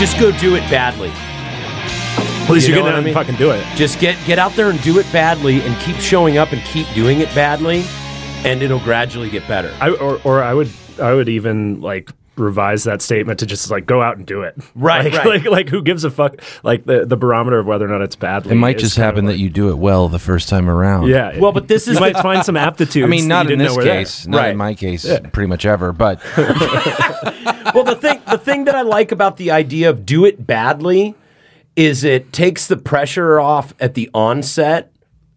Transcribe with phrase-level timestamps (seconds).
[0.00, 1.10] Just go do it badly.
[1.10, 3.12] At least you are know what I mean?
[3.12, 3.62] fucking do it.
[3.76, 6.86] Just get get out there and do it badly, and keep showing up and keep
[6.94, 7.84] doing it badly,
[8.46, 9.70] and it'll gradually get better.
[9.78, 13.86] I or, or I would I would even like revise that statement to just like
[13.86, 14.56] go out and do it.
[14.74, 15.26] Right, Like, right.
[15.26, 16.40] like like who gives a fuck?
[16.62, 18.52] Like the the barometer of whether or not it's badly.
[18.52, 21.08] It might just happen like- that you do it well the first time around.
[21.08, 21.38] Yeah.
[21.38, 23.04] Well, but this is you might find some aptitude.
[23.04, 23.94] I mean, not in this know there.
[24.00, 24.50] case, not Right.
[24.50, 25.92] in my case, pretty much ever.
[25.92, 26.20] But
[27.74, 31.14] well, the thing the thing that I like about the idea of do it badly
[31.76, 34.92] is it takes the pressure off at the onset.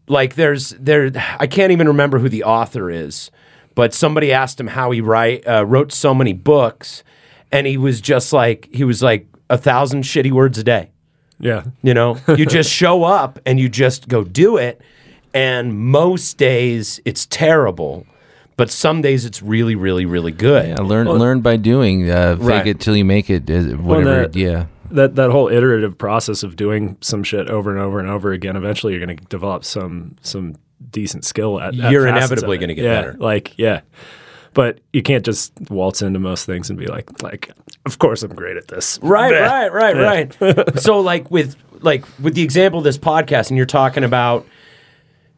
[0.07, 3.31] Like there's there I can't even remember who the author is,
[3.75, 7.03] but somebody asked him how he write uh, wrote so many books,
[7.51, 10.91] and he was just like he was like a thousand shitty words a day.
[11.39, 11.63] Yeah.
[11.81, 14.81] You know, you just show up and you just go do it.
[15.33, 18.05] And most days it's terrible,
[18.55, 20.67] but some days it's really, really, really good.
[20.69, 22.09] yeah, learn learn by doing.
[22.09, 22.67] Uh, fake Right.
[22.67, 23.49] it till you make it.
[23.49, 24.27] uh, Well, Whatever.
[24.27, 24.65] that- yeah.
[24.91, 28.55] That that whole iterative process of doing some shit over and over and over again.
[28.55, 30.53] Eventually, you're going to develop some some
[30.89, 31.77] decent skill at.
[31.79, 33.13] at You're inevitably gonna get Yeah, better.
[33.13, 33.81] Like yeah.
[34.53, 37.49] But you can't just waltz into most things and be like, like,
[37.87, 38.99] of course I'm great at this.
[39.01, 39.31] Right,
[39.71, 40.79] right, right, right.
[40.79, 44.45] so like with like with the example of this podcast, and you're talking about,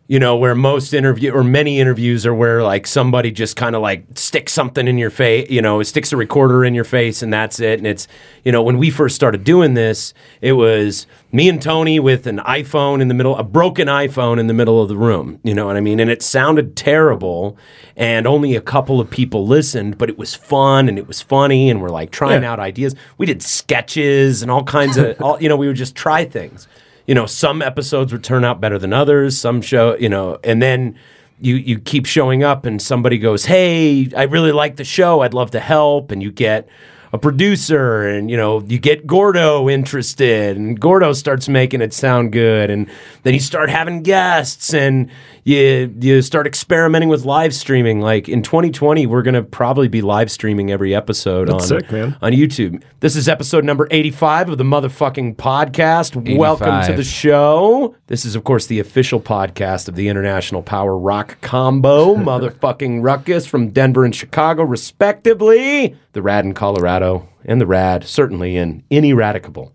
[0.07, 3.81] you know, where most interview or many interviews are where like somebody just kind of
[3.81, 7.33] like sticks something in your face, you know, sticks a recorder in your face and
[7.33, 7.79] that's it.
[7.79, 8.07] And it's,
[8.43, 12.37] you know, when we first started doing this, it was me and Tony with an
[12.37, 15.39] iPhone in the middle, a broken iPhone in the middle of the room.
[15.43, 15.99] You know what I mean?
[15.99, 17.57] And it sounded terrible,
[17.97, 21.67] and only a couple of people listened, but it was fun and it was funny,
[21.71, 22.51] and we're like trying Yeah.
[22.51, 22.93] out ideas.
[23.17, 26.67] We did sketches and all kinds of, all, you know, we would just try things.
[27.07, 29.37] You know, some episodes would turn out better than others.
[29.37, 30.95] Some show, you know, and then
[31.39, 35.21] you you keep showing up, and somebody goes, "Hey, I really like the show.
[35.21, 36.67] I'd love to help," and you get
[37.15, 42.33] a producer and you know you get Gordo interested and Gordo starts making it sound
[42.33, 42.89] good and
[43.23, 45.09] then you start having guests and
[45.45, 50.01] you you start experimenting with live streaming like in 2020 we're going to probably be
[50.01, 52.17] live streaming every episode That's on sick, man.
[52.21, 52.83] on YouTube.
[52.99, 56.37] This is episode number 85 of the motherfucking podcast.
[56.37, 57.95] Welcome to the show.
[58.07, 63.47] This is of course the official podcast of the International Power Rock Combo, motherfucking Ruckus
[63.47, 65.95] from Denver and Chicago respectively.
[66.15, 69.73] The Rad in Colorado and the Rad certainly in Ineradicable.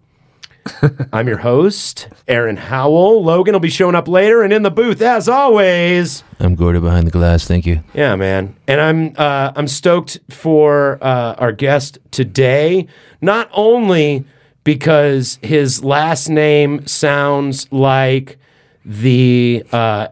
[1.12, 3.22] I'm your host, Aaron Howell.
[3.22, 6.24] Logan will be showing up later and in the booth as always.
[6.38, 7.46] I'm Gordo behind the glass.
[7.46, 7.84] Thank you.
[7.92, 12.86] Yeah, man, and I'm uh, I'm stoked for uh, our guest today.
[13.20, 14.24] Not only
[14.64, 18.38] because his last name sounds like
[18.86, 20.08] the uh,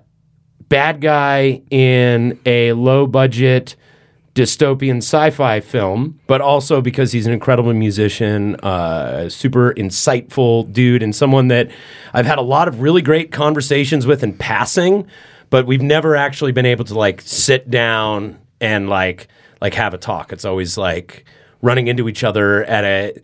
[0.69, 3.77] bad guy in a low budget
[4.39, 11.15] dystopian sci-fi film, but also because he's an incredible musician, uh, super insightful dude, and
[11.15, 11.69] someone that
[12.15, 15.09] I've had a lot of really great conversations with in passing,
[15.51, 19.27] but we've never actually been able to like sit down and like
[19.61, 20.33] like have a talk.
[20.33, 21.25] It's always like
[21.61, 23.21] running into each other at a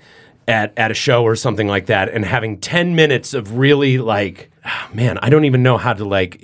[0.49, 4.51] at at a show or something like that and having 10 minutes of really like
[4.93, 6.39] man i don't even know how to like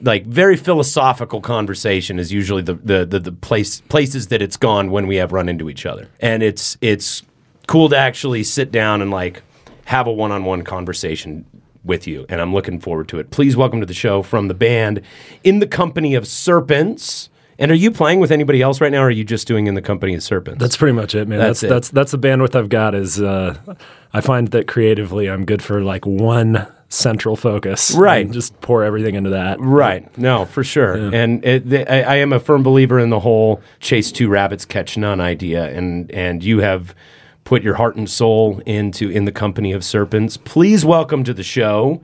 [0.00, 4.90] like very philosophical conversation is usually the the the, the place places that it's gone
[4.90, 7.22] when we have run into each other and it's it's
[7.66, 9.42] cool to actually sit down and like
[9.86, 11.44] have a one-on-one conversation
[11.84, 14.54] with you and i'm looking forward to it please welcome to the show from the
[14.54, 15.02] band
[15.44, 19.06] in the company of serpents and are you playing with anybody else right now or
[19.06, 21.38] are you just doing in the company of serpents That's pretty much it, man.
[21.38, 21.68] That's That's it.
[21.68, 22.94] that's that's the bandwidth I've got.
[22.94, 23.56] Is uh,
[24.12, 27.94] I find that creatively, I'm good for like one central focus.
[27.94, 28.24] Right.
[28.24, 29.60] and just pour everything into that.
[29.60, 30.16] Right.
[30.16, 30.94] No, for sure.
[31.14, 34.64] And it, the, I, I am a firm believer in the whole chase two rabbits,
[34.64, 35.70] catch none idea.
[35.70, 36.94] And and you have
[37.44, 40.36] put your heart and soul into in the company of serpents.
[40.36, 42.02] Please welcome to the show,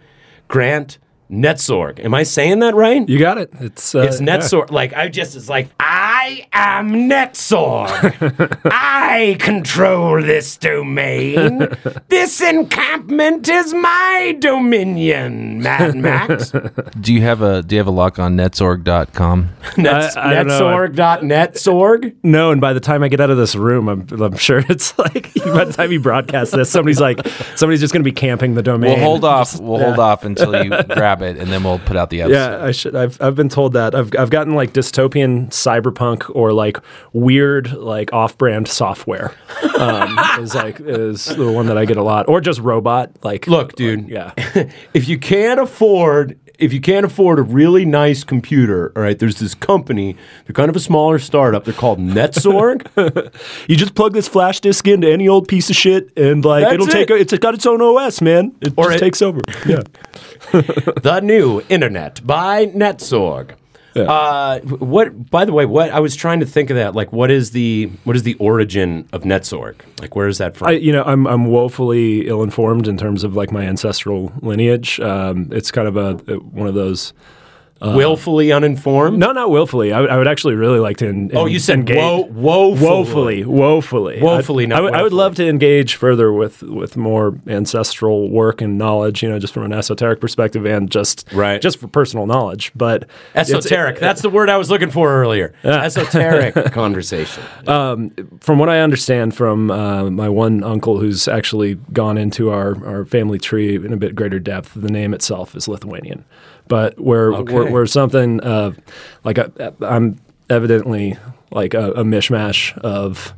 [0.48, 0.98] Grant
[1.32, 2.04] Netzorg.
[2.04, 3.08] Am I saying that right?
[3.08, 3.50] You got it.
[3.60, 4.26] It's uh, it's yeah.
[4.36, 4.70] Netzorg.
[4.70, 8.60] Like I just it's like I I am Netzorg.
[8.70, 11.66] I control this domain.
[12.08, 16.52] This encampment is my dominion, Mad Max.
[17.00, 19.48] Do you have a Do you have a lock on netzorg.com?
[19.78, 20.58] Nets, I don't know.
[22.22, 24.96] No, and by the time I get out of this room, I'm, I'm sure it's
[24.98, 27.26] like by the time you broadcast this, somebody's like,
[27.56, 28.92] somebody's just going to be camping the domain.
[28.92, 29.50] We'll hold off.
[29.50, 29.86] Just- We'll yeah.
[29.86, 32.34] hold off until you grab it, and then we'll put out the episode.
[32.34, 32.94] Yeah, I should.
[32.96, 33.94] I've I've been told that.
[33.94, 36.78] I've I've gotten like dystopian cyberpunk or like
[37.12, 39.34] weird like off-brand software.
[39.78, 43.10] Um, is like is the one that I get a lot, or just robot.
[43.22, 44.08] Like Look, dude.
[44.08, 44.32] yeah.
[44.94, 49.38] if you can't afford if you can't afford a really nice computer, all right, there's
[49.40, 50.16] this company,
[50.46, 52.86] they're kind of a smaller startup, they're called Netzorg.
[53.68, 56.74] You just plug this flash disk into any old piece of shit, and like That's
[56.74, 57.10] it'll take.
[57.10, 57.20] it.
[57.20, 58.54] It's got its own OS, man.
[58.60, 59.40] It Or just it- takes over.
[59.66, 59.82] Yeah.
[60.52, 62.66] the new internet by
[63.94, 64.08] Netzorg.
[64.08, 65.30] Uh, what?
[65.30, 66.94] By the way, what I was trying to think of that.
[66.94, 69.76] Like, what is the what is the origin of Netzorg?
[70.00, 70.68] Like, where is that from?
[70.68, 75.00] I, you know, I'm I'm woefully ill-informed in terms of like my ancestral lineage.
[75.00, 77.12] Um, it's kind of a one of those.
[77.84, 79.18] Willfully uninformed.
[79.18, 79.92] No, not willfully.
[79.92, 81.08] I would, actually really like to.
[81.08, 83.44] En- Oh, you said engage- wo- woefully.
[83.44, 86.96] woefully, woefully, Woefully, I, not I would, I would love to engage further with with
[86.96, 89.22] more ancestral work and knowledge.
[89.22, 91.60] You know, just from an esoteric perspective and just Right.
[91.60, 92.72] just for personal knowledge.
[92.76, 93.98] But Esoteric.
[93.98, 95.52] That's the word I was looking for earlier.
[95.64, 97.42] Esoteric conversation.
[97.66, 103.04] from what I understand from uh, my one uncle who's actually gone into our, our
[103.04, 106.24] family tree in a bit greater depth, the name itself is Lithuanian.
[106.68, 107.52] But where Okay.
[107.54, 108.72] where, where something uh,
[109.24, 109.48] like I,
[109.82, 110.18] I'm
[110.48, 111.16] evidently
[111.50, 113.34] like a, a mishmash of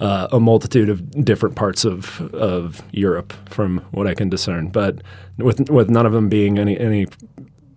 [0.00, 4.68] uh, a multitude of different parts of of Europe, from what I can discern.
[4.68, 5.02] But
[5.38, 7.06] with with none of them being any any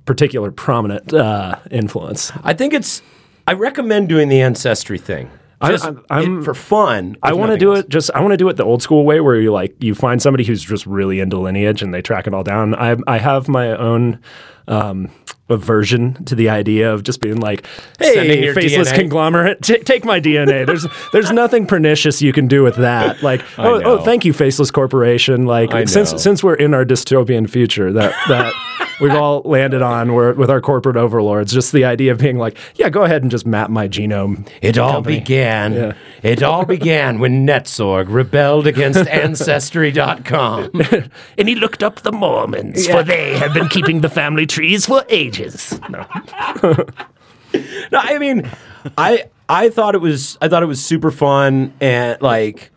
[0.06, 2.32] particular prominent uh, influence.
[2.44, 3.02] I think it's.
[3.48, 5.30] I recommend doing the ancestry thing.
[5.66, 7.18] I- Just I'm- I'm- it- for fun.
[7.24, 7.80] I want to do else.
[7.86, 9.96] it just I want to do it the old school way where you like you
[9.96, 12.76] find somebody who's just really into lineage and they track it all down.
[12.76, 14.20] I I have my own
[14.68, 15.10] um,
[15.48, 17.66] aversion to the idea of just being like,
[18.02, 18.96] Sending "Hey, your faceless DNA.
[18.96, 23.18] conglomerate, t- take my DNA." There's there's nothing pernicious you can do with that.
[23.26, 25.46] Like, oh, oh, thank you, faceless corporation.
[25.46, 28.54] Like, since since we're in our dystopian future that that
[29.00, 32.58] we've all landed on, where with our corporate overlords, just the idea of being like,
[32.76, 34.48] yeah, go ahead and just map my genome.
[34.62, 35.20] It all company.
[35.20, 35.74] began.
[35.74, 35.94] Yeah.
[36.24, 40.72] It all began when Netzorg rebelled against Ancestry.com.
[41.38, 45.04] And he looked up the Mormons, for they have been keeping the family trees for
[45.10, 45.80] ages.
[45.90, 46.06] No.
[47.92, 48.50] no, I mean,
[48.98, 52.72] I I thought it was I thought it was super fun and like,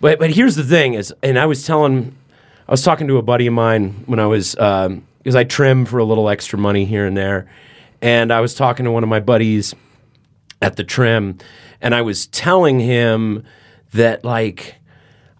[0.00, 2.16] but but here's the thing is, and I was telling,
[2.68, 5.84] I was talking to a buddy of mine when I was um, because I trim
[5.84, 7.50] for a little extra money here and there,
[8.00, 9.74] and I was talking to one of my buddies
[10.62, 11.36] at the trim,
[11.82, 13.44] and I was telling him
[13.92, 14.76] that like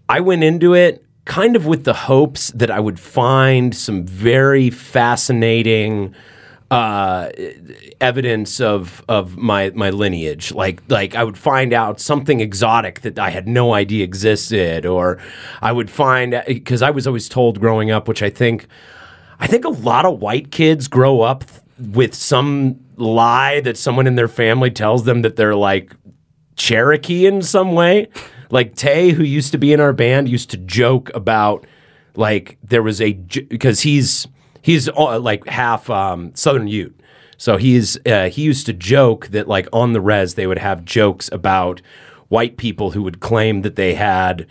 [0.06, 4.69] I went into it kind of with the hopes that I would find some very
[4.69, 6.14] fascinating
[6.70, 7.31] uh,
[7.99, 10.52] evidence of of my my lineage.
[10.52, 15.19] Like like I would find out something exotic that I had no idea existed, or
[15.62, 18.69] I would find because I was always told growing up, which I think
[19.40, 21.44] I think a lot of white kids grow up
[21.79, 25.93] with some lie that someone in their family tells them that they're like
[26.56, 28.08] Cherokee in some way.
[28.50, 31.67] Like Tay, who used to be in our band, used to joke about
[32.17, 34.26] like there was a because he's
[34.62, 36.99] he's uh, like half um, Southern Ute,
[37.37, 40.85] so he's uh, he used to joke that like on the res they would have
[40.85, 41.81] jokes about
[42.28, 44.47] white people who would claim that they had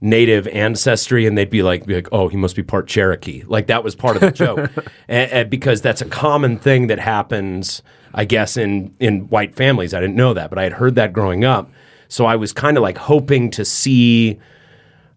[0.00, 3.42] native ancestry and they'd be like, be like oh he must be part cherokee.
[3.46, 4.70] Like that was part of the joke.
[5.08, 7.82] And, and because that's a common thing that happens
[8.14, 9.92] i guess in in white families.
[9.92, 11.70] I didn't know that but i had heard that growing up.
[12.08, 14.38] So i was kind of like hoping to see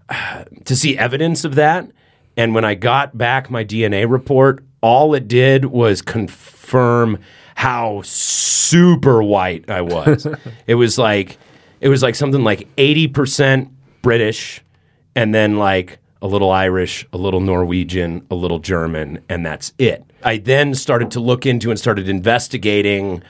[0.66, 1.90] to see evidence of that.
[2.36, 7.20] And when i got back my dna report all it did was confirm
[7.56, 10.28] how super white i was.
[10.68, 11.38] It was like
[11.80, 13.70] it was like something like 80%
[14.02, 14.64] british
[15.16, 20.04] and then like a little Irish, a little Norwegian, a little German, and that's it.
[20.24, 23.22] I then started to look into and started investigating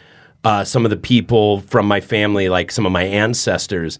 [0.43, 3.97] uh, some of the people from my family, like some of my ancestors.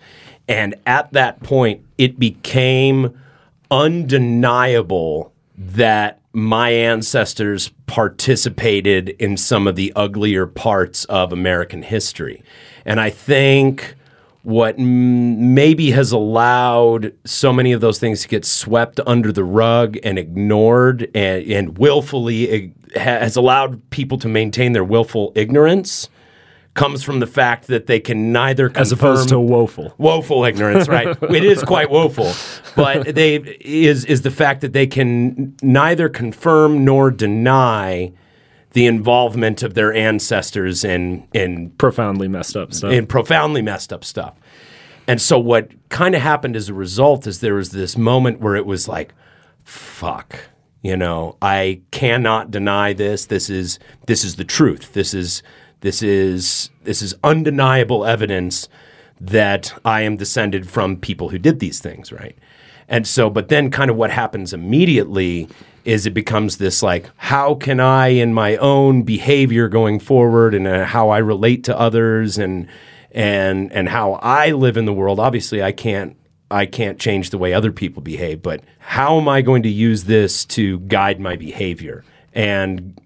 [0.48, 3.20] And at that point, it became
[3.72, 12.44] undeniable that my ancestors participated in some of the uglier parts of American history.
[12.86, 13.96] And I think
[14.44, 19.44] what m- maybe has allowed so many of those things to get swept under the
[19.44, 26.10] rug and ignored and, and willfully ig- has allowed people to maintain their willful ignorance
[26.76, 29.94] comes from the fact that they can neither confirm As opposed to woeful.
[30.00, 31.08] woeful ignorance, right?
[31.22, 32.34] it is quite woeful,
[32.76, 38.12] but they is is the fact that they can neither confirm nor deny
[38.74, 42.92] the involvement of their ancestors in in Profoundly messed up stuff.
[42.92, 44.36] in profoundly messed up stuff.
[45.08, 48.56] And so what kind of happened as a result is there was this moment where
[48.56, 49.14] it was like,
[49.64, 50.40] fuck,
[50.82, 53.26] you know, I cannot deny this.
[53.26, 54.94] This is this is the truth.
[54.94, 55.44] This is
[55.82, 58.70] this is this is undeniable evidence
[59.20, 62.38] that I am descended from people who did these things, right?
[62.88, 65.48] And so, but then kind of what happens immediately
[65.86, 70.68] is it becomes this like, how can I, in my own behavior going forward, and
[70.68, 72.68] uh, how I relate to others, and
[73.14, 75.20] and and how I live in the world.
[75.20, 76.18] Obviously, I can't
[76.52, 80.04] I can't change the way other people behave, but how am I going to use
[80.04, 83.00] this to guide my behavior and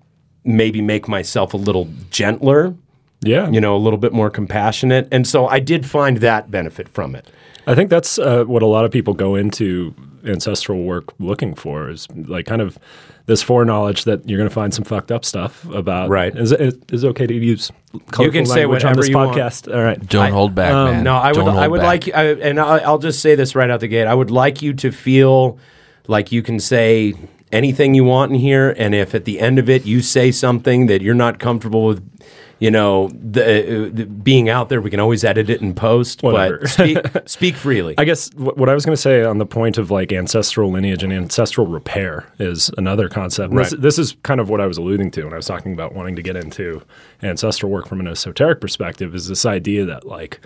[0.43, 2.75] maybe make myself a little gentler?
[3.21, 3.50] Yeah.
[3.50, 5.07] You know, a little bit more compassionate.
[5.12, 7.27] And so I did find that benefit from it.
[7.65, 9.93] I think that's uh, what a lot of people go into
[10.24, 12.77] ancestral work looking for is like kind of
[13.25, 16.09] this foreknowledge that you're going to find some fucked up stuff about.
[16.09, 16.36] Right.
[16.36, 17.71] Is it is it okay to use
[18.12, 19.38] colorful can say language on whatever this you want.
[19.38, 19.74] podcast?
[19.74, 20.07] All right.
[20.07, 21.03] Don't hold back, man.
[21.03, 21.36] No, I would.
[21.36, 22.07] Don't I would back.
[22.07, 24.07] like, I, and I, I'll just say this right out the gate.
[24.07, 25.59] I would like you to feel
[26.07, 27.13] like you can say
[27.51, 30.88] anything you want in here, and if at the end of it you say something
[30.88, 32.21] that you're not comfortable with,
[32.60, 36.24] you know, the, uh, the being out there, we can always edit it in post.
[36.24, 36.60] Whatever.
[36.60, 37.96] But speak, speak freely.
[37.98, 41.04] I guess what I was going to say on the point of like ancestral lineage
[41.04, 43.52] and ancestral repair is another concept.
[43.52, 45.74] And This, this is kind of what I was alluding to when I was talking
[45.74, 46.82] about wanting to get into
[47.22, 50.40] ancestral work from an esoteric perspective is this idea that like,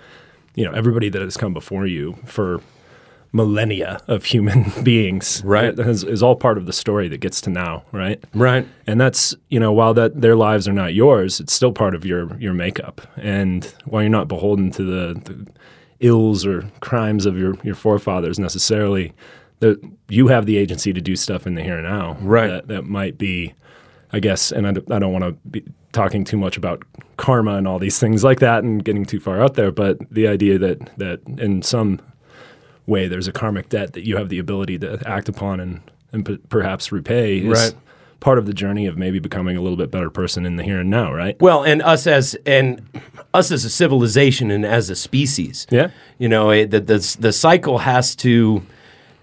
[0.54, 2.60] you know, everybody that has come before you for
[3.32, 5.78] millennia of human beings Right.
[5.78, 8.22] is, is all part of the story that gets to now, right?
[8.34, 8.66] right.
[8.86, 12.04] And that's you know while that their lives are not yours, it's still part of
[12.04, 13.00] your your makeup.
[13.16, 15.46] And while you're not beholden to the, the
[16.00, 19.12] ills or crimes of your your forefathers necessarily,
[19.60, 22.16] that you have the agency to do stuff in the here and now.
[22.20, 22.48] Right.
[22.48, 23.54] That, that might be,
[24.12, 24.52] I guess.
[24.52, 26.82] And I don't want to be talking too much about
[27.16, 29.70] karma and all these things like that and getting too far out there.
[29.70, 32.00] But the idea that that in some
[32.86, 35.80] way there's a karmic debt that you have the ability to act upon and,
[36.12, 37.74] and p- perhaps repay is Right.
[38.20, 40.80] part of the journey of maybe becoming a little bit better person in the here
[40.80, 41.40] and now, right?
[41.40, 42.82] Well, and us as and
[43.34, 45.66] us as a civilization and as a species.
[45.70, 45.90] Yeah.
[46.18, 48.62] You know, it, the, the the cycle has to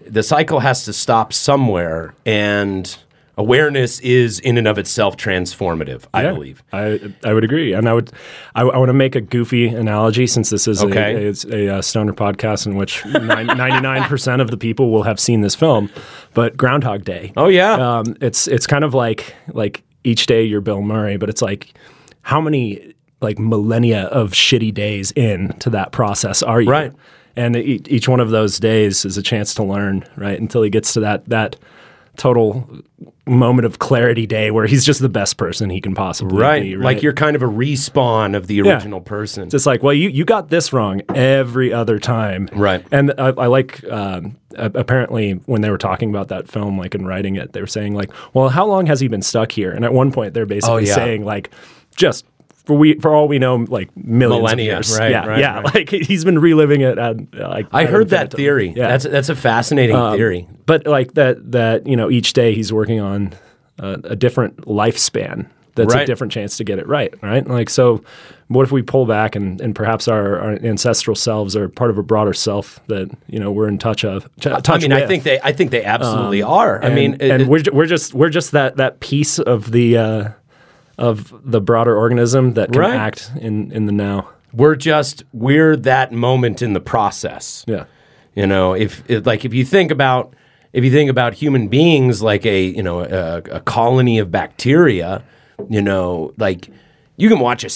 [0.06, 2.96] the cycle has to stop somewhere, and
[3.38, 6.04] awareness is in and of itself transformative.
[6.12, 6.62] I Yeah, believe.
[6.72, 8.10] I I would agree, and I would
[8.54, 11.14] I, I want to make a goofy analogy since this is Okay.
[11.14, 15.02] a, it's a, uh stoner podcast in which ninety nine percent of the people will
[15.04, 15.90] have seen this film,
[16.34, 17.32] but Groundhog Day.
[17.36, 17.74] Oh yeah.
[17.98, 21.72] um, it's it's kind of like like each day you're Bill Murray, but it's like
[22.22, 26.70] how many like millennia of shitty days into that process are you?
[26.70, 26.92] Right.
[27.36, 30.38] And each one of those days is a chance to learn, right?
[30.38, 31.56] Until he gets to that that
[32.20, 32.68] total
[33.26, 36.62] moment of clarity day where he's just the best person he can possibly right.
[36.62, 36.76] be.
[36.76, 36.84] Right.
[36.84, 38.74] Like you're kind of a respawn of the Yeah.
[38.74, 39.48] original person.
[39.50, 42.48] It's like, well, you, you got this wrong every other time.
[42.52, 42.84] Right.
[42.92, 47.06] And I, I like, um, apparently, when they were talking about that film, like in
[47.06, 49.70] writing it, they were saying, like, well, how long has he been stuck here?
[49.70, 50.94] And at one point, they're basically Oh, yeah.
[50.94, 51.50] saying, like,
[51.96, 52.26] just.
[52.70, 54.96] For we, for all we know, like millions Millennia, of years.
[54.96, 55.60] right, yeah, right, yeah.
[55.60, 55.74] right.
[55.74, 56.98] Like he's been reliving it.
[56.98, 58.72] At, like I heard that theory.
[58.76, 60.46] Yeah, That's that's a fascinating Um, theory.
[60.66, 63.32] but like that that you know each day he's working on
[63.80, 66.02] uh, a different lifespan that's Right.
[66.02, 68.02] a different chance to get it right right like so
[68.48, 71.96] what if we pull back and, and perhaps our, our ancestral selves are part of
[71.98, 75.06] a broader self that you know we're in touch of t- touch I mean, I
[75.06, 76.82] think they I think they absolutely Um, are.
[76.82, 79.70] I and, mean, it- and it- we're, we're just we're just that that piece of
[79.72, 80.28] the uh,
[81.00, 82.94] of the broader organism that can Right.
[83.08, 87.64] act in in the now we're just we're that moment in the process.
[87.68, 87.84] yeah
[88.34, 90.34] You know, if it, like if you think about
[90.72, 95.22] if you think about human beings like a you know a, a colony of bacteria,
[95.68, 96.68] you know, like
[97.16, 97.70] you can watch a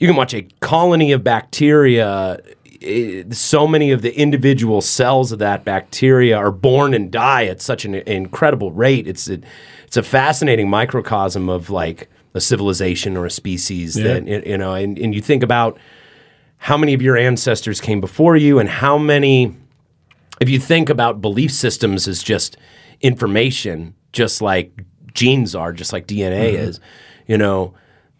[0.00, 2.38] you can watch a colony of bacteria.
[2.82, 7.60] eh, So many of the individual cells of that bacteria are born and die at
[7.62, 9.06] such an incredible rate.
[9.06, 9.38] It's a,
[9.86, 14.98] it's a fascinating microcosm of like a civilization or a species that you know, and,
[14.98, 15.78] and you think about
[16.58, 19.56] how many of your ancestors came before you and how many
[20.40, 22.56] if you think about belief systems as just
[23.00, 24.72] information just like
[25.12, 26.68] genes are just like DNA mm-hmm.
[26.68, 26.80] is
[27.26, 27.74] you know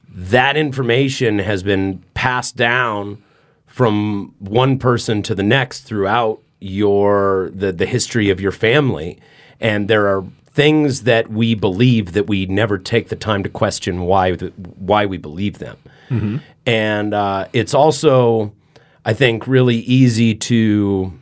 [0.08, 3.22] that information has been passed down
[3.66, 9.18] from one person to the next throughout your the, the history of your family.
[9.60, 14.02] And there are things that we believe that we never take the time to question
[14.02, 15.76] why why we believe them.
[16.64, 18.52] And uh, it's also,
[19.04, 21.12] I think, really easy to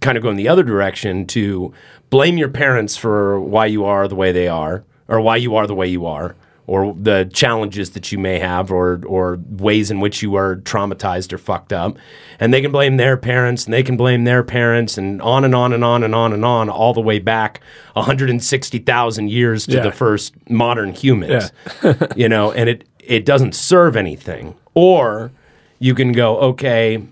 [0.00, 1.72] kind of go in the other direction to
[2.08, 5.66] blame your parents for why you are the way they are, or why you are
[5.66, 6.34] the way you are,
[6.70, 11.32] or the challenges that you may have, or or ways in which you are traumatized
[11.32, 11.96] or fucked up,
[12.38, 15.52] and they can blame their parents, and they can blame their parents, and on and
[15.52, 17.60] on and on and on and on, all the way back
[17.94, 19.82] 160,000 years to Yeah.
[19.82, 21.50] the first modern humans,
[22.16, 25.32] you know, and it it doesn't serve anything, or
[25.80, 27.02] you can go, okay,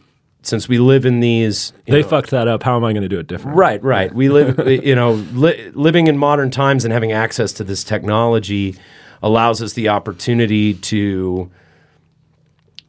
[0.42, 2.62] since we live in these, They know, fucked that up.
[2.62, 3.56] How am I going to do it different?
[3.56, 4.14] Right, right.
[4.14, 8.76] We live, you know, li- living in modern times and having access to this technology
[9.22, 11.50] allows us the opportunity to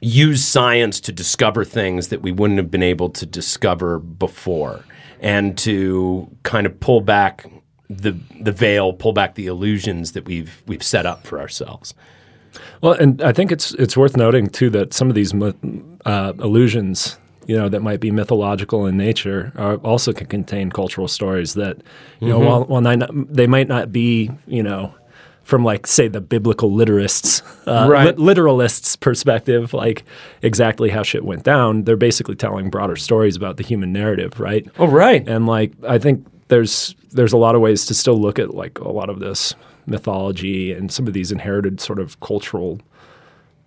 [0.02, 4.86] use science to discover things that we wouldn't have been able to discover before
[5.20, 7.46] and to kind of pull back
[7.90, 11.94] the the veil, pull back the illusions that we've we've set up for ourselves.
[12.82, 15.34] Well, and I think it's it's worth noting too that some of these
[16.06, 17.18] uh, illusions,
[17.48, 21.78] you know, that might be mythological in nature, are, also can contain cultural stories that,
[22.20, 24.94] you know, while while not, they might not be, you know,
[25.50, 28.16] from like say the biblical literists, uh, Right.
[28.18, 30.04] lit- literalists perspective, like
[30.44, 31.84] exactly how shit went down.
[31.86, 34.66] They're basically telling broader stories about the human narrative, right?
[34.78, 35.28] Oh, right.
[35.28, 38.78] And like I think there's there's a lot of ways to still look at like
[38.80, 39.56] a lot of this
[39.88, 42.80] mythology and some of these inherited sort of cultural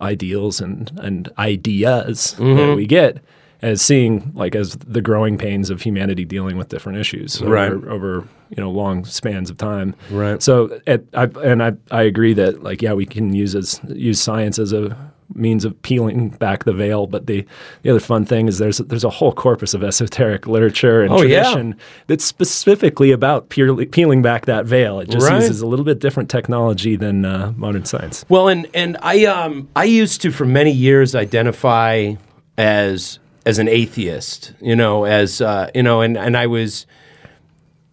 [0.01, 3.19] ideals and and ideas that we get
[3.61, 7.71] as seeing like as the growing pains of humanity dealing with different issues Right.
[7.73, 9.95] over, over you know long spans of time.
[10.11, 10.43] Right.
[10.43, 14.21] So at, I, and I I agree that like yeah we can use as use
[14.21, 14.97] science as a
[15.35, 17.47] means of peeling back the veil, but the
[17.81, 21.23] the other fun thing is there's there's a whole corpus of esoteric literature and Oh,
[21.23, 21.45] yeah.
[21.45, 25.01] tradition that's specifically about purely peeling back that veil.
[25.01, 25.41] It just Right.
[25.41, 28.27] uses a little bit different technology than uh, modern science.
[28.29, 32.15] Well, and and I um I used to for many years identify
[32.59, 36.87] as as an atheist, you know, as uh, you know, and and I was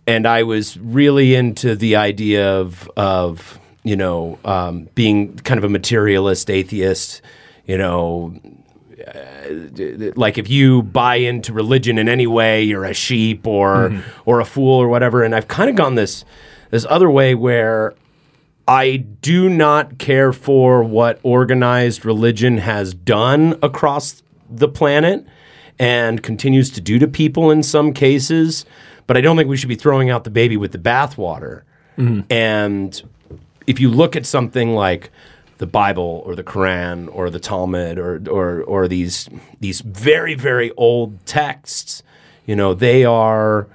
[0.09, 5.63] and I was really into the idea of of you know um, being kind of
[5.63, 7.21] a materialist atheist,
[7.65, 8.33] you know.
[9.07, 13.91] uh, Like if you buy into religion in any way, you're a sheep or
[14.25, 15.23] or a fool or whatever.
[15.23, 16.25] And I've kind of gone this
[16.71, 17.93] this other way where
[18.67, 18.97] I
[19.31, 25.25] do not care for what organized religion has done across the planet
[25.79, 28.65] and continues to do to people in some cases,
[29.10, 31.63] but I don't think we should be throwing out the baby with the bathwater.
[31.98, 32.32] Mm-hmm.
[32.32, 33.02] And
[33.65, 35.10] if you look at something like
[35.58, 39.28] the Bible or the Quran or the Talmud or or or these
[39.60, 42.04] these very very old texts,
[42.45, 43.67] you know, they are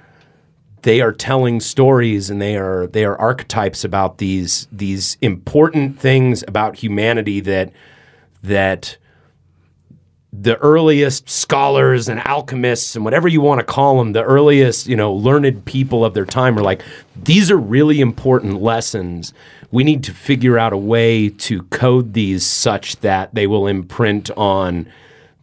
[0.83, 6.45] they are telling stories and they are they are archetypes about these these important things
[6.47, 7.73] about humanity that
[8.41, 8.95] that
[10.41, 14.95] the earliest scholars and alchemists and whatever you want to call them, the earliest, you
[14.95, 16.83] know, learned people of their time are like,
[17.15, 19.33] these are really important lessons.
[19.71, 24.29] We need to figure out a way to code these such that they will imprint
[24.31, 24.87] on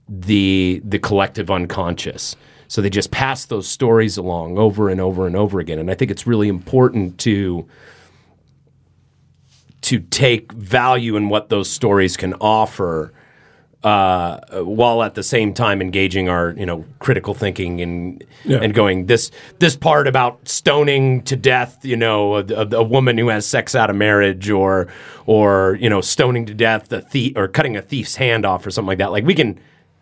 [0.09, 2.37] the the collective unconscious.
[2.69, 5.79] So they just pass those stories along over and over and over again.
[5.79, 7.67] And I think it's really important to
[9.83, 13.13] to take value in what those stories can offer
[13.85, 18.59] uh, while at the same time engaging our you know critical thinking and Yeah.
[18.63, 23.19] and going this this part about stoning to death you know a, a, a woman
[23.19, 24.87] who has sex out of marriage or
[25.27, 28.71] or you know stoning to death a thief or cutting a thief's hand off or
[28.71, 29.59] something like that like we can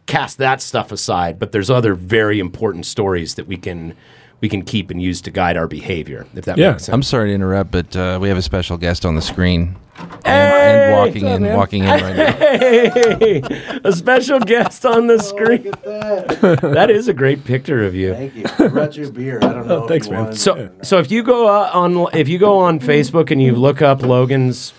[0.07, 3.95] cast that stuff aside but there's other very important stories that we can
[4.43, 6.73] we can keep and use to guide our behavior if that Yeah.
[6.73, 9.21] makes sense I'm sorry to interrupt, but uh, we have a special guest on the
[9.23, 9.77] screen.
[10.25, 12.33] And, and walking in, walking in right now.
[12.33, 13.43] Hey,
[13.85, 15.71] a special guest on the screen.
[15.83, 18.15] that is a great picture of you.
[18.15, 18.45] Thank you.
[18.59, 19.39] I brought you a beer.
[19.43, 19.85] I don't know.
[19.85, 20.33] if thanks, you man.
[20.35, 23.83] So, so if you go uh, on if you go on Facebook and you look
[23.83, 24.75] up Logan's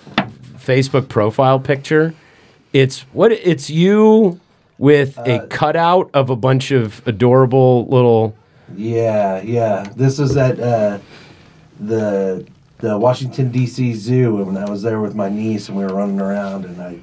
[0.58, 2.14] Facebook profile picture,
[2.74, 4.40] it's what it's you
[4.78, 8.36] with a cutout of a bunch of adorable little.
[8.76, 9.86] Yeah, yeah.
[9.96, 11.00] This was at uh,
[11.80, 12.48] the
[12.82, 13.94] the Washington D.C.
[13.94, 16.82] Zoo and when I was there with my niece and we were running around and
[16.82, 17.00] I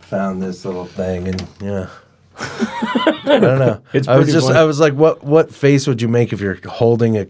[0.00, 1.88] found this little thing and yeah.
[2.36, 3.82] I don't know.
[3.92, 4.58] It's I was just funny.
[4.58, 7.26] I was like, what what face would you make if you're holding a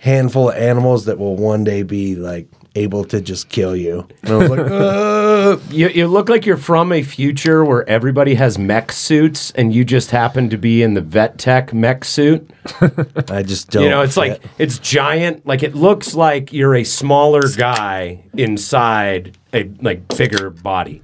[0.00, 2.48] handful of animals that will one day be like
[2.78, 4.06] able to just kill you?
[4.22, 8.34] And I was like, uh, You, you look like you're from a future where everybody
[8.34, 12.50] has mech suits and you just happen to be in the vet tech mech suit.
[13.30, 13.82] I just don't.
[13.82, 14.20] You know, it's fit.
[14.20, 15.46] like it's giant.
[15.46, 21.02] Like it looks like you're a smaller guy inside a like bigger body,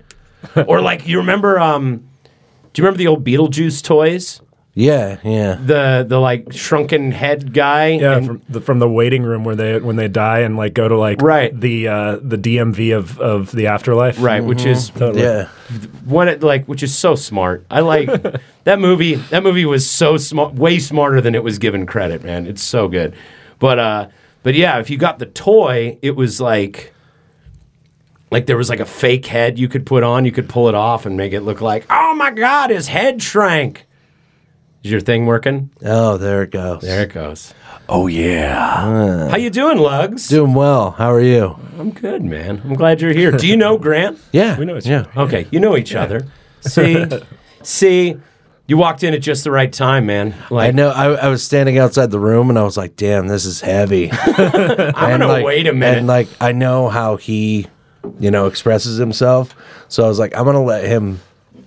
[0.67, 1.59] or like you remember.
[1.59, 2.09] Um,
[2.73, 4.41] Do you remember the old Beetlejuice toys?
[4.77, 5.55] Yeah, yeah.
[5.55, 7.91] The the like shrunken head guy.
[7.91, 10.75] Yeah, and- from the, from the waiting room where they when they die and like
[10.75, 11.59] go to like Right.
[11.59, 14.21] the uh, the DMV of, of the afterlife.
[14.21, 15.23] right, which is Totally.
[15.23, 15.47] Yeah.
[16.05, 17.65] one it like which is so smart.
[17.71, 18.09] I like
[18.65, 19.15] that movie.
[19.15, 22.25] That movie was so smart, way smarter than it was given credit.
[22.25, 23.15] Man, it's so good.
[23.61, 24.09] But uh,
[24.43, 26.91] but yeah, if you got the toy, it was like.
[28.31, 30.75] Like there was like a fake head you could put on, you could pull it
[30.75, 33.84] off and make it look like, oh my god, his head shrank.
[34.85, 35.71] Is your thing working?
[35.83, 36.83] Oh, there it goes.
[36.83, 37.55] There it goes.
[37.89, 39.31] Oh yeah.
[39.31, 40.29] How you doing, Lugs?
[40.29, 40.91] Doing well.
[40.91, 41.59] How are you?
[41.79, 42.61] I'm good, man.
[42.63, 43.33] I'm glad you're here.
[43.33, 44.21] Do you know Grant?
[44.33, 44.59] Yeah.
[44.59, 45.07] We know each yeah.
[45.17, 45.21] other.
[45.23, 46.27] Okay, you know each other.
[46.61, 47.03] See,
[47.63, 48.17] see,
[48.67, 50.35] you walked in at just the right time, man.
[50.51, 50.91] I know.
[50.91, 54.11] I, I was standing outside the room and I was like, "Damn, this is heavy."
[54.13, 55.99] I'm gonna like, wait a minute.
[55.99, 57.69] And like, I know how he,
[58.21, 59.55] you know, expresses himself.
[59.89, 61.21] So I was like, I'm gonna let him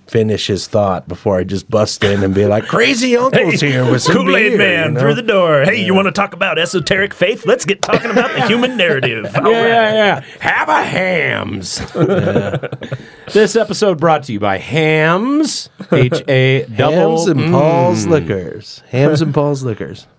[0.08, 4.02] finish his thought before I just bust in and be like, "Crazy uncle's here with
[4.02, 5.00] some Kool Aid beer," Man you know?
[5.00, 5.62] through the door.
[5.64, 7.44] Hey, you want to talk about esoteric faith?
[7.46, 9.26] Let's get talking about the human narrative.
[9.36, 9.68] All yeah, right.
[9.68, 10.24] yeah, yeah.
[10.40, 11.78] Have a Hamm's.
[13.32, 15.68] this episode brought to you by Hamm's.
[15.92, 16.64] H A.
[16.64, 18.82] Hamm's and Paul's Liquors.
[18.90, 20.06] Hamm's and Paul's Liquors.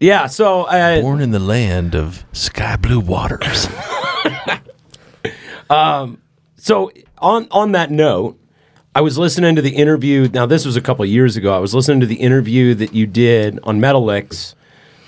[0.00, 0.26] Yeah.
[0.26, 3.66] So, uh, Born in the land of sky blue waters.
[5.70, 6.20] um.
[6.56, 8.38] so on on that note,
[8.94, 10.28] I was listening to the interview.
[10.28, 11.54] Now, this was a couple years ago.
[11.54, 14.54] I was listening to the interview that you did on Metalix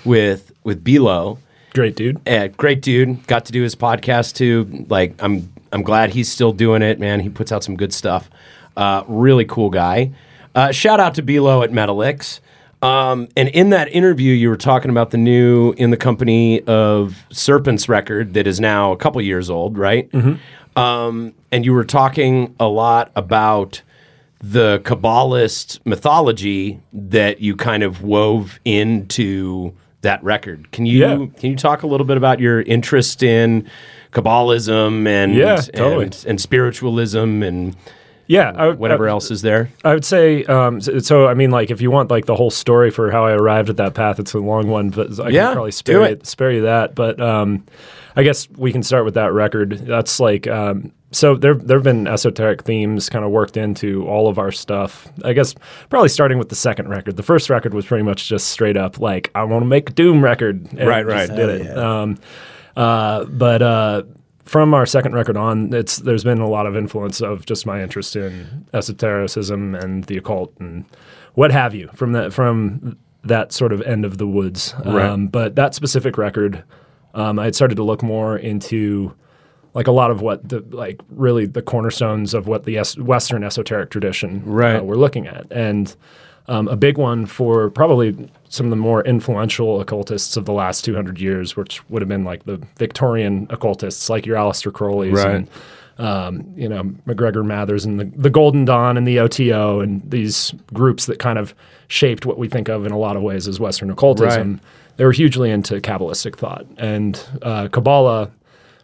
[0.03, 1.37] with with Bilo.
[1.73, 2.19] Great dude.
[2.25, 3.27] Yeah, great dude.
[3.27, 4.85] Got to do his podcast too.
[4.89, 7.19] Like, I'm I'm glad he's still doing it, man.
[7.19, 8.29] He puts out some good stuff.
[8.75, 10.11] Uh, really cool guy.
[10.55, 12.39] Uh, shout out to Bilo at Metalix.
[12.81, 17.25] Um, and in that interview, you were talking about the new in the company of
[17.31, 20.09] Serpents record that is now a couple years old, right?
[20.75, 23.81] Um, and you were talking a lot about
[24.39, 30.71] the Kabbalist mythology that you kind of wove into that record.
[30.71, 31.15] Can you Yeah.
[31.39, 33.67] can you talk a little bit about your interest in
[34.11, 36.05] Kabbalism and Yeah, totally.
[36.05, 37.75] and, and spiritualism and
[38.27, 38.51] Yeah.
[38.55, 39.69] I, whatever I, else is there?
[39.83, 42.51] I would say, um, so, so, I mean, like, if you want like the whole
[42.51, 45.45] story for how I arrived at that path, it's a long one, but I Yeah,
[45.47, 46.93] can probably spare you, spare you that.
[46.93, 47.63] But um,
[48.15, 49.71] I guess we can start with that record.
[49.79, 54.27] That's like, um, so there there have been esoteric themes kind of worked into all
[54.27, 55.07] of our stuff.
[55.23, 55.53] I guess
[55.89, 57.17] probably starting with the second record.
[57.17, 59.93] The first record was pretty much just straight up like, I want to make a
[59.93, 60.67] Doom record.
[60.71, 61.29] and Right, right.
[61.29, 61.77] Did it.
[61.77, 62.17] Um,
[62.75, 64.03] uh, but uh,
[64.43, 67.81] from our second record on, it's there's been a lot of influence of just my
[67.81, 70.85] interest in esotericism and the occult and
[71.33, 74.73] what have you from that from that sort of end of the woods.
[74.85, 75.05] Right.
[75.05, 76.63] Um, but that specific record,
[77.15, 79.13] um, I had started to look more into
[79.73, 83.43] like a lot of what the like really the cornerstones of what the es- Western
[83.43, 84.75] esoteric tradition Right.
[84.77, 85.93] uh, we're looking at, and
[86.47, 90.85] um, a big one for probably some of the more influential occultists of the last
[90.85, 95.35] 200 years, which would have been like the Victorian occultists, like your Aleister Crowley's Right.
[95.35, 95.49] and
[95.97, 100.53] um, you know MacGregor Mathers and the, the Golden Dawn and the OTO and these
[100.73, 101.55] groups that kind of
[101.87, 104.51] shaped what we think of in a lot of ways as Western occultism.
[104.53, 104.61] Right.
[104.97, 108.31] They were hugely into Kabbalistic thought and uh, Kabbalah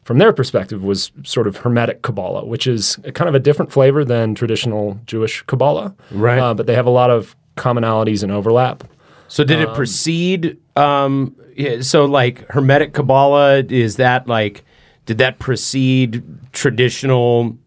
[0.03, 3.71] from their perspective was sort of Hermetic Kabbalah, which is a kind of a different
[3.71, 5.95] flavor than traditional Jewish Kabbalah.
[6.09, 6.39] Right.
[6.39, 8.83] Uh, but they have a lot of commonalities and overlap.
[9.27, 10.57] So did it precede?
[10.75, 11.35] Um,
[11.81, 14.65] so like Hermetic Kabbalah is that like
[15.05, 17.57] did that precede traditional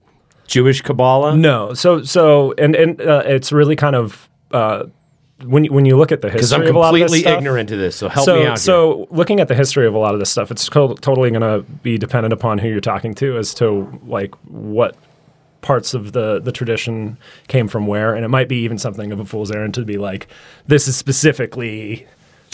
[0.46, 1.37] Jewish Kabbalah?
[1.37, 4.85] No, so so and and uh, it's really kind of uh,
[5.42, 7.02] when you, when you look at the history because I'm of a lot of this
[7.02, 7.96] completely stuff, ignorant to this.
[7.96, 8.58] So help so, me out.
[8.58, 11.42] So, looking at the history of a lot of this stuff, it's co- totally going
[11.42, 14.96] to be dependent upon who you're talking to as to like what
[15.60, 17.16] parts of the the tradition
[17.48, 19.98] came from where, and it might be even something of a fool's errand to be
[19.98, 20.28] like,
[20.66, 22.06] this is specifically.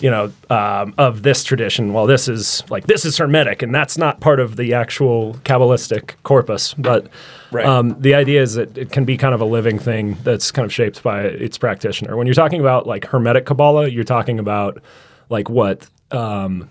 [0.02, 1.92] You know, um, of this tradition.
[1.92, 6.14] Well, this is like this is hermetic, and that's not part of the actual kabbalistic
[6.22, 6.72] corpus.
[6.72, 7.08] But
[7.52, 7.66] Right.
[7.66, 10.64] um, the idea is that it can be kind of a living thing that's kind
[10.64, 12.16] of shaped by its practitioner.
[12.16, 14.80] When you're talking about like hermetic kabbalah, you're talking about
[15.30, 16.68] like what um,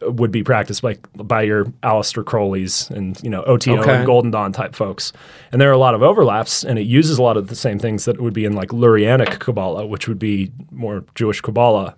[0.00, 3.96] would be practiced like by your Aleister Crowleys and you know OTO Okay.
[3.96, 5.12] and Golden Dawn type folks.
[5.52, 7.78] And there are a lot of overlaps, and it uses a lot of the same
[7.78, 11.94] things that would be in like Lurianic Kabbalah, which would be more Jewish Kabbalah.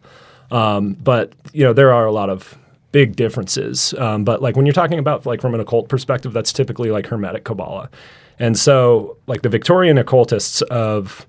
[0.51, 2.57] Um, but you know there are a lot of
[2.93, 3.95] big differences.
[3.99, 7.07] Um, but like when you're talking about like from an occult perspective, that's typically like
[7.07, 7.91] Hermetic Kabbalah.
[8.39, 11.27] And so like the Victorian occultists of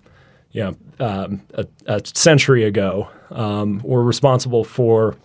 [0.51, 5.15] you know um, a, a century ago um, were responsible for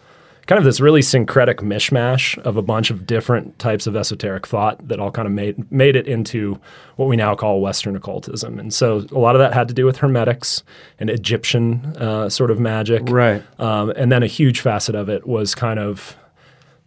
[0.46, 4.86] kind of this really syncretic mishmash of a bunch of different types of esoteric thought
[4.86, 6.58] that all kind of made made it into
[6.96, 8.58] what we now call Western occultism.
[8.58, 10.62] And so a lot of that had to do with Hermetics
[10.98, 13.42] and Egyptian uh, sort of magic, Right.
[13.58, 16.16] Um, and then a huge facet of it was kind of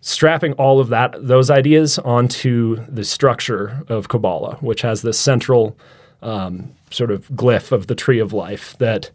[0.01, 5.77] strapping all of that those ideas onto the structure of Kabbalah, which has this central
[6.21, 9.11] um, sort of glyph of the tree of life that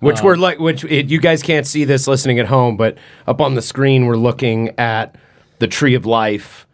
[0.00, 3.40] Which we're like, which it, you guys can't see this listening at home, but up
[3.40, 5.16] on the screen we're looking at
[5.60, 6.66] the tree of life.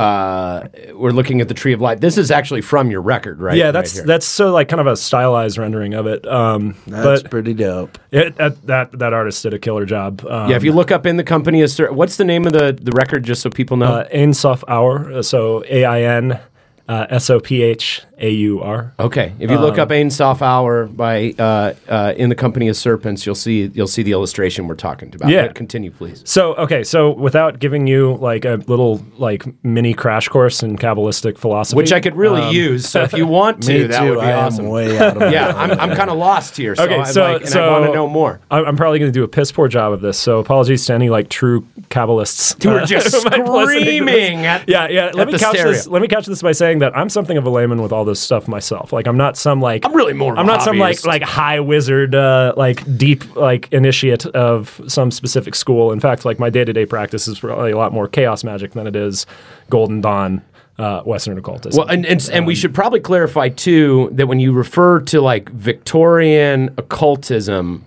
[0.00, 2.00] Uh, we're looking at the tree of life.
[2.00, 3.56] This is actually from your record, right?
[3.56, 4.04] yeah, that's here.
[4.06, 6.26] that's so like kind of a stylized rendering of it.
[6.26, 7.98] Um, That's but pretty dope.
[8.10, 10.24] it, that, that that artist did a killer job.
[10.26, 10.56] Um, yeah.
[10.56, 12.92] If you look up in the company, of Sir- what's the name of the the
[12.92, 13.86] record, just so people know?
[13.86, 16.40] uh, Ain Soph Aur, uh, so A I N
[16.88, 18.92] uh, S O P H A U R.
[18.98, 22.76] Okay, if you look up Ain Soph Aur by uh, uh, in the company of
[22.76, 25.30] serpents, you'll see you'll see the illustration we're talking about.
[25.30, 25.46] Yeah.
[25.46, 26.22] But continue, please.
[26.26, 31.38] So okay, so without giving you like a little like mini crash course in Kabbalistic
[31.38, 32.88] philosophy, Which I could really um, use.
[32.88, 34.10] So if you want to, that too.
[34.10, 34.66] would be I awesome.
[34.66, 36.74] am way out of my yeah, I'm, I'm kind of lost here.
[36.76, 38.40] So, Okay, I'm so- like, and so- I want to know more.
[38.50, 40.94] I- I'm probably going to do a piss poor job of this, so apologies to
[40.94, 43.96] any like true Kabbalists Who are just who might be listening to this.
[43.96, 45.10] screaming at Yeah, yeah.
[45.14, 45.86] Let me the couch this.
[45.86, 48.20] Let me couch this by saying that I'm something of a layman with all this
[48.20, 48.92] stuff myself.
[48.92, 52.14] Like I'm not some like I'm really more I'm not some like like high wizard,
[52.14, 55.90] uh, like deep like initiate of some specific school.
[55.92, 58.72] In fact, like my day to day practice is probably a lot more chaos magic
[58.72, 59.24] than it is
[59.70, 60.42] Golden Dawn,
[60.78, 61.78] uh, Western occultism.
[61.78, 65.48] Well, and and, and we should probably clarify too that when you refer to like
[65.50, 67.84] Victorian occultism,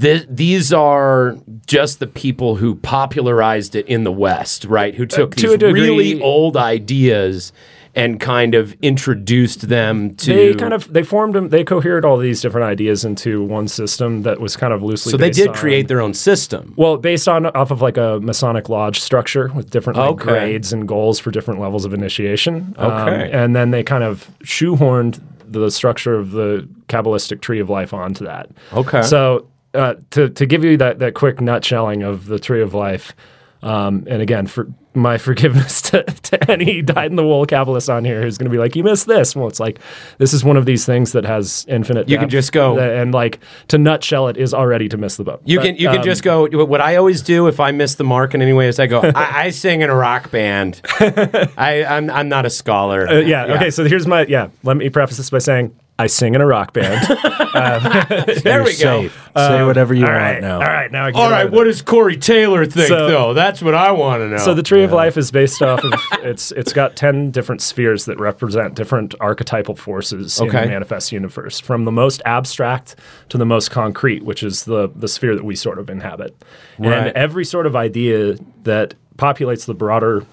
[0.00, 1.36] th- these are
[1.66, 4.94] just the people who popularized it in the West, right?
[4.94, 7.52] Who took Uh, these really old ideas
[7.94, 10.32] and kind of introduced them to.
[10.34, 11.50] they kind of they formed them.
[11.50, 15.10] They cohered all these different ideas into one system that was kind of loosely.
[15.10, 16.72] so they did on- create their own system.
[16.76, 20.24] Well, based on off of like a Masonic lodge structure with different like, Okay.
[20.24, 22.74] grades and goals for different levels of initiation.
[22.78, 23.30] Um, Okay.
[23.30, 28.24] and then they kind of shoehorned the structure of the Kabbalistic tree of life onto
[28.24, 28.48] that.
[28.72, 29.02] Okay.
[29.02, 33.14] So uh, to to give you that that quick nutshelling of the tree of life,
[33.62, 38.04] um, and again for my forgiveness to, to any dyed in the wool Kabbalist on
[38.04, 39.34] here who's going to be like, you missed this.
[39.34, 39.78] Well, it's like
[40.18, 42.08] this is one of these things that has infinite.
[42.08, 45.40] You can just go- and like to nutshell it is already to miss the boat.
[45.44, 46.46] You But, can you can um, just go.
[46.64, 49.00] What I always do if I miss the mark in any way is I go.
[49.14, 50.80] I, I sing in a rock band.
[51.00, 53.08] I I'm I'm not a scholar.
[53.08, 53.70] Uh, yeah, Okay.
[53.70, 54.48] So here's my yeah.
[54.62, 57.18] Let me preface this by saying I sing in a rock band.
[57.54, 57.82] Um,
[58.44, 59.02] there we go.
[59.02, 59.12] Safe.
[59.36, 60.40] Say um, whatever you all want right.
[60.40, 60.54] now.
[60.54, 60.90] All right.
[60.90, 61.70] Now I can All get out right, what it.
[61.70, 63.34] does Corey Taylor think So- though?
[63.34, 64.38] That's what I want to know.
[64.38, 68.06] So the tree of life is based off of it's it's got ten different spheres
[68.06, 72.96] that represent different archetypal forces in the manifest universe, from the most abstract
[73.28, 76.34] to the most concrete, which is the the sphere that we sort of inhabit.
[76.78, 76.94] Right.
[76.94, 80.24] And every sort of idea that populates the broader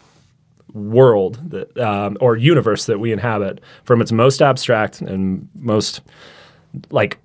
[0.73, 6.01] world that um, or universe that we inhabit, from its most abstract and most
[6.91, 7.17] like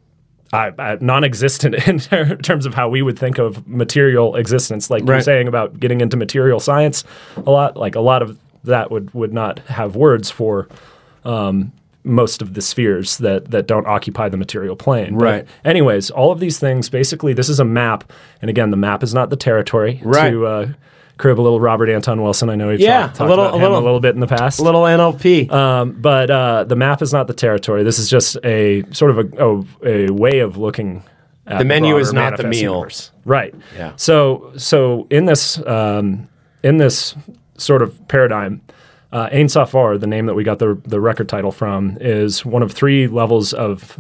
[0.53, 4.91] uh, uh, non-existent in ter- terms of how we would think of material existence.
[4.91, 7.05] Like you're saying about getting into material science,
[7.37, 10.69] a lot like a lot of that would would not have words for.
[11.25, 11.73] Um,
[12.07, 15.17] most of the spheres that that don't occupy the material plane.
[15.17, 15.47] But Right.
[15.65, 19.15] anyways, all of these things basically this is a map, and again, the map is
[19.15, 20.03] not the territory.
[20.05, 20.31] Right.
[20.31, 20.69] To uh,
[21.19, 23.57] crib a little Robert Anton Wilson, I know we've Yeah, talked, a little- about a
[23.59, 24.59] him little- a little bit in the past.
[24.59, 25.51] A little NLP.
[25.51, 27.83] Um, but uh, the map is not the territory.
[27.85, 31.03] This is just a sort of a, a, a way of looking
[31.47, 32.73] at The menu is not the meal.
[32.75, 33.11] universe.
[33.25, 33.55] Right.
[33.77, 33.93] Yeah.
[33.97, 36.29] So so in this um,
[36.63, 37.15] in this
[37.59, 38.61] sort of paradigm,
[39.13, 42.45] uh, Ain Soph Aur, the name that we got the the record title from, is
[42.45, 43.99] one of three levels of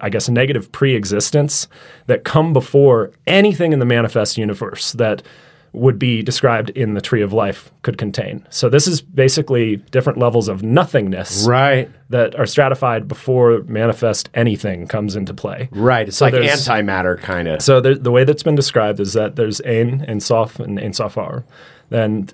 [0.00, 1.68] I guess negative pre-existence
[2.06, 5.22] that come before anything in the manifest universe that
[5.72, 8.46] would be described in the tree of life could contain.
[8.50, 14.86] So this is basically different levels of nothingness right, that are stratified before manifest anything
[14.86, 15.68] comes into play.
[15.72, 16.08] right.
[16.08, 17.62] It's like antimatter kind of.
[17.62, 20.92] So the, the way that's been described is that there's Ain and Sof and Ain
[20.92, 21.44] Soph Aur.
[21.90, 22.28] Then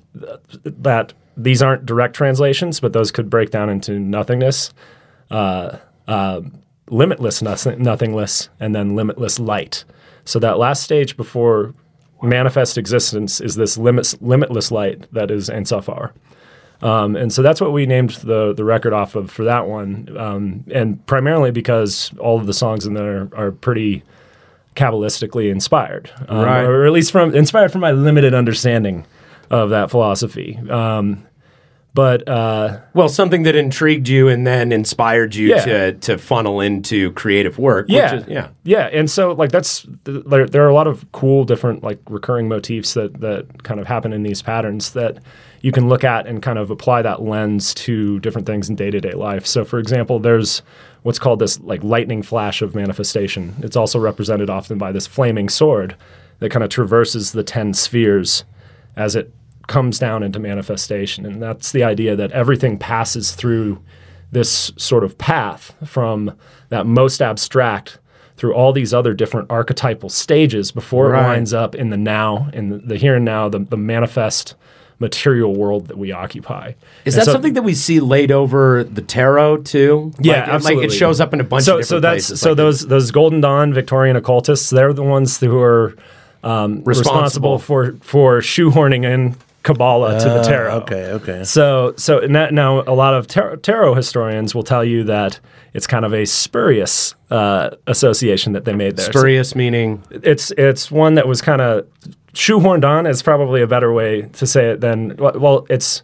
[0.65, 4.73] that these aren't direct translations, but those could break down into nothingness,
[5.31, 6.41] uh, uh,
[6.89, 9.85] limitless nothing, nothingness, and then limitless light.
[10.25, 11.75] So that last stage before
[12.23, 16.13] manifest existence is this limits, limitless light that is Ain Soph Aur.
[16.83, 20.15] Um, and so that's what we named the the record off of for that one,
[20.19, 24.03] um, and primarily because all of the songs in there are pretty
[24.77, 26.63] kabbalistically inspired, um, Right.
[26.65, 29.07] or at least from inspired from my limited understanding
[29.51, 30.59] of that philosophy.
[30.69, 31.25] Um,
[31.95, 35.65] But uh, Well, something that intrigued you and then inspired you Yeah.
[35.65, 37.87] to to funnel into creative work.
[37.89, 38.49] yeah, Which is, yeah.
[38.65, 38.89] yeah.
[38.93, 42.95] And so like that's there, there are a lot of cool different like recurring motifs
[42.95, 45.19] that that kind of happen in these patterns that
[45.61, 48.91] you can look at and kind of apply that lens to different things in day
[48.91, 49.47] to day life.
[49.47, 50.63] So, for example, there's
[51.05, 53.55] what's called this like lightning flash of manifestation.
[53.63, 55.95] It's also represented often by this flaming sword
[56.41, 58.45] that kind of traverses the ten spheres
[58.97, 59.33] as it
[59.67, 61.25] comes down into manifestation.
[61.27, 63.81] And that's the idea that everything passes through
[64.33, 66.33] this sort of path from
[66.69, 67.99] that most abstract
[68.37, 71.25] through all these other different archetypal stages before Right.
[71.25, 74.57] it winds up in the now, in the, the here and now, the, the manifest
[74.99, 76.73] material world that we occupy.
[77.05, 80.13] Is And that so- something that we see laid over the tarot too?
[80.21, 80.85] Yeah, like, absolutely.
[80.87, 82.41] Like it shows up in a bunch so, of so different that's places.
[82.41, 84.71] so like those those Golden Dawn Victorian occultists.
[84.71, 85.95] They're the ones who are
[86.43, 87.55] um, Responsible.
[87.55, 90.73] responsible for for shoehorning in Kabbalah to the tarot.
[90.77, 91.45] Uh, Okay, okay.
[91.45, 95.41] So, so that, now a lot of tar- tarot historians will tell you that
[95.73, 99.07] it's kind of a spurious uh, association that they made there.
[99.07, 100.03] So spurious meaning.
[100.11, 101.87] it's it's one that was kind of
[102.35, 103.07] shoehorned on.
[103.07, 106.03] Is probably a better way to say it than well, it's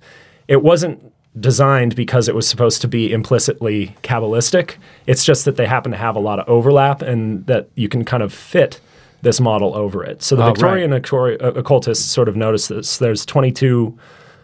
[0.48, 4.76] it wasn't designed because it was supposed to be implicitly kabbalistic.
[5.06, 8.04] It's just that they happen to have a lot of overlap, and that you can
[8.04, 8.80] kind of fit
[9.22, 10.22] this model over it.
[10.22, 10.52] So the Oh.
[10.52, 12.96] Victorian occulti- uh, occultists sort of noticed this.
[12.98, 13.96] There's 22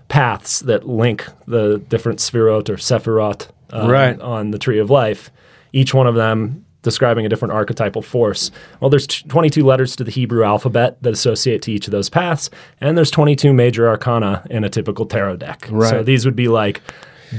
[0.09, 4.21] paths that link the different sphirot or sephirot um, Right.
[4.21, 5.31] on the tree of life.
[5.73, 8.53] Each one of them describing a different archetypal force.
[8.79, 12.09] Well, there's t- 22 letters to the Hebrew alphabet that associate to each of those
[12.09, 12.49] paths,
[12.81, 15.67] and there's 22 major arcana in a typical tarot deck.
[15.91, 16.81] So these would be like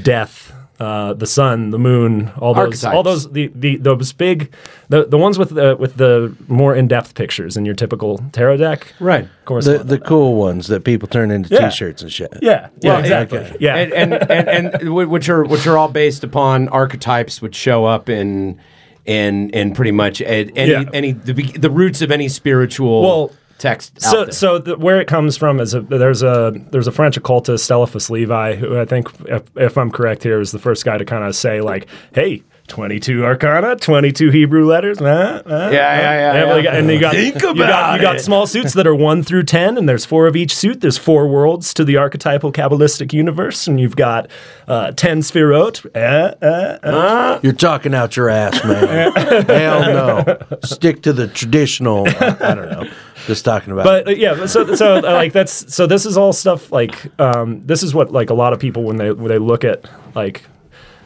[0.03, 4.53] death, uh, the sun, the moon, all those, all those, the, the those big,
[4.89, 8.57] the the ones with the with the more in depth pictures in your typical tarot
[8.57, 8.93] deck.
[8.99, 9.23] Right.
[9.23, 9.65] Of course.
[9.65, 11.69] The the cool ones that people turn into Yeah.
[11.69, 12.31] T-shirts and shit.
[12.41, 12.69] yeah.
[12.81, 12.91] Yeah.
[12.93, 13.39] Well, exactly.
[13.39, 13.57] okay.
[13.59, 13.75] Yeah.
[13.75, 18.07] and, and, and, and which are which are all based upon archetypes which show up
[18.09, 18.59] in
[19.05, 20.83] in in pretty much any Yeah.
[20.93, 23.99] any the, the roots of any spiritual Well, text.
[24.01, 24.33] so out there.
[24.33, 28.09] so the, where it comes from is a, there's a there's a French occultist Eliphas
[28.09, 31.23] Levi who I think if, if I'm correct here is the first guy to kind
[31.23, 35.05] of say like hey 22 arcana 22 Hebrew letters uh,
[35.45, 36.75] uh, Yeah, yeah, yeah, well, yeah.
[36.75, 39.43] and you got Think you got, about you got small suits that are 1 through
[39.43, 43.67] 10 and there's four of each suit there's four worlds to the archetypal kabbalistic universe
[43.67, 44.29] and you've got
[44.67, 47.39] uh, 10 sphirot uh, uh, uh.
[47.41, 49.13] You're talking out your ass, man.
[49.47, 50.37] Hell no.
[50.63, 52.05] Stick to the traditional.
[52.07, 52.89] uh, I don't know.
[53.27, 53.83] Just talking about.
[53.85, 57.61] but uh, yeah so so uh, like that's so this is all stuff like um,
[57.65, 59.85] this is what like a lot of people when they when they look at
[60.15, 60.43] like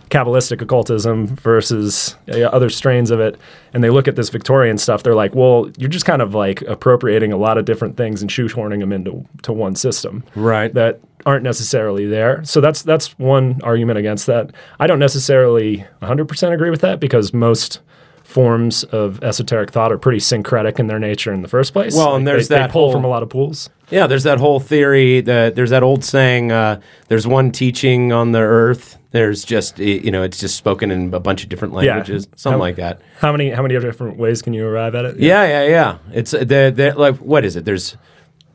[0.09, 3.37] kabbalistic occultism versus uh, other strains of it
[3.73, 6.61] and they look at this victorian stuff they're like well you're just kind of like
[6.63, 10.73] appropriating a lot of different things and shoehorning them into to one system Right.
[10.73, 16.51] that aren't necessarily there so that's that's one argument against that i don't necessarily 100%
[16.53, 17.79] agree with that because most
[18.31, 22.15] forms of esoteric thought are pretty syncretic in their nature in the first place Well,
[22.15, 24.37] and there's they, that they pull whole- from a lot of pools yeah, there's that
[24.37, 26.49] whole theory that there's that old saying.
[26.49, 28.97] Uh, there's one teaching on the earth.
[29.11, 31.95] There's just you know it's just spoken in a bunch of different Yeah.
[31.95, 33.01] languages, something How- like that.
[33.19, 35.97] how many how many different ways can you arrive at it Yeah, yeah, yeah.
[36.13, 37.65] It's uh, the the like what is it?
[37.65, 37.97] There's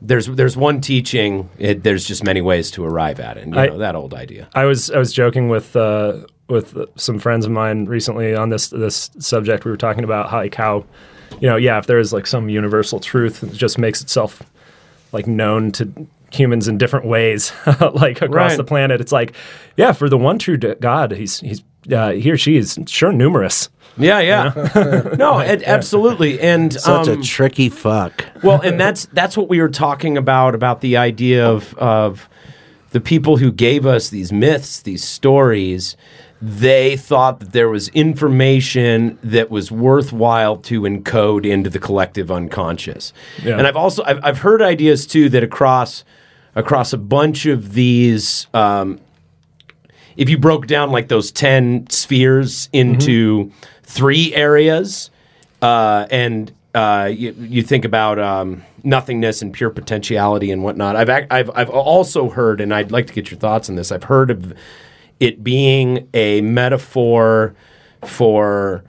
[0.01, 1.49] there's there's one teaching.
[1.59, 3.43] It, there's just many ways to arrive at it.
[3.43, 4.49] And, you I- know that old idea.
[4.55, 8.69] I was I was joking with uh, with some friends of mine recently on this
[8.69, 9.65] this subject.
[9.65, 10.85] We were talking about how like how
[11.41, 14.41] you know yeah if there is like some universal truth that just makes itself
[15.11, 17.53] like known to humans in different ways
[17.93, 18.57] like across Right.
[18.57, 19.01] the planet.
[19.01, 19.33] It's like
[19.75, 23.69] yeah for the one true God he's he's uh, he or she is sure numerous.
[23.99, 25.15] Yeah, yeah.
[25.17, 26.39] no, it, absolutely.
[26.39, 28.25] And such um, a tricky fuck.
[28.43, 32.29] well, and that's that's what we were talking about about the idea of of
[32.91, 35.95] the people who gave us these myths, these stories.
[36.41, 43.11] They thought that there was information that was worthwhile to encode into the collective unconscious.
[43.43, 43.57] Yeah.
[43.57, 46.03] And I've also I've, I've heard ideas too that across
[46.55, 48.99] across a bunch of these um,
[50.15, 53.51] if you broke down like those 10 spheres into
[53.83, 55.11] three areas
[55.61, 61.09] uh, and uh, you, you think about um, nothingness and pure potentiality and whatnot I've,
[61.09, 64.03] ac- I've, I've also heard and i'd like to get your thoughts on this i've
[64.03, 64.53] heard of
[65.19, 67.55] it being a metaphor
[68.05, 68.83] for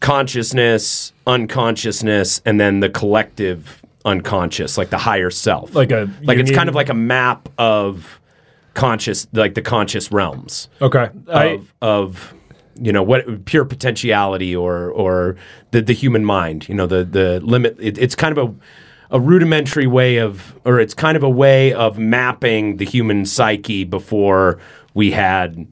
[0.00, 5.74] consciousness unconsciousness and then the collective unconscious like the higher self.
[5.74, 8.20] Like a like it's kind of like a map of
[8.74, 10.68] conscious like the conscious realms.
[10.80, 12.34] Okay, I, of of
[12.80, 15.36] you know what pure potentiality or or
[15.70, 18.54] the the human mind you know the the limit it, it's kind of a
[19.10, 23.84] a rudimentary way of or it's kind of a way of mapping the human psyche
[23.84, 24.58] before
[24.94, 25.66] we had,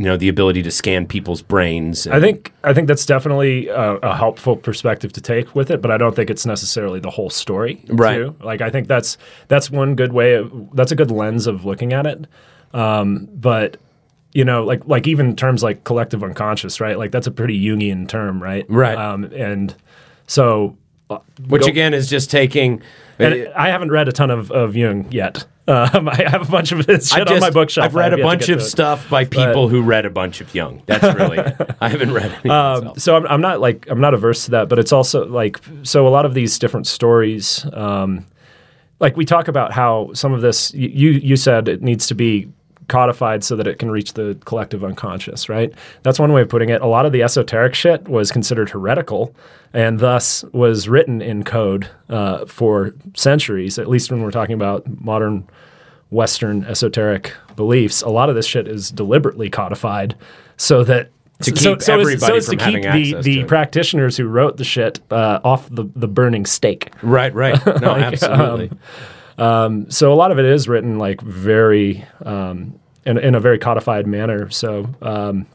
[0.00, 2.06] you know, the ability to scan people's brains.
[2.06, 5.90] I think I think that's definitely a, a helpful perspective to take with it, but
[5.90, 7.84] I don't think it's necessarily the whole story.
[7.86, 8.16] Right.
[8.16, 8.34] Too.
[8.40, 11.92] Like I think that's that's one good way of that's a good lens of looking
[11.92, 12.26] at it.
[12.72, 13.76] Um, but
[14.32, 16.96] you know, like like even terms like collective unconscious, right?
[16.96, 18.64] Like that's a pretty Jungian term, right?
[18.70, 18.96] Right.
[18.96, 19.74] Um, and
[20.26, 20.78] so,
[21.10, 22.80] uh, which go- again is just taking.
[23.18, 25.44] and I haven't read a ton of, of Jung yet.
[25.70, 27.84] Um, I have a bunch of his shit I've on my bookshelf.
[27.84, 30.82] I've read a bunch of stuff by people who read a bunch of Jung.
[30.86, 31.38] That's really.
[31.80, 32.50] I haven't read any.
[32.50, 35.60] Um, so I'm, I'm not like I'm not averse to that, but it's also like
[35.82, 37.64] so a lot of these different stories.
[37.72, 38.26] Um,
[38.98, 42.14] like we talk about how some of this y- you you said it needs to
[42.14, 42.48] be
[42.90, 45.72] codified so that it can reach the collective unconscious, right?
[46.02, 46.82] That's one way of putting it.
[46.82, 49.34] A lot of the esoteric shit was considered heretical
[49.72, 54.84] and thus was written in code uh, for centuries, at least when we're talking about
[55.00, 55.48] modern
[56.10, 58.02] Western esoteric beliefs.
[58.02, 60.16] A lot of this shit is deliberately codified
[60.56, 61.10] so that
[61.42, 63.40] To so- keep so as- everybody so from to having keep the, access the to
[63.42, 63.48] it.
[63.48, 66.90] practitioners who wrote the shit uh, off the, the burning stake.
[67.02, 67.64] right, right.
[67.80, 68.70] No, absolutely.
[69.40, 74.06] So a lot of it is written like very um, in, in a very codified
[74.06, 74.50] manner.
[74.50, 75.46] So, um,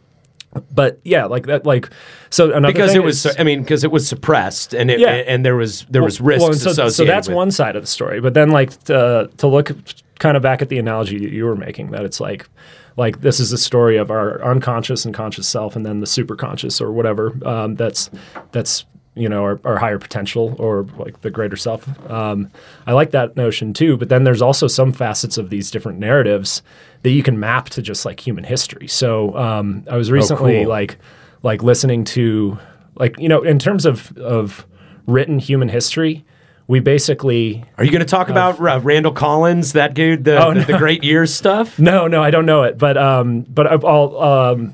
[0.73, 1.89] but yeah, like that, like
[2.29, 3.25] so another because it was.
[3.25, 5.09] is- I mean, because it was suppressed, and it, Yeah.
[5.11, 6.91] and there was there was risks well, so, associated.
[6.93, 8.21] so that's with one side of the story.
[8.21, 9.71] But then, like to, to look
[10.19, 12.47] kind of back at the analogy that you were making, that it's like,
[12.95, 16.79] like this is the story of our unconscious and conscious self, and then the superconscious
[16.79, 17.33] or whatever.
[17.45, 18.09] Um, that's
[18.53, 18.85] that's
[19.15, 21.87] you know our, our higher potential or like the greater self.
[22.09, 22.51] Um,
[22.85, 23.97] I like that notion too.
[23.97, 26.61] But then there's also some facets of these different narratives
[27.03, 28.87] that you can map to just like human history.
[28.87, 30.69] So um, I was recently cool.
[30.69, 30.97] like
[31.43, 32.57] like listening to
[32.95, 34.65] like you know in terms of of
[35.07, 36.25] written human history
[36.67, 40.49] we basically Are you going to talk about uh, Randall Collins, that dude, the, Oh,
[40.51, 40.65] the, no.
[40.65, 41.77] the Great Years stuff?
[41.79, 44.73] no no i don't know it but um but i'll um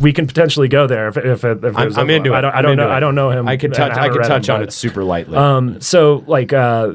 [0.00, 2.36] we can potentially go there if, if, if I'm, I'm into it.
[2.36, 2.92] I don't, I don't know it.
[2.92, 3.48] I don't know him.
[3.48, 3.92] I can touch.
[3.92, 5.36] I haven't can touch him, on but- it super lightly.
[5.36, 6.94] Um, so like uh,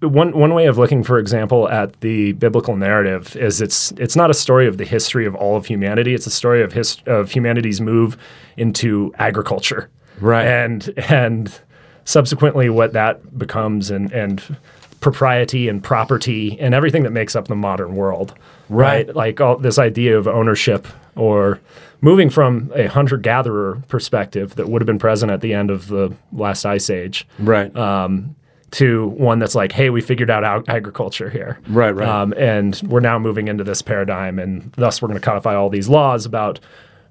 [0.00, 4.30] one one way of looking, for example, at the biblical narrative is it's it's not
[4.30, 6.14] a story of the history of all of humanity.
[6.14, 8.16] It's a story of his, of humanity's move
[8.56, 9.90] into agriculture,
[10.20, 10.46] Right.
[10.46, 11.60] And and
[12.04, 14.56] subsequently what that becomes and and
[15.00, 18.34] propriety and property and everything that makes up the modern world,
[18.68, 19.14] Right.
[19.14, 20.86] Like all this idea of ownership
[21.16, 21.60] or
[22.00, 25.88] moving from a hunter gatherer perspective that would have been present at the end of
[25.88, 27.74] the last ice age right.
[27.76, 28.36] um,
[28.70, 31.58] to one that's like, hey, we figured out ag- agriculture here.
[31.68, 32.08] Right, right.
[32.08, 35.70] Um, and we're now moving into this paradigm, and thus we're going to codify all
[35.70, 36.60] these laws about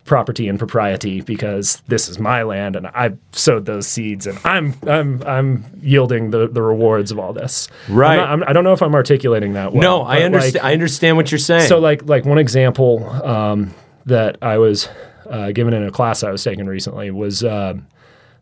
[0.08, 4.74] property and propriety because this is my land and I've sowed those seeds and I'm
[4.88, 7.68] I'm I'm yielding the, the rewards of all this.
[7.90, 8.18] Right.
[8.18, 9.82] I'm not, I'm, I don't know if I'm articulating that well.
[9.82, 10.56] no, I understand.
[10.56, 11.68] like, I understand what you're saying.
[11.68, 13.74] so like like one example um,
[14.08, 14.89] that I was
[15.30, 17.86] uh, given in a class I was taking recently was um,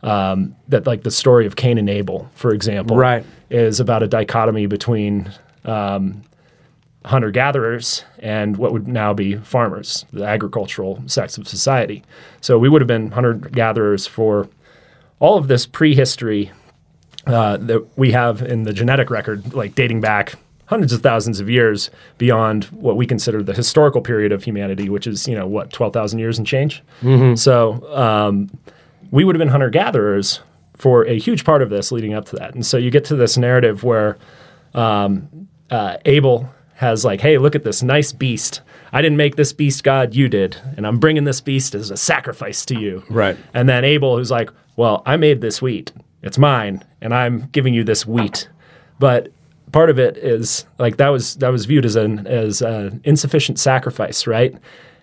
[0.04, 3.26] um, that like the story of Cain and Abel, for example, Right.
[3.50, 5.32] is about a dichotomy between
[5.66, 6.22] um,
[7.04, 12.04] hunter gatherers and what would now be farmers, the agricultural sects of society.
[12.42, 14.48] So we would have been hunter gatherers for
[15.20, 16.52] all of this prehistory
[17.26, 20.36] uh, that we have in the genetic record, like dating back
[20.68, 25.08] hundreds of thousands of years beyond what we consider the historical period of humanity, which
[25.08, 26.84] is you know what twelve thousand years and change.
[27.36, 28.50] So um,
[29.12, 30.42] we would have been hunter gatherers
[30.76, 33.16] for a huge part of this leading up to that, and so you get to
[33.16, 34.18] this narrative where
[34.74, 38.62] um, uh, Abel has like, hey, look at this nice beast.
[38.92, 41.98] I didn't make this beast, God, you did, and I'm bringing this beast as a
[41.98, 43.04] sacrifice to you.
[43.10, 43.38] Right.
[43.54, 45.94] And then Abel, who's like, well, I made this wheat.
[46.22, 48.50] It's mine, and I'm giving you this wheat.
[49.00, 49.30] But
[49.76, 53.60] part of it is like that was that was viewed as an as an insufficient
[53.60, 54.56] sacrifice, right?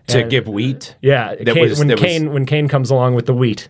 [0.09, 0.97] to And- give wheat.
[1.01, 3.69] yeah, That Cain, was- when that was- Cain when Cain comes along with the wheat,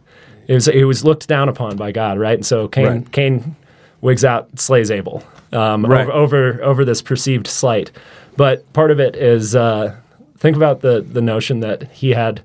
[0.49, 2.35] it was it was looked down upon by God, right?
[2.35, 3.13] And so Cain Right.
[3.13, 3.57] Cain
[4.01, 5.23] wigs out, slays Abel
[5.53, 6.09] um, Right.
[6.09, 7.91] over, over over this perceived slight.
[8.37, 9.93] But part of it is uh,
[10.39, 12.41] think about the the notion that he had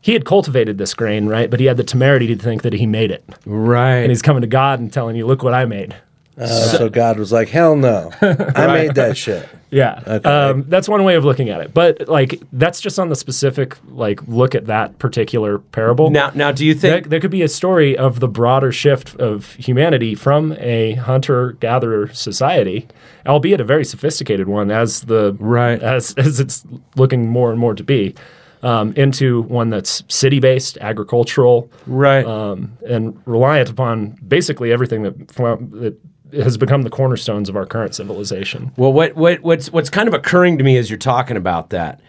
[0.00, 1.50] he had cultivated this grain, right?
[1.50, 3.98] But he had the temerity to think that he made it, Right.
[4.04, 5.94] and he's coming to God and telling you, "Look what I made."
[6.38, 8.10] Uh, so God was like, hell no.
[8.22, 9.48] I made that shit.
[9.72, 10.28] Yeah, Okay.
[10.28, 11.72] um, that's one way of looking at it.
[11.72, 16.10] But like, that's just on the specific like look at that particular parable.
[16.10, 17.08] now, now, do you There, think?
[17.08, 22.86] there could be a story of the broader shift of humanity from a hunter-gatherer society,
[23.26, 25.82] albeit a very sophisticated one, as the Right.
[25.82, 26.66] as as it's
[26.96, 28.14] looking more and more to be,
[28.62, 32.26] um, into one that's city-based, agricultural, right.
[32.26, 35.96] um, and reliant upon basically everything that, that
[36.32, 38.72] has become the cornerstones of our current civilization.
[38.76, 42.00] Well, what what what's what's kind of occurring to me as you're talking about that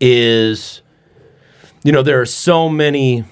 [0.00, 0.82] is
[1.82, 3.24] you know there are so many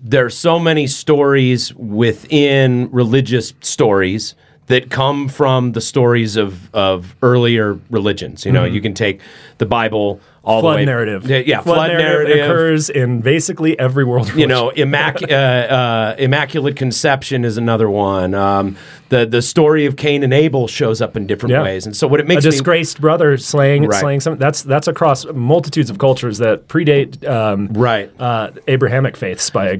[0.00, 4.34] there are so many stories within religious stories
[4.66, 8.46] that come from the stories of, of earlier religions.
[8.46, 9.20] You know, you can take
[9.58, 10.84] the Bible all flood the way.
[10.86, 11.28] narrative.
[11.28, 12.44] Yeah, yeah flood, narrative.
[12.44, 14.34] occurs in basically every world.
[14.34, 18.34] you know, immac- uh, uh, immaculate conception is another one.
[18.34, 18.76] Um,
[19.14, 21.62] the the story of Cain and Abel shows up in different Yeah.
[21.62, 24.00] ways, and so what it a makes me disgraced brother slaying Right.
[24.00, 28.10] slaying some that's that's across multitudes of cultures that predate um, right.
[28.18, 29.78] uh, Abrahamic faiths by a,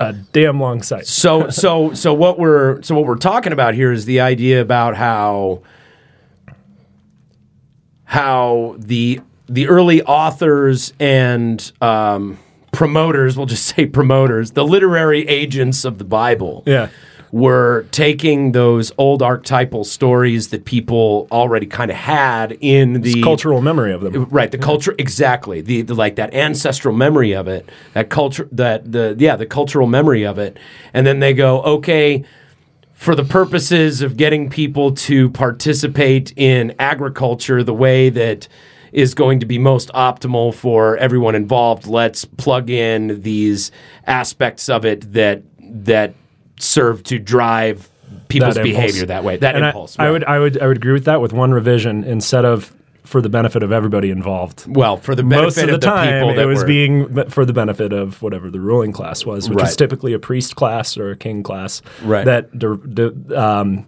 [0.00, 1.06] a damn long sight.
[1.06, 4.94] so so so what we're so what we're talking about here is the idea about
[4.96, 5.62] how
[8.04, 12.38] how the the early authors and um,
[12.72, 16.88] promoters we'll just say promoters the literary agents of the bible Yeah.
[17.30, 23.60] Were taking those old archetypal stories that people already kind of had in the Cultural
[23.60, 24.24] memory of them.
[24.26, 25.60] right the culture exactly.
[25.60, 29.86] The, the like that ancestral memory of it that culture that the yeah the cultural
[29.86, 30.58] memory of it.
[30.94, 32.24] And then they go okay
[32.94, 38.48] for the purposes of getting people to participate in agriculture the way that
[38.90, 43.70] is going to be most optimal for everyone involved let's plug in these
[44.06, 46.14] aspects of it that that
[46.58, 47.88] serve to drive
[48.28, 50.10] people's That behavior that way that and impulse I, right.
[50.12, 52.72] would I would I would agree with that with one revision instead of
[53.04, 54.64] for the benefit of everybody involved.
[54.68, 57.30] well for the benefit Most of the the time, people that it was were, being
[57.30, 59.68] for the benefit of whatever the ruling class was, which Right.
[59.68, 62.24] is typically a priest class or a king class Right.
[62.26, 63.86] that de- de- um,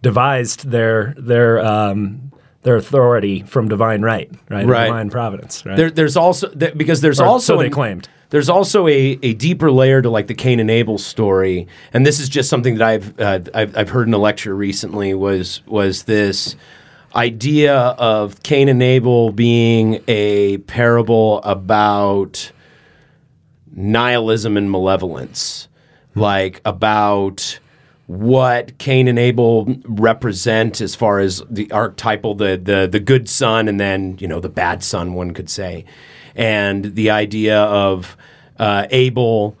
[0.00, 4.86] devised their their um, their authority from divine right, right, Right.
[4.86, 5.76] divine providence, right.
[5.76, 8.08] There, there's also because there's Or also so they claimed.
[8.32, 12.18] There's also a, a deeper layer to like the Cain and Abel story, and this
[12.18, 15.12] is just something that I've uh, I've, I've heard in a lecture recently.
[15.12, 16.56] Was was this
[17.14, 22.52] idea of Cain and Abel being a parable about
[23.70, 25.68] nihilism and malevolence,
[26.14, 27.58] like about
[28.06, 33.68] what Cain and Abel represent as far as the archetypal, the the the good son,
[33.68, 35.84] and then you know the bad son, one could say,
[36.34, 38.16] and the idea of
[38.58, 39.56] uh, Abel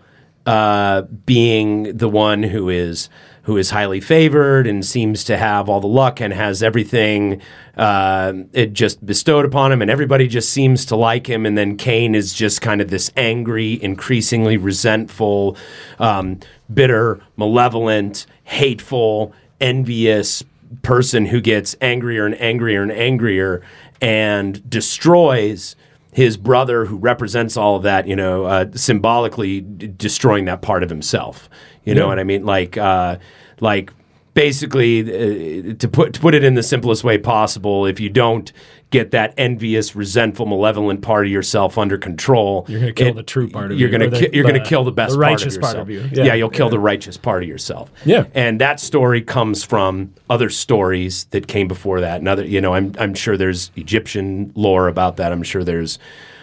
[0.46, 3.08] uh, being the one who is
[3.44, 7.42] who is highly favored and seems to have all the luck and has everything
[7.76, 11.46] uh, it just bestowed upon him, and everybody just seems to like him.
[11.46, 15.56] And then Cain is just kind of this angry, increasingly resentful,
[15.98, 16.38] um,
[16.72, 20.44] bitter, malevolent, hateful, envious
[20.82, 23.62] person who gets angrier and angrier and angrier
[24.00, 25.76] and destroys
[26.12, 30.82] his brother who represents all of that, you know, uh, symbolically d- destroying that part
[30.82, 31.48] of himself.
[31.84, 32.44] You know what I mean?
[32.44, 33.16] Like, uh,
[33.60, 33.92] like
[34.34, 38.52] basically, uh, to put to put it in the simplest way possible, if you don't
[38.90, 43.48] get that envious, resentful, malevolent part of yourself under control, You're gonna kill the true
[43.48, 45.18] part of you're you, Gonna or the- ki- you're going to kill the best the
[45.18, 46.00] righteous part part of of you.
[46.12, 46.70] Yeah, Yeah, you'll kill yeah.
[46.72, 47.90] the righteous part of yourself.
[48.04, 48.24] Yeah.
[48.34, 52.18] and that story comes from other stories that came before that.
[52.18, 55.32] And other, you know, I'm I'm sure there's Egyptian lore about that.
[55.32, 55.98] I'm sure there's,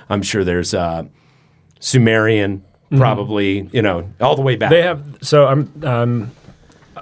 [0.10, 1.04] I'm sure there's uh,
[1.80, 2.64] Sumerian,
[2.98, 3.70] probably.
[3.72, 4.72] You know, all the way back.
[4.72, 4.76] Mm-hmm.
[4.76, 6.32] They have so I'm um,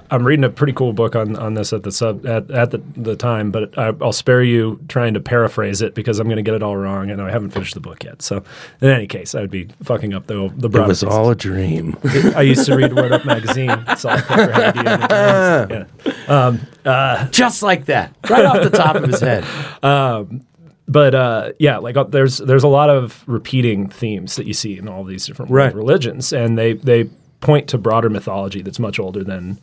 [0.09, 2.81] I'm reading a pretty cool book on, on this at the sub at, at the,
[2.95, 6.41] the time, but I, I'll spare you trying to paraphrase it because I'm going to
[6.43, 8.21] get it all wrong, and I haven't finished the book yet.
[8.21, 8.43] So,
[8.81, 10.87] in any case, I would be fucking up the the It broad.
[10.87, 11.97] was all a dream.
[12.35, 13.69] I used to read Word Up magazine.
[13.97, 15.07] Saw a picture had you in the
[16.27, 16.61] times.
[16.85, 17.27] Yeah.
[17.31, 19.43] just like that, right off the top of his head.
[20.87, 24.77] but uh, yeah, like uh, there's there's a lot of repeating themes that you see
[24.77, 25.73] in all these different Right.
[25.75, 27.09] religions, and they they
[27.41, 29.59] point to broader mythology that's much older than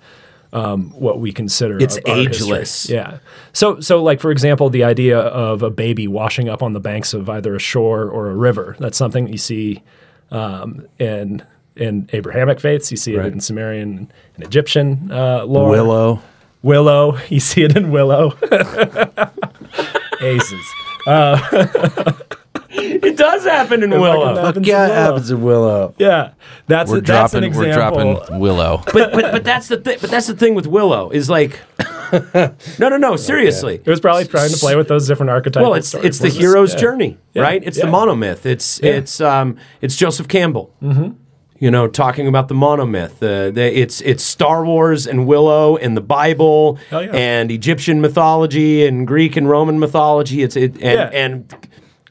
[0.55, 1.79] um, what we consider.
[1.79, 2.89] It's our- ageless.
[2.89, 3.19] Yeah.
[3.53, 7.13] So so like for example, the idea of a baby washing up on the banks
[7.13, 8.77] of either a shore or a river.
[8.79, 9.83] That's something you see
[10.31, 11.43] um, in
[11.77, 12.91] in Abrahamic faiths.
[12.91, 13.33] You see it Right.
[13.33, 15.71] in Sumerian and Egyptian uh, lore.
[15.71, 16.23] Willow.
[16.63, 17.19] Willow.
[17.29, 18.39] You see it in Willow.
[20.23, 20.65] Aces.
[22.77, 24.35] It does happen in Willow.
[24.35, 25.95] Fuck Fuck yeah, it happens in Willow.
[25.99, 26.33] Yeah,
[26.67, 27.59] that's We're a, that's an dropping.
[27.59, 28.83] We're dropping Willow.
[28.93, 29.99] but but but that's the thing.
[30.01, 31.61] But that's the thing with Willow is like,
[32.13, 33.77] no no no seriously.
[33.77, 35.63] It was probably trying to play with those different archetypes.
[35.63, 37.63] Well, it's it's the hero's journey, right?
[37.65, 37.93] It's the Yeah.
[37.93, 38.47] monomyth.
[38.47, 40.75] It's it's um it's Joseph Campbell.
[40.83, 41.13] Mm-hmm.
[41.61, 43.23] You know, talking about the monomyth.
[43.23, 46.99] Uh, the, it's it's Star Wars and Willow and the Bible yeah.
[47.13, 50.43] and Egyptian mythology and Greek and Roman mythology.
[50.43, 51.11] It's it and, Yeah.
[51.13, 51.55] and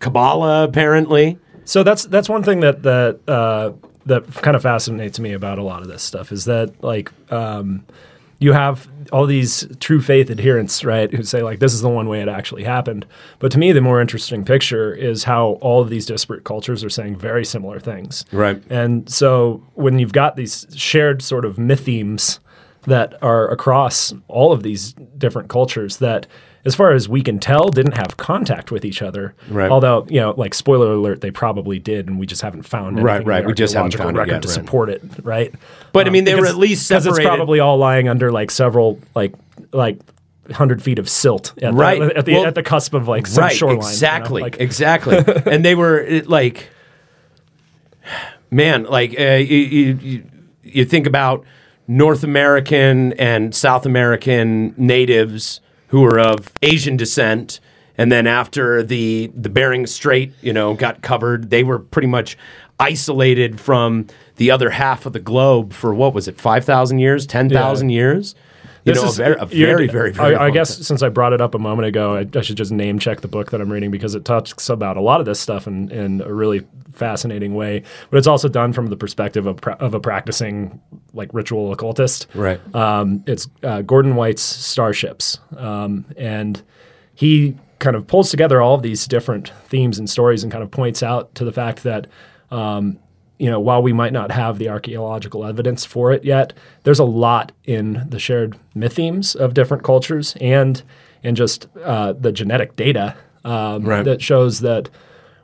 [0.03, 1.39] Kabbalah apparently.
[1.65, 3.71] So that's that's one thing that that uh,
[4.05, 7.85] that kind of fascinates me about a lot of this stuff is that like um,
[8.39, 12.09] you have all these true faith adherents, right, who say like this is the one
[12.09, 13.05] way it actually happened.
[13.39, 16.89] But to me, the more interesting picture is how all of these disparate cultures are
[16.89, 18.25] saying very similar things.
[18.33, 18.61] Right.
[18.69, 22.39] And so when you've got these shared sort of mythemes
[22.85, 26.27] that are across all of these different cultures that
[26.65, 29.69] as far as we can tell didn't have contact with each other Right.
[29.69, 33.25] although you know like spoiler alert they probably did and we just haven't found Right,
[33.25, 33.45] right.
[33.45, 34.53] We just haven't found it record yet, to right.
[34.53, 35.53] support it right
[35.91, 38.99] But, I mean, they were at least because it's probably all lying under like several
[39.15, 39.33] like
[39.71, 39.99] like
[40.47, 41.99] 100 feet of silt at Right.
[42.01, 43.87] the, at the Well, at the cusp of like some right, shoreline you know?
[43.89, 45.17] exactly, Like, exactly.
[45.51, 46.69] and they were it, like,
[48.51, 50.23] man, like uh, you, you-
[50.65, 51.45] you think about
[51.87, 55.59] North American and South American natives
[55.93, 57.59] who are of Asian descent,
[57.99, 62.35] and then after the the Bering Strait, you know, got covered, they were pretty much
[62.79, 67.27] isolated from the other half of the globe for what was it, five thousand years,
[67.27, 68.33] ten thousand years.
[68.85, 70.35] You This know, is- a very, a very, very, very.
[70.35, 70.83] I, I guess time.
[70.83, 73.27] since I brought it up a moment ago, I, I should just name check the
[73.29, 76.19] book that I'm reading because it talks about a lot of this stuff in, in
[76.21, 77.83] a really fascinating way.
[78.09, 80.81] But it's also done from the perspective of, pra- of a practicing
[81.13, 82.27] like ritual occultist.
[82.35, 82.59] Right.
[82.75, 86.61] Um, it's uh, Gordon White's Starships, um, and
[87.15, 90.71] he kind of pulls together all of these different themes and stories and kind of
[90.71, 92.07] points out to the fact that
[92.51, 92.99] um,
[93.39, 96.53] you know while we might not have the archaeological evidence for it yet,
[96.83, 100.83] there's a lot in the shared mythemes of different cultures and
[101.23, 103.15] in just uh, the genetic data
[103.45, 104.03] um, Right.
[104.05, 104.89] that shows that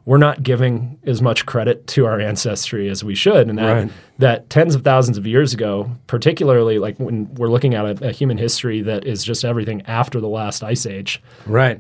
[0.06, 3.92] we're not giving as much credit to our ancestry as we should, and that Right.
[4.18, 8.12] that tens of thousands of years ago, particularly like when we're looking at a, a
[8.12, 11.80] human history that is just everything after the last ice age, right.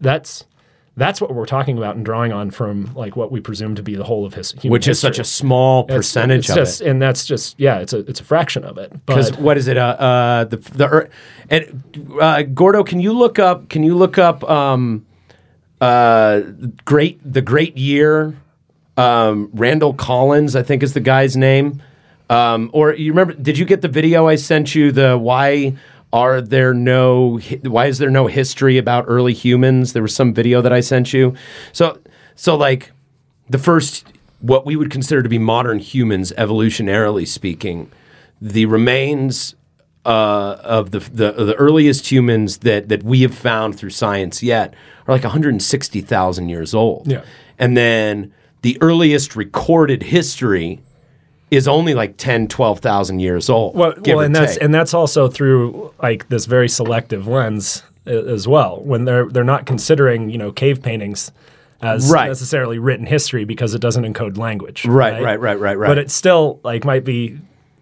[0.00, 0.44] that's
[1.00, 3.94] that's what we're talking about and drawing on from like what we presume to be
[3.94, 6.88] the whole of his human which is such a small percentage it's of just, it.
[6.88, 8.92] and that's just yeah, it's a it's a fraction of it.
[9.06, 9.76] Because what is it?
[9.76, 11.10] Uh, uh, the the
[11.48, 13.68] and uh, Gordo, can you look up?
[13.68, 14.48] Can you look up?
[14.48, 15.06] Um,
[15.80, 16.40] uh,
[16.84, 18.36] great the Great Year.
[18.96, 21.82] Um, Randall Collins, I think is the guy's name.
[22.28, 23.32] Um, or you remember?
[23.34, 24.92] Did you get the video I sent you?
[24.92, 25.76] The why
[26.12, 29.92] are there no why is there no history about early humans?
[29.92, 31.34] There was some video that I sent you.
[31.72, 31.98] So
[32.34, 32.92] so like
[33.48, 34.06] the first
[34.40, 37.90] what we would consider to be modern humans evolutionarily speaking
[38.40, 39.54] the remains
[40.06, 44.74] uh, of the, the the earliest humans that that we have found through science yet
[45.06, 47.06] are like 160,000 years old.
[47.06, 47.22] Yeah.
[47.58, 48.32] And then
[48.62, 50.80] the earliest recorded history
[51.50, 53.74] is only like 10 12,000 years old.
[53.74, 54.62] well, well and that's take.
[54.62, 58.80] and that's also through like this very selective lens as well.
[58.82, 61.32] When they're they're not considering you know cave paintings
[61.82, 62.28] as Right.
[62.28, 64.84] necessarily written history because it doesn't encode language.
[64.84, 65.88] Right, right, right, right, right.
[65.88, 67.38] But it still like might be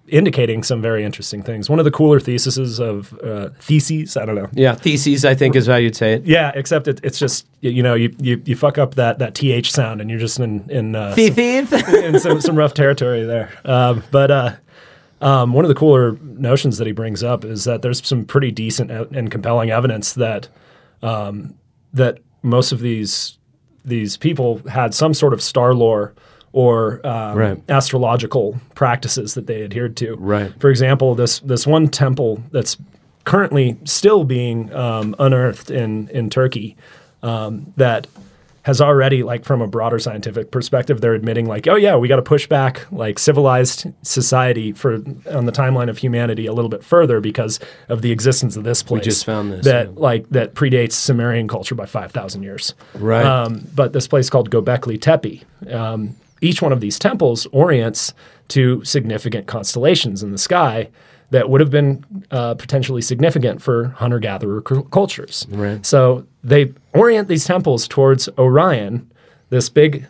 [0.08, 1.68] indicating some very interesting things.
[1.70, 4.48] One of the cooler theses of uh, theses, I don't know.
[4.52, 6.24] yeah, theses I think is how you'd say it.
[6.26, 9.70] Yeah, except it, it's just you know you, you you fuck up that that th
[9.70, 13.52] sound and you're just in in uh, some, in some, some rough territory there.
[13.64, 14.56] Um, but uh,
[15.20, 18.50] um, one of the cooler notions that he brings up is that there's some pretty
[18.50, 20.48] decent and compelling evidence that
[21.02, 21.54] um,
[21.92, 23.38] that most of these
[23.84, 26.14] these people had some sort of star lore
[26.52, 27.62] or um, Right.
[27.68, 30.16] astrological practices that they adhered to.
[30.16, 30.52] Right.
[30.60, 32.76] For example, this this one temple that's
[33.24, 36.76] currently still being um, unearthed in in Turkey
[37.22, 38.06] um, that
[38.62, 42.16] has already like from a broader scientific perspective they're admitting like oh yeah we got
[42.16, 44.94] to push back like civilized society for
[45.30, 48.82] on the timeline of humanity a little bit further because of the existence of this
[48.82, 49.92] place we just found this, that yeah.
[49.96, 53.24] like that predates Sumerian culture by 5000 years Right.
[53.24, 55.44] um, but this place called Gobekli Tepe.
[55.72, 58.14] Um, each one of these temples orients
[58.48, 60.88] to significant constellations in the sky
[61.30, 65.46] that would have been uh, potentially significant for hunter-gatherer cu- cultures.
[65.50, 65.84] Right.
[65.84, 69.10] So they orient these temples towards Orion,
[69.50, 70.06] this big,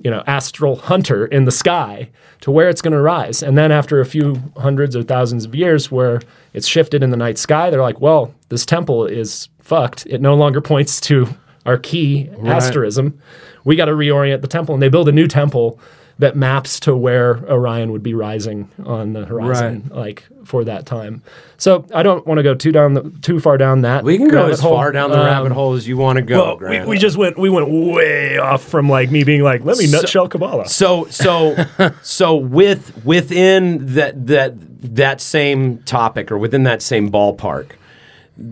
[0.00, 2.10] you know, astral hunter in the sky,
[2.42, 3.42] to where it's going to rise.
[3.42, 6.20] And then after a few hundreds or thousands of years, where
[6.52, 10.06] it's shifted in the night sky, they're like, well, this temple is fucked.
[10.06, 11.28] It no longer points to
[11.70, 13.18] our key asterism.
[13.64, 15.78] We got to reorient the temple, and they build a new temple
[16.18, 21.22] that maps to where Orion would be rising on the horizon, like for that time.
[21.56, 24.04] So I don't want to go too down the, too far down that.
[24.04, 24.72] We can go as hole.
[24.76, 26.58] far down the Um, rabbit hole as you want to go.
[26.60, 29.78] well, we, we just went we went way off from like me being like, let
[29.78, 30.68] me nutshell Kabbalah.
[30.68, 31.56] So so
[32.02, 34.54] so with within that that
[34.96, 37.70] that same topic or within that same ballpark.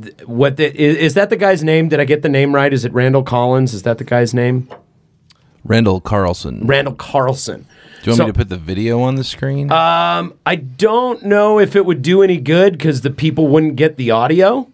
[0.02, 1.88] Th- What the, is, is that the guy's name?
[1.88, 2.72] Did I get the name right?
[2.72, 3.74] Is it Randall Collins?
[3.74, 4.68] Is that the guy's name?
[5.64, 6.66] Randall Carlson.
[6.66, 7.66] Randall Carlson.
[8.02, 9.70] Do you want So- me to put the video on the screen?
[9.72, 13.96] Um, I don't know if it would do any good because the people wouldn't get
[13.96, 14.68] the audio.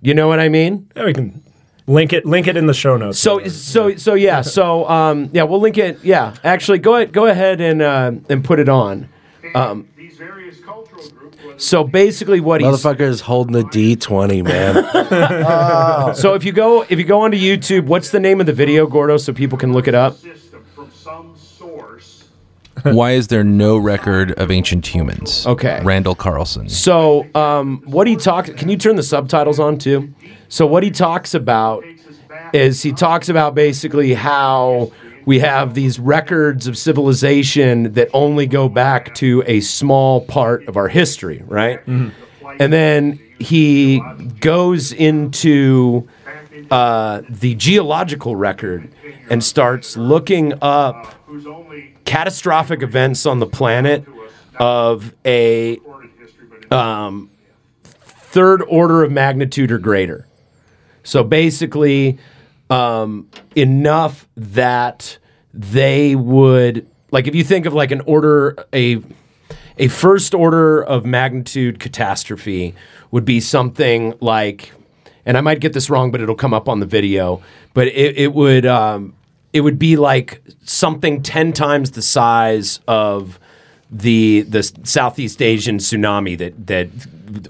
[0.00, 0.88] You know what I mean?
[0.96, 1.42] Yeah, we can
[1.86, 2.24] link it.
[2.26, 3.18] Link it in the show notes.
[3.18, 4.42] So so so yeah.
[4.42, 6.04] So um, yeah, we'll link it.
[6.04, 9.08] Yeah, actually, go ahead go ahead and uh, and put it on.
[9.54, 10.83] Um, These various cultural groups, whether
[11.56, 16.14] so basically, what he's Motherfucker's holding the D20, man.
[16.14, 18.86] so if you go if you go onto YouTube, what's the name of the video,
[18.86, 20.16] Gordo, so people can look it up?
[20.16, 22.24] system from some source
[22.82, 25.46] Why is there no record of ancient humans?
[25.46, 25.80] Okay.
[25.84, 26.68] Randall Carlson.
[26.68, 30.12] So, um, what he talks, can you turn the subtitles on too?
[30.48, 31.84] So, what he talks about
[32.52, 34.92] is he talks about basically how
[35.26, 40.76] we have these records of civilization that only go back to a small part of
[40.76, 41.80] our history, right?
[41.86, 44.00] And then he
[44.40, 46.08] goes into
[46.70, 48.90] uh, the geological record
[49.30, 51.14] and starts looking up
[52.04, 54.04] catastrophic events on the planet
[54.58, 57.30] of a recorded history, but um,
[57.94, 60.26] third order of magnitude or greater.
[61.02, 62.18] So basically,
[62.74, 65.18] um, enough that
[65.52, 69.00] they would like if you think of like an order a
[69.78, 72.74] a first order of magnitude catastrophe
[73.12, 74.72] would be something like
[75.24, 77.40] and I might get this wrong but it'll come up on the video
[77.74, 79.14] but it, it would um,
[79.52, 83.38] it would be like something 10 times the size of
[83.88, 86.88] the the Southeast Asian tsunami that that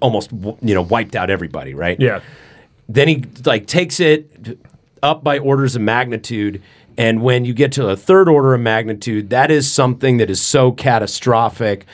[0.03, 1.99] almost you know wiped out everybody right?
[1.99, 2.21] Yeah,
[2.87, 4.59] then he like takes it
[5.05, 6.61] up by orders of magnitude
[6.97, 10.41] and when you get to a third order of magnitude that is something that is
[10.41, 11.87] so catastrophic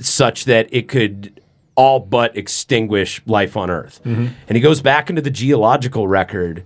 [0.00, 1.40] such that it could
[1.78, 4.00] all but extinguish life on earth.
[4.04, 4.26] Mm-hmm.
[4.48, 6.64] And he goes back into the geological record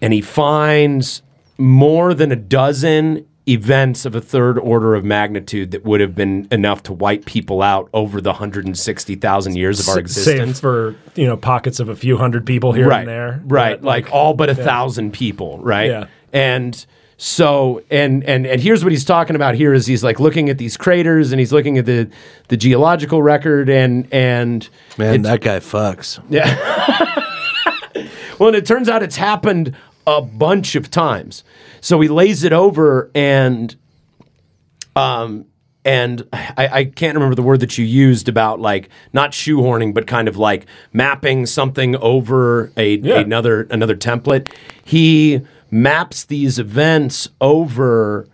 [0.00, 1.22] and he finds
[1.58, 6.46] more than a dozen events of a third order of magnitude that would have been
[6.52, 11.26] enough to wipe people out over the 160,000 years of our existence save for you
[11.26, 13.42] know pockets of a few hundred people here right, and there.
[13.44, 15.90] Right, But, like, all but a thousand people, right?
[15.90, 16.06] Yeah.
[16.32, 16.86] And
[17.16, 20.58] so and and and here's what he's talking about here is he's like looking at
[20.58, 22.10] these craters and he's looking at the
[22.48, 24.68] the geological record and and
[24.98, 26.20] Man, that guy fucks.
[26.28, 26.46] Yeah.
[28.38, 29.76] well, and it turns out it's happened
[30.06, 31.44] a bunch of times.
[31.80, 33.74] So he lays it over and
[34.96, 35.46] um
[35.84, 40.06] and I, I can't remember the word that you used about like not shoehorning, but
[40.06, 43.18] kind of like mapping something over a Yeah.
[43.18, 44.48] another another template.
[44.84, 45.40] He
[45.72, 48.28] maps these events over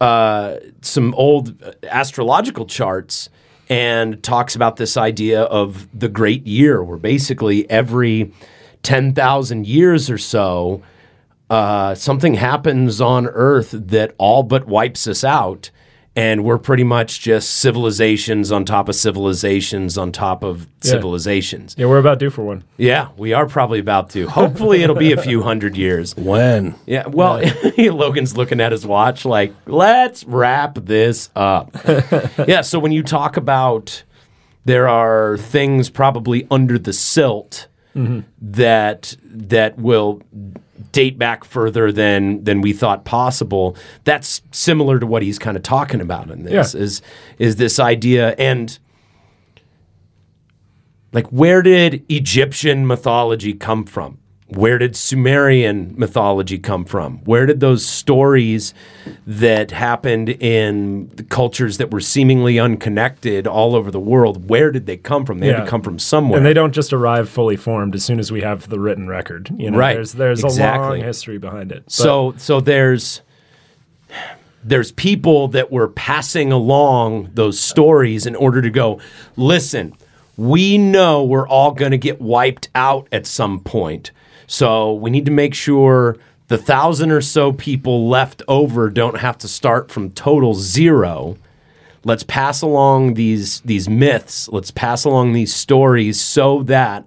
[0.00, 3.28] uh, some old astrological charts
[3.70, 8.32] and talks about this idea of the great year, where basically every
[8.84, 10.82] 10,000 years or so,
[11.50, 15.70] uh, something happens on Earth that all but wipes us out.
[16.16, 21.74] And we're pretty much just civilizations on top of civilizations on top of civilizations.
[21.76, 22.62] yeah, we're about due for one.
[22.76, 24.28] Yeah, we are probably about to.
[24.28, 26.16] Hopefully, it'll be a few hundred years.
[26.24, 26.76] When?
[26.86, 27.42] Yeah, well,
[27.78, 31.76] Logan's looking at his watch like, let's wrap this up.
[32.46, 34.04] yeah, so when you talk about
[34.64, 38.20] there are things probably under the silt Mm-hmm.
[38.40, 40.20] that that will
[40.92, 43.76] date back further than than we thought possible.
[44.04, 46.80] That's similar to what he's kind of talking about in this Yeah.
[46.80, 47.02] is
[47.38, 48.76] is this idea and
[51.12, 54.18] like where did Egyptian mythology come from?
[54.54, 57.18] Where did Sumerian mythology come from?
[57.24, 58.72] Where did those stories
[59.26, 64.86] that happened in the cultures that were seemingly unconnected all over the world, where did
[64.86, 65.38] they come from?
[65.40, 66.36] They had to come from somewhere.
[66.38, 69.50] And they don't just arrive fully formed as soon as we have the written record.
[69.56, 69.94] You know, Right.
[69.94, 71.84] there's there's a long history behind it.
[71.86, 73.22] But- So so there's
[74.66, 78.98] there's people that were passing along those stories in order to go,
[79.36, 79.92] listen,
[80.36, 84.10] we know we're all going to get wiped out at some point.
[84.46, 86.16] So we need to make sure
[86.48, 91.36] the thousand or so people left over don't have to start from total zero.
[92.04, 94.48] Let's pass along these these myths.
[94.48, 97.06] Let's pass along these stories so that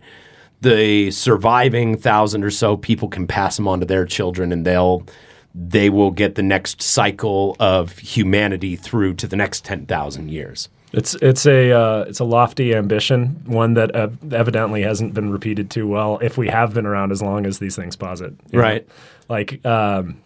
[0.62, 5.06] the surviving thousand or so people can pass them on to their children and they'll
[5.54, 10.70] they will get the next cycle of humanity through to the next 10,000 years.
[10.94, 15.70] It's it's a uh, it's a lofty ambition, one that uh, evidently hasn't been repeated
[15.70, 16.18] too well.
[16.20, 18.64] If we have been around as long as these things posit, you know?
[18.64, 18.88] Right.
[19.28, 20.22] Like, um,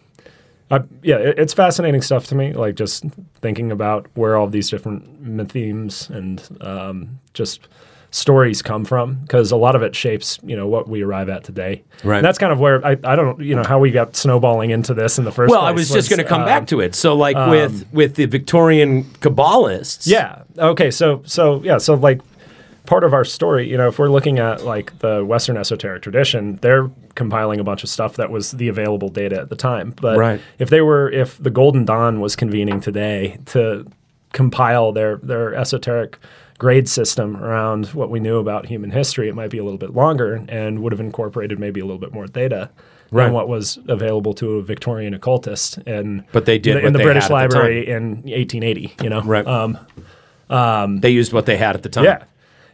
[0.70, 2.52] I, yeah, it, it's fascinating stuff to me.
[2.52, 3.04] Like just
[3.40, 7.66] thinking about where all these different themes and um, just
[8.12, 11.42] stories come from because a lot of it shapes you know what we arrive at
[11.42, 11.82] today.
[12.04, 12.18] Right.
[12.18, 14.94] And that's kind of where I, I don't you know how we got snowballing into
[14.94, 15.50] this in the first.
[15.50, 16.94] Well, place I was just going to come um, back to it.
[16.94, 20.42] So, like with with the Victorian Kabbalists, Yeah.
[20.58, 20.90] Okay.
[20.90, 21.78] So so yeah.
[21.78, 22.20] So like
[22.84, 26.56] part of our story, you know, if we're looking at like the Western esoteric tradition,
[26.56, 29.94] they're compiling a bunch of stuff that was the available data at the time.
[30.00, 30.40] But Right.
[30.58, 33.86] if they were, if the Golden Dawn was convening today to
[34.32, 36.18] compile their their esoteric
[36.58, 39.94] grade system around what we knew about human history, it might be a little bit
[39.94, 42.70] longer and would have incorporated maybe a little bit more data.
[43.10, 43.24] Right.
[43.24, 47.04] Than what was available to a Victorian occultist, and But they did in the, in
[47.04, 48.94] British at the Library in 1880.
[49.02, 49.46] You know, right.
[50.48, 52.04] Um, they used what they had at the time.
[52.04, 52.24] yeah.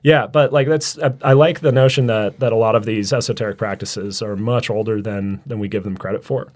[0.03, 3.13] Yeah, but like that's I, I like the notion that that a lot of these
[3.13, 6.53] esoteric practices are much older than than we give them credit for,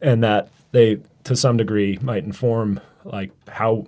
[0.00, 3.86] and that they to some degree might inform like how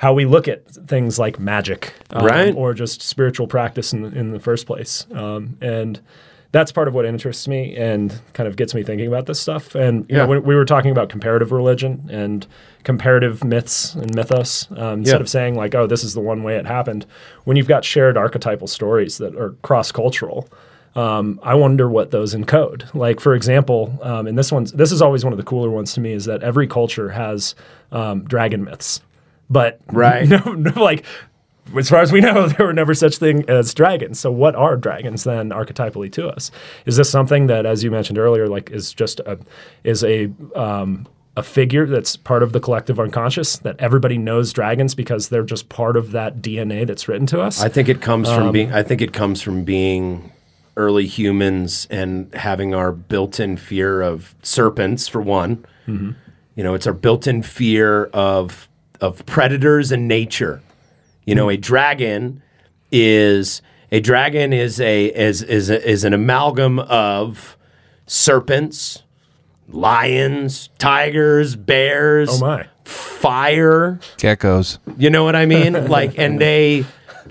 [0.00, 2.54] how we look at things like magic, um, Right.
[2.56, 6.00] or just spiritual practice in in the first place, um, and.
[6.52, 9.76] That's part of what interests me and kind of gets me thinking about this stuff.
[9.76, 10.26] And you Yeah.
[10.26, 12.44] know, we were talking about comparative religion and
[12.82, 15.20] comparative myths and mythos, um, instead Yeah.
[15.20, 17.06] of saying like, "Oh, this is the one way it happened,"
[17.44, 20.48] when you've got shared archetypal stories that are cross-cultural,
[20.96, 22.82] um, I wonder what those encode.
[22.96, 25.92] Like, for example, um, and this one's this is always one of the cooler ones
[25.94, 27.54] to me is that every culture has
[27.92, 29.00] um, dragon myths,
[29.50, 30.26] but Right.
[30.28, 31.04] no, no, like.
[31.76, 34.18] As far as we know, there were never such thing as dragons.
[34.18, 36.50] So, what are dragons then, archetypally to us?
[36.84, 39.38] Is this something that, as you mentioned earlier, like is just a
[39.84, 44.96] is a um, a figure that's part of the collective unconscious that everybody knows dragons
[44.96, 47.62] because they're just part of that DNA that's written to us?
[47.62, 48.72] I think it comes Um, from being.
[48.72, 50.32] I think it comes from being
[50.76, 55.64] early humans and having our built-in fear of serpents, for one.
[55.86, 56.12] Mm-hmm.
[56.56, 58.68] You know, it's our built-in fear of
[59.00, 60.62] of predators and nature.
[61.24, 61.60] You know, a hmm.
[61.60, 62.42] dragon
[62.90, 67.56] is a dragon is a is is a, is an amalgam of
[68.06, 69.02] serpents,
[69.68, 72.66] lions, tigers, bears, oh my!
[72.84, 73.98] fire.
[74.16, 74.78] Geckos.
[74.96, 75.86] You know what I mean?
[75.88, 76.84] like, and they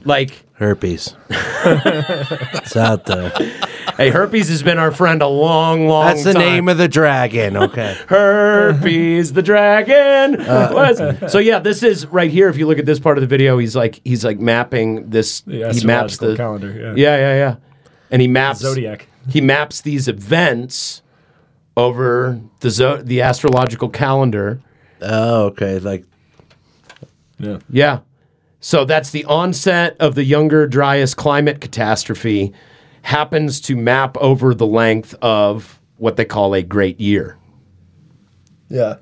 [0.03, 0.45] like.
[0.59, 1.15] Herpes.
[1.29, 3.29] it's out there.
[3.95, 6.15] Hey, herpes has been our friend a long, long time.
[6.15, 6.41] That's the time.
[6.41, 7.55] name of the dragon.
[7.55, 7.97] Okay.
[8.09, 10.41] Herpes the dragon.
[10.41, 10.69] Uh.
[10.73, 12.49] Was- so yeah, this is right here.
[12.49, 15.39] If you look at this part of the video, he's like he's like mapping this.
[15.41, 16.93] The he maps the calendar, yeah.
[16.93, 17.55] Yeah, yeah, yeah.
[18.11, 19.07] And he maps Zodiac.
[19.29, 21.01] He maps these events
[21.77, 24.59] over the zo- the astrological calendar.
[25.01, 25.79] Oh, okay.
[25.79, 26.03] Like
[27.37, 27.59] Yeah.
[27.69, 27.99] Yeah.
[28.61, 32.53] So that's the onset of the younger Dryas climate catastrophe
[33.03, 37.37] happens to map over the length of what they call a great year.
[38.69, 38.97] Yeah.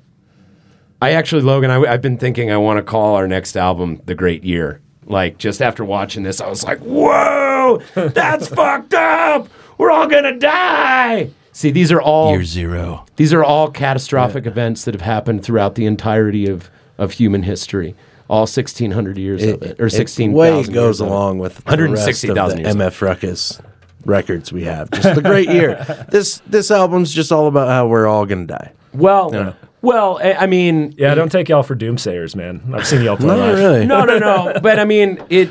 [1.00, 4.14] I actually, Logan, I, have been thinking I want to call our next album The
[4.14, 4.80] Great Year.
[5.04, 9.48] Like, just after watching this, I was like, whoa, that's fucked up.
[9.78, 11.30] We're all going to die.
[11.52, 13.06] See, these are all Year zero.
[13.16, 17.94] these are all catastrophic events that have happened throughout the entirety of, of human history.
[18.28, 21.10] All 1600 years of it, or it 16,000 way years goes of it.
[21.10, 22.60] along with the 160,000.
[22.60, 23.58] MF Ruckus
[24.04, 24.90] records we have.
[24.90, 25.84] Just the great year.
[26.10, 28.72] This this album's just all about how we're all gonna die.
[28.92, 32.62] Well, well, I I mean, Yeah, don't take y'all for doomsayers, man.
[32.74, 33.86] I've seen y'all play Not really.
[33.86, 34.58] no, no, no.
[34.62, 35.48] But I mean, it.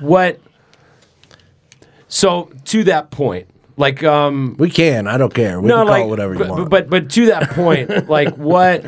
[0.00, 0.40] What?
[2.08, 5.06] So to that point, like, um, We can.
[5.06, 5.60] I don't care.
[5.60, 6.70] We no, can call like, it whatever you but, want.
[6.70, 8.84] But but to that point, like what?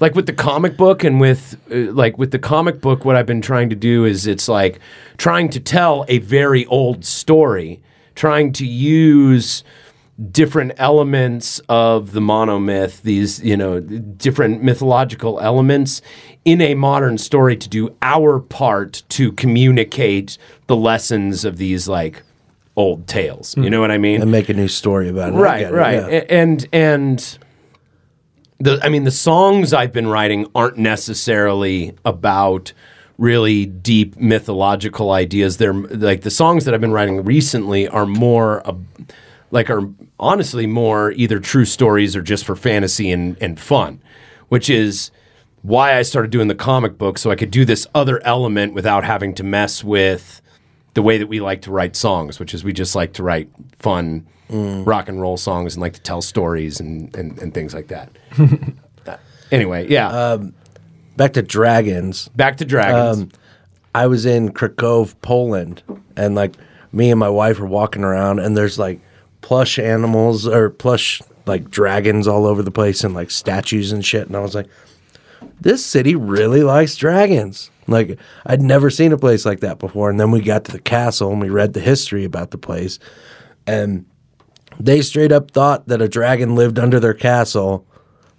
[0.00, 3.26] Like with the comic book and with uh, like with the comic book, what I've
[3.26, 4.80] been trying to do is it's like
[5.16, 7.80] trying to tell a very old story,
[8.14, 9.64] trying to use
[10.32, 16.02] different elements of the monomyth, these, you know, different mythological elements
[16.44, 22.22] in a modern story to do our part to communicate the lessons of these like
[22.74, 23.56] old tales.
[23.56, 24.22] You know what I mean?
[24.22, 25.36] and make a new story about it.
[25.36, 26.06] I right get it, right yeah.
[26.06, 27.38] A- and and
[28.58, 32.72] the i mean the songs i've been writing aren't necessarily about
[33.16, 35.56] really deep mythological ideas.
[35.56, 38.74] They're like the songs that i've been writing recently are more uh,
[39.50, 39.88] like are
[40.20, 44.00] honestly more either true stories or just for fantasy and, and fun
[44.48, 45.10] which is
[45.62, 49.04] why i started doing the comic book so i could do this other element without
[49.04, 50.40] having to mess with
[50.98, 53.48] the way that we like to write songs, which is we just like to write
[53.78, 57.88] fun rock and roll songs and like to tell stories and, and, and things like
[57.88, 58.10] that.
[59.06, 59.16] Uh,
[59.50, 60.36] anyway, yeah.
[61.16, 62.28] Back to dragons.
[62.36, 63.22] Back to dragons.
[63.22, 63.30] Um,
[63.94, 65.82] I was in Krakow, Poland,
[66.16, 66.54] and like
[66.92, 69.00] me and my wife were walking around, and there's like
[69.40, 74.28] plush animals or plush like dragons all over the place, and like statues and shit.
[74.28, 74.68] And I was like,
[75.60, 77.70] this city really likes dragons.
[77.88, 80.10] Like I'd never seen a place like that before.
[80.10, 83.00] And then we got to the castle and we read the history about the place,
[83.66, 84.06] and
[84.78, 87.86] they straight up thought that a dragon lived under their castle.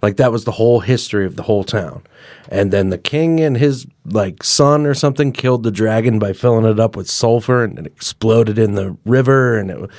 [0.02, 2.02] Like that was the whole history of the whole town.
[2.48, 6.64] And then the king and his like son or something killed the dragon by filling
[6.64, 9.90] it up with sulfur and it exploded in the river and it,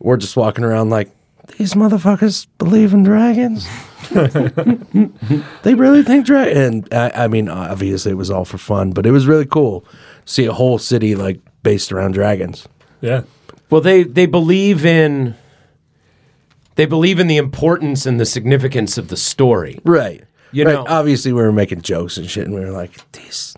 [0.00, 1.10] we're just walking around like
[1.58, 3.66] these motherfuckers believe in dragons.
[5.62, 6.56] they really think dragon.
[6.56, 9.82] And I, I mean, obviously it was all for fun, but it was really cool.
[9.82, 9.88] to
[10.24, 12.66] See a whole city like based around dragons.
[13.00, 13.22] Yeah.
[13.70, 15.36] Well, they they believe in
[16.76, 19.78] they believe in the importance and the significance of the story.
[19.84, 20.24] Right.
[20.52, 20.72] You Right.
[20.74, 23.54] know- obviously we were making jokes and shit, and we were like, "This,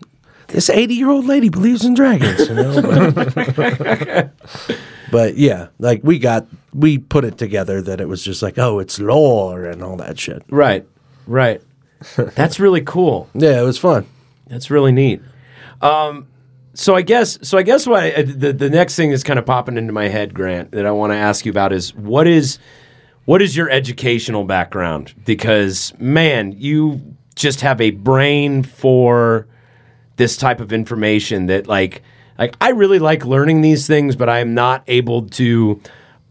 [0.48, 2.80] this eighty-year-old lady believes in dragons," you know.
[3.52, 4.30] But,
[5.10, 8.78] but yeah, like we got, we put it together that it was just like, oh,
[8.78, 10.42] it's lore and all that shit.
[10.48, 10.86] Right.
[11.26, 11.60] Right.
[12.16, 13.28] That's really cool.
[13.34, 14.06] Yeah, it was fun.
[14.46, 15.20] That's really neat.
[15.82, 16.26] Um,
[16.74, 19.46] so I guess so I guess what I, the the next thing that's kind of
[19.46, 22.58] popping into my head, Grant, that I want to ask you about is what is
[23.26, 25.14] what is your educational background?
[25.24, 29.46] Because man, you just have a brain for
[30.16, 32.02] this type of information that like
[32.38, 35.80] like I really like learning these things, but I am not able to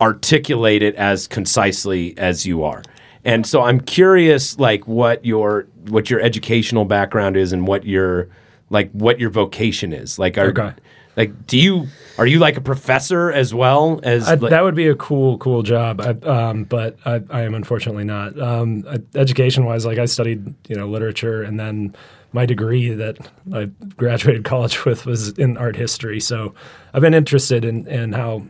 [0.01, 2.81] articulate it as concisely as you are.
[3.23, 8.29] And so I'm curious like what your what your educational background is and what your
[8.69, 10.17] like what your vocation is.
[10.17, 10.73] Like are Okay.
[11.17, 11.87] Like do you
[12.17, 15.37] are you like a professor as well as I, like, that would be a cool,
[15.37, 15.99] cool job.
[15.99, 18.39] I, um, but I, I am unfortunately not.
[18.39, 18.85] Um,
[19.15, 21.93] education wise, like I studied, you know, literature, and then
[22.31, 23.17] my degree that
[23.53, 23.65] I
[23.97, 26.21] graduated college with was in art history.
[26.21, 26.53] So
[26.93, 28.43] I've been interested in in how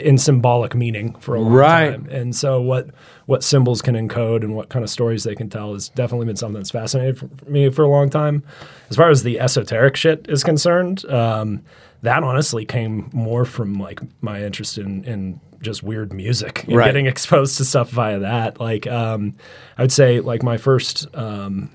[0.00, 1.90] in symbolic meaning for a long Right.
[1.90, 2.88] time, and so what
[3.28, 6.34] what symbols can encode and what kind of stories they can tell has definitely been
[6.36, 8.42] something that's fascinated for me for a long time.
[8.88, 11.62] As far as the esoteric shit is concerned, um,
[12.00, 16.86] that honestly came more from like my interest in, in just weird music and Right.
[16.86, 18.60] getting exposed to stuff via that.
[18.60, 19.34] Like, um,
[19.76, 21.70] I would say like my first um,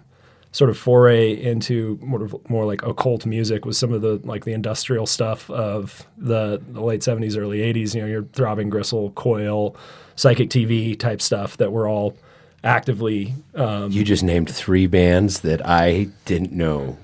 [0.54, 4.46] sort of foray into more, of- more like occult music was some of the like
[4.46, 7.94] the industrial stuff of the, the late 70s, early 80s.
[7.94, 9.76] You know, your throbbing gristle, coil,
[10.16, 12.16] psychic TV type stuff that were all
[12.64, 16.98] actively um, you just named three bands that I didn't know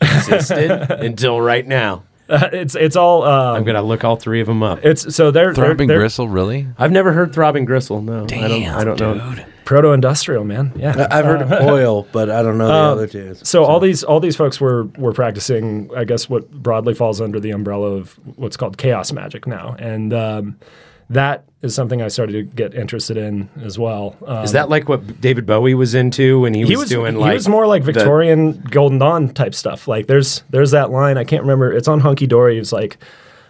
[0.00, 2.02] existed until right now.
[2.28, 4.84] it's it's all um, I'm gonna look all three of them up.
[4.84, 6.66] it's so they're they're, Throbbing they're Gristle, really?
[6.76, 8.02] I've never heard Throbbing Gristle.
[8.02, 8.64] No, I don't.
[8.64, 9.44] I don't know.
[9.66, 10.72] Proto industrial man.
[10.76, 13.34] Yeah, I've heard of Coil, but I don't know the other two.
[13.34, 17.38] So all these all these folks were were practicing, I guess, what broadly falls under
[17.40, 20.56] the umbrella of what's called chaos magic now, and um,
[21.10, 24.16] that is something I started to get interested in as well.
[24.24, 27.14] Um, Is that like what David Bowie was into when he, he was, was doing
[27.14, 29.88] he like was more like the- Victorian Golden Dawn type stuff.
[29.88, 31.72] Like there's there's that line I can't remember.
[31.72, 32.56] It's on Hunky Dory.
[32.58, 32.98] It's like.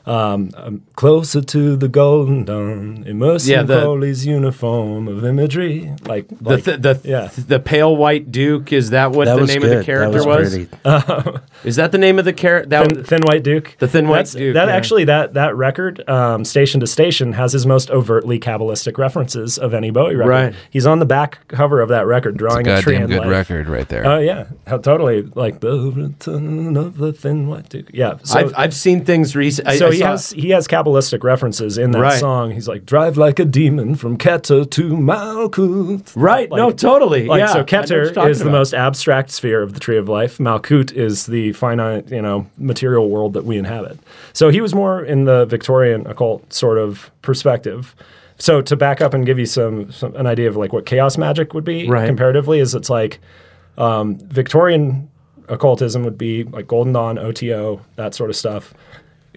[0.06, 5.90] Um, I'm closer to the golden dawn, immersed Yeah, in the- Crowley's uniform of imagery.
[6.06, 7.28] Like, the like th- the yeah.
[7.36, 8.72] the pale white Duke.
[8.72, 9.72] Is that what That the name good.
[9.72, 10.50] of the character that was?
[10.54, 11.40] pretty.
[11.64, 12.68] Is that the name of the character?
[12.68, 13.76] That Thin, Thin White Duke.
[13.78, 14.74] The Thin White That's- Duke, That yeah.
[14.76, 19.74] actually that that record, um, Station to Station, has his most overtly cabalistic references of
[19.74, 20.30] any Bowie record.
[20.30, 20.54] Right.
[20.70, 23.18] He's on the back cover of that record, It's a drawing a, tree goddamn good
[23.22, 23.28] life.
[23.28, 24.06] record right there.
[24.06, 25.22] Oh yeah, How- totally.
[25.34, 27.90] Like the return of the Thin White Duke.
[27.92, 28.14] Yeah.
[28.22, 29.76] So, I've I've seen things recently.
[29.78, 32.18] so he has he has kabbalistic references in that Right.
[32.20, 32.50] song.
[32.52, 36.48] He's like, "Drive like a demon from Keter to Malkut." right.
[36.50, 37.26] no, totally.
[37.26, 39.80] Like yeah, so, I know what you're Keter is the most abstract sphere of the
[39.80, 40.38] tree of life.
[40.38, 43.98] Malkut is the finite, you know, material world that we inhabit.
[44.32, 47.94] So he was more in the Victorian occult sort of perspective.
[48.38, 51.16] So to back up and give you some, some an idea of like what chaos
[51.16, 52.06] magic would be Right.
[52.06, 53.18] comparatively is it's like
[53.78, 55.08] um, Victorian
[55.48, 58.74] occultism would be like Golden Dawn, OTO, that sort of stuff.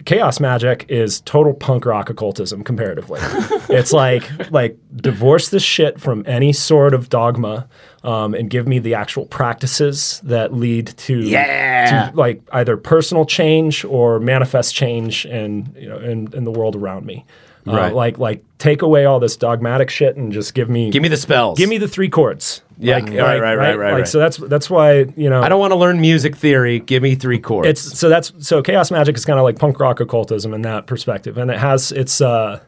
[0.04, 3.20] Chaos magic is total punk rock occultism comparatively.
[3.68, 7.68] it's like like divorce this shit from any sort of dogma
[8.02, 12.10] um, and give me the actual practices that lead to, Yeah.
[12.10, 16.76] to like either personal change or manifest change in you know in, in the world
[16.76, 17.24] around me.
[17.66, 17.94] Uh, Right.
[17.94, 21.16] like like take away all this dogmatic shit and just give me Give me the
[21.18, 21.58] spells.
[21.58, 22.62] give me the three chords.
[22.82, 24.08] Yeah, Like- right, like- right, right, right, Like right.
[24.08, 26.80] so that's that's why you know I don't want to learn music theory.
[26.80, 27.68] Give me three chords.
[27.68, 30.86] it's so that's so chaos magic is kind of like punk rock occultism in that
[30.86, 32.60] perspective, and it has its uh,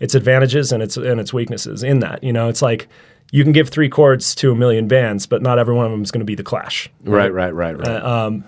[0.00, 2.22] its advantages and its and its weaknesses in that.
[2.22, 2.88] You know, it's like
[3.32, 6.02] you can give three chords to a million bands, but not every one of them
[6.02, 6.90] is going to be the Clash.
[7.02, 8.42] right, right, right, right.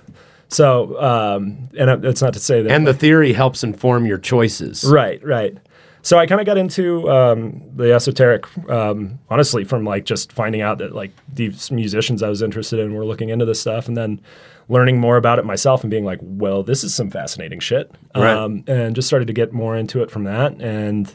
[0.49, 4.85] So, um, and that's not to say that and the theory helps inform your choices.
[4.85, 5.57] Right, right.
[6.07, 10.61] So I kind of got into um, the esoteric, um, honestly, from like just finding
[10.61, 13.97] out that like these musicians I was interested in were looking into this stuff, and
[13.97, 14.21] then
[14.69, 18.37] learning more about it myself and being like, well, this is some fascinating shit, Right.
[18.37, 21.13] um, and just started to get more into it from that, and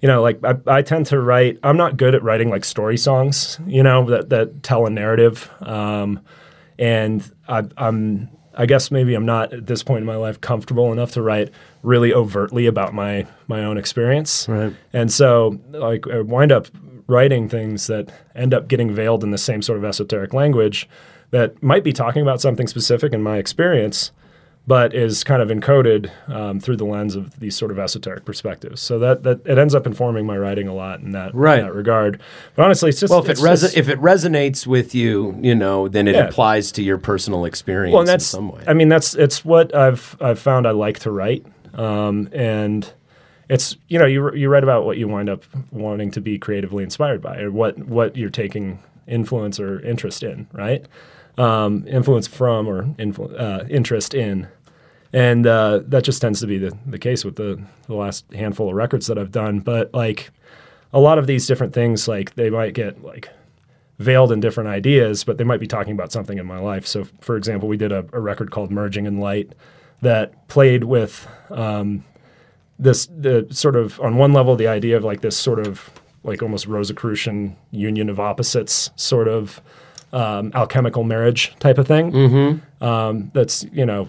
[0.00, 1.58] you know, like I, I tend to write.
[1.62, 5.50] I'm not good at writing like story songs, you know, that that tell a narrative.
[5.60, 6.20] Um,
[6.78, 10.92] and I, I'm, I guess maybe I'm not at this point in my life comfortable
[10.92, 11.50] enough to write
[11.82, 14.48] really overtly about my my own experience.
[14.48, 14.74] Right.
[14.92, 16.68] And so, like, I wind up
[17.06, 20.88] writing things that end up getting veiled in the same sort of esoteric language
[21.30, 24.12] that might be talking about something specific in my experience,
[24.66, 28.80] but is kind of encoded um, through the lens of these sort of esoteric perspectives.
[28.80, 31.58] So that that it ends up informing my writing a lot in that, Right.
[31.58, 32.20] in that regard.
[32.54, 35.88] But honestly, it's just Well, if it just- if it resonates with you, you know,
[35.88, 36.26] then it Yeah.
[36.28, 38.62] applies to your personal experience well, that's in some way.
[38.66, 41.44] I mean, that's it's what I've I've found I like to write,
[41.74, 42.88] um, and
[43.48, 45.42] it's you know you you write about what you wind up
[45.72, 50.46] wanting to be creatively inspired by, or what what you're taking influence or interest in,
[50.52, 50.86] right?
[51.38, 54.48] Um, influence from or influ- uh, interest in.
[55.14, 58.68] And uh, that just tends to be the, the case with the, the last handful
[58.68, 59.60] of records that I've done.
[59.60, 60.30] But like
[60.92, 63.30] a lot of these different things, like they might get like
[63.98, 66.86] veiled in different ideas, but they might be talking about something in my life.
[66.86, 69.52] So, for example, we did a, a record called Merging in Light
[70.00, 72.04] that played with um,
[72.78, 75.90] this the sort of on one level the idea of like this sort of
[76.24, 79.60] like almost Rosicrucian union of opposites sort of
[80.12, 82.12] um, alchemical marriage type of thing.
[82.12, 82.84] Mm-hmm.
[82.84, 84.08] Um, that's you know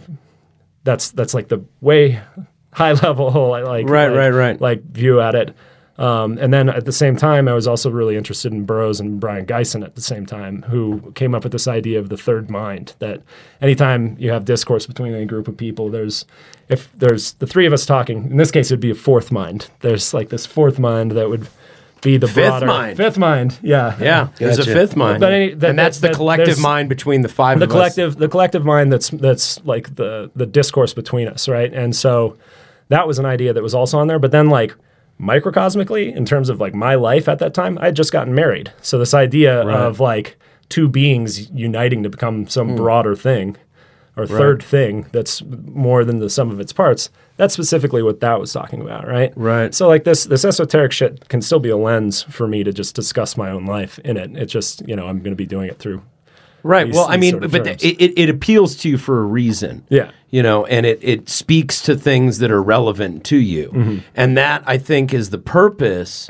[0.84, 2.20] that's that's like the way
[2.74, 4.62] high level like like Right, like- right, right.
[4.62, 5.56] like view at it.
[6.00, 9.20] Um, and then at the same time, I was also really interested in Burroughs and
[9.20, 12.50] Brion Gysin at the same time, who came up with this idea of the third
[12.50, 12.96] mind.
[12.98, 13.22] That
[13.62, 16.26] anytime you have discourse between a group of people, there's
[16.68, 18.32] if there's the three of us talking.
[18.32, 19.70] In this case, it'd be a fourth mind.
[19.82, 21.48] There's like this fourth mind that would
[22.04, 22.98] be the Fifth broader mind.
[22.98, 26.12] Fifth mind, yeah, yeah, there's a fifth mind, But any- that- and that's that- the
[26.14, 29.60] that- collective there's- mind between the five the of collective the collective mind that's that's
[29.66, 31.74] like the the discourse between us right?
[31.74, 32.36] And so
[32.90, 34.20] that was an idea that was also on there.
[34.20, 34.76] But then like
[35.22, 38.72] microcosmically in terms of like my life at that time i had just gotten married.
[38.82, 40.38] So this idea of like
[40.70, 42.76] two beings uniting to become some Hmm.
[42.76, 43.56] broader thing
[44.18, 45.42] or third thing that's
[45.72, 49.34] more than the sum of its parts that's specifically what that was talking about right
[49.36, 49.74] Right.
[49.74, 52.96] so like this this esoteric shit can still be a lens for me to just
[52.96, 55.70] discuss my own life in it it's just you know i'm going to be doing
[55.70, 56.02] it through
[56.66, 56.86] Right.
[56.88, 59.26] these- well, I mean, sort of but it, it, it appeals to you for a
[59.26, 59.86] reason.
[59.90, 60.12] Yeah.
[60.30, 63.68] You know, and it, it speaks to things that are relevant to you.
[63.68, 63.98] Mm-hmm.
[64.16, 66.30] And that, I think, is the purpose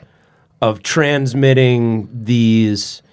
[0.60, 3.04] of transmitting these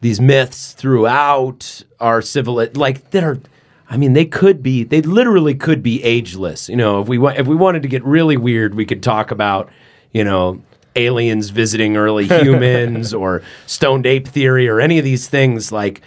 [0.00, 3.38] these myths throughout our civil like that are
[3.92, 6.70] I mean they could be they literally could be ageless.
[6.70, 9.70] You know, if we if we wanted to get really weird, we could talk about,
[10.12, 10.62] you know,
[10.96, 16.00] aliens visiting early humans or stoned ape theory or any of these things like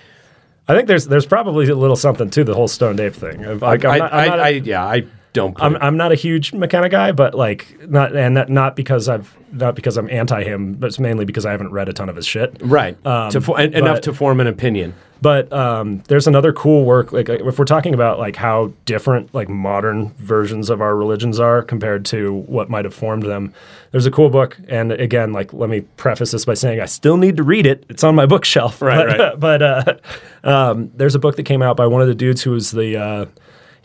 [0.68, 3.60] I think there's there's probably a little something to the whole stoned ape thing.
[3.60, 5.04] Like, I'm not, I'm I, not a- I, yeah, I
[5.36, 5.56] don't.
[5.62, 9.36] I'm, I'm not a huge McKenna guy, but like not and that, not because I've
[9.52, 12.16] not because I'm anti him, but it's mainly because I haven't read a ton of
[12.16, 12.56] his shit.
[12.62, 14.96] right um, to fo- en- enough to form an opinion.
[15.22, 17.12] But um, there's another cool work.
[17.12, 21.62] Like if we're talking about like how different like modern versions of our religions are
[21.62, 23.54] compared to what might have formed them,
[23.92, 24.58] there's a cool book.
[24.70, 27.86] And again, like let me preface this by saying I still need to read it.
[27.90, 28.82] It's on my bookshelf.
[28.82, 29.40] Right, but, right.
[29.40, 29.98] but uh,
[30.44, 32.98] um, there's a book that came out by one of the dudes who was the
[32.98, 33.26] uh,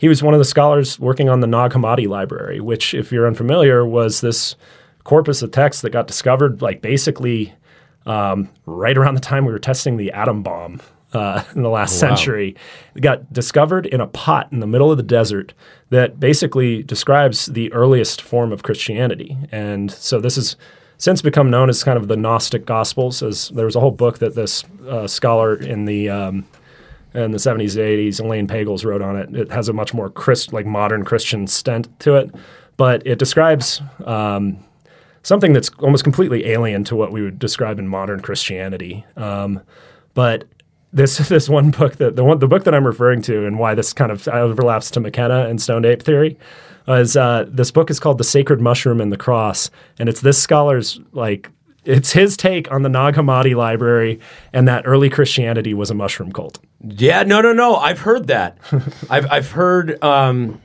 [0.01, 3.27] he was one of the scholars working on the Nag Hammadi library, which, if you're
[3.27, 4.55] unfamiliar, was this
[5.03, 7.53] corpus of texts that got discovered like basically
[8.07, 10.81] um, right around the time we were testing the atom bomb
[11.13, 12.55] uh, in the last century.
[12.95, 15.53] It got discovered in a pot in the middle of the desert
[15.91, 19.37] that basically describes the earliest form of Christianity.
[19.51, 20.55] And so this has
[20.97, 23.21] since become known as kind of the Gnostic Gospels.
[23.21, 26.47] As there was a whole book that this uh, scholar in the um,
[27.13, 29.35] in the 70s, and 80s, Elaine Pagels wrote on it.
[29.35, 32.33] It has a much more Christ, like modern Christian stent to it,
[32.77, 34.57] but it describes um,
[35.23, 39.05] something that's almost completely alien to what we would describe in modern Christianity.
[39.17, 39.61] Um,
[40.13, 40.45] but
[40.93, 43.75] this this one book that the one the book that I'm referring to and why
[43.75, 46.37] this kind of overlaps to McKenna and stoned ape theory
[46.87, 49.69] is uh, this book is called The Sacred Mushroom and the Cross,
[49.99, 51.49] and it's this scholar's like
[51.85, 54.19] it's his take on the Nag Hammadi library
[54.53, 56.59] and that early Christianity was a mushroom cult.
[56.83, 57.75] Yeah, no, no, no.
[57.75, 58.57] I've heard that.
[59.09, 60.61] I've I've heard um,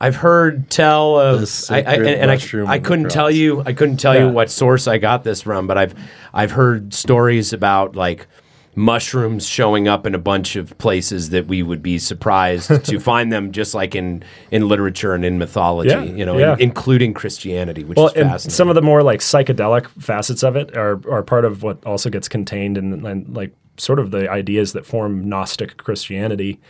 [0.00, 3.30] I've heard tell The of I, I, and, and I, mushroom I of couldn't tell
[3.30, 5.94] you I couldn't tell you what source I got this from, but I've
[6.34, 8.26] I've heard stories about like
[8.74, 13.32] mushrooms showing up in a bunch of places that we would be surprised to find
[13.32, 15.90] them, just like in in literature and in mythology.
[15.90, 16.54] Yeah, you know, yeah.
[16.54, 18.54] in- including Christianity, which well, is and fascinating.
[18.56, 22.10] some of the more like psychedelic facets of it are are part of what also
[22.10, 26.60] gets contained in, in like sort of the ideas that form Gnostic Christianity,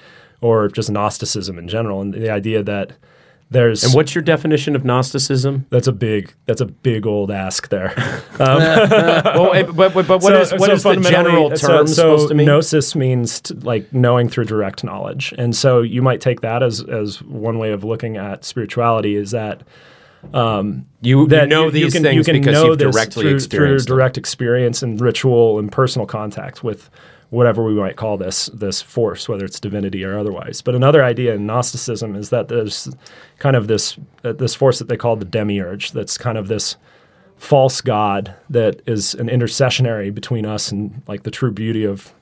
[0.40, 2.92] or just Gnosticism in general, and the idea that
[3.52, 5.66] there's and what's your definition of Gnosticism?
[5.70, 7.92] that's a big that's a big old ask there.
[8.38, 12.28] well, eh, but, but, but what is what so is the general term so supposed
[12.28, 12.46] to mean?
[12.46, 16.82] Gnosis means t like knowing through direct knowledge, and so you might take that as
[16.82, 19.16] as one way of looking at spirituality.
[19.16, 19.62] Is that
[20.32, 23.24] you, you that know you- you these can- things you can because know you've directly
[23.24, 26.88] through, experienced through direct experience and ritual and personal contact with
[27.32, 30.60] whatever we might call this this force, whether it's divinity or otherwise.
[30.60, 32.94] But another idea in Gnosticism is that there's
[33.38, 35.92] kind of this uh, this force that they call the demiurge.
[35.92, 36.76] That's kind of this
[37.38, 42.12] false god that is an intercessionary between us and like the true beauty of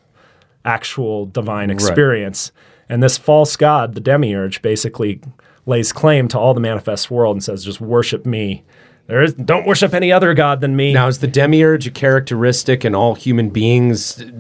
[0.65, 2.53] actual divine experience.
[2.89, 5.21] And this false god, the demiurge, basically
[5.67, 8.63] lays claim to all the manifest world and says, "Just worship me.
[9.11, 12.85] There is don't worship any other god than me." Now, is the demiurge a characteristic
[12.85, 14.31] in all human beings th-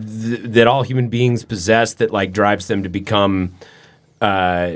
[0.45, 3.53] that all human beings possess that like drives them to become
[4.21, 4.73] uh,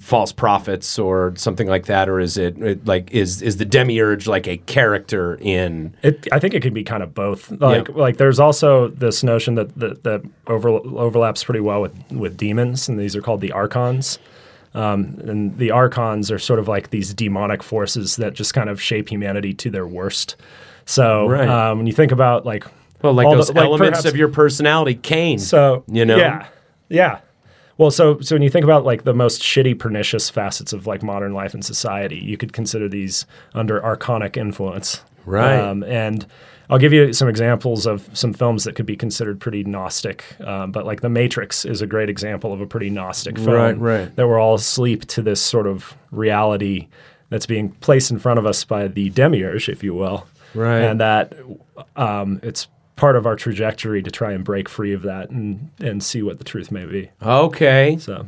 [0.00, 4.26] false prophets or something like that, or is it, it like is is the demiurge
[4.26, 5.94] like a character in?
[6.02, 7.50] It, I think it could be kind of both.
[7.50, 7.94] Like, Yeah.
[7.94, 12.88] like there's also this notion that that, that over, overlaps pretty well with with demons,
[12.88, 14.18] and these are called the archons.
[14.78, 18.80] Um, and the archons are sort of like these demonic forces that just kind of
[18.80, 20.36] shape humanity to their worst.
[20.84, 21.48] So Right.
[21.48, 22.64] um, when you think about like
[23.02, 25.38] Well, like those the- like elements perhaps- of your personality, Cain.
[25.38, 26.46] So you know, yeah,
[26.88, 27.18] yeah.
[27.76, 31.02] Well, so so when you think about like the most shitty, pernicious facets of like
[31.02, 35.58] modern life and society, you could consider these under archonic influence, Right.
[35.60, 36.24] Um, and
[36.70, 40.24] I'll give you some examples of some films that could be considered pretty gnostic.
[40.40, 43.50] Um, but like The Matrix is a great example of a pretty gnostic film.
[43.50, 44.16] Right, right.
[44.16, 46.88] That we're all asleep to this sort of reality
[47.30, 50.26] that's being placed in front of us by the demiurge, if you will.
[50.54, 50.80] Right.
[50.80, 51.34] And that
[51.96, 56.02] um, it's part of our trajectory to try and break free of that and, and
[56.02, 57.10] see what the truth may be.
[57.22, 57.96] Okay.
[57.98, 58.26] So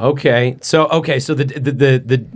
[0.00, 0.56] Okay.
[0.62, 1.20] So okay.
[1.20, 2.26] So the the the the,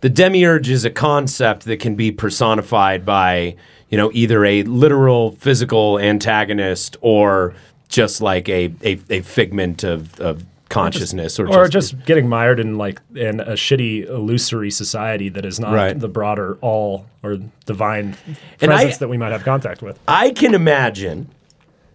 [0.00, 3.56] the demiurge is a concept that can be personified by
[3.90, 7.54] you know either a literal physical antagonist or
[7.88, 12.76] just like a a, a figment of, of consciousness or, or just getting mired in
[12.76, 15.98] like in a shitty illusory society that is not Right.
[15.98, 18.16] the broader all or divine
[18.60, 19.98] And I- presence that we might have contact with.
[20.06, 21.28] I can imagine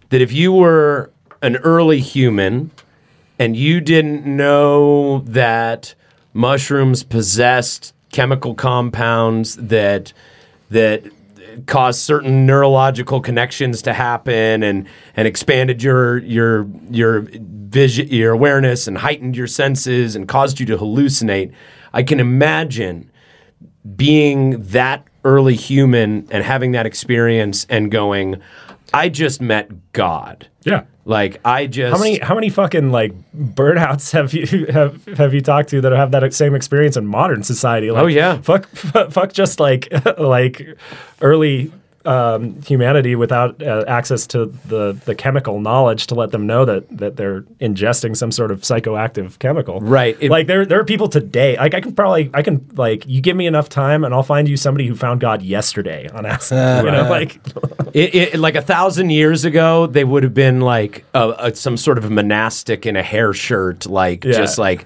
[0.09, 1.11] that if you were
[1.43, 2.71] an early human
[3.37, 5.93] and you didn't know that
[6.33, 10.13] mushrooms possessed chemical compounds that
[10.71, 11.03] that
[11.67, 18.87] caused certain neurological connections to happen and and expanded your your your vision your awareness
[18.87, 21.51] and heightened your senses and caused you to hallucinate
[21.93, 23.09] i can imagine
[23.95, 28.41] being that early human and having that experience and going
[28.93, 30.83] i just met god Yeah.
[31.05, 35.41] Like i just How many how many fucking like burnouts have you have have you
[35.41, 37.89] talked to that have that same experience in modern society?
[37.89, 38.37] Oh, like, Oh, yeah.
[38.41, 40.65] fuck fuck just like like
[41.21, 41.71] early
[42.05, 46.97] um, humanity without uh, access to the the chemical knowledge to let them know that
[46.97, 49.79] that they're ingesting some sort of psychoactive chemical.
[49.79, 50.17] Right.
[50.19, 51.55] It- like there there are people today.
[51.57, 54.47] Like I can probably I can like you give me enough time and I'll find
[54.49, 56.85] you somebody who found God yesterday on acid.
[56.85, 57.39] you know, like
[57.93, 61.77] It, it, like a thousand years ago, they would have been like a, a, some
[61.77, 64.31] sort of a monastic in a hair shirt, like Yeah.
[64.31, 64.85] just like,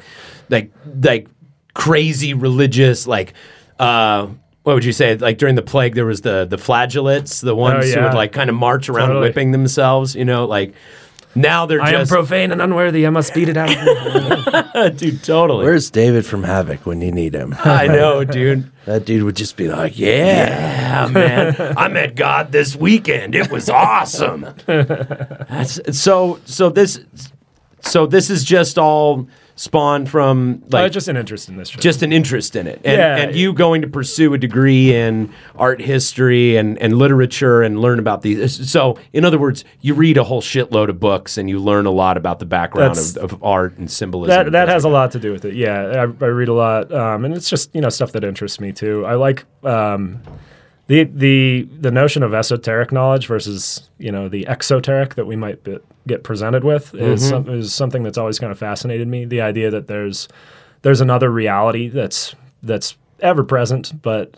[0.49, 0.71] like,
[1.01, 1.27] like
[1.73, 3.33] crazy religious, like,
[3.79, 4.27] uh,
[4.67, 5.15] what would you say?
[5.15, 8.03] Like during the plague, there was the the flagellates, the oh, ones who Oh, yeah.
[8.03, 9.29] would like kind of march around Totally.
[9.29, 10.13] whipping themselves.
[10.13, 10.73] You know, like
[11.35, 13.07] now they're I am just profane and unworthy.
[13.07, 13.69] I must beat it out.
[14.97, 15.63] dude, totally.
[15.63, 17.55] Where's David from Havoc when you need him?
[17.63, 18.69] I know, dude.
[18.87, 21.05] That dude would just be like, yeah.
[21.05, 21.73] Yeah, man.
[21.77, 23.35] I met God this weekend.
[23.35, 24.47] It was awesome.
[24.65, 27.01] That's so so this
[27.81, 29.27] so this is just all
[29.57, 31.81] spawned from Uh, like just an interest in this shit.
[31.81, 32.79] just an interest in it.
[32.85, 33.17] And, Yeah.
[33.17, 37.97] and you going to pursue a degree in art history and, and literature and learn
[37.99, 38.69] about these.
[38.71, 41.91] So, in other words, you read a whole shitload of books and you learn a
[41.91, 44.29] lot about the background of, of art and symbolism.
[44.29, 45.55] that and that has a like lot to do with it.
[45.55, 48.59] Yeah, I, I read a lot, um, and it's just you know stuff that interests
[48.59, 49.05] me too.
[49.07, 50.21] I like um,
[50.87, 55.63] the the the notion of esoteric knowledge versus you know the exoteric that we might
[55.63, 55.77] be,
[56.07, 57.29] get presented with is, Mm-hmm.
[57.29, 59.25] some, is something that's always kind of fascinated me.
[59.25, 60.27] The idea that there's
[60.83, 64.37] there's another reality that's that's ever present, but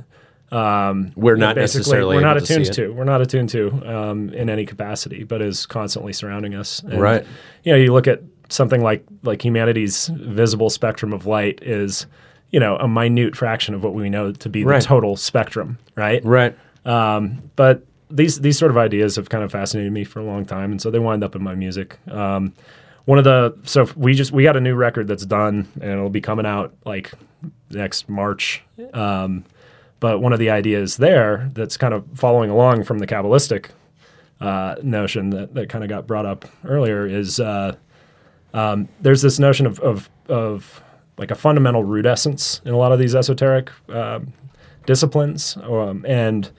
[1.16, 4.50] We're not necessarily we're not to attuned see to, we're not attuned to um, in
[4.50, 6.80] any capacity, but is constantly surrounding us.
[6.82, 7.26] And, Right.
[7.64, 12.08] You know, you look at something like like humanity's visible spectrum of light is,
[12.52, 14.82] you know, a minute fraction of what we know to be Right.
[14.82, 16.24] the total spectrum, right?
[16.26, 16.58] Right.
[16.84, 20.72] but these these sort of ideas have kind of fascinated me for a long time,
[20.72, 22.00] and so they wind up in my music.
[22.10, 22.54] Um,
[23.06, 26.10] one of the so we just we got a new record that's done, and it'll
[26.10, 27.12] be coming out like
[27.70, 28.64] next March.
[28.94, 29.46] Um,
[30.00, 33.68] but one of the ideas there that's kind of following along from the Kabbalistic
[34.42, 37.76] uh, notion that, that kind of got brought up earlier is uh,
[38.54, 40.82] um, there's this notion of, of of
[41.20, 44.34] like a fundamental root essence in a lot of these esoteric um,
[44.86, 46.50] disciplines, um, and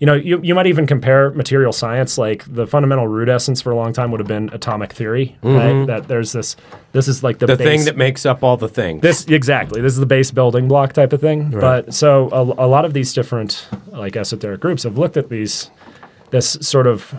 [0.00, 3.70] you know you, you might even compare material science like the fundamental root essence for
[3.70, 5.86] a long time would have been atomic theory, right?
[5.86, 6.56] That there's this
[6.92, 9.02] this is like the, The base, thing that makes up all the things.
[9.02, 9.80] this exactly.
[9.82, 11.50] This is the base building block type of thing.
[11.50, 15.70] But so a, a lot of these different like esoteric groups have looked at these
[16.30, 17.14] this sort of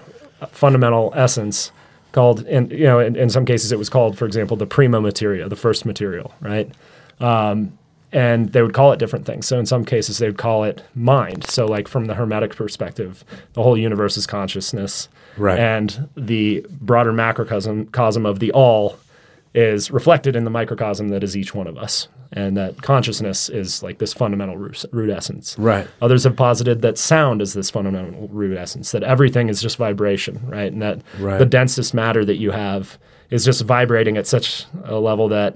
[0.52, 1.72] fundamental essence
[2.12, 5.00] called in you know in, in some cases it was called for example the prima
[5.02, 6.72] materia the first material right?
[7.20, 7.78] Um,
[8.12, 9.46] and they would call it different things.
[9.46, 11.44] So in some cases they would call it mind.
[11.46, 13.24] So like from the hermetic perspective
[13.54, 15.60] the whole universe is consciousness Right.
[15.60, 18.98] and the broader macrocosm cosm of the all
[19.54, 23.82] is reflected in the microcosm that is each one of us and that consciousness is
[23.82, 25.88] like this fundamental root, root essence Right.
[26.02, 30.40] others have posited that sound is this fundamental root essence that everything is just vibration
[30.48, 31.40] right and that Right.
[31.40, 32.98] the densest matter that you have
[33.30, 35.56] is just vibrating at such a level that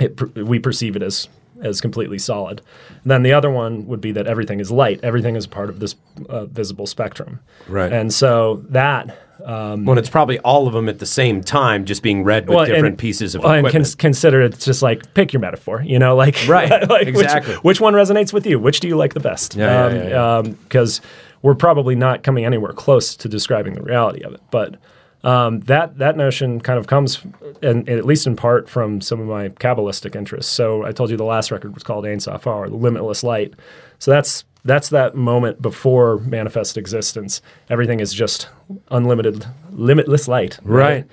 [0.00, 1.28] it, we perceive it as
[1.62, 2.62] as completely solid.
[3.02, 4.98] And then the other one would be that everything is light.
[5.02, 5.94] Everything is part of this
[6.30, 7.40] uh, visible spectrum.
[7.68, 7.92] Right.
[7.92, 9.14] And so that
[9.44, 12.56] Um, when it's probably all of them at the same time, just being read with
[12.56, 13.84] well, different and- pieces of well, and equipment.
[13.84, 17.54] cons- consider it's just like pick your metaphor, you know, like Right, like exactly.
[17.56, 18.58] Which, which one resonates with you?
[18.58, 19.54] Which do you like the best?
[19.54, 20.36] Yeah, yeah, um, yeah, yeah.
[20.36, 21.00] Um, because
[21.42, 24.76] we're probably not coming anywhere close to describing the reality of it, but.
[25.22, 27.20] Um, that that notion kind of comes,
[27.60, 30.50] and at least in part, from some of my kabbalistic interests.
[30.50, 33.52] So I told you the last record was called Ain Soph Aur, the Limitless Light.
[33.98, 37.40] So that's that's that moment before manifest existence.
[37.68, 38.48] Everything is just
[38.90, 40.58] unlimited, limitless light.
[40.62, 41.06] Right.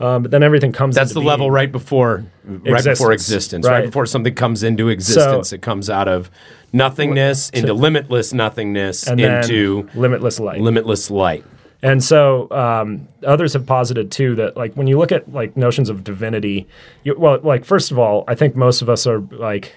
[0.00, 0.96] Um, but then everything comes.
[0.96, 3.72] That's into the level right before right before Existence, existence, right.
[3.72, 3.86] right.
[3.86, 5.52] before something comes into existence.
[5.52, 6.30] it comes out of
[6.72, 10.60] nothingness into limitless nothingness into limitless light.
[10.60, 11.44] limitless light.
[11.84, 15.90] And so um, others have posited too that like when you look at like notions
[15.90, 16.66] of divinity,
[17.04, 19.74] you, well, like first of all, I think most of us are like,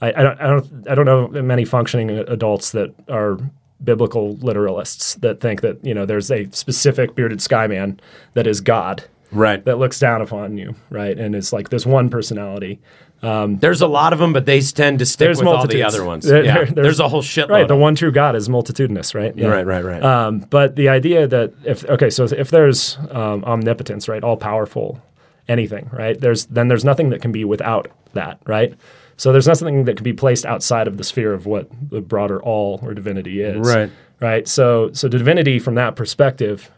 [0.00, 3.38] I, I don't, I don't, I don't know many functioning adults that are
[3.82, 8.00] biblical literalists that think that you know there's a specific bearded sky man
[8.34, 9.62] that is God Right.
[9.64, 12.78] that looks down upon you, right, and it's like this one personality.
[13.22, 16.04] There's a lot of them, but they tend to stick There's with all the other
[16.04, 16.24] ones.
[16.26, 16.54] There- yeah.
[16.54, 17.48] there- there's, there's- a whole shitload.
[17.50, 19.36] Right, the one true God is multitudinous, right?
[19.36, 19.48] Yeah.
[19.48, 20.02] Right, right, right.
[20.02, 25.02] Um, but the idea that if okay, so if there's um, omnipotence, right, all powerful,
[25.48, 26.18] anything, right?
[26.20, 28.74] There's then there's nothing that can be without that, right?
[29.16, 32.42] So there's nothing that can be placed outside of the sphere of what the broader
[32.42, 33.90] all or divinity is, Right.
[34.20, 34.48] Right.
[34.48, 36.70] So so divinity from that perspective,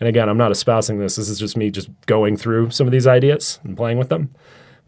[0.00, 1.16] and again, I'm not espousing this.
[1.16, 4.30] This is just me just going through some of these ideas and playing with them.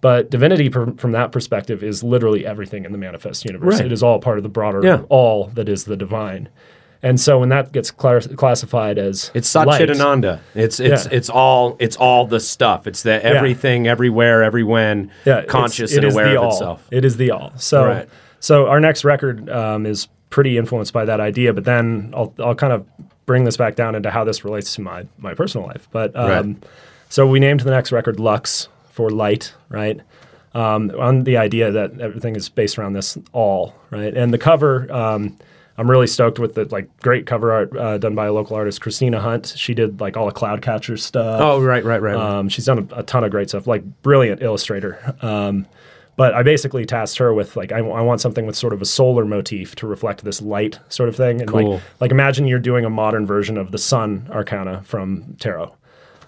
[0.00, 3.76] But divinity, per, from that perspective, is literally everything in the manifest universe.
[3.78, 3.86] Right.
[3.86, 5.02] It is all part of the broader Yeah.
[5.08, 6.48] all that is the divine.
[7.02, 10.40] And so when that gets classified as It's Satchitananda.
[10.54, 11.10] It's it's Yeah.
[11.16, 12.86] it's all it's all the stuff.
[12.86, 16.50] It's the everything, everywhere, every when, yeah, conscious it and aware of all.
[16.52, 16.86] itself.
[16.90, 17.52] It is the all.
[17.56, 18.08] So, Right.
[18.40, 21.52] so our next record um, is pretty influenced by that idea.
[21.52, 22.84] But then I'll I'll kind of
[23.26, 25.86] bring this back down into how this relates to my my personal life.
[25.92, 26.56] But um, Right.
[27.08, 30.00] so we named the next record Lux for light, right?
[30.54, 34.12] Um, on the idea that everything is based around this all, right?
[34.16, 34.90] And the cover.
[35.78, 38.80] I'm really stoked with the like great cover art uh, done by a local artist,
[38.80, 39.54] Christina Hunt.
[39.56, 41.40] She did like all the Cloudcatcher stuff.
[41.40, 42.16] Oh, right, right, right.
[42.16, 45.14] Um, she's done a, a ton of great stuff, like brilliant illustrator.
[45.22, 45.66] Um,
[46.16, 48.84] but I basically tasked her with like I, I want something with sort of a
[48.84, 51.40] solar motif to reflect this light sort of thing.
[51.40, 51.74] And Cool.
[51.74, 55.76] like like imagine you're doing a modern version of the Sun Arcana from Tarot.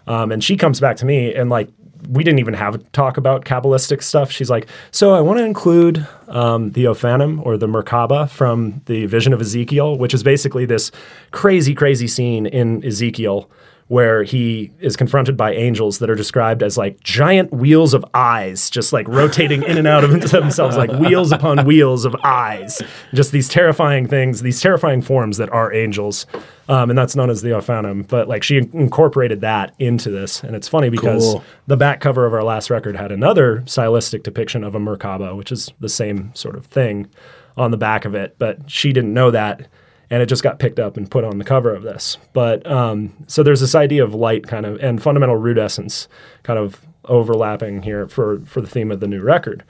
[0.07, 1.69] Um, and she comes back to me and like
[2.09, 4.31] we didn't even have a talk about Kabbalistic stuff.
[4.31, 9.07] She's like, so I want to include um, the Ophanim or the Merkaba from the
[9.07, 10.91] Vision of Ezekiel, which is basically this
[11.31, 13.51] crazy, crazy scene in Ezekiel
[13.91, 18.71] where he is confronted by angels that are described as like giant wheels of eyes,
[18.71, 22.81] just like rotating in and out of themselves, like wheels upon wheels of eyes.
[23.13, 26.25] Just these terrifying things, these terrifying forms that are angels.
[26.69, 28.07] Um, and that's known as the Ophanim.
[28.07, 30.45] But like she incorporated that into this.
[30.45, 31.45] And it's funny because Cool.
[31.67, 35.51] the back cover of our last record had another stylistic depiction of a Merkaba, which
[35.51, 37.09] is the same sort of thing
[37.57, 39.67] on the back of it, but she didn't know that,
[40.11, 42.19] and it just got picked up and put on the cover of this.
[42.33, 46.09] But um, so there's this idea of light kind of and fundamental root essence
[46.43, 49.65] kind of overlapping here for for the theme of the new record.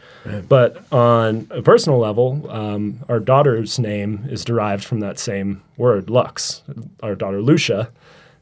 [0.48, 6.10] But on a personal level, um, our daughter's name is derived from that same word,
[6.10, 6.62] lux.
[7.02, 7.90] Our daughter Lucia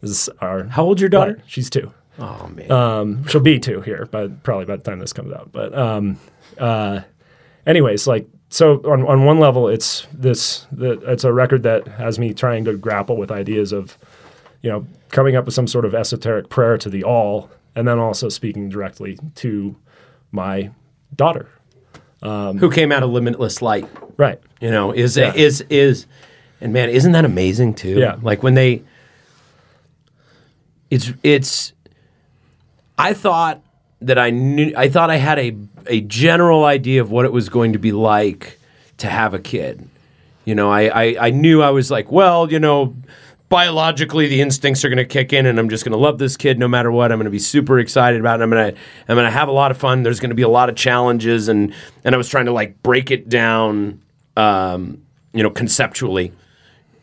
[0.03, 0.65] is our.
[0.65, 1.43] How old's your daughter?
[1.47, 1.93] She's two.
[2.19, 2.70] Oh man.
[2.70, 5.53] Um, she'll be two here, but probably by the time this comes out.
[5.53, 6.19] But um,
[6.59, 7.01] uh,
[7.66, 12.19] anyways, like so on, on one level, it's this the, it's a record that has
[12.19, 13.99] me trying to grapple with ideas of,
[14.62, 17.99] you know, coming up with some sort of esoteric prayer to the all, and then
[17.99, 19.77] also speaking directly to
[20.33, 20.70] my
[21.15, 21.49] daughter.
[22.23, 23.89] Um, Who came out of limitless light?
[24.16, 24.41] Right.
[24.61, 25.33] You know, is Yeah.
[25.35, 26.07] is is,
[26.61, 27.99] and man, isn't that amazing too?
[27.99, 28.16] Yeah.
[28.23, 28.83] Like when they,
[30.91, 31.73] it's it's.
[32.99, 33.62] I thought
[34.01, 34.73] that I knew.
[34.77, 35.57] I thought I had a
[35.87, 38.59] a general idea of what it was going to be like
[38.99, 39.89] to have a kid.
[40.45, 42.95] You know, I I, I knew I was like, well, you know.
[43.51, 46.37] Biologically, the instincts are going to kick in, and I'm just going to love this
[46.37, 47.11] kid no matter what.
[47.11, 48.43] I'm going to be super excited about it.
[48.43, 50.03] I'm going to I'm going to have a lot of fun.
[50.03, 51.73] There's going to be a lot of challenges, and
[52.05, 54.03] and I was trying to like break it down,
[54.37, 55.03] um,
[55.33, 56.31] you know, conceptually.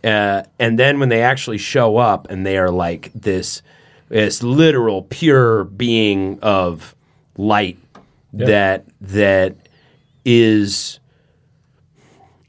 [0.04, 3.64] Uh, and then when they actually show up and they are like this,
[4.10, 6.96] this literal pure being of
[7.38, 7.78] light
[8.34, 9.56] that that
[10.24, 11.00] is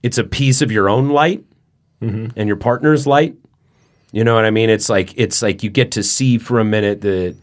[0.03, 1.45] it's a piece of your own light
[2.01, 2.29] mm-hmm.
[2.37, 3.37] and your partner's light.
[4.13, 4.71] You know what I mean?
[4.71, 7.37] It's like it's like you get to see for a minute the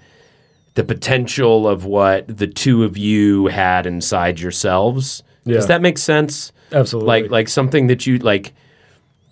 [0.75, 5.23] the potential of what the two of you had inside yourselves.
[5.45, 5.55] Yeah.
[5.55, 6.51] Does that make sense?
[6.71, 7.07] Absolutely.
[7.07, 8.53] Like like something that you like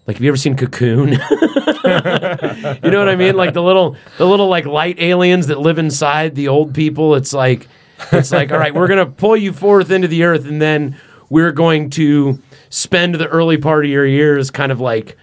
[0.07, 1.09] like have you ever seen Cocoon?
[1.11, 3.35] you know what I mean?
[3.35, 7.15] Like the little the little like light aliens that live inside the old people.
[7.15, 7.67] It's like
[8.11, 10.97] it's like all right, we're gonna pull you forth into the earth, and then
[11.29, 15.17] we're going to spend the early part of your years kind of like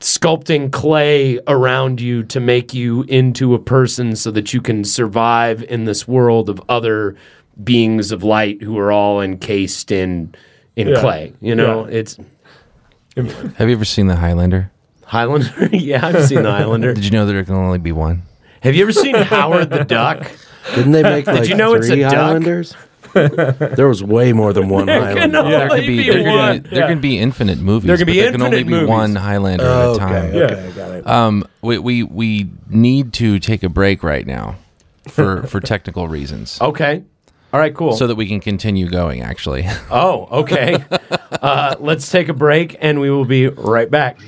[0.00, 5.62] sculpting clay around you to make you into a person so that you can survive
[5.64, 7.16] in this world of other
[7.64, 10.34] beings of light who are all encased in
[10.76, 11.00] in Yeah.
[11.00, 11.32] clay.
[11.40, 11.96] You know, Yeah.
[11.96, 12.18] it's
[13.56, 14.70] Have you ever seen The Highlander?
[15.04, 15.68] Highlander.
[15.72, 16.92] yeah, I've seen the Highlander.
[16.94, 18.22] Did you know there can only be one?
[18.60, 20.30] Have you ever seen Howard the Duck?
[20.74, 22.12] Didn't they make like you know it's a three duck?
[22.14, 22.74] Highlanders?
[23.14, 25.28] there was way more than one Highlander.
[25.28, 26.62] No, There only could be be there, one.
[26.62, 27.86] can, there can be infinite movies.
[27.86, 28.88] There can but be there can only infinite be movies.
[28.88, 30.24] one Highlander at a time.
[30.26, 30.44] okay, Yeah.
[30.44, 31.06] okay, got it.
[31.06, 34.56] Um, we, we we need to take a break right now
[35.08, 37.04] for for technical reasons, Okay.
[37.52, 37.92] All right, cool.
[37.96, 39.22] so that we can continue going.
[39.22, 40.84] Actually, oh, okay.
[41.46, 44.18] Uh, let's take a break and we will be right back.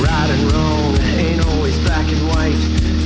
[0.00, 2.54] Right and wrong ain't always black and white.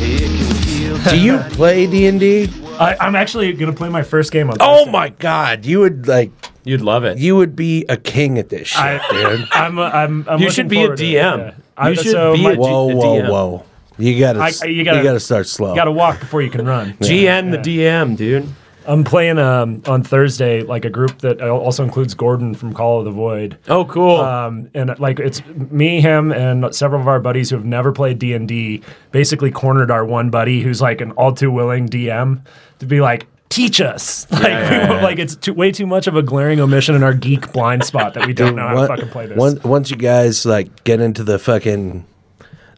[0.01, 2.49] It can feel Do you play D and D?
[2.79, 4.59] I, I'm actually gonna play my first game on.
[4.61, 6.31] Oh my god, you would like
[6.69, 7.19] You'd love it.
[7.19, 9.49] you would be a king at this shit, I, dude.
[9.53, 11.55] I'm, I'm, I'm You looking should be a forward it, DM.
[11.79, 11.89] yeah.
[11.89, 13.31] You should so be my- a G- Whoa, the whoa, DM.
[13.31, 13.65] whoa!
[13.99, 15.71] You gotta, I- s- you you gotta- gotta, start slow.
[15.71, 16.93] You got to walk before you can run.
[17.01, 18.49] GN the DM, dude.
[18.87, 23.05] I'm playing um, on Thursday, like a group that also includes Gordon from Call of
[23.05, 23.59] the Void.
[23.69, 24.17] Oh, cool.
[24.17, 28.19] Um, and like it's me, him, and several of our buddies who have never played
[28.19, 28.83] D and D.
[29.13, 32.41] Basically, cornered our one buddy who's like an all too willing DM
[32.79, 34.27] to be like, teach us.
[34.39, 35.03] Like, yeah, yeah.
[35.03, 38.15] like it's too, way too much of a glaring omission in our geek blind spot
[38.15, 39.37] that we don't know how to fucking play this.
[39.37, 42.07] one- once you guys like get into the fucking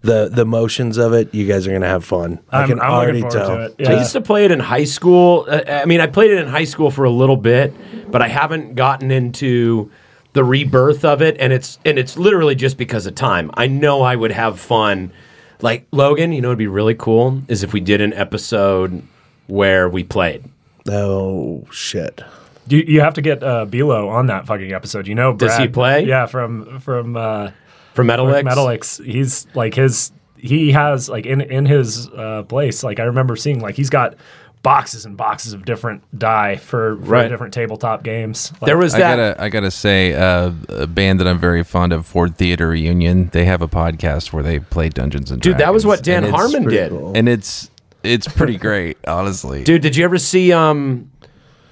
[0.02, 2.38] the the motions of it, you guys are gonna have fun.
[2.50, 3.48] I I'm, can I'm already tell.
[3.48, 3.86] to it.
[3.88, 5.44] I used to play it in high school.
[5.48, 7.74] Uh, I mean, I played it in high school for a little bit,
[8.10, 9.90] but I haven't gotten into
[10.32, 13.50] the rebirth of it, and it's and it's literally just because of time.
[13.54, 15.12] I know I would have fun.
[15.60, 19.02] Like Logan, you know, it'd be really cool is if we did an episode
[19.48, 20.44] where we played.
[20.90, 22.20] Oh shit!
[22.68, 25.06] You, you have to get uh, Bilo on that fucking episode.
[25.06, 26.04] You know, Does he play?
[26.04, 27.50] Yeah, from from uh,
[27.94, 28.42] For Metalix?
[28.42, 29.04] Metalix.
[29.04, 30.12] He's like his.
[30.36, 32.82] He has like in in his uh, place.
[32.82, 34.14] Like I remember seeing like he's got
[34.62, 37.28] boxes and boxes of different die for, for Right.
[37.28, 38.52] different tabletop games.
[38.60, 39.16] Like, There was I that.
[39.16, 43.28] gotta I gotta say, uh, a band that I'm very fond of, Ford Theater Reunion.
[43.32, 46.42] They have a podcast where they play Dungeons and Dude, that was what Dan Dragons,
[46.42, 46.90] and it's- Harmon did.
[46.90, 47.12] cool.
[47.16, 47.70] and it's
[48.02, 49.64] it's pretty great, honestly.
[49.64, 51.10] Dude, did you ever see um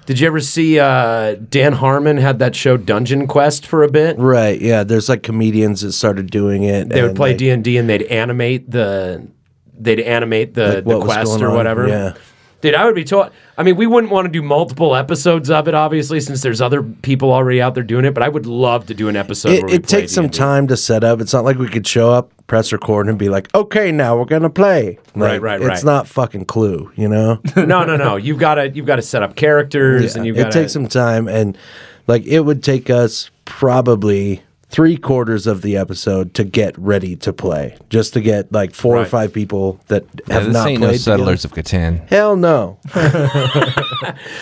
[0.06, 4.18] did you ever see uh Dan Harmon had that show Dungeon Quest for a bit?
[4.18, 4.60] Right?
[4.60, 4.84] Yeah.
[4.84, 6.88] There's like comedians that started doing it.
[6.88, 9.26] They would play D and D and they'd animate the
[9.78, 11.54] they'd animate the, like, the quest going or on.
[11.56, 11.88] whatever.
[11.88, 12.14] Yeah.
[12.60, 13.32] Dude, I would be taught.
[13.56, 16.82] I mean, we wouldn't want to do multiple episodes of it, obviously, since there's other
[16.82, 18.14] people already out there doing it.
[18.14, 19.52] But I would love to do an episode.
[19.52, 20.38] It, it takes some D&D.
[20.38, 21.20] time to set up.
[21.20, 24.24] It's not like we could show up, press record, and be like, "Okay, now we're
[24.24, 27.40] gonna play." Right, right, right, It's not fucking Clue, you know.
[27.56, 28.16] No, no, no.
[28.16, 30.88] You've got to you've got to set up characters, and you've got it takes some
[30.88, 31.56] time, and
[32.08, 37.32] like it would take us probably three quarters of the episode to get ready to
[37.32, 40.78] play, just to get like four or five people that Yeah, have this not ain't
[40.80, 40.90] played.
[40.92, 41.60] no settlers together.
[41.60, 42.08] of Catan.
[42.08, 42.78] Hell no.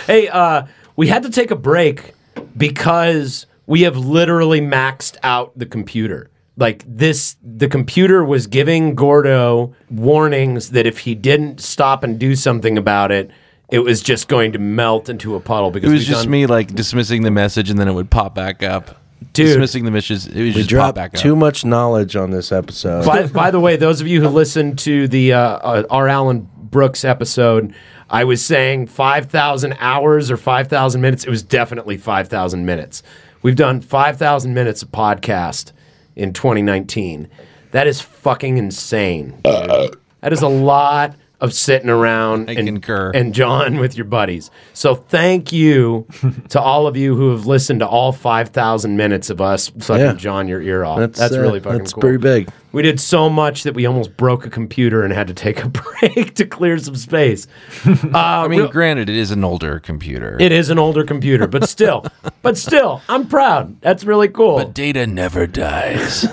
[0.06, 0.66] Hey, uh,
[0.96, 2.14] we had to take a break
[2.56, 6.30] because we have literally maxed out the computer.
[6.56, 12.34] Like this, the computer was giving Gordo warnings that if he didn't stop and do
[12.34, 13.30] something about it,
[13.68, 15.70] it was just going to melt into a puddle.
[15.70, 18.34] Because it was just done- me like dismissing the message and then it would pop
[18.34, 18.96] back up.
[19.32, 19.46] Dude.
[19.46, 21.20] Dismissing the message, it would We just pop dropped back up.
[21.20, 23.04] too much knowledge on this episode.
[23.04, 26.08] by, by the way, those of you who listened to the uh, uh, R.
[26.08, 27.74] Allen Brooks episode,
[28.08, 31.24] I was saying 5,000 hours or 5,000 minutes.
[31.24, 33.02] It was definitely 5,000 minutes.
[33.42, 35.72] We've done 5,000 minutes of podcast
[36.14, 37.28] in 2019.
[37.72, 39.40] That is fucking insane.
[39.44, 39.96] dude.
[40.20, 43.10] That is a lot of sitting around I and, concur.
[43.14, 44.50] and John with your buddies.
[44.72, 46.06] So thank you
[46.48, 50.12] to all of you who have listened to all 5,000 minutes of us fucking Yeah.
[50.14, 50.98] John your ear off.
[50.98, 52.00] That's, uh, really fucking that's cool.
[52.00, 52.48] pretty big.
[52.72, 55.68] We did so much that we almost broke a computer and had to take a
[56.00, 57.46] break to clear some space.
[58.14, 60.36] I mean, granted, it is an older computer.
[60.40, 62.06] It is an older computer, but still,
[62.42, 63.80] but still, I'm proud.
[63.82, 64.56] That's really cool.
[64.56, 66.26] but data never dies.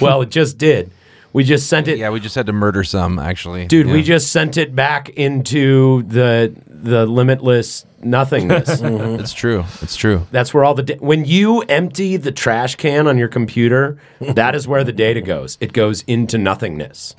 [0.00, 0.90] well, it just did.
[1.36, 1.98] We just sent it.
[1.98, 3.66] yeah, we just had to murder some, actually.
[3.66, 8.80] Dude, we just sent it back into the the limitless nothingness.
[8.86, 9.20] Mm-hmm.
[9.20, 9.62] It's true.
[9.82, 10.26] It's true.
[10.30, 14.54] That's where all the da- when you empty the trash can on your computer, that
[14.54, 15.58] is where the data goes.
[15.60, 17.14] It goes into nothingness.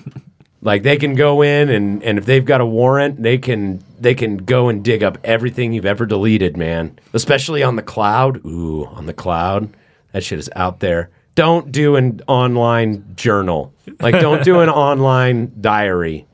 [0.62, 4.14] like they can go in and and if they've got a warrant, they can they
[4.14, 6.96] can go and dig up everything you've ever deleted, man.
[7.12, 8.44] Especially on the cloud.
[8.46, 9.68] Ooh, on the cloud.
[10.12, 11.10] That shit is out there.
[11.38, 13.72] Don't do an online journal.
[14.00, 16.26] Like don't do an online diary.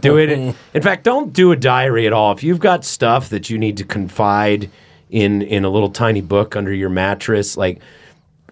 [0.00, 0.30] Do it.
[0.30, 2.32] In, in fact, don't do a diary at all.
[2.32, 4.70] If you've got stuff that you need to confide
[5.10, 7.82] in in a little tiny book under your mattress, like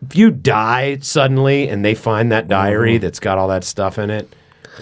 [0.02, 3.02] if you die suddenly and they find that diary mm-hmm.
[3.02, 4.30] that's got all that stuff in it,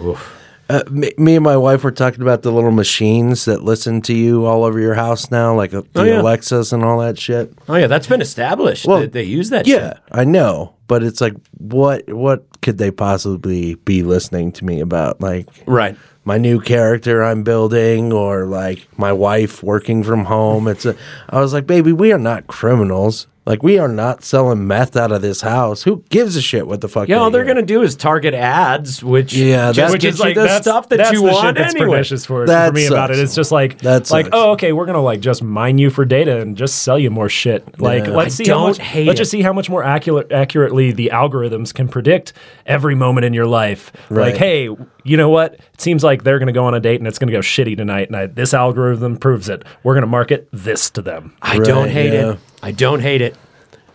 [0.01, 0.37] oof.
[0.69, 4.15] Uh, me, me and my wife were talking about the little machines that listen to
[4.15, 6.21] you all over your house now, like uh, the Oh, yeah.
[6.23, 7.53] Alexas and all that shit.
[7.69, 8.87] Oh yeah, that's been established.
[8.87, 9.67] Well, that they use that.
[9.67, 10.03] Yeah, shit.
[10.13, 15.21] I know, but it's like, what what could they possibly be listening to me about?
[15.21, 15.97] Like, right.
[16.25, 20.67] my new character I'm building, or like my wife working from home.
[20.67, 20.97] It's a.
[21.29, 23.27] I was like, baby, we are not criminals.
[23.47, 25.83] Like, we are not selling meth out of this house.
[25.83, 27.09] Who gives a shit what the fuck?
[27.09, 27.55] Yeah, all they they're hear?
[27.55, 30.97] gonna do is target ads, which Yeah, that's- which is like the that's- stuff that
[30.97, 31.91] that's you the want shit that's anyway.
[31.91, 33.17] pernicious for, That for me about it.
[33.17, 33.25] sucks.
[33.25, 34.29] It's just like That like sucks.
[34.33, 37.29] oh okay, we're gonna like just mine you for data and just sell you more
[37.29, 37.79] shit.
[37.81, 38.13] Like Yeah.
[38.17, 40.93] let's I see how don't much, hate let's just see how much more accurate accurately
[40.93, 42.33] the algorithms can predict
[42.67, 43.93] every moment in your life.
[44.09, 44.29] Right.
[44.33, 44.71] Like hey,
[45.05, 45.59] you know what?
[45.75, 48.09] It seems like they're gonna go on a date and it's gonna go shitty tonight.
[48.09, 49.65] And I, this algorithm proves it.
[49.83, 51.37] We're gonna market this to them.
[51.43, 52.33] I don't hate yeah.
[52.33, 52.39] it.
[52.63, 53.37] I don't hate it.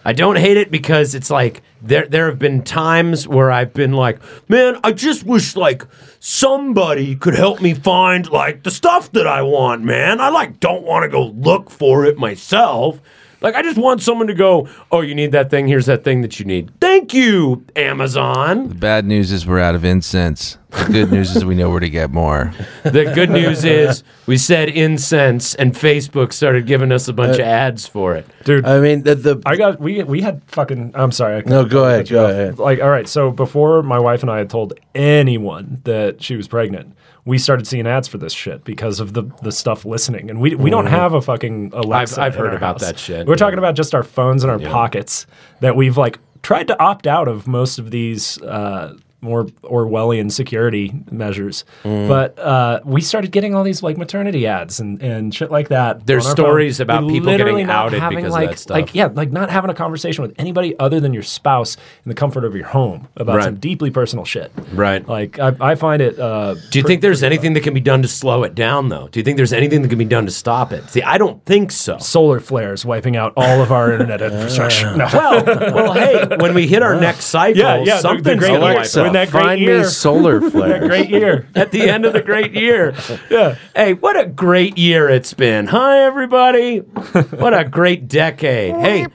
[0.05, 3.93] I don't hate it because it's like there there have been times where I've been
[3.93, 4.19] like,
[4.49, 5.85] man, I just wish like
[6.19, 10.21] somebody could help me find like the stuff that I want, man.
[10.21, 13.01] I like don't want to go look for it myself.
[13.41, 15.67] Like I just want someone to go, "Oh, you need that thing.
[15.67, 18.69] Here's that thing that you need." Thank you, Amazon.
[18.69, 20.57] The bad news is we're out of incense.
[20.71, 22.53] The good news is we know where to get more.
[22.83, 27.45] The good news is we said incense and Facebook started giving us a bunch of
[27.45, 28.27] ads for it.
[28.45, 30.91] Dude, I mean, the, the I got we we had fucking.
[30.93, 31.37] I'm sorry.
[31.37, 32.31] I No, go ahead, cut you go off.
[32.31, 32.59] ahead.
[32.59, 33.07] Like, all right.
[33.07, 37.65] So before my wife and I had told anyone that she was pregnant, we started
[37.65, 40.85] seeing ads for this shit because of the the stuff listening, and we we don't
[40.87, 42.13] have a fucking Alexa.
[42.15, 42.21] Mm-hmm.
[42.23, 42.87] I've in heard our about house.
[42.87, 43.37] that shit, We're yeah.
[43.37, 45.25] talking about just our phones in our pockets
[45.61, 48.39] that we've like tried to opt out of most of these.
[48.41, 52.07] Uh, more Orwellian security measures, Mm.
[52.07, 56.05] but uh, we started getting all these like maternity ads and, and shit like that.
[56.05, 56.45] There's on our phone.
[56.45, 58.75] stories about We people getting literally not outed having, because of like, that stuff.
[58.75, 61.75] Like, yeah, like not having a conversation with anybody other than your spouse
[62.05, 63.43] in the comfort of your home about Right.
[63.45, 64.51] some deeply personal shit.
[64.73, 65.07] Right.
[65.07, 66.17] Like I, I find it.
[66.19, 69.07] Uh, Do you think there's anything that can be done to slow it down, though?
[69.09, 70.89] Do you think there's anything that can be done to stop it?
[70.89, 71.97] See, I don't think so.
[71.97, 74.95] solar flares wiping out all of our internet infrastructure?
[74.97, 75.07] No.
[75.13, 75.43] Well,
[75.73, 79.09] well, hey, when we hit our next cycle, Yeah, yeah, something's the, the something's great
[79.09, 79.09] gonna wipe Alexa.
[79.09, 79.13] out.
[79.13, 80.87] When that great find year- me solar flares.
[80.87, 81.47] Great year.
[81.55, 82.93] at the end of the great year.
[83.29, 83.55] Yeah.
[83.75, 85.67] Hey, what a great year it's been.
[85.67, 86.77] Hi, everybody.
[86.79, 88.73] What a great decade.
[88.75, 89.05] Hey.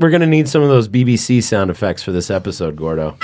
[0.00, 3.16] We're going to need some of those BBC sound effects for this episode, Gordo.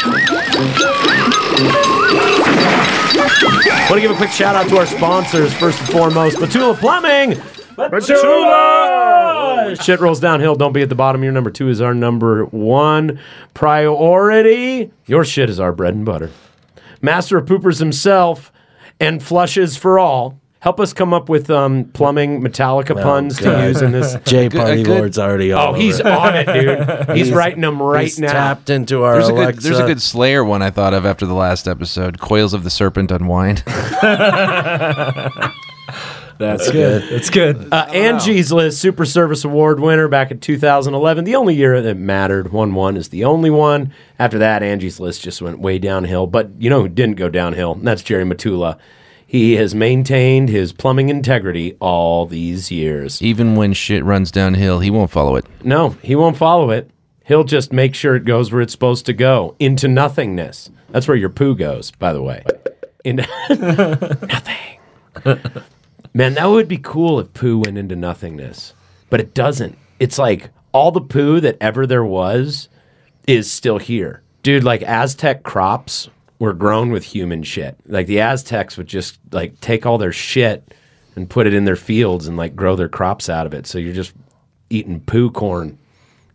[3.87, 7.41] Want to give a quick shout out to our sponsors, first and foremost, Matula Plumbing.
[7.77, 9.83] Matula!
[9.83, 10.55] Shit rolls downhill.
[10.55, 11.23] Don't be at the bottom.
[11.23, 13.19] Your number two is our number one
[13.55, 14.91] priority.
[15.07, 16.31] Your shit is our bread and butter.
[17.03, 18.53] Master of poopers himself
[19.01, 20.41] and flushes for all.
[20.61, 24.17] Help us come up with um, plumbing Metallica puns to use in this.
[24.25, 26.09] Jay a Party good- Lord's already all Oh, he's over.
[26.11, 27.11] on it, dude.
[27.19, 28.33] He's writing them right He's now.
[28.33, 31.27] tapped into our There's a good there's a good Slayer one I thought of after
[31.27, 32.19] the last episode.
[32.19, 33.63] Coils of the Serpent Unwind.
[36.39, 37.03] That's good.
[37.11, 37.73] That's good.
[37.73, 41.25] Uh, Angie's List Super Service Award winner back in 2011.
[41.25, 42.53] The only year that mattered.
[42.53, 43.93] 1 1 is the only one.
[44.19, 46.27] After that, Angie's List just went way downhill.
[46.27, 47.73] But you know who didn't go downhill?
[47.73, 48.79] And that's Jerry Matula.
[49.27, 53.21] He has maintained his plumbing integrity all these years.
[53.21, 55.45] Even when shit runs downhill, he won't follow it.
[55.65, 56.91] No, he won't follow it.
[57.25, 60.71] He'll just make sure it goes where it's supposed to go into nothingness.
[60.91, 62.45] That's where your poo goes, by the way.
[63.05, 63.27] Into
[65.25, 65.63] nothing.
[66.17, 68.73] Man, that would be cool if poo went into nothingness,
[69.11, 69.77] but it doesn't.
[69.99, 72.69] It's like all the poo that ever there was
[73.27, 74.23] is still here.
[74.45, 76.09] Dude, like Aztec crops
[76.39, 77.77] were grown with human shit.
[77.87, 80.73] Like the Aztecs would just like take all their shit
[81.17, 83.67] and put it in their fields and like grow their crops out of it.
[83.67, 84.15] So you're just
[84.71, 85.79] eating poo corn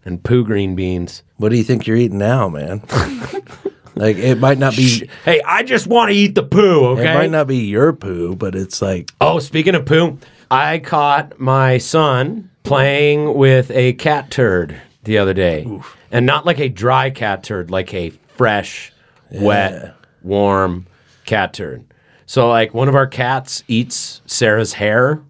[0.04, 1.24] and poo green beans.
[1.38, 2.84] What do you think you're eating now, man?
[4.00, 5.10] like it might not be.
[5.26, 7.12] Hey, I just want to eat the poo, okay?
[7.12, 10.18] It might not be your poo, but it's like Oh, speaking of poo,
[10.50, 15.68] I caught my son playing with a cat turd the other day.
[16.12, 18.94] And not like a dry cat turd, like a fresh,
[19.32, 20.88] wet, warm
[21.26, 21.86] cat turd.
[22.26, 25.22] So, like, one of our cats eats Sarah's hair.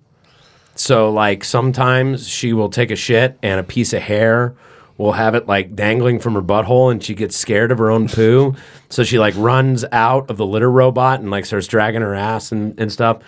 [0.76, 4.54] So, like, sometimes she will take a shit and a piece of hair
[5.00, 8.08] will have it like dangling from her butthole and she gets scared of her own
[8.08, 8.54] poo.
[8.90, 12.52] so she like runs out of the litter robot and like starts dragging her ass
[12.52, 13.24] and, and stuff.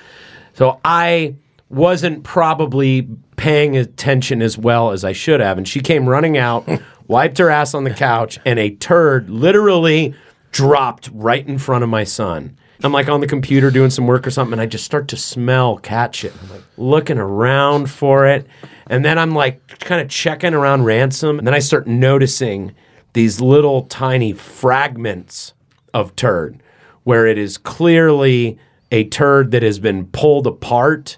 [0.53, 1.35] So I
[1.69, 3.07] wasn't probably
[3.37, 5.57] paying attention as well as I should have.
[5.57, 6.67] And she came running out,
[7.07, 10.13] wiped her ass on the couch, and a turd literally
[10.51, 12.57] dropped right in front of my son.
[12.83, 15.17] I'm like on the computer doing some work or something, and I just start to
[15.17, 16.33] smell cat shit.
[16.41, 18.47] I'm like looking around for it.
[18.87, 21.37] And then I'm like kind of checking around ransom.
[21.37, 22.75] And then I start noticing
[23.13, 25.53] these little tiny fragments
[25.93, 26.61] of turd
[27.03, 28.59] where it is clearly
[28.91, 31.17] a turd that has been pulled apart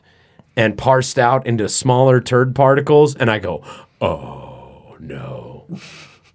[0.55, 3.15] and parsed out into smaller turd particles.
[3.15, 3.63] And I go,
[4.01, 5.65] oh no.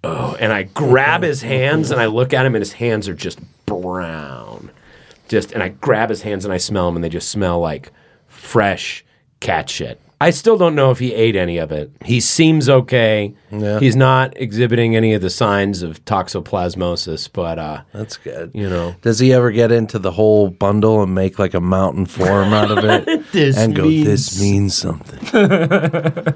[0.03, 3.13] Oh, and I grab his hands and I look at him and his hands are
[3.13, 4.48] just brown.
[5.29, 7.91] Just and I grab his hands and I smell them and they just smell like
[8.27, 9.05] fresh
[9.39, 10.01] cat shit.
[10.21, 11.91] I still don't know if he ate any of it.
[12.03, 13.33] He seems okay.
[13.51, 13.79] Yeah.
[13.79, 18.51] He's not exhibiting any of the signs of toxoplasmosis, but uh, that's good.
[18.53, 22.05] you know, Does he ever get into the whole bundle and make like a mountain
[22.05, 25.19] form out of it This and go, "This means something"?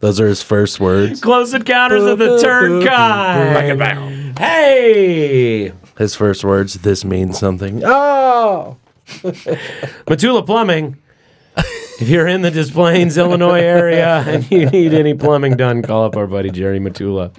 [0.00, 1.20] Those are his first words.
[1.22, 4.38] Close Encounters of the Turd Kind.
[4.38, 6.74] Hey, His first words.
[6.74, 7.82] This means something.
[7.84, 10.96] Oh, Matula Plumbing.
[11.56, 16.04] If you're in the Des Plaines, Illinois area and you need any plumbing done, call
[16.04, 17.32] up our buddy Jerry Matula.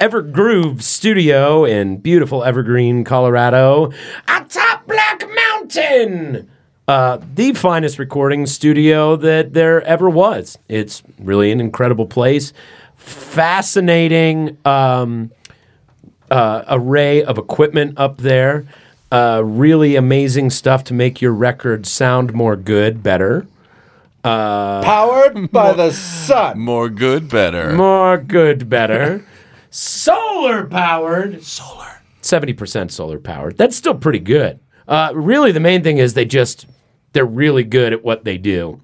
[0.00, 3.90] Evergroove Studio in beautiful Evergreen, Colorado,
[4.28, 6.50] atop Black Mountain.
[6.86, 10.58] Uh, the finest recording studio that there ever was.
[10.68, 12.52] It's really an incredible place.
[12.96, 15.30] Fascinating um,
[16.30, 18.64] uh, array of equipment up there.
[19.10, 23.46] Uh, really amazing stuff to make your record sound more good, better.
[24.22, 26.58] powered by the sun.
[26.58, 27.72] More good, better.
[27.72, 29.24] More good, better.
[29.70, 31.42] solar powered.
[31.42, 32.02] Solar.
[32.22, 33.56] 70% solar powered.
[33.56, 34.60] That's still pretty good.
[34.86, 36.66] Uh, really, the main thing is they just,
[37.12, 38.80] they're really good at what they do.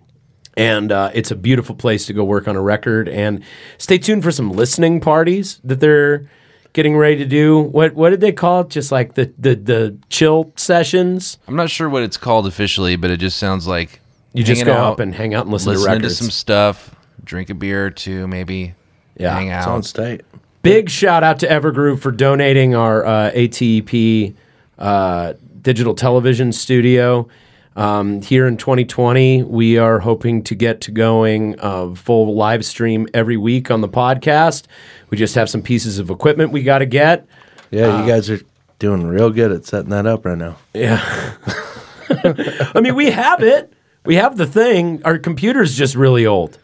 [0.56, 3.08] And uh, it's a beautiful place to go work on a record.
[3.08, 3.42] And
[3.76, 6.30] stay tuned for some listening parties that they're
[6.74, 7.58] getting ready to do.
[7.58, 8.68] What what did they call it?
[8.68, 11.38] Just like the the, the chill sessions.
[11.48, 14.00] I'm not sure what it's called officially, but it just sounds like
[14.34, 16.94] You just go out, up and hang out and listen to listening to some stuff,
[17.24, 18.74] drink a beer or two, maybe.
[19.16, 19.64] Yeah, hang out.
[19.64, 20.20] Sounds tight.
[20.62, 24.34] Big shout out to Evergroove for donating our uh, ATEM
[24.78, 27.28] uh, digital television studio.
[27.76, 33.08] Um, here in 2020, we are hoping to get to going uh, full live stream
[33.12, 34.66] every week on the podcast.
[35.10, 37.26] We just have some pieces of equipment we got to get.
[37.70, 38.38] Yeah, you guys are
[38.78, 40.56] doing real good at setting that up right now.
[40.72, 41.00] Yeah.
[42.74, 43.72] I mean, we have it.
[44.04, 45.02] We have the thing.
[45.04, 46.58] Our computer's just really old.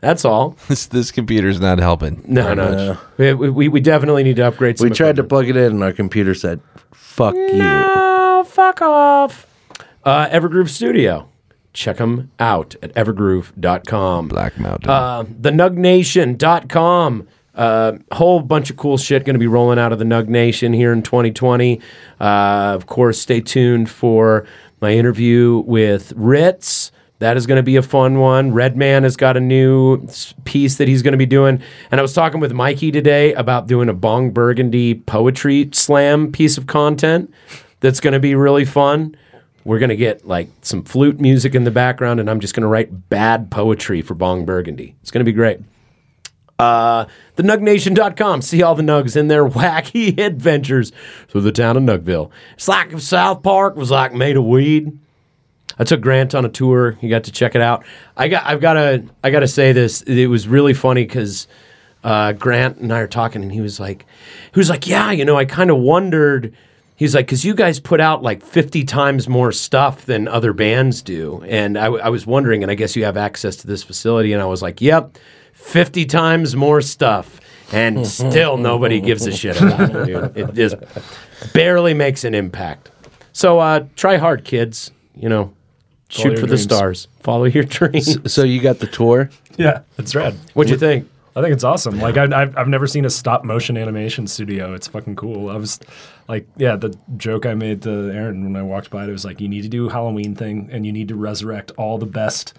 [0.00, 0.56] That's all.
[0.68, 2.22] This this computer's not helping.
[2.28, 2.98] No, no.
[3.16, 5.28] We, we, we definitely need to upgrade some We tried to equipment.
[5.30, 6.60] plug it in, and our computer said,
[6.92, 9.46] "Fuck you." Oh, fuck off.
[10.06, 11.28] Uh, Evergroove Studio.
[11.72, 14.28] Check them out at evergroove.com.
[14.28, 14.88] Black Mountain.
[14.88, 17.26] Uh, thenugnation.com.
[17.56, 20.72] Uh, whole bunch of cool shit going to be rolling out of the Nug Nation
[20.72, 21.80] here in 2020.
[22.20, 24.46] Uh, of course, stay tuned for
[24.80, 26.92] my interview with Ritz.
[27.18, 28.52] That is going to be a fun one.
[28.52, 30.06] Redman has got a new
[30.44, 31.60] piece that he's going to be doing.
[31.90, 36.58] And I was talking with Mikey today about doing a Bong Burgundy poetry slam piece
[36.58, 37.32] of content
[37.80, 39.16] that's going to be really fun.
[39.66, 42.62] We're going to get like some flute music in the background, and I'm just going
[42.62, 44.94] to write bad poetry for Bong Burgundy.
[45.02, 45.58] It's going to be great.
[46.56, 47.06] Uh,
[47.36, 48.42] thenugnation.com.
[48.42, 50.92] See all the nugs in their wacky adventures
[51.26, 52.30] through the town of Nugville.
[52.54, 54.96] It's like if South Park was like made of weed.
[55.80, 56.92] I took Grant on a tour.
[56.92, 57.84] He got to check it out.
[58.16, 58.46] I got.
[58.46, 59.04] I've got to.
[59.24, 60.00] I got to say this.
[60.02, 61.48] It was really funny because
[62.04, 64.06] uh, Grant and I are talking, and he was like,
[64.54, 66.56] he was like, yeah, you know, I kind of wondered.
[66.96, 71.02] He's like, because you guys put out like 50 times more stuff than other bands
[71.02, 71.42] do.
[71.46, 74.32] And I was wondering, and I guess you have access to this facility.
[74.32, 75.18] And I was like, yep,
[75.52, 77.40] 50 times more stuff.
[77.72, 80.36] And still nobody gives a shit about it, dude.
[80.36, 80.76] It just
[81.52, 82.90] barely makes an impact.
[83.32, 84.90] So uh, try hard, kids.
[85.14, 85.52] You know,
[86.08, 87.08] shoot your for the stars.
[87.20, 88.32] Follow your dreams.
[88.32, 89.28] So you got the tour?
[89.58, 90.34] Yeah, it's rad.
[90.54, 91.08] What'd you think?
[91.36, 92.00] I think it's awesome.
[92.00, 94.72] Like I, I've I've never seen a stop motion animation studio.
[94.72, 95.50] It's fucking cool.
[95.50, 95.78] I was
[96.28, 99.40] like, yeah, the joke I made to Aaron when I walked by, it was like,
[99.40, 102.54] you need to do a Halloween thing, and you need to resurrect all the best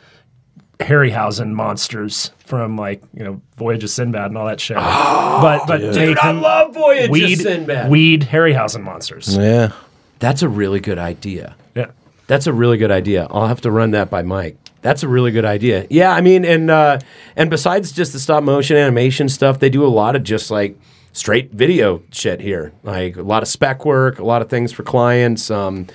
[0.79, 4.77] Harryhausen monsters from like you know Voyage of Sinbad and all that shit.
[5.41, 7.89] but but Dude, make I love Voyage weed of Sinbad.
[7.89, 9.35] weed Harryhausen monsters.
[9.35, 9.71] Yeah.
[10.19, 11.55] That's a really good idea.
[11.75, 11.91] Yeah.
[12.27, 13.27] That's a really good idea.
[13.29, 14.57] I'll have to run that by Mike.
[14.88, 15.85] That's a really good idea.
[15.89, 16.99] Yeah, I mean, and uh,
[17.35, 20.80] and besides just the stop motion animation stuff, they do a lot of just like
[21.11, 22.72] straight video shit here.
[22.84, 25.51] Like a lot of spec work, a lot of things for clients.
[25.51, 25.88] Um,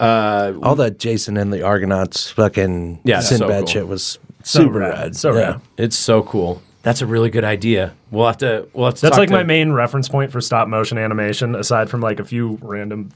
[0.00, 3.66] uh, All that Jason and the Argonauts fucking Yeah, so cool.
[3.66, 4.98] shit was So super rad.
[4.98, 5.16] rad.
[5.16, 5.40] So yeah.
[5.40, 5.60] rad.
[5.76, 6.62] it's so cool.
[6.82, 7.92] That's a really good idea.
[8.10, 8.66] We'll have to.
[8.72, 9.00] We'll have to.
[9.02, 12.18] That's talk like to my main reference point for stop motion animation, aside from like
[12.18, 13.10] a few random,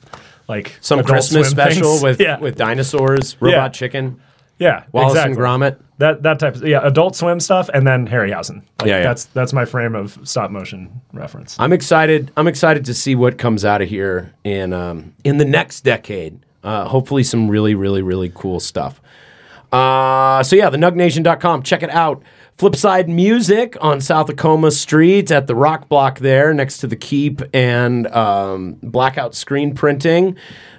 [0.47, 2.03] like some Christmas special things.
[2.03, 3.69] with yeah, with dinosaurs, robot Yeah.
[3.71, 4.21] chicken,
[4.59, 5.33] yeah, Wallace exactly.
[5.33, 5.81] and Gromit.
[5.99, 8.57] That that type of yeah, Adult Swim stuff, and then Harryhausen.
[8.79, 9.03] Like, Yeah, yeah.
[9.03, 11.57] that's that's my frame of stop motion reference.
[11.59, 12.31] I'm excited.
[12.37, 16.45] I'm excited to see what comes out of here in um, in the next decade.
[16.63, 19.01] Uh, hopefully, some really, really, really cool stuff.
[19.73, 21.63] Uh, so yeah, thenugnation.com.
[21.63, 22.23] Check it out.
[22.59, 27.43] Flipside Music on South Tacoma Street at the Rock Block there, next to the Keep
[27.53, 30.37] and um, Blackout Screen Printing.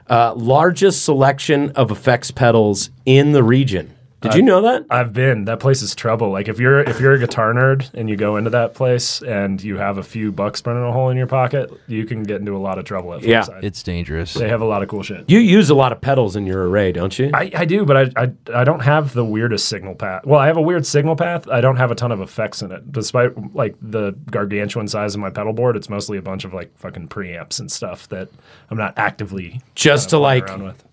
[0.10, 3.94] Uh, largest selection of effects pedals in the region.
[4.22, 4.86] Did you know that?
[4.90, 5.46] I've been.
[5.46, 6.32] That place is trouble.
[6.32, 9.62] Like if you're if you're a guitar nerd and you go into that place and
[9.62, 12.56] you have a few bucks burning a hole in your pocket, you can get into
[12.56, 13.42] a lot of trouble at Yeah.
[13.44, 13.64] Flipside.
[13.64, 14.34] it's dangerous.
[14.34, 15.30] they have a lot of cool shit.
[15.30, 17.30] You use a lot of pedals in your array, don't you?
[17.34, 20.26] I, I do, but I, I I don't have the weirdest signal path.
[20.26, 21.48] Well, I have a weird signal path.
[21.48, 25.22] I don't have a ton of effects in it, despite like the gargantuan size of
[25.22, 25.78] my pedal board.
[25.78, 28.30] It's mostly a bunch of like fucking preamps and stuff that
[28.72, 30.84] I'm not actively Just to like with.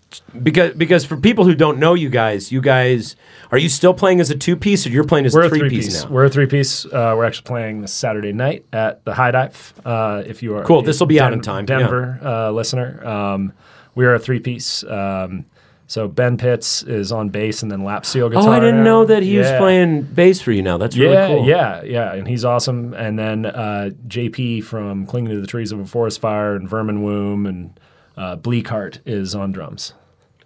[0.42, 3.16] Because because for people who don't know you guys, you guys
[3.52, 5.68] are you still playing as a two piece or you're playing as We're a three
[5.68, 6.04] piece piece.
[6.04, 6.10] now?
[6.10, 6.84] We're a three piece.
[6.86, 9.74] Uh, we're actually playing this Saturday night at the High Dive.
[9.84, 11.78] Uh, if you are Cool, this'll be out in time, yeah.
[11.78, 13.52] Denver uh, listener, um,
[13.94, 14.82] we are a three piece.
[14.84, 15.46] Um,
[15.86, 18.48] so Ben Pitts is on bass and then lap steel guitar.
[18.48, 18.84] Oh, I didn't now.
[18.84, 20.78] know that he was playing bass for you now.
[20.78, 21.46] That's really Yeah, cool.
[21.46, 22.94] yeah, yeah, and he's awesome.
[22.94, 27.02] And then uh, JP from Clinging to the Trees of a Forest Fire and Vermin
[27.02, 27.78] Womb and
[28.16, 29.92] uh, Bleakheart is on drums.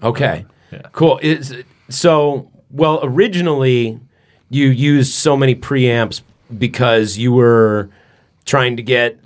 [0.03, 0.45] Okay.
[0.73, 0.83] Yeah.
[0.93, 1.19] Cool.
[1.23, 1.55] Is
[1.89, 3.99] so well originally
[4.51, 6.23] you used so many preamps
[6.57, 7.91] because you were
[8.45, 9.19] trying to get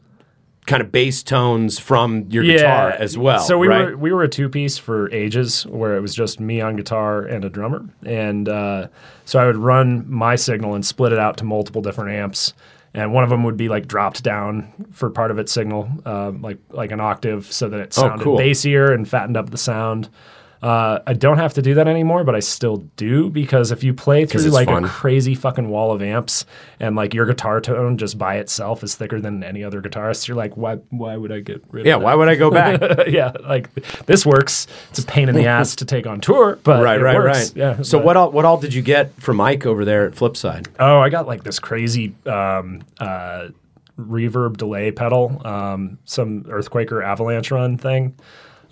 [0.67, 3.41] kind of bass tones from your guitar as well.
[3.41, 3.87] So we right?
[3.87, 7.23] were we were a two piece for ages, where it was just me on guitar
[7.23, 8.87] and a drummer, and uh,
[9.25, 12.55] so I would run my signal and split it out to multiple different amps.
[12.95, 16.31] And one of them would be like dropped down for part of its signal, uh,
[16.33, 18.39] like like an octave, so that it sounded Oh, cool.
[18.39, 20.11] bassier and fattened up the sound.
[20.63, 23.93] Uh, I don't have to do that anymore, but I still do because if you
[23.93, 24.85] play through like fun.
[24.85, 26.47] a crazy fucking wall of amps
[26.79, 30.37] and like your guitar tone just by itself is thicker than any other guitarist, you're
[30.37, 32.05] like, why why would I get rid yeah, of that?
[32.05, 32.81] why would I go back?
[33.09, 33.75] yeah, like
[34.07, 34.69] this works.
[34.91, 37.51] It's a pain in the ass to take on tour, but right, it right, works.
[37.51, 37.57] right.
[37.57, 37.83] Yeah.
[37.83, 40.69] So but- what all what all did you get from Mike over there at Flipside?
[40.79, 43.49] Oh, I got like this crazy um, uh,
[43.99, 48.15] reverb delay pedal, um, some Earthquaker Avalanche Run thing.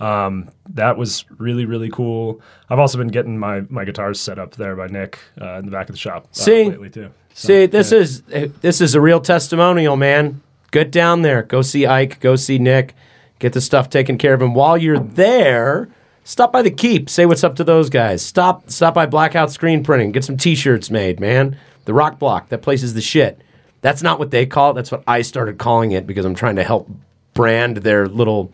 [0.01, 2.41] Um, that was really really cool.
[2.69, 5.71] I've also been getting my my guitars set up there by Nick uh, in the
[5.71, 6.65] back of the shop uh, See?
[6.69, 7.11] lately too.
[7.35, 7.99] So, See, this yeah.
[7.99, 8.23] is
[8.61, 10.43] this is a real testimonial, man.
[10.71, 12.95] Get down there, go see Ike, go see Nick,
[13.39, 14.43] get the stuff taken care of.
[14.43, 15.89] And while you're there,
[16.31, 17.11] Stop by the Keep.
[17.11, 18.25] Say what's up to those guys.
[18.25, 20.13] Stop stop by Blackout Screen Printing.
[20.13, 21.57] Get some T-shirts made, man.
[21.87, 22.51] The Rock Block.
[22.51, 23.41] That place is the shit.
[23.81, 24.75] That's not what they call it.
[24.75, 26.89] That's what I started calling it because I'm trying to help
[27.35, 28.53] brand their little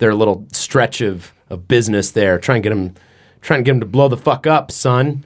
[0.00, 2.38] their little stretch of of business there.
[2.38, 2.94] Try and get them
[3.40, 5.24] trying to get them to blow the fuck up, son.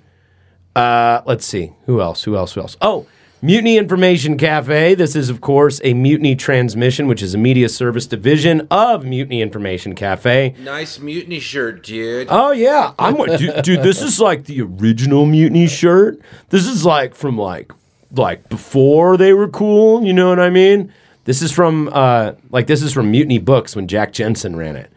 [0.77, 1.73] Uh, let's see.
[1.87, 2.25] Who else?
[2.25, 2.55] Who else?
[2.55, 2.77] Who else?
[2.81, 3.07] Oh,
[3.43, 4.95] Mutiny Information Cafe.
[4.95, 9.43] This is, of course, a Mutiny Transmission, which is a media service division of Mutiny
[9.43, 10.55] Information Cafe.
[10.61, 12.29] Nice mutiny shirt, dude.
[12.31, 13.83] Oh yeah, I'm dude, dude.
[13.83, 16.19] This is like the original Mutiny shirt.
[16.49, 17.71] This is like from like
[18.11, 20.05] like before they were cool.
[20.05, 20.93] You know what I mean?
[21.25, 24.91] This is from uh like this is from Mutiny Books when Jack Jensen ran it.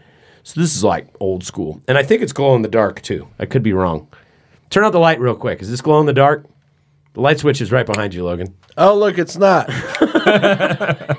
[0.44, 3.28] So this is like old school, and I think it's glow in the dark too.
[3.40, 4.08] I could be wrong.
[4.70, 5.62] Turn out the light real quick.
[5.62, 6.46] Is this glow in the dark?
[7.14, 8.56] The light switch is right behind you, Logan.
[8.78, 9.70] Oh, look, it's not.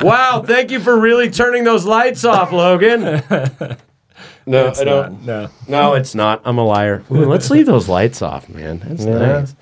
[0.00, 3.22] Wow, thank you for really turning those lights off, Logan.
[4.46, 5.22] No, I don't.
[5.24, 5.48] No.
[5.68, 6.42] No, it's not.
[6.44, 7.02] I'm a liar.
[7.10, 8.78] Ooh, let's leave those lights off, man.
[8.78, 9.54] That's nice.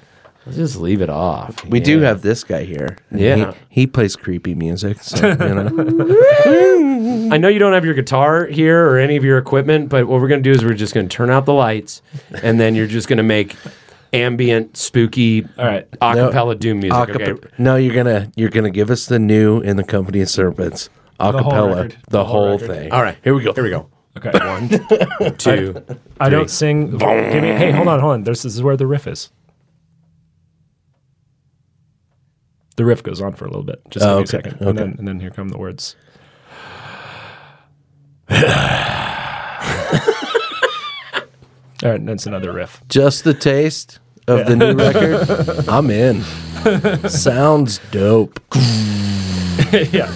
[0.44, 1.64] Let's just leave it off.
[1.66, 2.98] We do have this guy here.
[3.12, 3.52] Yeah.
[3.70, 5.00] He, he plays creepy music.
[5.02, 7.28] So, you know.
[7.32, 10.20] I know you don't have your guitar here or any of your equipment, but what
[10.20, 12.02] we're going to do is we're just going to turn out the lights,
[12.42, 13.56] and then you're just going to make
[14.12, 15.90] ambient, spooky, All right.
[15.92, 16.92] acapella doom music.
[16.98, 17.48] Acapella- Okay.
[17.58, 21.32] No, you're gonna you're gonna give us the new in the company of serpents whole
[21.32, 21.92] acapella, record.
[21.92, 22.92] the, The whole whole thing.
[22.92, 23.16] All right.
[23.24, 23.54] here we go.
[23.54, 23.88] Here we go.
[24.18, 24.30] Okay.
[24.38, 25.82] One, two.
[26.20, 26.90] I don't sing.
[26.98, 27.00] Give
[27.42, 28.24] me, hey, hold on, hold on.
[28.24, 29.30] This, this is where the riff is.
[32.76, 33.82] The riff goes on for a little bit.
[33.90, 34.66] Just Oh, give me a okay, second.
[34.68, 35.94] And, then, and then here come the words.
[41.84, 42.80] All right, that's another riff.
[42.88, 45.68] Just the taste of the new record.
[45.68, 46.22] I'm in.
[47.08, 48.38] Sounds dope.
[49.72, 50.10] yeah.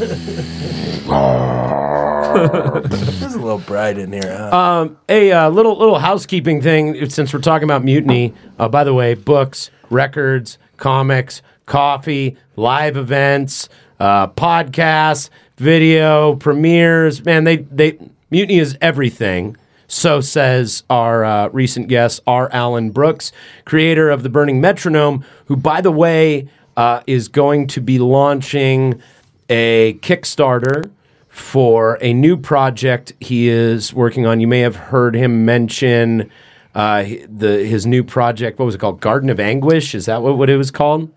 [2.39, 4.23] It's a little bright in here.
[4.23, 4.91] Huh?
[5.09, 8.33] A uh, little little housekeeping thing since we're talking about mutiny.
[8.59, 13.69] Uh, by the way, books, records, comics, coffee, live events,
[14.01, 17.25] uh, podcasts, video premieres.
[17.25, 17.99] Man, they they
[18.31, 19.57] mutiny is everything.
[19.89, 22.51] So says our uh, recent guest, R.
[22.53, 23.31] Alan Brooks,
[23.65, 29.01] creator of the Burning Metronome, who, by the way, uh, is going to be launching
[29.49, 30.91] a Kickstarter
[31.29, 34.41] for a new project he is working on.
[34.41, 36.31] You may have heard him mention
[36.75, 38.59] uh, the his new project.
[38.59, 39.01] What was it called?
[39.01, 39.95] Garden of Anguish.
[39.95, 41.11] Is that what, what it was called?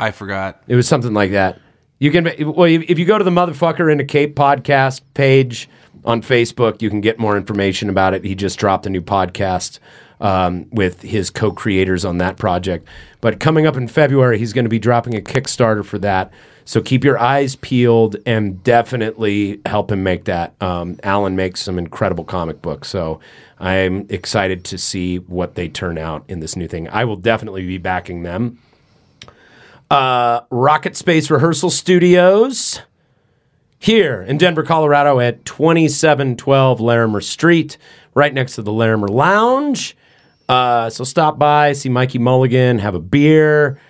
[0.00, 0.62] I forgot.
[0.66, 1.60] It was something like that.
[1.98, 2.24] You can
[2.54, 5.68] well if you go to the motherfucker in a Cape podcast page
[6.04, 8.24] on Facebook, you can get more information about it.
[8.24, 9.78] He just dropped a new podcast
[10.18, 12.88] um, with his co-creators on that project.
[13.20, 16.32] But coming up in February, he's going to be dropping a Kickstarter for that.
[16.64, 20.54] So keep your eyes peeled and definitely help him make that.
[20.62, 23.20] Um, Alan makes some incredible comic books, so
[23.58, 26.88] I'm excited to see what they turn out in this new thing.
[26.88, 28.58] I will definitely be backing them
[29.90, 32.80] uh, RocketSpace Rehearsal Studios
[33.78, 37.76] here in Denver, Colorado at 2712 Larimer Street,
[38.14, 39.96] right next to the Larimer Lounge.
[40.48, 43.80] Uh, so stop by, see Mikey Mulligan, have a beer,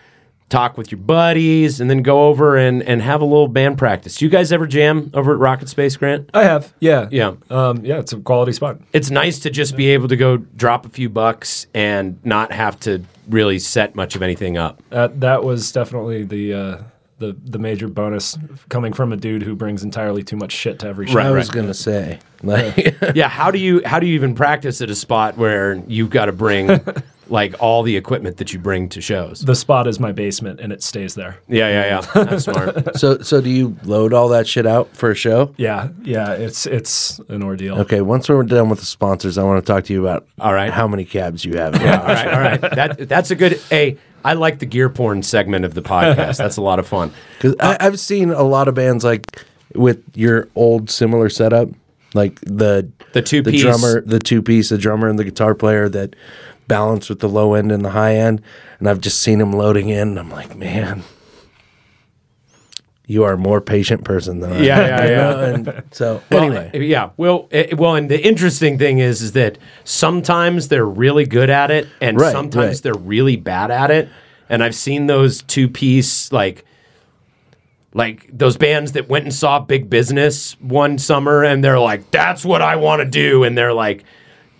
[0.51, 4.17] talk with your buddies, and then go over and, and have a little band practice.
[4.17, 6.29] Do you guys ever jam over at RocketSpace, Grant?
[6.35, 6.75] I have.
[6.81, 7.09] Yeah.
[7.11, 7.35] Yeah.
[7.49, 8.79] Um, yeah, it's a quality spot.
[8.93, 12.79] It's nice to just be able to go drop a few bucks and not have
[12.81, 14.83] to really set much of anything up.
[14.91, 16.83] That that was definitely the uh,
[17.19, 18.37] the the major bonus
[18.69, 21.19] coming from a dude who brings entirely too much shit to every show.
[21.19, 24.91] I was gonna say, like, yeah how do you how do you even practice at
[24.91, 26.69] a spot where you've got to bring
[27.31, 30.73] like all the equipment that you bring to shows The spot is my basement, and
[30.73, 31.39] it stays there.
[31.49, 35.11] yeah yeah yeah that's smart so so do you load all that shit out for
[35.11, 35.55] a show?
[35.57, 37.79] Yeah, yeah, it's it's an ordeal.
[37.81, 40.53] Okay, once we're done with the sponsors, I want to talk to you about All
[40.53, 40.73] right.
[40.73, 41.81] how many cabs you have.
[41.81, 45.23] Yeah, all right all right that that's a good hey i like the gear porn
[45.23, 48.75] segment of the podcast that's a lot of fun Because I've seen a lot of
[48.75, 49.45] bands like
[49.75, 51.69] with your old similar setup,
[52.13, 53.63] like the The two the piece.
[53.63, 56.17] drummer, the two piece, the drummer and the guitar player that
[56.71, 58.41] balance with the low end and the high end,
[58.79, 60.09] and I've just seen them loading in.
[60.09, 61.03] And I'm like, man,
[63.07, 64.63] you are a more patient person than I am.
[64.65, 65.45] Yeah, yeah, yeah.
[65.47, 67.11] And so Well, anyway, uh, yeah.
[67.17, 71.71] Well, uh, well, and the interesting thing is, is that sometimes they're really good at
[71.71, 72.83] it, and Right, sometimes right.
[72.85, 74.09] they're really bad at it.
[74.49, 76.65] And I've seen those two piece like,
[77.95, 82.45] like those bands that went and saw Big Business one summer, and they're like, "That's
[82.45, 84.05] what I want to do," and they're like.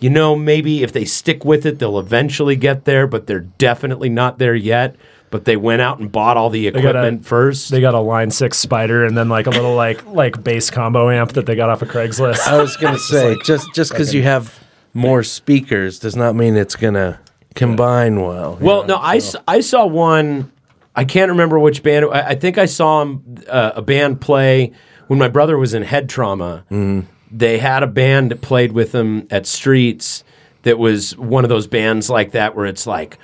[0.01, 4.09] You know, maybe if they stick with it, they'll eventually get there, but they're definitely
[4.09, 4.95] not there yet.
[5.29, 7.71] but they went out and bought all the got a- equipment first.
[7.71, 11.09] They got a Line Six Spider and then like a little like like bass combo
[11.09, 12.45] amp that they got off of Craigslist.
[12.45, 14.59] I was gonna say just just because you have
[14.93, 17.21] more speakers does not mean it's gonna
[17.55, 18.57] combine well.
[18.59, 19.37] Well, know, no, I, so.
[19.37, 20.51] s- I saw one.
[20.97, 22.07] I can't remember which band.
[22.11, 24.73] I, I think I saw 'em, uh, a band play
[25.07, 26.65] when my brother was in head trauma.
[27.31, 30.23] They had a band that played with them at Streets.
[30.63, 33.17] That was one of those bands like that where it's like.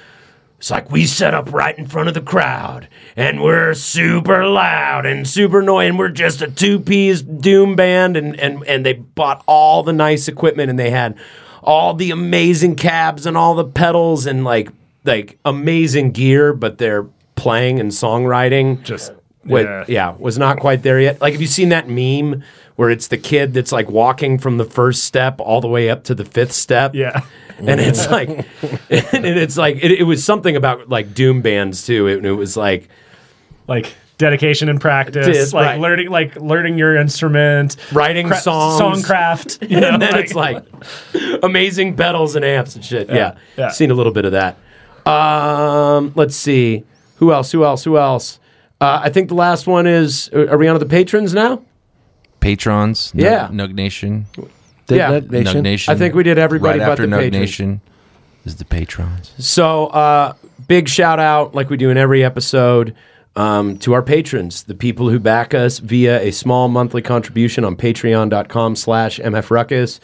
[0.60, 5.06] It's like we set up right in front of the crowd, and we're super loud
[5.06, 5.98] and super annoying.
[5.98, 10.72] We're just a two-piece doom band, and and and they bought all the nice equipment,
[10.72, 11.16] and they had
[11.62, 14.70] all the amazing cabs and all the pedals and like
[15.04, 17.06] like amazing gear, but they're
[17.36, 19.12] playing and songwriting Just
[19.48, 19.86] wa- yeah.
[19.88, 21.22] yeah, was not quite there yet.
[21.22, 22.44] Like, have you seen that meme
[22.76, 26.04] where it's the kid that's like walking from the first step all the way up
[26.06, 26.94] to the fifth step?
[26.94, 27.22] Yeah.
[27.58, 28.30] and it's like,
[28.90, 32.08] and it's like it, it was something about like doom bands too.
[32.08, 32.90] It, it was like
[33.68, 35.80] like dedication and practice, Dis- like right.
[35.80, 39.68] learning, like learning your instrument, writing cra- songs, songcraft.
[39.70, 40.64] You know, and then it's like
[41.44, 43.10] amazing pedals and amps and shit.
[43.10, 43.70] Yeah, yeah.
[43.70, 44.58] seen a little bit of that.
[45.12, 46.84] Um, let's see,
[47.18, 47.52] who else?
[47.52, 47.84] Who else?
[47.84, 48.40] Who else?
[48.80, 50.30] Uh, I think the last one is.
[50.34, 51.62] uh, Are we on to the patrons now?
[52.40, 53.12] Patrons.
[53.14, 53.48] Nug- Yeah.
[53.52, 54.28] Nug Nation.
[54.86, 55.12] Did yeah.
[55.12, 55.58] that nation?
[55.60, 55.94] Nug Nation.
[55.94, 57.34] I think we did everybody right but after the Nug patrons.
[57.42, 57.82] Nation
[58.46, 59.34] is the patrons.
[59.40, 60.34] So, uh,
[60.68, 62.96] big shout out, like we do in every episode,
[63.36, 67.76] um, to our patrons, the people who back us via a small monthly contribution on
[67.76, 70.00] patreon.com slash mfruckus.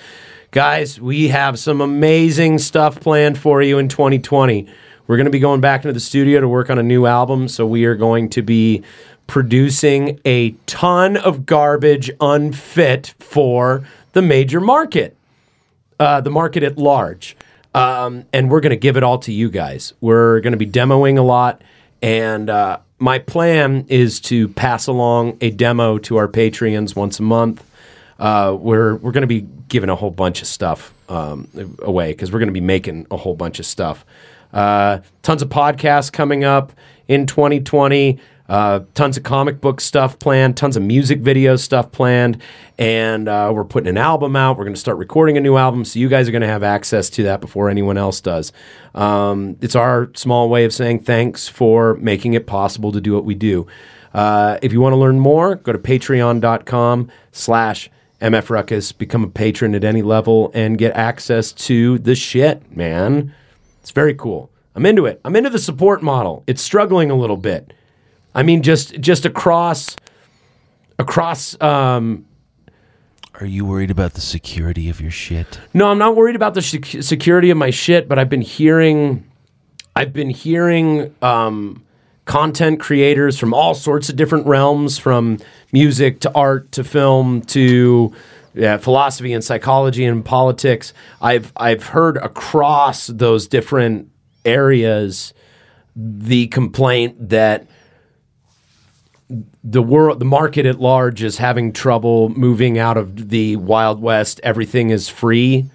[0.51, 4.67] Guys, we have some amazing stuff planned for you in 2020.
[5.07, 7.47] We're going to be going back into the studio to work on a new album,
[7.47, 8.83] so we are going to be
[9.27, 15.17] producing a ton of garbage unfit for the major market
[15.99, 17.35] uh, the market at large.
[17.73, 19.93] Um, and we're going to give it all to you guys.
[20.01, 21.61] We're going to be demoing a lot.
[22.01, 27.23] And uh, my plan is to pass along a demo to our Patreons once a
[27.23, 27.63] month.
[28.19, 31.47] Uh, we're we're going to be giving a whole bunch of stuff um,
[31.79, 34.05] away because we're going to be making a whole bunch of stuff.
[34.53, 36.71] Uh, tons of podcasts coming up
[37.07, 38.19] in 2020.
[38.49, 42.41] Uh, tons of comic book stuff planned, tons of music video stuff planned,
[42.77, 44.57] and uh, we're putting an album out.
[44.57, 46.61] We're going to start recording a new album, so you guys are going to have
[46.61, 48.51] access to that before anyone else does.
[48.93, 53.23] Um, it's our small way of saying thanks for making it possible to do what
[53.23, 53.65] we do.
[54.13, 57.89] Uh, if you want to learn more, go to patreon.com slash
[58.21, 63.33] mfruckus, become a patron at any level, and get access to the shit, man.
[63.83, 64.49] It's very cool.
[64.75, 65.19] I'm into it.
[65.25, 66.41] I'm into the support model.
[66.47, 67.73] It's struggling a little bit.
[68.33, 69.97] I mean, just just across
[70.97, 71.61] across.
[71.61, 72.25] Um,
[73.41, 75.59] Are you worried about the security of your shit?
[75.73, 79.29] no, I'm not worried about the sec- security of my shit, but I've been hearing,
[79.97, 81.83] I've been hearing um,
[82.25, 85.39] content creators from all sorts of different realms, from
[85.73, 88.13] music to art to film to
[88.53, 90.93] yeah, philosophy and psychology and politics.
[91.21, 94.09] I've I've heard across those different
[94.45, 95.33] areas
[95.95, 97.67] the complaint that
[99.63, 104.39] the world the market at large is having trouble moving out of the wild west.
[104.43, 105.69] Everything is free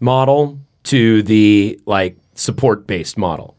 [0.00, 3.56] model to the like support based model.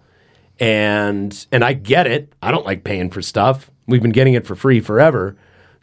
[0.59, 2.33] And and I get it.
[2.41, 3.71] I don't like paying for stuff.
[3.87, 5.35] We've been getting it for free forever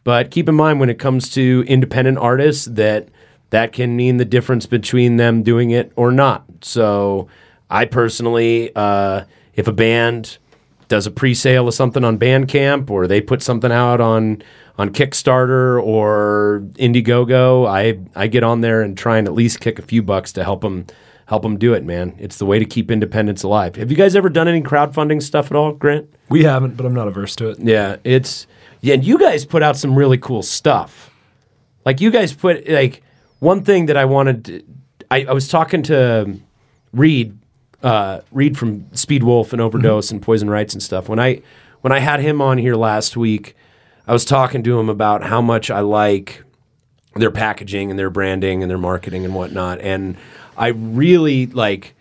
[0.05, 3.09] but keep in mind when it comes to independent artists that
[3.51, 7.28] that can mean the difference between them doing it or not so
[7.68, 9.24] I personally uh,
[9.55, 10.39] if a band
[10.89, 14.43] does a pre-sale of something on Bandcamp or they put something out on
[14.77, 19.78] on Kickstarter or Indiegogo, I I get on there and try and at least kick
[19.78, 20.86] a few bucks to help them
[21.27, 22.14] help them do it, man.
[22.18, 23.77] It's the way to keep independence alive.
[23.77, 26.12] Have you guys ever done any crowdfunding stuff at all, Grant?
[26.28, 27.59] we haven't, but I'm not averse to it.
[27.60, 28.47] Yeah, it's
[28.81, 31.11] yeah, and you guys put out some really cool stuff.
[31.85, 33.02] Like you guys put like
[33.39, 34.44] one thing that I wanted.
[34.44, 34.62] To,
[35.11, 36.39] I, I was talking to
[36.93, 37.39] Reed,
[37.82, 41.09] uh, Reed from Speedwolf and Overdose and Poison Rites and stuff.
[41.09, 41.43] When I
[41.81, 43.57] when I had him on here last week,
[44.07, 46.43] I was talking to him about how much I like
[47.16, 49.81] their packaging and their branding and their marketing and whatnot.
[49.81, 50.16] And
[50.57, 51.94] I really like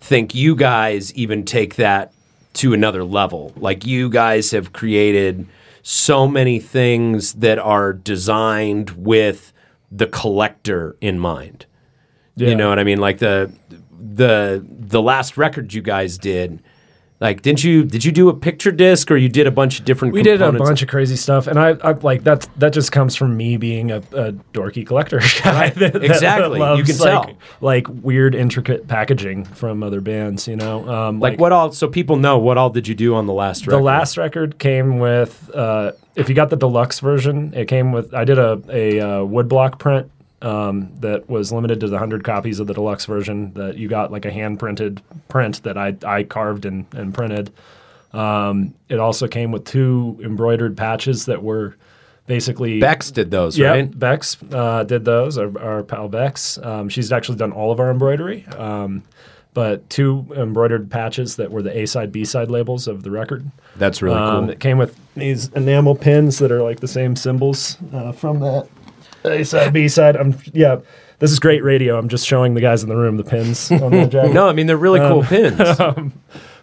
[0.00, 2.12] think you guys even take that
[2.54, 3.52] to another level.
[3.56, 5.46] Like you guys have created
[5.86, 9.52] so many things that are designed with
[9.92, 11.66] the collector in mind.
[12.36, 12.98] You know what I mean?
[12.98, 13.52] Like the
[13.90, 16.62] the the last record you guys did,
[17.24, 19.86] Like, didn't you did you do a picture disc or you did a bunch of
[19.86, 20.12] different?
[20.12, 22.46] We did a bunch of crazy stuff, and I, I like that.
[22.58, 25.70] That just comes from me being a, a dorky collector guy.
[25.70, 26.58] that- that Exactly.
[26.58, 27.36] You loves, can like, tell.
[27.62, 30.46] like weird, intricate packaging from other bands.
[30.46, 31.72] You know, um, Like, what all?
[31.72, 33.78] So people know what all did you do on the last record?
[33.78, 38.12] The last record came with, uh, if you got the deluxe version, it came with.
[38.12, 40.10] I did a a uh, woodblock print
[40.44, 43.52] um, that was limited to the hundred copies of the deluxe version.
[43.54, 47.52] That you got like a hand printed print that I I carved and and printed.
[48.12, 51.76] Um, it also came with two embroidered patches that were
[52.26, 53.98] basically Bex did those, yeah, right?
[53.98, 55.36] Bex uh, did those.
[55.38, 56.58] Our, our pal Bex.
[56.58, 58.46] Um, she's actually done all of our embroidery.
[58.46, 59.02] Um,
[59.52, 63.48] but two embroidered patches that were the A side, B side labels of the record.
[63.76, 64.50] That's really Um, cool.
[64.50, 68.66] It came with these enamel pins that are like the same symbols uh, from that
[69.24, 70.16] A side, B side.
[70.16, 70.80] I'm yeah.
[71.20, 71.96] This is great radio.
[71.98, 74.34] I'm just showing the guys in the room the pins on the jacket.
[74.34, 75.60] No, I mean they're really cool pins.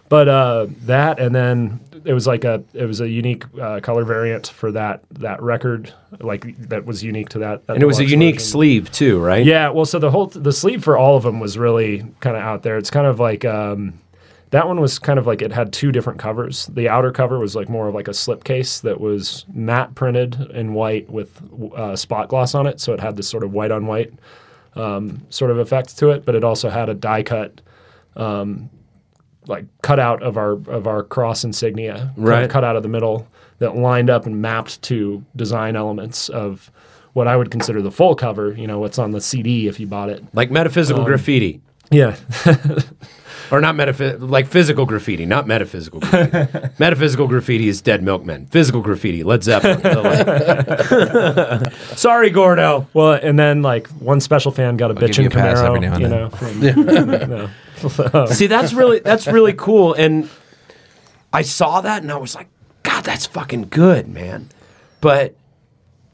[0.08, 4.04] But uh, that, and then it was like a it was a unique uh, color
[4.04, 5.90] variant for that that record,
[6.20, 7.66] like that was unique to that.
[7.66, 8.50] that And it was a unique version.
[8.50, 9.42] sleeve too, right?
[9.42, 12.42] Yeah, well, so the whole the sleeve for all of them was really kind of
[12.42, 12.76] out there.
[12.76, 13.94] It's kind of like um,
[14.52, 16.66] that one was kind of like it had two different covers.
[16.66, 20.72] The outer cover was like more of like a slipcase that was matte printed in
[20.74, 21.42] white with
[21.74, 24.12] uh, spot gloss on it, so it had this sort of white on white
[24.76, 26.24] um, sort of effect to it.
[26.24, 27.60] But it also had a die cut.
[28.16, 28.70] Um,
[29.48, 32.48] like cut out of our of our cross insignia, kind of Right.
[32.50, 33.26] cut out of the middle
[33.58, 36.70] that lined up and mapped to design elements of
[37.14, 38.52] what I would consider the full cover.
[38.52, 40.22] You know, what's on the CD if you bought it.
[40.32, 41.60] Like metaphysical graffiti.
[41.90, 42.14] Yeah,
[43.52, 46.68] Or not metaphysical, like physical graffiti, not metaphysical graffiti.
[46.78, 48.46] metaphysical graffiti is Dead Milkmen.
[48.46, 49.82] Physical graffiti, Led Zeppelin.
[51.96, 52.88] Sorry, Gordo.
[52.94, 55.66] well, and then like one special fan got a give bitchin' you pass Camaro.
[55.66, 56.60] every now and you know, from,
[58.14, 58.26] no.
[58.26, 59.92] See, that's really that's really cool.
[59.92, 60.30] And
[61.32, 62.48] I saw that and I was like,
[62.82, 64.48] God, that's fucking good, man.
[65.02, 65.34] But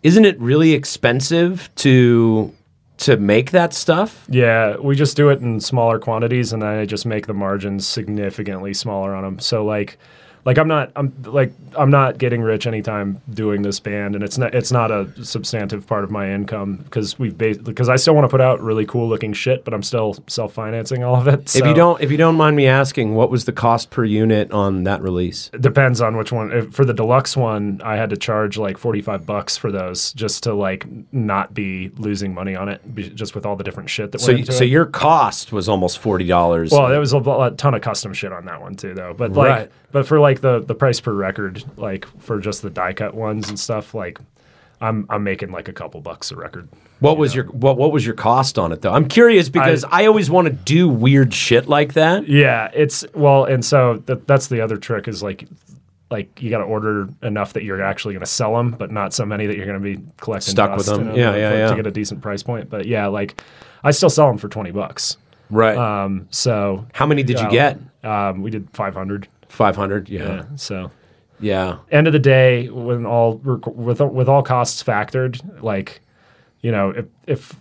[0.03, 2.53] isn't it really expensive to
[2.99, 4.25] to make that stuff?
[4.29, 7.87] Yeah, we just do it in smaller quantities, and then I just make the margins
[7.87, 9.39] significantly smaller on them.
[9.39, 9.99] So like,
[10.49, 14.39] like I'm not, I'm like, I'm not getting rich anytime doing this band, and it's
[14.39, 18.25] not, it's not a substantive part of my income because we've because I still want
[18.25, 21.55] to put out really cool looking shit, but I'm still self financing all of it.
[21.55, 24.51] If you don't if you don't mind me asking, what was the cost per unit
[24.51, 25.51] on that release?
[25.53, 26.51] it depends on which one.
[26.51, 30.45] If, for the deluxe one, I had to charge like 45 bucks for those just
[30.45, 32.81] to like not be losing money on it,
[33.15, 34.69] just with all the different shit that So went into so it.
[34.71, 36.71] your cost was almost forty dollars.
[36.71, 39.13] Well, there was a, a ton of custom shit on that one too, though.
[39.13, 39.71] But like, Right.
[39.93, 43.49] But for like the the price per record, like for just the die cut ones
[43.49, 44.19] and stuff, like
[44.81, 46.69] I'm I'm making like a couple bucks a record.
[47.01, 48.93] What was your what what was your cost on it though?
[48.93, 52.29] I'm curious because I, always want to do weird shit like that.
[52.29, 55.49] Yeah, it's well, and so that that's the other trick is like.
[56.11, 59.13] Like you got to order enough that you're actually going to sell them, but not
[59.13, 61.15] so many that you're going to be collecting Stuck with them.
[61.15, 62.71] Yeah, to- yeah, to get a decent price point.
[62.71, 63.43] But yeah, like
[63.85, 65.19] I still sell them for twenty bucks.
[65.51, 65.77] Right.
[65.77, 67.79] Um, so How many did you uh, get?
[68.03, 69.29] Um, we did five hundred.
[69.49, 70.09] Five hundred.
[70.09, 70.29] Yeah.
[70.29, 70.43] Yeah.
[70.57, 70.91] So
[71.41, 71.79] Yeah.
[71.91, 76.01] end of the day, when all with with all costs factored, like
[76.61, 77.57] you know, if if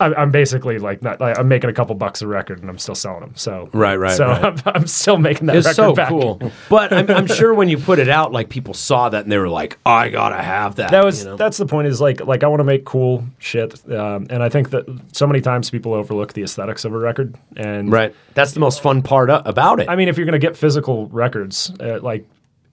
[0.00, 2.78] I'm, I'm basically like not, like, I'm making a couple bucks a record and I'm
[2.78, 3.32] still selling them.
[3.36, 4.44] So Right, right, So right.
[4.66, 6.08] I'm, I'm still making that It's record so back.
[6.08, 6.40] cool.
[6.68, 9.38] But I'm, I'm sure when you put it out, like people saw that and they
[9.38, 10.90] were like, I gotta have that.
[10.90, 11.36] That was you know?
[11.36, 11.88] that's the point.
[11.88, 15.26] Is like like I want to make cool shit, um, and I think that so
[15.26, 17.36] many times people overlook the aesthetics of a record.
[17.56, 18.14] And right.
[18.34, 19.88] That's the most fun part about it.
[19.88, 22.26] I mean, if you're going to get physical records, uh, like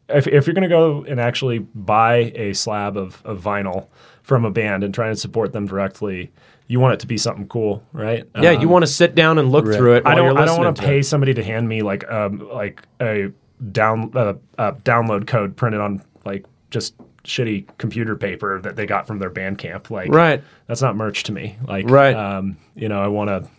[0.10, 3.88] if, if you're going to go and actually buy a slab of, of vinyl
[4.24, 6.32] from a band and try and support them directly,
[6.68, 8.26] you want it to be something cool, right?
[8.42, 10.04] yeah, Um, you want to sit down and look through it.
[10.06, 10.26] I don't.
[10.26, 11.04] You're I don't want to pay it.
[11.06, 13.32] somebody to hand me like um like a
[13.72, 19.08] down uh, uh, download code printed on like just shitty computer paper that they got
[19.08, 19.90] from their Bandcamp.
[19.90, 20.42] Like Right.
[20.68, 21.58] that's not merch to me.
[21.68, 22.16] Like Right.
[22.16, 23.50] Um, you know, I want to.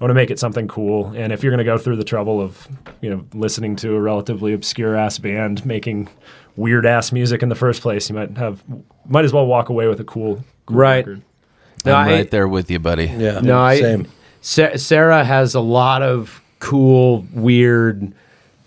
[0.00, 2.04] I want to make it something cool, and if you're going to go through the
[2.04, 2.68] trouble of,
[3.00, 6.08] you know, listening to a relatively obscure ass band making
[6.54, 8.62] weird ass music in the first place, you might have,
[9.08, 10.98] might as well walk away with a cool, cool Right.
[11.04, 11.22] record.
[11.84, 13.06] No, I'm I- right there with you, buddy.
[13.06, 13.40] Yeah.
[13.40, 14.06] No, I, same.
[14.40, 18.12] Sa- Sarah has a lot of cool, weird,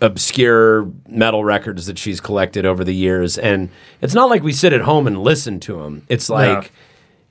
[0.00, 3.68] obscure metal records that she's collected over the years, and
[4.00, 6.04] it's not like we sit at home and listen to them.
[6.08, 6.72] It's like,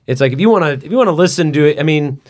[0.06, 1.78] it's like if you want to, if you want to listen to it.
[1.78, 2.20] I mean,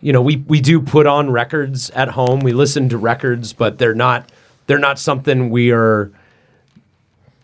[0.00, 2.40] you know, we we do put on records at home.
[2.40, 4.30] We listen to records, but they're not
[4.66, 6.10] they're not something we are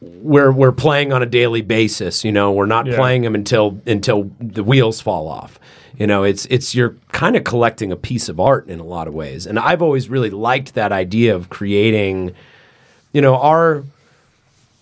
[0.00, 2.24] we're we're playing on a daily basis.
[2.24, 2.96] You know, we're not Yeah.
[2.96, 5.58] playing them until until the wheels fall off.
[5.98, 9.06] You know, it's it's you're kind of collecting a piece of art in a lot
[9.08, 12.32] of ways, and I've always really liked that idea of creating.
[13.12, 13.82] You know, our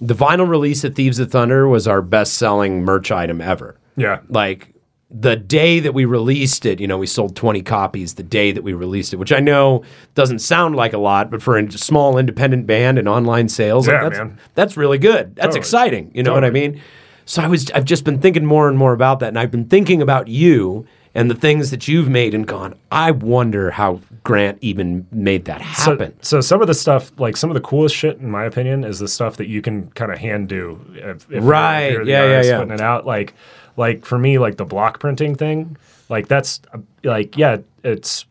[0.01, 4.20] the vinyl release at Thieves of Thunder was our best selling merch item ever Yeah.
[4.28, 4.69] like
[5.10, 8.62] the day that we released it, you know, we sold 20 copies the day that
[8.62, 9.82] we released it, which I know
[10.14, 13.94] doesn't sound like a lot, but for a small independent band and online sales, like,
[13.94, 14.39] Yeah, that's, man.
[14.55, 15.35] that's really good.
[15.36, 15.59] That's Totally.
[15.60, 16.10] exciting.
[16.14, 16.82] You know what I mean?
[17.24, 19.28] So I was, I've just been thinking more and more about that.
[19.28, 23.10] And I've been thinking about you and the things that you've made and gone, I
[23.12, 26.14] wonder how Grant even made that happen.
[26.22, 28.98] so some of the stuff, like some of the coolest shit, in my opinion, is
[28.98, 30.78] the stuff that you can kind of hand do.
[30.94, 31.85] If, if you're- Right.
[31.86, 32.59] If you're the Yeah, yeah, yeah.
[32.59, 33.32] Putting it out, like,
[33.78, 35.78] like for me, like the block printing thing,
[36.10, 36.60] like that's
[37.05, 38.26] like, yeah, it's.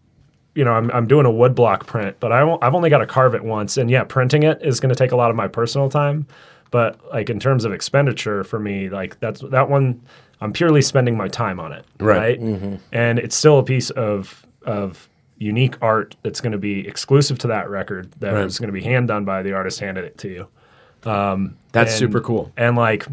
[0.56, 2.98] You know, I'm, I'm doing a wood block print, but I won't, I've only got
[2.98, 5.36] to carve it once, and yeah, printing it is going to take a lot of
[5.36, 6.26] my personal time.
[6.72, 10.02] But like in terms of expenditure for me, like that's that one,
[10.41, 12.18] I'm purely spending my time on it, Right.
[12.18, 12.41] right?
[12.41, 12.76] Mm-hmm.
[12.91, 15.07] And it's still a piece of of
[15.38, 18.44] unique art that's going to be exclusive to that record that Right.
[18.44, 20.48] is going to be hand done by the artist handed it to you.
[21.11, 22.52] Um, that's And- super cool.
[22.57, 23.06] And like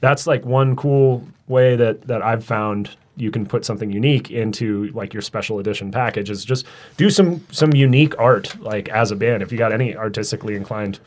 [0.00, 4.88] that's like one cool way that that I've found you can put something unique into
[4.88, 6.66] like your special edition package is just
[6.96, 9.42] do some some unique art like as a band.
[9.42, 11.00] If you got any artistically inclined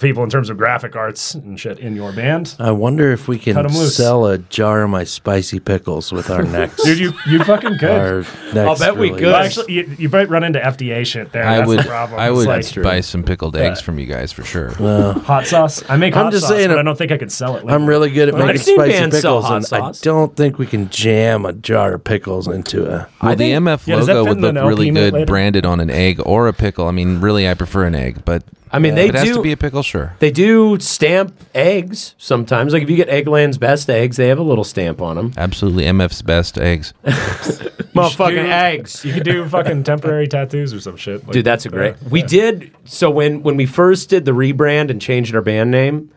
[0.00, 2.54] people in terms of graphic arts and shit in your band.
[2.58, 3.96] I wonder if we can Cut 'em loose.
[3.96, 6.82] sell a jar of my spicy pickles with our next.
[6.84, 7.90] Dude, you you fucking could.
[7.90, 8.16] our
[8.52, 9.20] next I'll bet we release.
[9.20, 9.26] could.
[9.26, 11.44] Well, actually, you, you might run into FDA shit there.
[11.46, 12.18] I That's would the problem.
[12.20, 13.84] I It's would like buy some pickled eggs Yeah.
[13.84, 14.70] from you guys for sure.
[14.70, 15.82] hot sauce.
[15.88, 17.56] I make I'm hot just sauce, saying but I'm- I don't think I could sell
[17.56, 17.64] it.
[17.68, 20.00] I'm really good at I've making seen spicy bands sell pickles, hot and sauce.
[20.02, 23.06] I don't think we can jam a jar of pickles into a.
[23.22, 25.12] Well, the MF Yeah, does that logo fit would in look an really mint good
[25.14, 25.26] later?
[25.26, 26.88] branded on an egg or a pickle.
[26.88, 29.34] I mean, really, I prefer an egg, but I mean, they if it has do.
[29.34, 30.16] to be a pickle, sure.
[30.18, 32.72] They do stamp eggs sometimes.
[32.72, 35.32] Like if you get Eggland's best eggs, they have a little stamp on them.
[35.36, 36.92] Absolutely, MF's best eggs.
[37.04, 39.04] Motherfucking do- eggs.
[39.04, 41.22] You could do fucking temporary tattoos or some shit.
[41.24, 41.94] Like, Dude, that's a great.
[42.02, 42.26] yeah, we yeah.
[42.26, 46.10] did so when when we first did the rebrand and changed our band name.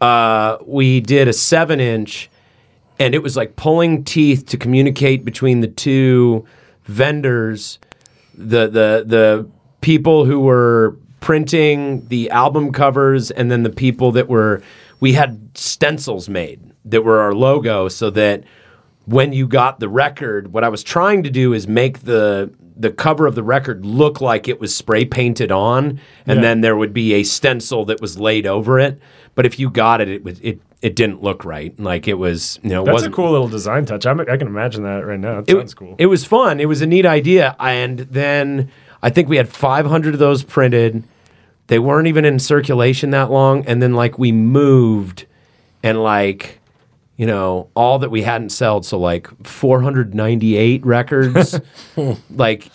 [0.00, 2.28] Uh, we did a seven inch,
[2.98, 6.44] and it was like pulling teeth to communicate between the two
[6.84, 7.78] vendors,
[8.34, 9.48] the the the
[9.80, 10.96] people who were
[11.26, 14.62] printing the album covers, and then the people that were.
[15.00, 18.44] We had stencils made that were our logo, so that
[19.06, 22.90] when you got the record, what I was trying to do is make the the
[22.90, 26.42] cover of the record look like it was spray painted on, and Yeah.
[26.42, 29.00] then there would be a stencil that was laid over it.
[29.34, 31.78] But if you got it, it was it it didn't look right.
[31.80, 34.06] Like it was, you know, it That's a cool little design touch.
[34.06, 35.38] I'm, I can imagine that right now.
[35.40, 35.96] It it, sounds cool.
[35.98, 36.60] It was fun.
[36.60, 37.56] It was a neat idea.
[37.58, 38.70] And then
[39.02, 41.02] I think we had 500 of those printed.
[41.68, 43.66] They weren't even in circulation that long.
[43.66, 45.26] And then, like, we moved
[45.82, 46.60] and, like,
[47.16, 48.84] you know, all that we hadn't sold.
[48.86, 51.60] So, like, 498 records,
[52.30, 52.70] like,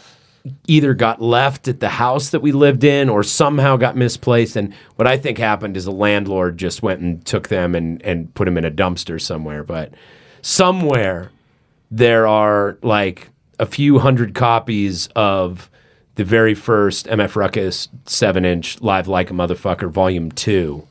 [0.68, 4.56] either got left at the house that we lived in or somehow got misplaced.
[4.56, 8.34] And what I think happened is a landlord just went and took them and, and
[8.34, 9.64] put them in a dumpster somewhere.
[9.64, 9.94] But
[10.42, 11.32] somewhere
[11.92, 15.70] there are like a few hundred copies of
[16.22, 20.88] the very first MF Ruckus 7 inch Live Like a Motherfucker Volume 2,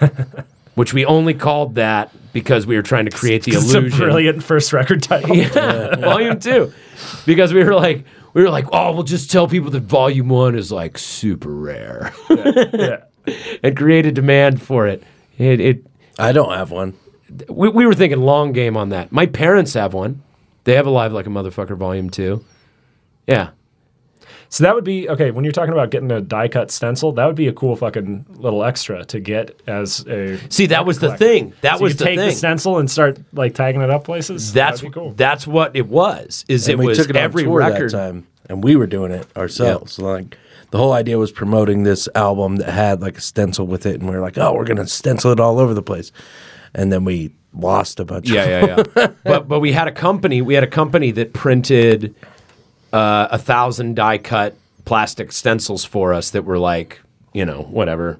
[0.76, 3.98] which we only called that because we were trying to create the It's a illusion.
[3.98, 5.36] brilliant first record title.
[5.36, 6.72] Yeah, volume two.
[7.26, 10.54] Because we were like, we were like, oh, we'll just tell people that volume one
[10.54, 13.04] is like super rare, Yeah.
[13.62, 15.02] and create a demand for it.
[15.36, 15.86] It, it
[16.18, 16.94] I don't have one.
[17.50, 19.12] we, we were thinking long game on that.
[19.12, 20.22] My parents have one.
[20.64, 22.42] They have a live like a motherfucker volume two.
[23.26, 23.50] Yeah,
[24.52, 25.30] So that would be okay.
[25.30, 28.26] When you're talking about getting a die cut stencil, that would be a cool fucking
[28.28, 30.38] little extra to get as a.
[30.50, 31.54] see, that was the thing.
[31.62, 32.28] That So was you the take thing.
[32.28, 34.52] the stencil and start like tagging it up places.
[34.52, 35.12] that's be cool.
[35.12, 36.44] that's what it was.
[36.48, 37.90] Is And it we was took it every on tour record.
[37.92, 39.98] that time, and we were doing it ourselves.
[39.98, 40.36] Like
[40.70, 44.04] the whole idea was promoting this album that had like a stencil with it, and
[44.10, 46.12] we were like, "Oh, we're gonna stencil it all over the place,"
[46.74, 48.28] and then we lost a bunch.
[48.28, 49.06] Yeah, of yeah, yeah.
[49.24, 50.42] but but we had a company.
[50.42, 52.14] We had a company that printed
[52.92, 54.54] uh, a thousand die cut
[54.84, 57.00] plastic stencils for us that were like
[57.32, 58.18] you know whatever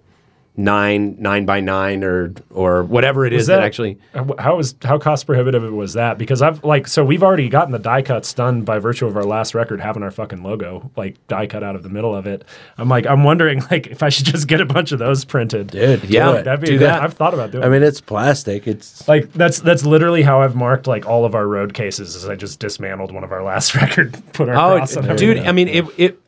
[0.55, 3.99] nine nine by nine or or whatever it is Was that, actually.
[4.15, 6.19] Uh, how- how was how cost prohibitive was that?
[6.19, 9.25] Because I've like so we've already gotten the die cuts done by virtue of our
[9.25, 12.45] last record having our fucking logo like die cut out of the middle of it.
[12.77, 15.69] I'm like I'm wondering like if I should just get a bunch of those printed.
[15.69, 16.33] Dude, Yeah.
[16.37, 16.45] it.
[16.45, 17.03] That'd be do good- that.
[17.03, 17.65] I've thought about doing.
[17.65, 18.67] I mean, it's plastic.
[18.67, 22.15] It's like that's that's literally how I've marked like all of our road cases.
[22.15, 25.23] Is I just dismantled one of our last record, put our Oh, cross on dude!
[25.23, 25.49] everything.
[25.49, 26.19] I mean, it it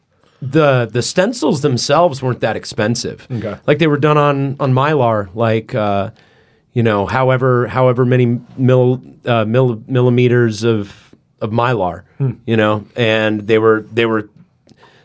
[0.51, 3.27] the the stencils themselves weren't that expensive.
[3.31, 3.57] Okay.
[3.67, 6.11] Like they were done on on mylar, like uh,
[6.73, 12.33] you know, however however many mill, uh, mill, millimeters of of mylar, Hmm.
[12.47, 14.29] you know, and they were they were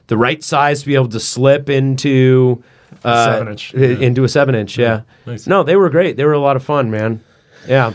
[0.08, 2.64] the right size to be able to slip into
[3.04, 3.88] uh, Seven inch, yeah.
[3.88, 4.78] into a seven inch.
[4.78, 5.02] Yeah.
[5.26, 5.46] nice.
[5.48, 6.18] No, they were great.
[6.18, 7.22] They were a lot of fun, man.
[7.68, 7.94] Yeah.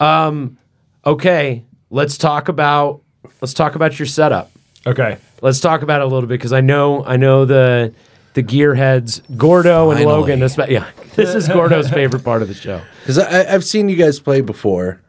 [0.00, 0.58] Um,
[1.04, 3.02] okay, let's talk about
[3.40, 4.50] let's talk about your setup.
[4.86, 5.18] Okay.
[5.42, 7.92] Let's talk about it a little bit because I know I know the
[8.34, 10.40] the gearheads Gordo and Logan.
[10.40, 12.80] This, yeah, this is Gordo's favorite part of the show.
[13.00, 15.00] Because I've seen you guys play before,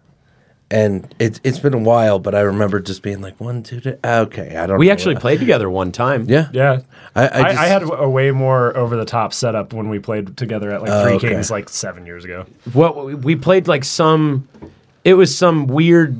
[0.71, 3.95] and it's it's been a while, but I remember just being like one, two, three.
[4.03, 4.79] Okay, I don't.
[4.79, 4.91] We know.
[4.93, 6.25] actually played together one time.
[6.29, 6.81] Yeah, Yeah.
[7.15, 9.97] I, I, I, just, I had a way more over the top setup when we
[9.97, 11.29] played together at like Oh, Three okay.
[11.29, 12.45] Kings like seven years ago.
[12.73, 14.47] What we- we played like some.
[15.03, 16.15] It was some weird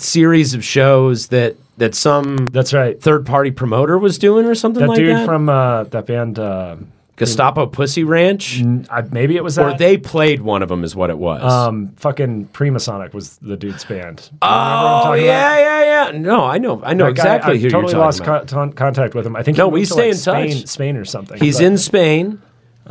[0.00, 3.00] series of shows that that some That's right.
[3.00, 5.24] third party promoter was doing or something That like dude that.
[5.26, 6.76] from uh, that band, uh,
[7.16, 9.74] Gestapo Pussy Ranch, I, maybe it was that.
[9.74, 11.42] or they played one of them, is what it was.
[11.42, 14.18] um, fucking Primasonic was the dude's band.
[14.18, 15.60] Do you remember what I'm oh yeah, about?
[15.84, 16.18] yeah, yeah.
[16.18, 18.48] No, I know, I know That exactly I who totally you're lost talking about.
[18.48, 19.34] con- contact with him.
[19.34, 20.50] I think No, he we stay like, in touch.
[20.52, 21.40] Spain, Spain or something.
[21.40, 22.40] He's but- in Spain,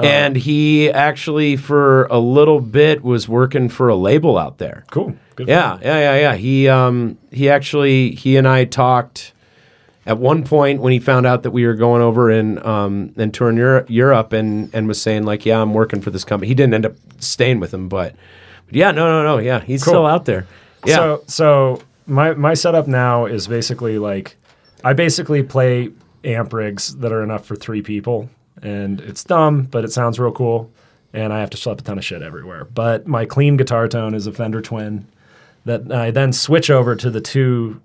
[0.06, 4.86] and he actually for a little bit was working for a label out there.
[4.92, 5.16] cool.
[5.36, 6.36] Good Yeah, yeah, yeah, yeah.
[6.36, 9.34] He um he actually he and I talked
[10.06, 13.34] at one point when he found out that we were going over and um and
[13.34, 16.48] touring Europe, Europe and and was saying like, yeah, I'm working for this company.
[16.48, 18.16] He didn't end up staying with him, but,
[18.66, 19.92] but yeah, no, no, no, yeah, he's Cool.
[19.94, 20.46] still out there.
[20.86, 24.38] Yeah, So so my my setup now is basically like
[24.84, 25.90] I basically play
[26.24, 28.30] amp rigs that are enough for three people,
[28.62, 30.72] and it's dumb, but it sounds real cool.
[31.14, 32.66] And I have to schlep a ton of shit everywhere.
[32.66, 35.08] But my clean guitar tone is a Fender Twin
[35.66, 37.82] that I then switch over to the two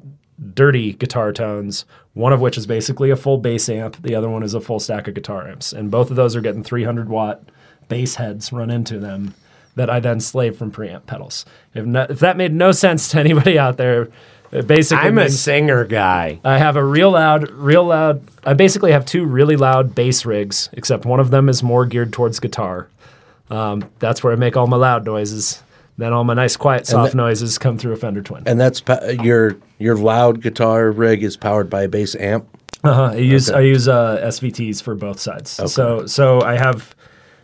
[0.54, 1.84] dirty guitar tones,
[2.14, 4.80] one of which is basically a full bass amp, the other one is a full
[4.80, 5.72] stack of guitar amps.
[5.72, 7.42] And both of those are getting 300 watt
[7.88, 9.34] bass heads run into them
[9.74, 11.44] that I then slave from preamp pedals.
[11.74, 14.08] If, no, if that made no sense to anybody out there,
[14.52, 16.38] it basically I'm a means singer guy.
[16.44, 18.22] I have a real loud, real loud.
[18.44, 22.12] I basically have two really loud bass rigs, except one of them is more geared
[22.12, 22.88] towards guitar.
[23.50, 25.62] Um, that's where I make all my loud noises.
[25.98, 28.42] Then all my nice, quiet, soft that- noises come through a Fender Twin.
[28.46, 32.46] and that's pa- your your loud guitar rig is powered by a bass amp.
[32.84, 33.10] Uh-huh.
[33.12, 35.60] I use I use uh, SVTs for both sides.
[35.60, 35.68] Okay.
[35.68, 36.94] So so I have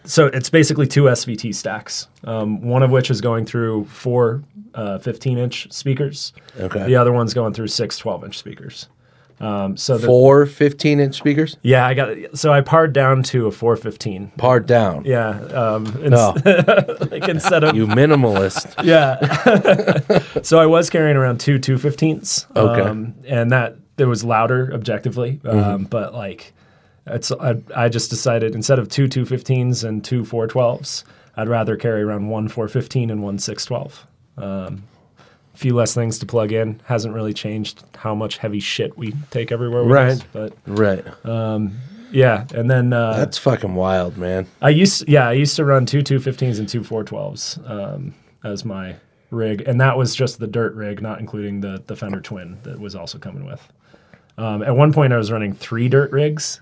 [0.05, 2.09] so it's basically two SVT stacks.
[2.25, 4.43] Um, one of which is going through four
[4.75, 6.33] uh, 15 inch speakers.
[6.59, 6.87] Okay.
[6.87, 8.89] The other one's going through six 12 inch speakers.
[9.41, 12.37] Um, so the, Four 15 inch speakers, yeah, I got it.
[12.37, 14.33] So I pared down to a 415.
[14.37, 15.05] pared down.
[15.05, 15.29] Yeah.
[15.31, 16.35] Um, ins- No,
[17.13, 18.75] like instead of you minimalist.
[18.85, 20.41] yeah.
[20.43, 22.47] so I was carrying around two 215s.
[22.57, 22.83] Okay.
[22.83, 26.53] Um, and that it was louder objectively, um, but like
[27.07, 31.05] it's I, I just decided instead of two 215s and two 412s,
[31.37, 34.05] I'd rather carry around one 415 and one 612.
[34.43, 34.83] Um,
[35.55, 36.81] a few less things to plug in.
[36.85, 40.11] Hasn't really changed how much heavy shit we take everywhere with Right.
[40.13, 41.05] us, but Right.
[42.13, 42.47] yeah.
[42.55, 44.47] And then uh, That's fucking wild, man.
[44.63, 48.95] I used yeah, I used to run two 215s and two 412s um, as my
[49.31, 52.79] rig, and that was just the dirt rig, not including the the Fender Twin that
[52.79, 53.67] was also coming with.
[54.39, 56.61] Um, at one point, I was running three dirt rigs.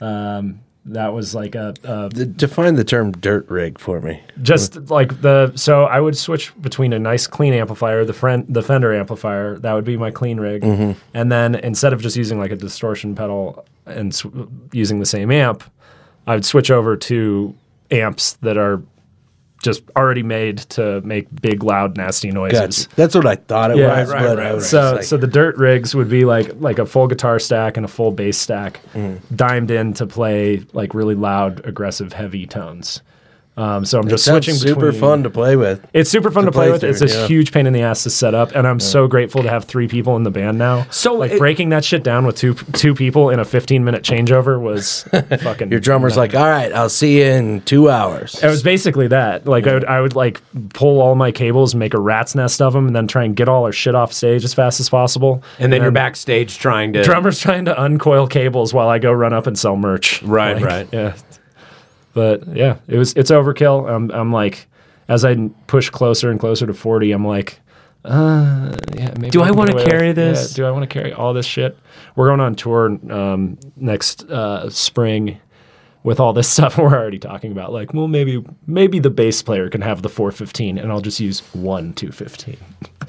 [0.00, 4.20] Um, that was like a, a D- define the term dirt rig for me.
[4.42, 8.62] just like the so I would switch between a nice clean amplifier, the friend the
[8.62, 10.98] Fender amplifier, that would be my clean rig, mm-hmm.
[11.14, 14.26] and then instead of just using like a distortion pedal and sw-
[14.72, 15.62] using the same amp,
[16.26, 17.54] I would switch over to
[17.90, 18.82] amps that are
[19.62, 22.86] just already made to make big, loud, nasty noises.
[22.86, 22.96] Gotcha.
[22.96, 24.10] That's what I thought it Yeah, was.
[24.10, 24.70] right, but right, I was right.
[24.70, 27.84] So, like, so the dirt rigs would be like like a full guitar stack and
[27.84, 29.18] a full bass stack, Mm.
[29.36, 33.02] dimed in to play like really loud, aggressive, heavy tones.
[33.56, 35.00] Um, so I'm it just sounds switching super between.
[35.00, 35.84] fun to play with.
[35.92, 36.84] It's super fun to to, play, play with.
[36.84, 37.26] It's through, a yeah.
[37.26, 39.86] huge pain in the ass to set up, and I'm so grateful to have three
[39.86, 40.86] people in the band now.
[40.90, 44.02] So like it- breaking that shit down with two two people in a 15 minute
[44.02, 45.02] changeover was
[45.42, 45.70] fucking.
[45.70, 48.42] Your drummer's like, all right, I'll see you in two hours.
[48.42, 49.46] It was basically that.
[49.46, 50.40] Like I would, I would like
[50.72, 53.48] pull all my cables, make a rat's nest of them, and then try and get
[53.48, 55.42] all our shit off stage as fast as possible.
[55.58, 59.32] And then you're backstage trying to Drummer's trying to uncoil cables while I go run
[59.34, 60.22] up and sell merch.
[60.22, 60.88] Right, Like, right.
[60.92, 61.16] Yeah.
[62.14, 63.88] But yeah, it was it's overkill.
[63.88, 64.66] I'm I'm like,
[65.08, 67.60] as I push closer and closer to 40, I'm like,
[68.04, 69.12] uh, yeah.
[69.18, 70.54] Maybe Do I wanna get away with- carry yeah, this?
[70.54, 71.78] do I want to carry all this shit?
[72.16, 75.38] We're going on tour um, next uh, spring
[76.02, 77.72] with all this stuff we're already talking about.
[77.72, 81.40] Like, well, maybe maybe the bass player can have the 415, and I'll just use
[81.54, 82.56] one 215.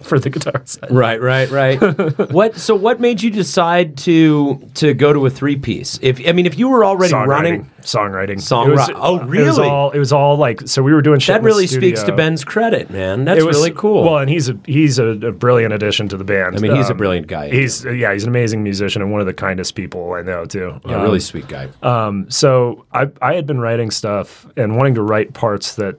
[0.01, 0.91] For the guitar set.
[0.91, 1.77] Right, right, right.
[2.31, 2.55] what?
[2.57, 5.99] So, what made you decide to to go to a three piece?
[6.01, 9.21] If I mean, if you were already Songwriting, running, songwriting, Songwri- It was- oh, It
[9.25, 9.67] was really?
[9.69, 9.91] all.
[9.91, 10.81] It was all like so.
[10.83, 11.33] We were doing shit.
[11.35, 12.11] that really speaks to.
[12.11, 13.25] Ben's credit, man.
[13.25, 14.03] That's was- really cool.
[14.03, 16.55] Well, and he's a he's a, a brilliant addition to the band.
[16.55, 17.49] Um, I mean, he's a brilliant guy.
[17.49, 20.79] He's yeah, he's an amazing musician and one of the kindest people I know too.
[20.85, 21.69] yeah, Um, really sweet guy.
[21.83, 25.95] Um, so I I had been writing stuff and wanting to write parts that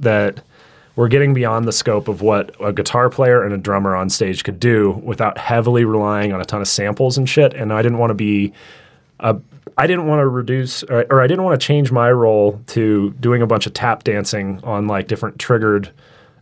[0.00, 0.42] that
[0.98, 4.42] were getting beyond the scope of what a guitar player and a drummer on stage
[4.42, 7.54] could do without heavily relying on a ton of samples and shit.
[7.54, 8.52] And I didn't want to be
[9.20, 9.36] a
[9.76, 13.10] I didn't want to reduce, or, or I didn't want to change my role to
[13.20, 15.88] doing a bunch of tap dancing on like different triggered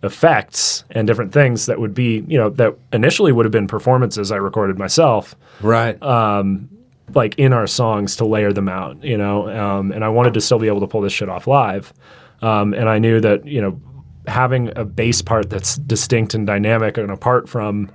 [0.02, 4.32] effects and different things that would be, you know, that initially would have been performances
[4.32, 6.02] I recorded myself right.
[6.02, 6.70] Um,
[7.14, 9.50] like in our songs to layer them out, you know.
[9.50, 11.92] Um, and I wanted to still be able to pull this shit off live.
[12.40, 13.78] Um, and I knew that you know
[14.27, 17.90] having a bass part that's distinct and dynamic and apart from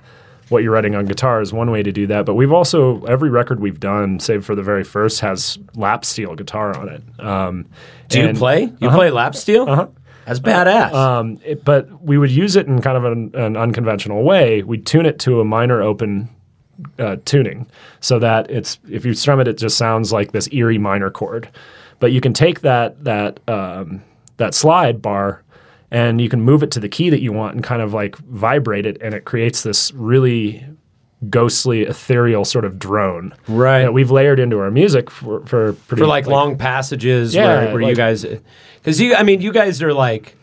[0.50, 2.26] what you're writing on guitar is one way to do that.
[2.26, 6.36] But we've also every record we've done, save for the very first, has lap steel
[6.36, 7.02] guitar on it.
[7.20, 7.68] Um,
[8.10, 8.64] Do you play?
[8.80, 9.64] You play lap steel?
[9.70, 9.88] Uh-huh.
[10.26, 10.94] That's badass.
[10.94, 14.62] Um, it- but we would use it in kind of an, an unconventional way.
[14.62, 16.30] We'd tune it to a minor open
[17.00, 17.66] uh, tuning
[18.02, 21.50] so that it's if you strum it, it just sounds like this eerie minor chord.
[22.00, 24.04] But you can take that that um,
[24.38, 25.44] that slide bar
[25.92, 28.16] and you can move it to the key that you want and kind of like
[28.18, 30.66] vibrate it, and it creates this really
[31.30, 33.34] ghostly, ethereal sort of drone.
[33.48, 33.84] Right.
[33.84, 37.74] That we've layered into our music for for pretty for like, long passages Yeah, where,
[37.74, 38.26] where you guys
[38.76, 40.36] because you i mean you guys are like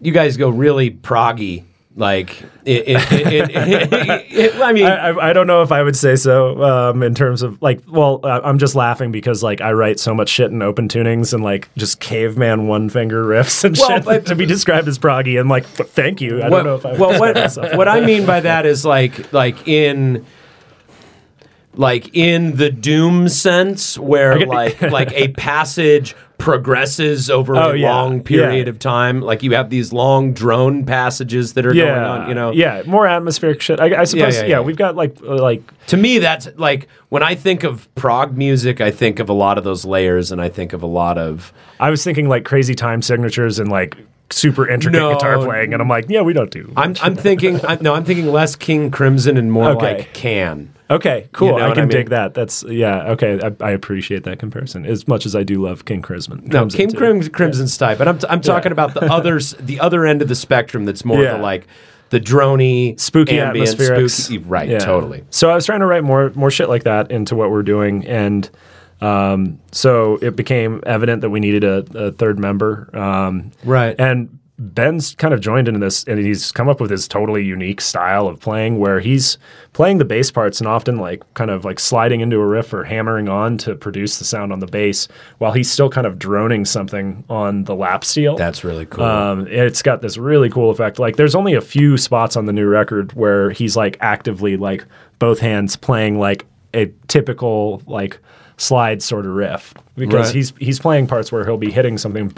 [0.00, 1.64] you guys go really proggy
[2.00, 7.02] like it, it, i mean I, I, don't know if I would say so um,
[7.02, 10.30] in terms of like, well, I- I'm just laughing because like I write so much
[10.30, 14.26] shit in open tunings and like just caveman one finger riffs and Well, shit but-
[14.30, 15.38] to be described as proggy.
[15.38, 16.40] And like, thank you.
[16.42, 18.84] I well, don't know if I would well what, what i mean by that is
[18.84, 20.24] like like in
[21.74, 27.92] like in the doom sense where like like a passage progresses over Oh, a yeah,
[27.94, 28.70] long period yeah.
[28.70, 32.34] of time like you have these long drone passages that are yeah, going on you
[32.34, 33.78] know yeah, more atmospheric shit.
[33.78, 34.42] I, I suppose.
[34.42, 38.36] yeah, we've got like uh, like to me that's like when i think of prog
[38.36, 41.18] music i think of a lot of those layers and i think of a lot
[41.18, 43.96] of I was thinking like crazy time signatures and like
[44.30, 45.12] super intricate No.
[45.14, 46.72] guitar playing, and I'm like, yeah, we don't do.
[46.76, 49.96] i'm, I'm thinking I'm, no i'm thinking less king crimson and more Okay.
[49.98, 51.48] like can Okay, cool.
[51.52, 51.88] You know I can I mean?
[51.90, 52.34] dig that.
[52.34, 53.10] That's yeah.
[53.10, 56.40] Okay, I, I appreciate that comparison as much as I do love King Crimson.
[56.46, 56.90] No, Crimson, King.
[56.96, 60.26] Crim- Crimson's type, but I'm, t- I'm talking about the others, the other end of
[60.28, 60.84] the spectrum.
[60.86, 61.36] That's more Yeah.
[61.36, 61.68] the like
[62.08, 64.38] the drony, spooky ambient, spooky.
[64.38, 64.78] Right, Yeah.
[64.80, 65.22] totally.
[65.30, 68.04] So I was trying to write more more shit like that into what we're doing,
[68.08, 68.50] and
[69.00, 72.90] um, so it became evident that we needed a, a third member.
[72.98, 73.94] Um, Right.
[73.96, 77.80] And Ben's kind of joined into this, and he's come up with his totally unique
[77.80, 79.38] style of playing, where he's
[79.72, 82.84] playing the bass parts and often like kind of like sliding into a riff or
[82.84, 85.08] hammering on to produce the sound on the bass,
[85.38, 88.36] while he's still kind of droning something on the lap steel.
[88.36, 89.02] That's really cool.
[89.04, 90.98] Um, it's got this really cool effect.
[90.98, 94.84] Like, there's only a few spots on the new record where he's like actively like
[95.18, 98.18] both hands playing like a typical like
[98.58, 100.34] slide sort of riff because Right.
[100.34, 102.28] he's he's playing parts where he'll be hitting something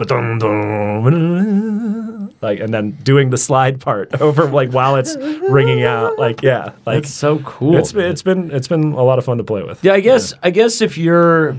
[2.43, 6.73] like and then doing the slide part over like while it's ringing out like yeah
[6.85, 7.77] like That's so cool.
[7.77, 10.01] it's been, it's been it's been a lot of fun to play with Yeah, I
[10.01, 11.57] guess I guess if you're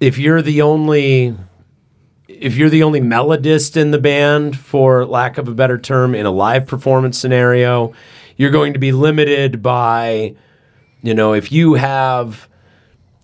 [0.00, 1.36] if you're the only
[2.28, 6.26] if you're the only melodist in the band, for lack of a better term, in
[6.26, 7.92] a live performance scenario,
[8.36, 10.34] you're going to be limited by,
[11.02, 12.48] you know, if you have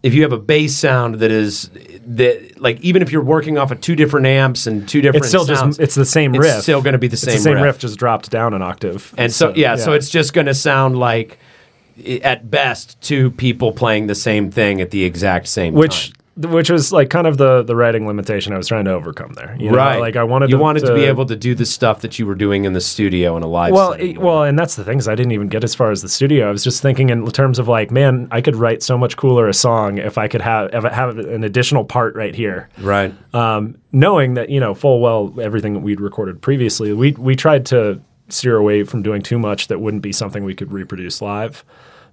[0.03, 1.70] if you have a bass sound that is
[2.07, 5.29] that like even if you're working off of two different amps and two different it's
[5.29, 6.55] still sounds, just it's the same riff.
[6.55, 7.65] it's still going to be the It's same, the same riff.
[7.65, 7.79] riff.
[7.79, 11.39] just dropped down an octave And so, yeah, so it's just going to sound like,
[12.23, 16.18] at best, two people playing the same thing at the exact same which time.
[16.47, 19.56] Which was like kind of the the writing limitation I was trying to overcome there.
[19.59, 19.77] You know?
[19.77, 19.98] right?
[19.98, 22.27] like I wanted you to, wanted to, be able to do the stuff that you
[22.27, 23.73] were doing in the studio in a live.
[23.73, 26.02] Well, it- well, and that's the thing is I didn't even get as far as
[26.02, 26.48] the studio.
[26.48, 29.48] I was just thinking in terms of like, man, I could write so much cooler
[29.48, 32.69] a song if I could have if I have an additional part right here.
[32.78, 33.12] right?
[33.35, 37.66] Um, knowing that you know full well everything that we'd recorded previously, we we tried
[37.66, 41.65] to steer away from doing too much that wouldn't be something we could reproduce live.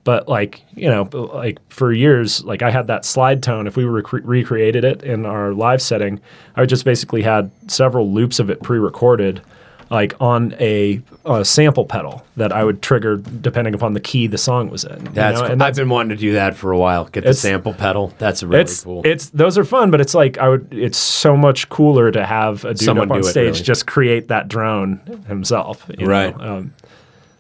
[0.06, 3.68] But like you know, like for years, like I had that slide tone.
[3.68, 6.22] If we rec- recreated it in our live setting,
[6.56, 9.41] I just basically had several loops of it pre-recorded,
[9.90, 14.38] like on a, a sample pedal that I would trigger depending upon the key the
[14.38, 15.06] song was in.
[15.07, 15.49] you That's, cool.
[15.49, 17.06] and I've been wanting to do that for a while.
[17.06, 18.14] Get the sample pedal.
[18.19, 19.02] That's really it's cool.
[19.03, 20.72] it's those are fun, but it's like I would.
[20.72, 23.64] It's so much cooler to have a dude Someone up on do it, stage really.
[23.64, 25.84] just create that drone himself.
[25.98, 26.38] you Right.
[26.38, 26.57] know?
[26.57, 26.73] Um,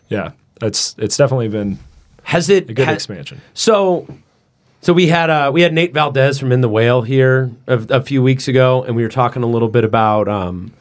[0.09, 0.31] yeah,
[0.63, 1.77] it's it's definitely been
[2.25, 3.39] Has it a good expansion.
[3.53, 4.07] So,
[4.81, 8.01] so we had uh, we had Nate Valdez from In the Whale here a, a
[8.01, 10.73] few weeks ago, and we were talking a little bit about um,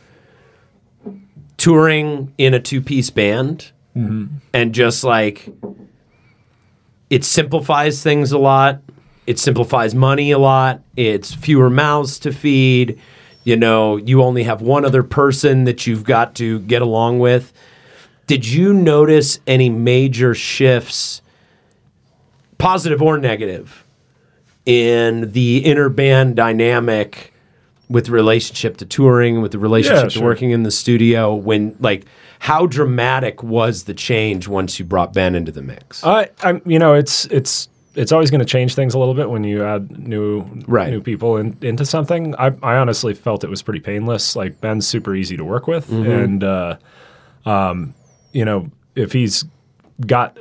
[1.59, 3.71] touring in a two piece band,
[4.55, 5.49] and just like
[7.11, 8.81] it simplifies things a lot.
[9.27, 10.81] It simplifies money a lot.
[10.97, 12.99] It's fewer mouths to feed.
[13.45, 17.53] You know, you only have one other person that you've got to get along with.
[18.27, 21.21] Did you notice any major shifts?
[22.59, 23.85] Positive or negative
[24.67, 27.33] in the inner band dynamic
[27.89, 32.07] with relationship to touring with the relationship Yeah, to working in the studio when like
[32.39, 36.79] how dramatic was the change once you brought ben into the mix I, I'm, you
[36.79, 39.97] know, it's it's it's always going to change things a little bit when you add
[39.99, 40.91] new Right.
[40.91, 42.35] new people in, into something.
[42.37, 44.35] I, I honestly felt it was pretty painless.
[44.35, 46.11] Like Ben's super easy to work with, Mm-hmm.
[46.11, 46.77] and uh,
[47.47, 47.95] um,
[48.33, 49.45] you know, if he's
[50.07, 50.37] got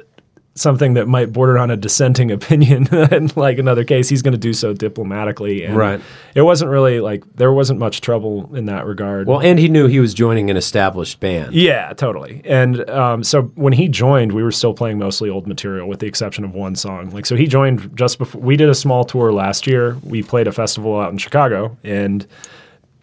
[0.56, 4.38] something that might border on a dissenting opinion in like another case he's going to
[4.38, 6.00] do so diplomatically and Right.
[6.36, 9.88] it wasn't really like there wasn't much trouble in that regard well and he knew
[9.88, 12.42] he was joining an established band yeah, totally.
[12.46, 16.08] And um, so when he joined, we were still playing mostly old material, with the
[16.08, 17.10] exception of one song.
[17.12, 19.98] Like, so he joined just before we did a small tour last year.
[20.04, 22.26] We played a festival out in Chicago and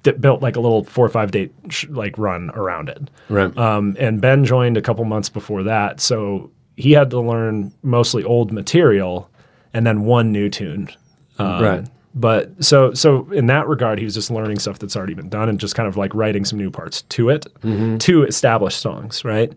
[0.02, 3.10] d- built like a little four or five date sh- like run around it.
[3.28, 6.50] right Um, and Ben joined a couple months before that, so
[6.80, 9.30] he had to learn mostly old material
[9.74, 10.88] and then one new tune.
[11.38, 11.86] Um, Right.
[12.12, 15.48] But so so in that regard, he was just learning stuff that's already been done
[15.48, 17.46] and just kind of like writing some new parts to it
[18.00, 19.52] to establish songs, right?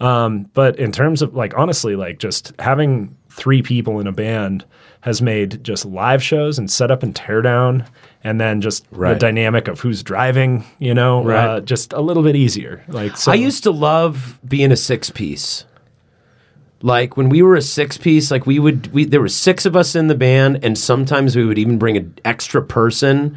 [0.00, 4.64] Um, but in terms of like honestly, like just having three people in a band
[5.02, 7.84] has made just live shows and setup and tear down,
[8.24, 11.46] and then just the dynamic of who's driving, you know, Right.
[11.46, 12.82] uh, just a little bit easier.
[12.88, 15.64] Like so, I used to love being a six piece.
[16.82, 19.76] Like when we were a six piece, like we would, we there were six of
[19.76, 23.36] us in the band, and sometimes we would even bring an extra person,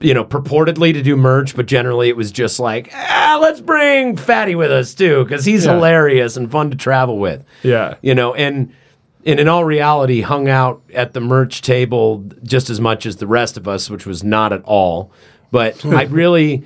[0.00, 4.16] you know, purportedly to do merch, but generally it was just like, ah, let's bring
[4.16, 5.74] Fatty with us too, because he's Yeah.
[5.74, 7.44] hilarious and fun to travel with.
[7.62, 8.72] yeah, You know, and
[9.26, 13.26] and in all reality, hung out at the merch table just as much as the
[13.26, 15.12] rest of us, which was not at all.
[15.52, 16.64] But I really,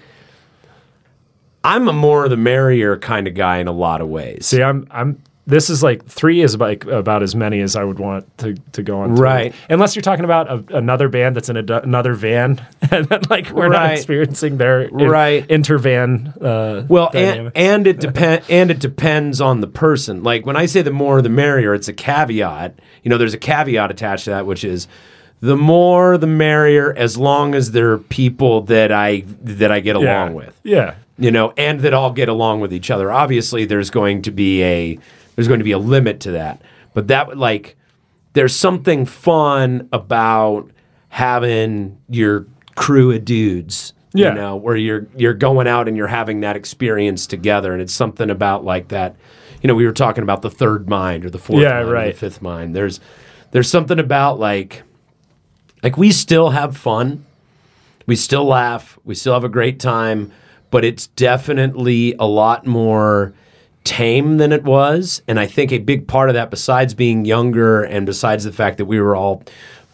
[1.65, 4.47] I'm a more the merrier kind of guy in a lot of ways.
[4.47, 5.21] See, I'm I'm.
[5.49, 8.83] This is like three is like about as many as I would want to, to
[8.83, 9.11] go on.
[9.15, 9.19] tour.
[9.25, 9.55] Right.
[9.71, 12.61] Unless you're talking about a, another band that's in a, another van,
[12.91, 15.47] and then like we're not experiencing their in- Right.
[15.49, 16.35] intervan.
[16.41, 17.53] Uh, Well, and, dynamic.
[17.55, 20.25] and it depend and it depends on the person.
[20.25, 22.81] Like when I say the more the merrier, it's a caveat.
[23.05, 24.89] You know, there's a caveat attached to that, which is
[25.41, 29.97] the more the merrier, as long as there are people that I that I get
[30.01, 30.25] yeah.
[30.25, 30.59] along with.
[30.65, 30.95] Yeah.
[31.19, 33.13] you know, and that all get along with each other.
[33.13, 34.99] Obviously, there's going to be a
[35.37, 36.61] there's going to be a limit to that,
[36.95, 37.77] but that like
[38.33, 40.71] there's something fun about
[41.09, 43.93] having your crew of dudes.
[44.13, 44.31] Yeah.
[44.31, 47.93] You know, where you're you're going out and you're having that experience together, and it's
[47.93, 49.15] something about like that.
[49.63, 51.93] You know, we were talking about the third mind or the fourth Yeah, mind or
[51.93, 52.15] right.
[52.15, 52.75] the fifth mind.
[52.75, 52.99] There's
[53.51, 54.83] there's something about like
[55.83, 57.25] like we still have fun
[58.07, 60.33] we still laugh we still have a great time
[60.71, 63.33] but it's definitely a lot more
[63.87, 67.83] tame than it was and i think a big part of that besides being younger
[67.83, 69.43] and besides the fact that we were all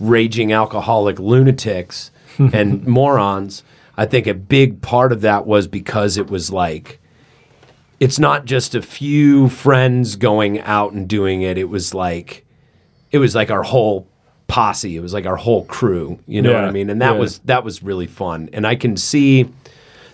[0.01, 3.63] raging alcoholic lunatics and morons
[3.97, 6.99] i think a big part of that was because it was like
[8.01, 12.45] it's not just a few friends going out and doing it it was like
[13.11, 14.09] it was like our whole
[14.53, 14.95] posse.
[14.95, 16.19] It was like our whole crew.
[16.27, 16.91] You know what I mean?
[16.91, 17.19] And that yeah.
[17.19, 18.51] was that was really fun.
[18.53, 19.49] And I can see,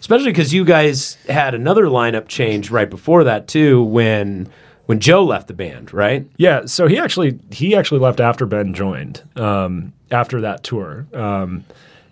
[0.08, 4.48] especially because you guys had another lineup change right before that too, when
[4.86, 6.26] when Joe left the band, right?
[6.38, 11.62] Yeah, so he actually he actually left after Ben joined um, after that tour, um,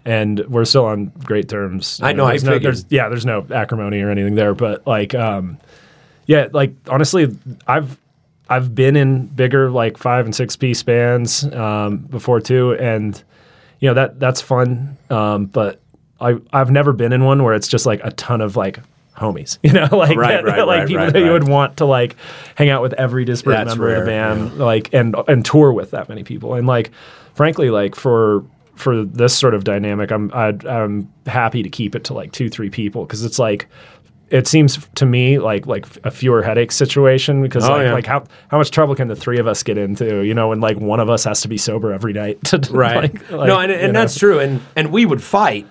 [0.05, 1.99] and we're still on great terms.
[2.03, 5.15] I know, I there's no, there's, yeah, there's no acrimony or anything there, but like,
[5.15, 5.57] um,
[6.27, 7.35] yeah, like honestly,
[7.67, 7.99] I've
[8.47, 13.25] I've been in bigger like five and six piece bands um, before too, and
[13.81, 15.81] you know that that's fun, um, but
[16.21, 18.81] I I've never been in one where it's just like a ton of like
[19.17, 22.17] homies, you know, like Right, right, like right, people that you would want to like
[22.55, 25.73] hang out with every disparate That's member of the rare, band, like and and tour
[25.73, 26.91] with that many people, and like
[27.35, 28.45] frankly, like for
[28.75, 32.49] for this sort of dynamic, I'm I'd, I'm happy to keep it to like two
[32.51, 33.67] three people because it's like.
[34.29, 37.93] It seems to me like like a fewer headache situation because Oh, like, yeah.
[37.93, 40.61] like how how much trouble can the three of us get into you know and
[40.61, 42.97] like one of us has to be sober every night to Right.
[43.15, 44.41] like- like, no, and, and that's true.
[44.41, 45.65] And and we would fight.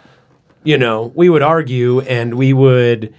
[0.66, 3.14] You know, we would argue and we would,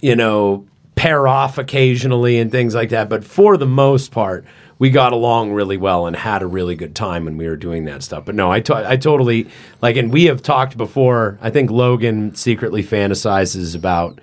[0.00, 0.66] you know,
[0.96, 3.08] pair off occasionally and things like that.
[3.08, 4.44] But for the most part,
[4.80, 7.84] we got along really well and had a really good time when we were doing
[7.84, 8.24] that stuff.
[8.24, 9.48] But no, I to- I totally
[9.82, 11.38] like, and we have talked before.
[11.40, 14.20] I think Logan secretly fantasizes about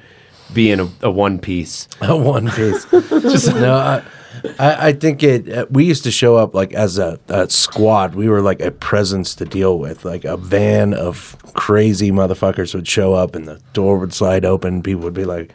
[0.53, 1.87] being a, a one piece.
[2.01, 2.85] A one piece.
[2.85, 3.75] Just no.
[3.75, 4.03] I,
[4.59, 5.49] I, I think it.
[5.49, 8.15] Uh, we used to show up like as a, a squad.
[8.15, 10.05] We were like a presence to deal with.
[10.05, 14.81] Like a van of crazy motherfuckers would show up, and the door would slide open.
[14.83, 15.53] People would be like,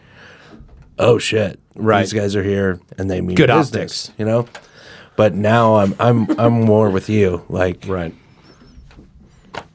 [0.99, 2.01] "Oh shit, Right.
[2.03, 4.12] These guys are here, and they mean Good business," optics.
[4.19, 4.47] you know.
[5.17, 7.45] But now I'm I'm I'm more with you.
[7.49, 8.15] Like Right.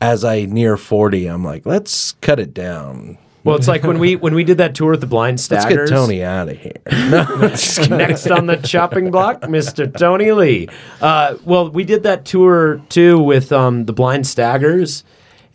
[0.01, 3.17] as I near forty, I'm like, let's cut it down.
[3.45, 5.77] Well, it's like when we when we did that tour with the Blind Staggers.
[5.77, 6.73] Let's get Tony out of here.
[6.91, 7.23] No.
[7.95, 9.95] Next on the chopping block, Mr.
[9.95, 10.67] Tony Lee.
[10.99, 15.03] Uh, well, we did that tour too with um, the Blind Staggers.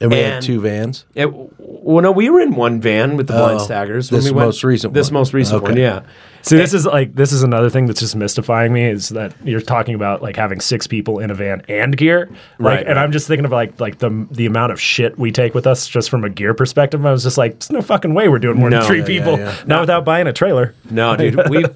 [0.01, 1.05] And we And- had two vans.
[1.15, 4.09] It, well, no, we were in one van with the Blind Oh, Staggers.
[4.09, 5.15] this we went- most recent This one.
[5.21, 5.81] most recent one, Okay.
[5.83, 6.01] yeah.
[6.43, 9.61] See, this is like this is another thing that's just mystifying me is that you're
[9.61, 13.03] talking about like having six people in a van and gear, like, Right, and right.
[13.03, 15.87] I'm just thinking of like like the the amount of shit we take with us
[15.87, 17.05] just from a gear perspective.
[17.05, 18.79] I was just like, there's no fucking way we're doing more No.
[18.79, 19.55] than three Yeah, people, yeah.
[19.67, 20.73] not without buying a trailer.
[20.91, 21.67] No, dude, we.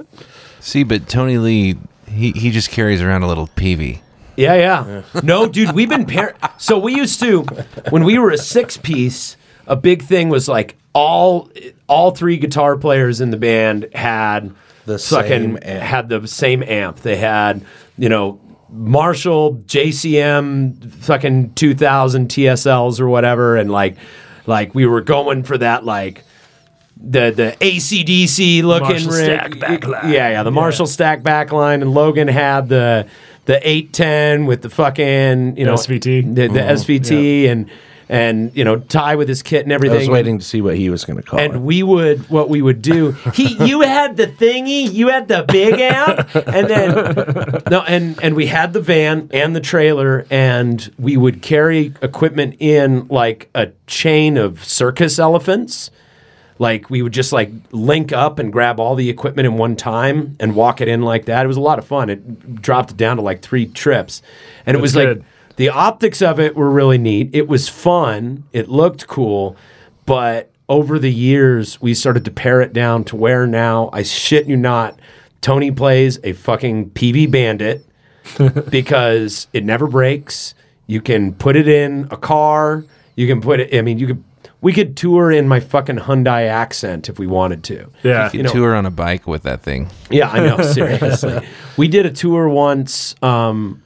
[0.60, 1.76] See, but Tony Lee,
[2.09, 3.98] he, he just carries around a little Peavey.
[4.36, 5.02] Yeah, yeah.
[5.23, 6.35] No, dude, we've been pair.
[6.59, 7.43] So we used to,
[7.90, 9.36] when we were a six piece,
[9.66, 11.51] a big thing was like all
[11.89, 14.55] all three guitar players in the band had
[14.86, 15.82] The fucking same amp.
[15.82, 16.98] had the same amp.
[16.98, 17.65] They had
[17.98, 18.40] you know
[18.70, 23.97] Marshall JCM fucking two thousand TSLs or whatever, and like
[24.47, 26.24] like we were going for that like
[26.97, 29.24] the the ACDC looking Marshall rig.
[29.24, 30.12] stack backline.
[30.12, 33.06] Yeah, yeah, the Marshall stack backline, and Logan had the
[33.47, 36.35] the eight ten with the fucking you know SVT.
[36.35, 36.59] the, the mm-hmm.
[36.59, 37.71] SVT, and
[38.09, 39.97] and you know tie with his kit and everything.
[39.97, 41.51] I was waiting to see what he was going to call it.
[41.51, 45.45] And we would, what we would do, he, you had the thingy, you had the
[45.49, 50.93] big amp, and then, no, and and we had the van and the trailer, and
[50.99, 55.91] we would carry equipment in like a chain of circus elephants.
[56.59, 60.36] Like we would just like link up and grab all the equipment in one time
[60.39, 61.44] and walk it in like that.
[61.44, 62.10] It was a lot of fun.
[62.10, 64.22] It dropped it down to like three trips,
[64.64, 65.18] and it was good.
[65.18, 65.26] like
[65.56, 67.31] the optics of it were really neat.
[67.32, 68.44] It was fun.
[68.52, 69.56] It looked cool,
[70.06, 74.47] but over the years we started to pare it down to where now I shit
[74.47, 74.98] you not,
[75.40, 77.85] Tony plays a fucking Peavey Bandit
[78.70, 80.55] because it never breaks.
[80.86, 82.85] You can put it in a car.
[83.16, 83.76] You can put it.
[83.76, 84.24] I mean, you could.
[84.65, 87.91] We could tour in my fucking Hyundai accent if we wanted to.
[88.03, 89.91] Yeah, You tour on a bike with that thing.
[90.11, 90.62] Yeah, I know.
[90.73, 91.47] Seriously,
[91.77, 93.82] we did a tour once um,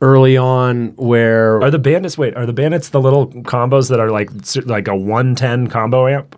[0.00, 2.18] early on where Are the bandits?
[2.18, 4.30] Wait, are the bandits the little combos that are like
[4.66, 6.36] like a 110 combo amp?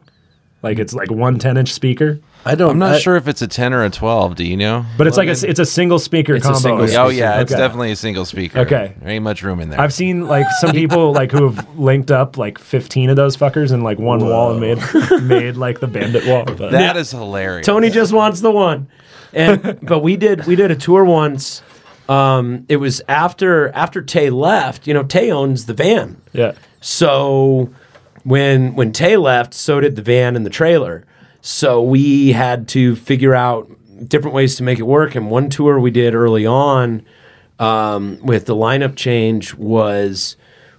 [0.62, 2.70] Like it's like one 10 inch speaker, I don't.
[2.70, 4.36] I'm not I- sure if it's a 10 or a 12.
[4.36, 4.86] Do you know?
[4.96, 6.60] but it's like a, s- it's a single speaker It's a combo.
[6.60, 7.02] single speaker.
[7.02, 7.40] Oh, yeah.
[7.40, 8.60] It's definitely a single speaker.
[8.60, 8.94] Okay.
[9.00, 9.80] There ain't much room in there.
[9.80, 13.72] I've seen like some people like who have linked up like 15 of those fuckers
[13.72, 14.78] in like one wall and made
[15.22, 16.44] made like the bandit wall.
[16.44, 17.66] But That is hilarious.
[17.66, 18.88] Tony just wants the one.
[19.32, 21.62] And but we did we did a tour once.
[22.08, 24.86] Um, it was after after Tay left.
[24.86, 26.22] You know, Tay owns the van.
[26.32, 27.70] yeah, So
[28.22, 31.04] when when Tay left, so did the van and the trailer.
[31.46, 33.70] So we had to figure out
[34.08, 35.14] different ways to make it work.
[35.14, 37.06] And one tour we did early on
[37.60, 40.34] um, with the lineup change was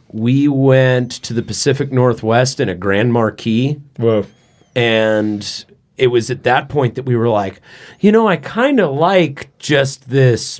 [0.09, 4.25] we went to the Pacific Northwest in a Grand Marquis whoa,
[4.75, 5.65] and
[5.95, 7.61] it was at that point that we were like,
[8.01, 10.59] you know, I kind of like just this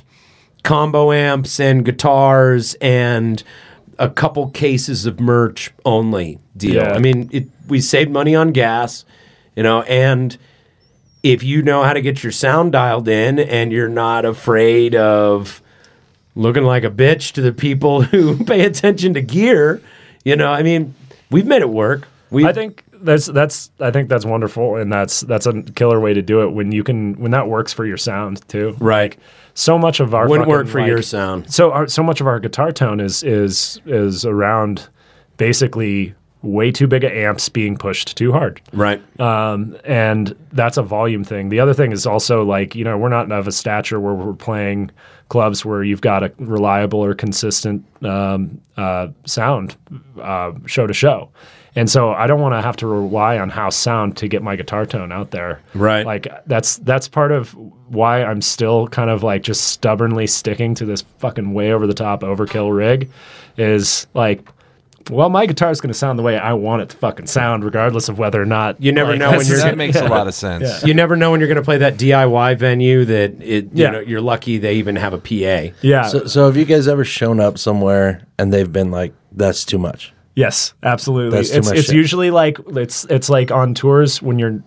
[0.62, 3.42] combo amps and guitars and
[3.98, 6.76] a couple cases of merch only deal.
[6.76, 6.94] Yeah.
[6.94, 9.04] I mean, it, we saved money on gas,
[9.58, 10.38] you know, and
[11.24, 15.60] if you know how to get your sound dialed in and you're not afraid of
[16.36, 19.82] looking like a bitch to the people who pay attention to gear,
[20.24, 20.94] you know, I mean,
[21.32, 22.06] we've made it work.
[22.30, 26.14] We I think that's that's I think that's wonderful, and that's that's a killer way
[26.14, 28.76] to do it when you can when that works for your sound too.
[28.78, 29.18] right.
[29.54, 31.52] So much of our Wouldn't work for like- your sound.
[31.52, 34.88] So our, so much of our guitar tone is is is around
[35.36, 38.60] basically way too big of amps being pushed too hard.
[38.72, 39.02] Right.
[39.20, 41.48] um, and that's a volume thing.
[41.48, 44.34] The other thing is also like you know we're not of a stature where we're
[44.34, 44.90] playing
[45.28, 49.76] clubs where you've got a reliable or consistent um, uh, sound
[50.20, 51.28] uh, show to show,
[51.74, 54.56] and so I don't want to have to rely on house sound to get my
[54.56, 55.60] guitar tone out there.
[55.74, 56.06] Right.
[56.06, 57.54] Like that's that's part of
[57.88, 61.94] why I'm still kind of like just stubbornly sticking to this fucking way over the
[61.94, 63.10] top overkill rig,
[63.56, 64.48] is like
[65.10, 67.64] well, my guitar is going to sound the way I want it to fucking sound,
[67.64, 70.34] regardless of whether or not You never know when you're- that makes a lot of
[70.34, 70.82] sense.
[70.84, 73.64] You never know when you're going to play that DIY venue that it.
[73.66, 73.90] You Yeah.
[73.90, 75.74] know, you're lucky they even have a PA.
[75.80, 76.08] Yeah.
[76.08, 79.78] So, so have you guys ever shown up somewhere and they've been like, "That's too
[79.78, 80.12] much"?
[80.34, 81.38] Yes, absolutely.
[81.38, 81.96] That's too it's much it's shit.
[81.96, 84.62] usually like it's it's like on tours when you're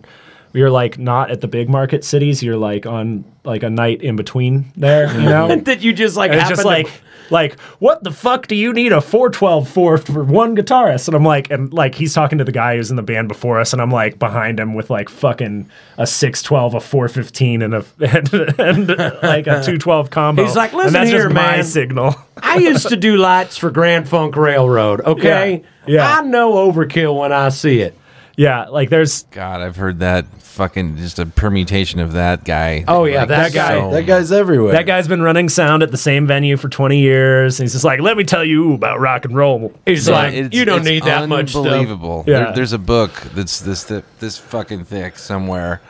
[0.54, 2.42] you're like not at the big market cities.
[2.42, 5.10] You're like on like a night in between there.
[5.14, 7.00] You know, And that you just like And it's just happen like
[7.32, 11.24] like what the fuck do you need a 412 for for one guitarist and i'm
[11.24, 13.82] like and like he's talking to the guy who's in the band before us and
[13.82, 18.88] i'm like behind him with like fucking a 612 a 415 and a and, and
[19.22, 22.56] like a 212 combo He's like, and "Listen that's here, just my man." signal I
[22.56, 25.00] used to do lights for Grand Funk Railroad.
[25.02, 26.18] Okay, Yeah, yeah.
[26.18, 27.96] I know overkill when I see it.
[28.36, 32.84] Yeah like there's God, I've heard that fucking just a permutation of that guy.
[32.86, 33.78] Oh, yeah, that guy.
[33.78, 34.72] so- That guy's everywhere.
[34.72, 37.84] that guy's been running sound at the same venue for 20 years and he's just
[37.84, 40.84] like let me tell you about rock and roll He's Yeah, like, it's- you don't
[40.84, 41.64] need that much stuff.
[41.66, 42.24] Unbelievable.
[42.26, 42.44] Yeah.
[42.44, 45.80] There, there's a book that's this thi- this fucking thick somewhere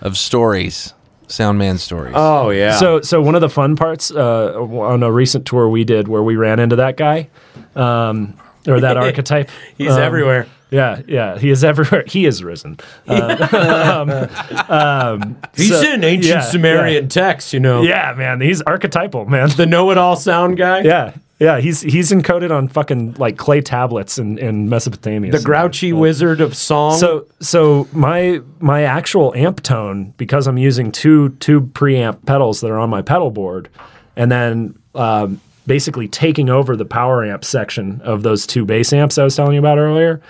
[0.00, 0.94] of stories,
[1.28, 2.12] Soundman stories.
[2.16, 2.76] Oh yeah.
[2.78, 6.22] So, so one of the fun parts uh, on a recent tour we did where
[6.22, 7.30] we ran into that guy,
[7.74, 8.34] um,
[8.68, 9.50] or that archetype.
[9.76, 10.46] he's um, everywhere.
[10.74, 12.04] Yeah, yeah, he is everywhere.
[12.14, 12.78] He is risen.
[13.06, 14.28] Uh,
[14.68, 17.82] um, um, He's so- in ancient yeah, Sumerian texts, you know.
[17.82, 18.10] Yeah.
[18.10, 19.50] yeah, man, he's archetypal, man.
[19.50, 20.80] The know-it-all sound guy.
[20.80, 25.32] yeah, yeah, he's he's encoded on fucking like clay tablets in, in Mesopotamia.
[25.32, 26.98] The grouchy wizard of song.
[26.98, 32.70] So so my my actual amp tone because I'm using two tube preamp pedals that
[32.70, 33.68] are on my pedal board,
[34.16, 39.18] and then um, basically taking over the power amp section of those two bass amps
[39.18, 40.20] I was telling you about earlier.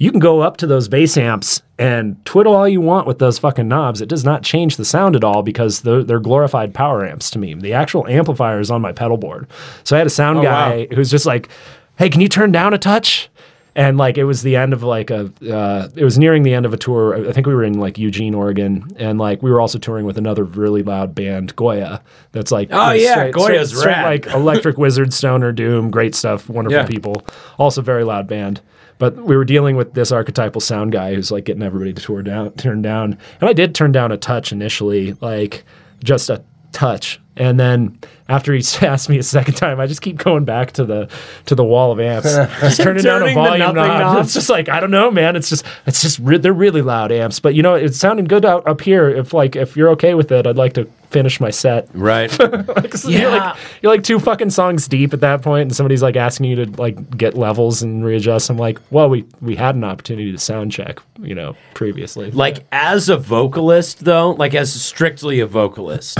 [0.00, 3.38] You can go up to those bass amps and twiddle all you want with those
[3.38, 4.00] fucking knobs.
[4.00, 7.38] It does not change the sound at all because they're, they're glorified power amps to
[7.38, 7.52] me.
[7.52, 9.46] The actual amplifier is on my pedal board.
[9.84, 11.50] So I had a sound Oh, guy who's just like,
[11.96, 13.28] "Hey, can you turn down a touch?"
[13.76, 16.66] and like it was the end of like a uh, it was nearing the end
[16.66, 19.60] of a tour i think we were in like eugene oregon and like we were
[19.60, 23.80] also touring with another really loud band goya that's like Oh, yeah, straight- Goya's straight-
[23.82, 26.86] straight, like electric wizard stoner doom great stuff wonderful Yeah.
[26.88, 27.24] people
[27.58, 28.60] also very loud band
[29.00, 32.22] but we were dealing with this archetypal sound guy who's like getting everybody to tour
[32.22, 33.18] down turn down.
[33.40, 35.64] And i did turn down a touch initially like
[36.04, 37.96] just a touch and then
[38.28, 41.08] after he asked me a second time i just keep going back to the
[41.46, 43.74] to the wall of amps just turning down a the volume knob.
[43.76, 44.24] knob.
[44.24, 45.36] it's just like i don't know man.
[45.36, 47.40] It's just it's just re- they're really loud amps.
[47.40, 49.08] But you know it's sounding good out up here.
[49.08, 51.88] If like if you're okay with it i'd like to finish my set.
[51.94, 52.30] Right.
[52.38, 53.28] like, so you're Yeah.
[53.50, 56.64] like you're like two fucking songs deep at that point and somebody's like asking you
[56.64, 58.50] to like get levels and readjust.
[58.50, 62.30] I'm like well we we had an opportunity to sound check you know previously.
[62.30, 66.18] Like as a vocalist though, like as strictly a vocalist,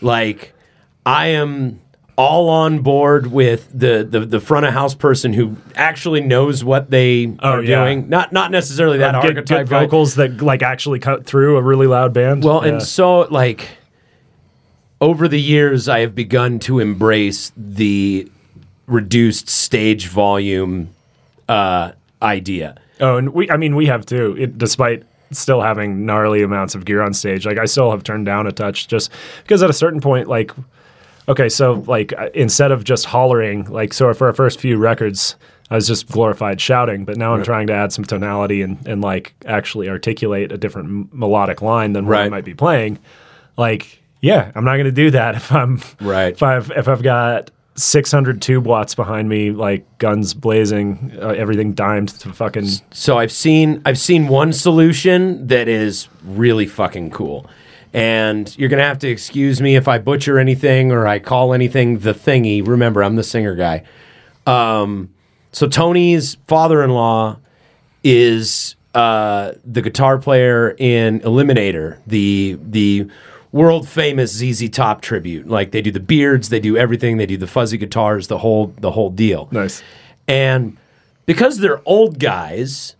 [0.00, 0.52] like
[1.04, 1.80] I am
[2.16, 6.90] all on board with the, the the front of house person who actually knows what
[6.90, 7.84] they Oh, are yeah.
[7.84, 8.08] doing.
[8.08, 11.86] Not not necessarily that good, archetype good vocals that like actually cut through a really
[11.86, 12.72] loud band Well, Yeah.
[12.74, 13.66] and so like
[15.00, 18.30] over the years, I have begun to embrace the
[18.86, 20.90] reduced stage volume
[21.48, 22.76] uh, idea.
[23.00, 26.84] Oh, and we, I mean, we have too, it, despite still having gnarly amounts of
[26.84, 27.44] gear on stage.
[27.46, 29.10] Like, I still have turned down a touch just
[29.42, 30.52] because at a certain point, like,
[31.28, 35.36] okay, so like uh, instead of just hollering, like, so for our first few records,
[35.70, 39.00] I was just glorified shouting, but now I'm trying to add some tonality and, and
[39.00, 42.98] like actually articulate a different m- melodic line than what I might be playing.
[43.56, 46.34] Like, yeah, I'm not going to do that if I'm Right.
[46.34, 51.72] If I've if I've got 600 tube watts behind me, like guns blazing, uh, everything
[51.72, 57.46] dimed to fucking So I've seen I've seen one solution that is really fucking cool.
[57.94, 61.98] And you're gonna have to excuse me if I butcher anything or I call anything
[61.98, 62.66] the thingy.
[62.66, 63.84] Remember, I'm the singer guy.
[64.46, 65.10] Um,
[65.52, 67.38] so Tony's father-in-law
[68.02, 73.08] is uh, the guitar player in Eliminator, the the
[73.52, 75.46] world famous ZZ Top tribute.
[75.46, 78.68] Like they do the beards, they do everything, they do the fuzzy guitars, the whole
[78.78, 79.48] the whole deal.
[79.52, 79.82] Nice.
[80.26, 80.76] And
[81.26, 82.96] because they're old guys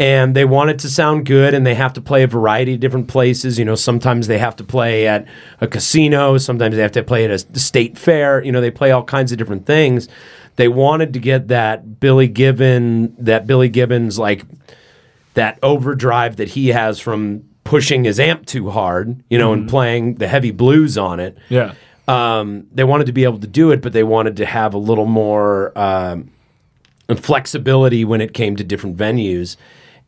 [0.00, 2.80] and they want it to sound good and they have to play a variety of
[2.80, 5.26] different places, you know, sometimes they have to play at
[5.60, 8.90] a casino, sometimes they have to play at a state fair, you know, they play
[8.92, 10.08] all kinds of different things.
[10.56, 14.44] They wanted to get that Billy Gibbon, that Billy Gibbons like
[15.34, 20.14] that overdrive that he has from pushing his amp too hard, you know, and playing
[20.14, 21.74] the heavy blues on it Yeah.
[22.08, 24.78] um, they wanted to be able to do it, but they wanted to have a
[24.78, 26.30] little more um,
[27.16, 29.56] flexibility when it came to different venues.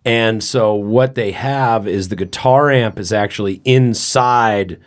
[0.04, 4.80] And so what they have is the guitar amp is actually inside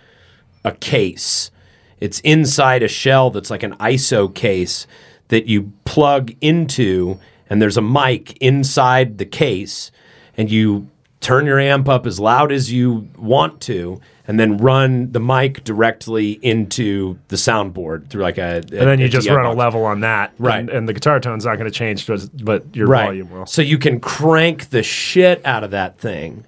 [0.63, 1.51] a case.
[1.99, 4.87] It's inside a shell that's like an ISO case
[5.27, 7.19] that you plug into,
[7.49, 9.91] and there's a mic inside the case,
[10.35, 10.89] and you
[11.21, 15.63] turn your amp up as loud as you want to, and then run the mic
[15.63, 18.57] directly into the soundboard through like a.
[18.57, 20.59] and then you just run a level on that, Right.
[20.59, 22.07] And, and the guitar tone's not going to change,
[22.43, 23.05] but, your right.
[23.05, 23.45] volume will.
[23.45, 26.45] So you can crank the shit out of that thing,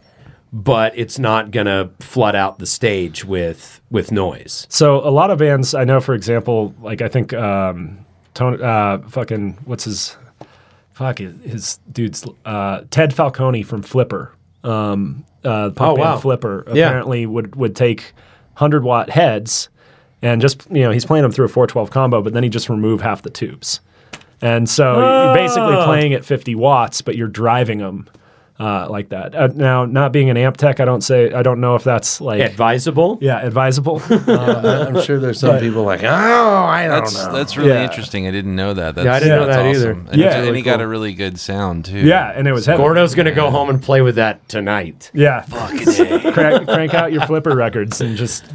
[0.53, 4.65] but it's not gonna flood out the stage with with noise.
[4.69, 8.99] So a lot of bands I know, for example, like I think um, Tony, uh,
[9.09, 10.15] fucking what's his,
[10.93, 14.31] fuck his, his dude's uh, Ted Falcone from Flipper,
[14.63, 16.17] um, uh, the punk Oh, wow.
[16.17, 16.87] Flipper Yeah.
[16.87, 18.13] apparently would would take
[18.55, 19.69] hundred watt heads
[20.21, 22.49] and just you know he's playing them through a four twelve combo, but then he
[22.49, 23.79] just remove half the tubes,
[24.41, 25.85] and so you're basically Oh.
[25.85, 28.07] playing at fifty watts, but you're driving them.
[28.57, 29.35] Uh, like that.
[29.35, 32.21] Uh, now, not being an amp tech, I don't say I don't know if that's
[32.21, 33.17] like Advisable.
[33.21, 34.01] yeah advisable.
[34.09, 37.33] Uh, I'm sure there's some people like, oh, I don't That's know.
[37.33, 37.83] that's really Yeah.
[37.83, 38.27] interesting.
[38.27, 38.95] I didn't know that.
[38.95, 39.75] That's, I didn't know that awesome.
[39.75, 39.91] either.
[39.91, 41.99] And, Yeah, it's- and really he got a really good sound too.
[41.99, 42.77] Yeah, and it was heavy.
[42.81, 45.11] Gordo's gonna go home and play with that tonight.
[45.13, 45.43] Yeah,
[46.33, 48.45] crank, crank out your flipper records and just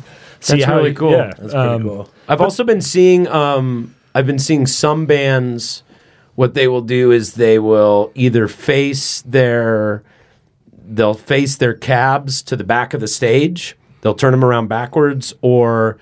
[0.40, 1.10] see That's how really cool.
[1.12, 2.10] Yeah, That's pretty um, cool.
[2.26, 5.82] I've also been seeing um I've been seeing some bands
[6.40, 10.02] what they will do is they will either face their
[10.88, 13.76] they'll face their cabs to the back of the stage.
[14.00, 15.98] They'll turn them around backwards or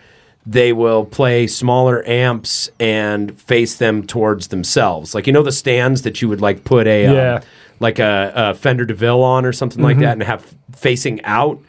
[0.46, 5.12] they will play smaller amps and face them towards themselves.
[5.12, 7.40] Like you know the stands that you would like put a um, Yeah.
[7.80, 11.60] like a, a Fender DeVille on or something like that and have facing out.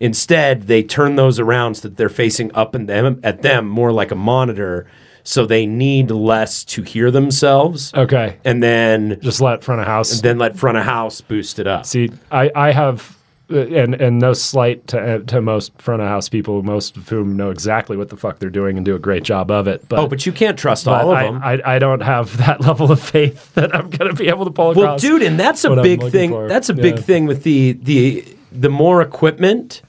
[0.00, 3.92] Instead, they turn those around so that they're facing up and them at them more
[3.92, 4.86] like a monitor,
[5.30, 7.92] so they need less to hear themselves.
[7.94, 10.20] Okay, And then just let front of house.
[10.22, 11.84] then let front of house boost it up.
[11.84, 13.14] see, I I have.
[13.52, 17.08] uh, And and no slight to uh, to most front of house people, most of
[17.10, 19.86] whom know exactly what the fuck they're doing and do a great job of it.
[19.88, 21.40] But oh, but you can't trust all of I, them.
[21.42, 24.70] I I don't have that level of faith that I'm gonna be able to pull
[24.70, 24.82] across.
[24.84, 26.30] well, dude, and that's a big thing.
[26.30, 26.48] for.
[26.48, 27.02] That's a big Yeah.
[27.10, 28.24] thing with the the
[28.64, 29.82] the more equipment,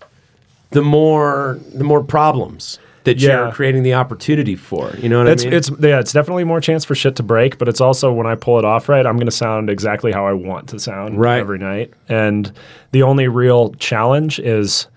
[0.71, 3.43] the more the more problems that Yeah.
[3.45, 4.91] you're creating the opportunity for.
[4.99, 5.53] You know what It's I mean?
[5.53, 8.35] it's yeah, it's definitely more chance for shit to break, but it's also when I
[8.35, 11.39] pull it off right, I'm going to sound exactly how I want to sound Right.
[11.39, 11.91] every night.
[12.09, 12.51] And
[12.91, 14.87] the only real challenge is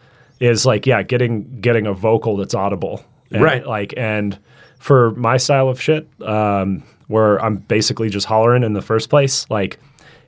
[0.40, 3.04] is like yeah, getting getting a vocal that's audible.
[3.30, 3.64] And, Right.
[3.66, 4.38] Like and
[4.78, 9.46] for my style of shit, um, where I'm basically just hollering in the first place,
[9.48, 9.78] like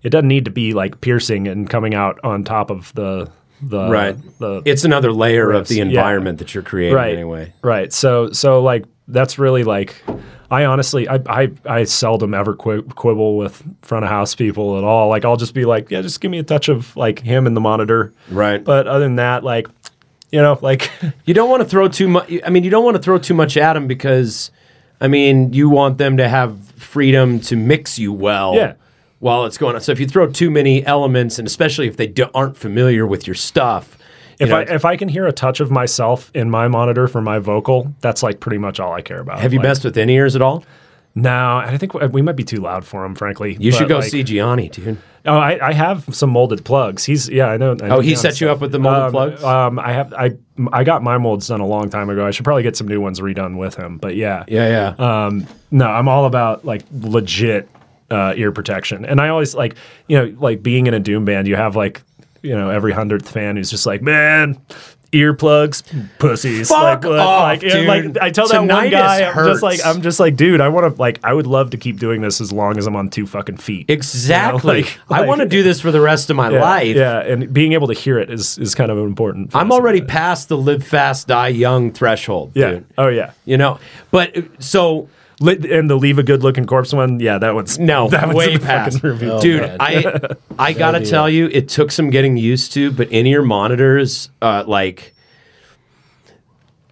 [0.05, 3.29] it doesn't need to be like piercing and coming out on top of the
[3.71, 4.39] the right.
[4.39, 5.83] the it's another layer of the Yeah.
[5.85, 7.53] environment that you're creating right anyway.
[7.63, 10.03] right so so like that's really like
[10.51, 14.85] i honestly i i, I seldom ever qui- quibble with front of house people at
[14.85, 17.47] all like i'll just be like yeah just give me a touch of like him
[17.47, 18.63] in the monitor Right.
[18.63, 19.69] but other than that like
[20.33, 20.91] you know like
[21.27, 22.31] You don't want to throw too much.
[22.45, 24.51] I mean, you don't want to throw too much at them because,
[25.01, 28.55] I mean, you want them to have freedom to mix you well.
[28.55, 28.75] Yeah.
[29.25, 32.07] While it's going on, so if you throw too many elements, and especially if they
[32.07, 33.97] do, aren't familiar with your stuff,
[34.39, 37.07] you if know, i if i can hear a touch of myself in my monitor
[37.09, 39.85] for my vocal that's like pretty much all i care about have you like, messed
[39.85, 40.65] with in ears at all?
[41.15, 44.11] no i think we might be too loud for him frankly You should go like-
[44.11, 44.99] see Gianni, dude.
[45.27, 47.03] Oh, I, I have some molded plugs.
[47.07, 47.71] He's yeah, I know.
[47.81, 49.43] I know Oh, he set you up with the molded Um, plugs?
[49.43, 50.33] Um, I have I
[50.71, 52.27] I got my molds done a long time ago.
[52.27, 53.97] I should probably get some new ones redone with him.
[53.97, 55.25] But yeah, Yeah, yeah.
[55.27, 57.71] Um, no, I'm all about like legit
[58.15, 59.75] uh, ear protection, and I always like
[60.07, 61.49] you know like being in a doom band.
[61.49, 62.03] You have like
[62.43, 64.61] you know every hundredth fan who's just like man.
[65.13, 65.85] Earplugs,
[66.19, 66.69] pussies.
[66.69, 67.87] Fuck like, off, like, dude.
[67.87, 69.79] like I tell that one guy, I'm just like.
[69.87, 72.41] I'm just like, dude, I want to like, I would love to keep doing this
[72.41, 73.89] as long as I'm on two fucking feet.
[73.89, 74.83] exactly.
[74.83, 76.97] like- I like- want to do this for the rest of my yeah, life.
[76.97, 79.55] Yeah, and being able to hear it is is kind of important.
[79.55, 82.71] I'm already past the live fast, die young threshold, Yeah.
[82.71, 82.87] dude.
[82.99, 83.35] Oh yeah.
[83.45, 83.79] You know,
[84.11, 85.09] but so
[85.49, 87.21] and the leave a good looking corpse one.
[87.21, 88.97] Yeah, that one's No, that one's way in past.
[88.97, 89.31] fucking review.
[89.33, 89.77] Oh, Dude, man.
[89.81, 90.21] I
[90.59, 94.65] I gotta tell you, it took some getting used to, but in ear monitors, uh,
[94.67, 95.13] like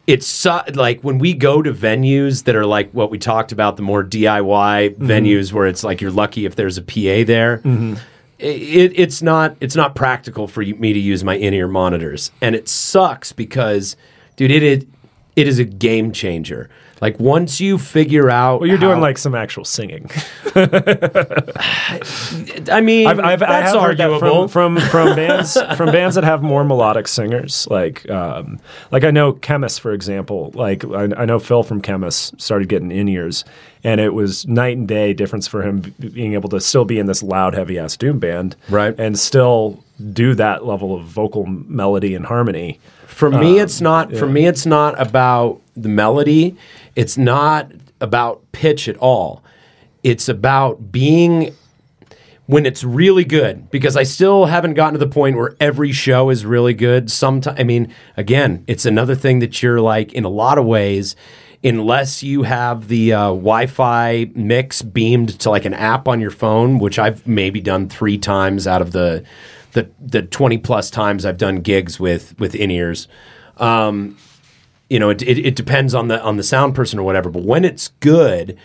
[0.06, 3.76] it's su- like when we go to venues that are like what we talked about,
[3.76, 7.60] the more DIY venues where it's like you're lucky if there's a PA there.
[7.64, 7.96] i-
[8.40, 12.56] It, it's not it's not practical for me to use my in ear monitors, and
[12.56, 13.96] it sucks because,
[14.36, 14.88] dude, it it,
[15.36, 16.68] it is a game changer.
[17.02, 20.08] Like once you figure out, Well, you're doing like some actual singing.
[22.70, 24.48] I mean, I've, I've, I that's heard that arguable.
[24.48, 27.66] from from from bands from bands that have more melodic singers.
[27.70, 30.52] Like um, like I know Chemist, for example.
[30.54, 33.44] Like I, I know Phil from Chemist started getting in ears,
[33.84, 37.06] and it was night and day difference for him being able to still be in
[37.06, 38.94] this loud, heavy ass doom band, Right.
[38.98, 39.82] and still
[40.12, 42.78] do that level of vocal melody and harmony.
[43.06, 44.14] For me, Um, it's not.
[44.16, 46.56] For me, it's not about the melody.
[46.96, 49.42] It's not about pitch at all.
[50.02, 51.54] It's about being.
[52.46, 56.28] when it's really good because I still haven't gotten to the point where every show
[56.28, 57.10] is really good.
[57.10, 61.14] Sometimes, I mean, again, it's another thing that you're like in a lot of ways,
[61.64, 66.80] unless you have the uh, Wi-Fi mix beamed to like an app on your phone,
[66.80, 69.24] which I've maybe done three times out of the
[69.72, 73.06] the the twenty plus times I've done gigs with with in ears.
[73.58, 74.18] Um,
[74.92, 77.30] you know, it, it, it depends on the on the sound person or whatever.
[77.30, 78.58] But when it's good,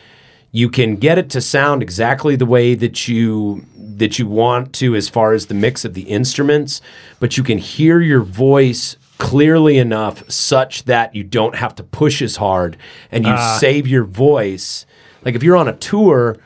[0.52, 4.94] you can get it to sound exactly the way that you that you want to
[4.94, 6.82] as far as the mix of the instruments,
[7.22, 12.22] but you can hear your voice clearly enough such that you don't have to push
[12.22, 12.76] as hard
[13.10, 13.58] and you ah.
[13.60, 14.86] save your voice.
[15.24, 16.38] Like if you're on a tour,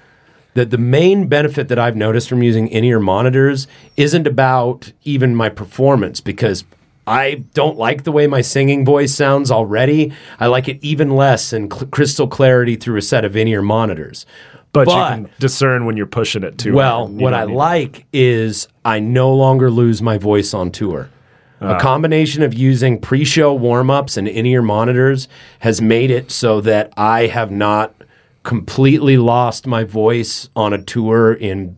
[0.53, 5.49] the, the main benefit that I've noticed from using in-ear monitors isn't about even my
[5.49, 6.65] performance because
[7.11, 10.14] I don't like the way my singing voice sounds already.
[10.40, 14.25] I like it even less in cl- crystal clarity through a set of in-ear monitors.
[14.73, 16.73] But, you can discern when you're pushing it too.
[16.73, 17.07] Well.
[17.07, 21.09] What I like is I no longer lose my voice on tour.
[21.61, 21.75] Ah.
[21.75, 25.27] A combination of using pre-show warm-ups and in-ear monitors
[25.59, 27.93] has made it so that I have not
[28.43, 31.75] completely lost my voice on a tour in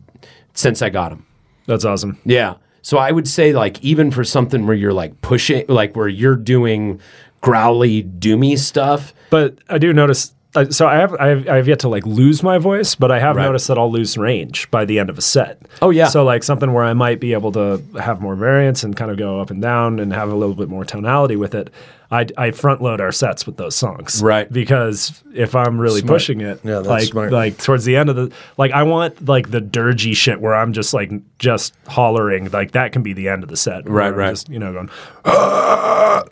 [0.54, 1.26] since I got them.
[1.66, 2.18] That's awesome.
[2.24, 2.54] Yeah.
[2.84, 6.36] So I would say like even for something where you're like pushing like where you're
[6.36, 7.00] doing
[7.40, 9.14] growly doomy stuff.
[9.30, 10.34] But I do notice.
[10.54, 13.10] Uh, so I have, I have I have yet to like lose my voice, but
[13.10, 13.44] I have Right.
[13.44, 15.60] noticed that I'll lose range by the end of a set.
[15.82, 16.06] Oh, yeah.
[16.08, 19.16] So like something where I might be able to have more variance and kind of
[19.16, 21.70] go up and down and have a little bit more tonality with it.
[22.10, 24.52] I, I front load our sets with those songs, Right.
[24.52, 27.32] Because if I'm really pushing it, Yeah, that's like smart.
[27.32, 30.72] like towards the end of the like I want like the dirgy shit where I'm
[30.72, 31.10] just like
[31.40, 34.30] just hollering like that can be the end of the set, where Right, I'm right.
[34.30, 34.90] Just, you know, going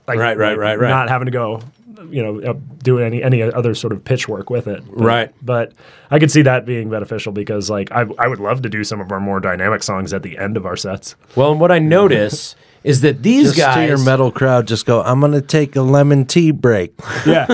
[0.07, 0.89] like, Right, right, right, right.
[0.89, 1.63] Not having to go,
[2.11, 4.83] you know, uh, do any any other sort of pitch work with it.
[4.87, 5.35] But, Right.
[5.43, 5.73] But
[6.11, 9.01] I could see that being beneficial because, like, I I would love to do some
[9.01, 11.17] of our more dynamic songs at the end of our sets.
[11.37, 14.87] Well, and what I notice is that these Just guys to your metal crowd, just
[14.87, 15.03] go.
[15.03, 16.93] I'm gonna take a lemon tea break.
[17.27, 17.47] Yeah.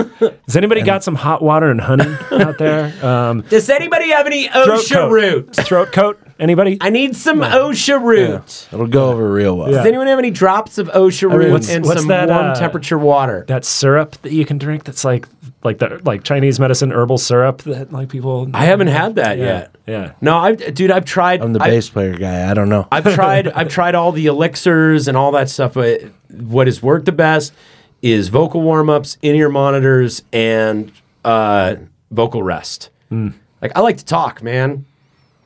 [0.45, 2.91] Has anybody got some hot water and honey out there?
[3.05, 5.11] Um, Does anybody have any throat osha coat.
[5.11, 5.55] root?
[5.55, 6.19] Throat coat.
[6.39, 6.77] Anybody?
[6.79, 8.67] I need some osha root.
[8.71, 9.69] It'll go over real well.
[9.69, 9.77] Yeah.
[9.79, 12.55] Does anyone have any drops of osha root what's- and what's some that, warm uh,
[12.55, 13.43] temperature water?
[13.49, 14.85] that syrup that you can drink.
[14.85, 15.27] That's like
[15.63, 18.49] like the like Chinese medicine herbal syrup that like people.
[18.53, 19.43] I haven't had that Yeah.
[19.45, 19.75] yet.
[19.85, 20.11] Yeah.
[20.21, 21.41] No, I dude, I've tried.
[21.41, 22.49] I'm the I- bass player guy.
[22.49, 22.87] I don't know.
[22.91, 26.01] I've tried I've tried all the elixirs and all that stuff, but
[26.31, 27.53] what has worked the best
[28.01, 30.89] is vocal warm-ups, in-ear monitors, and
[31.25, 31.75] uh,
[32.11, 32.89] vocal rest.
[33.09, 33.31] Hmm.
[33.61, 34.85] Like I like to talk, man.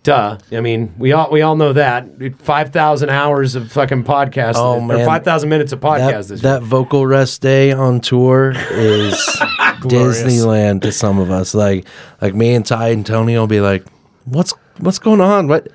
[0.03, 0.38] Duh.
[0.51, 2.06] I mean, we all we all know that.
[2.40, 4.56] Five thousand hours of fucking podcast.
[4.57, 5.06] Oh, or man.
[5.06, 9.15] five thousand minutes of podcast that, this that vocal rest day on tour is
[9.82, 11.56] Disneyland to some of us.
[11.56, 11.88] Like
[12.22, 13.85] like me and Ty and Tony will be like,
[14.25, 15.48] "What's what's going on?
[15.48, 15.69] What?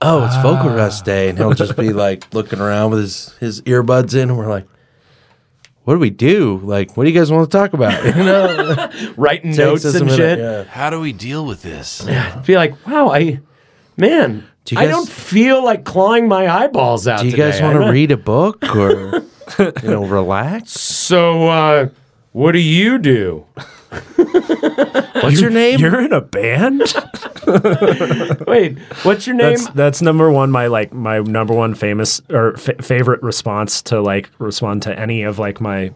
[0.00, 1.04] Oh, it's vocal rest ah.
[1.04, 4.48] day," and he'll just be like looking around with his his earbuds in, and we're
[4.48, 4.66] like.
[5.84, 6.60] What do we do?
[6.62, 8.04] Like, what do you guys want to talk about?
[8.16, 8.90] You know.
[9.16, 10.38] Writing notes and minute, shit.
[10.38, 10.64] yeah.
[10.64, 12.06] How do we deal with this?
[12.44, 13.40] Be like, wow, I
[14.00, 17.20] man, Do you I don't feel like clawing my eyeballs out.
[17.20, 17.50] Do you today.
[17.50, 19.22] guys want to read a book or
[19.58, 20.72] you know relax?
[20.72, 21.88] So, uh,
[22.32, 23.44] what do you do?
[24.16, 25.80] What's your name?
[25.80, 26.80] You're in a band.
[28.46, 29.56] Wait, what's your name?
[29.56, 30.50] That's that's number one.
[30.50, 35.22] My like my number one famous or f- favorite response to like respond to any
[35.22, 35.92] of like my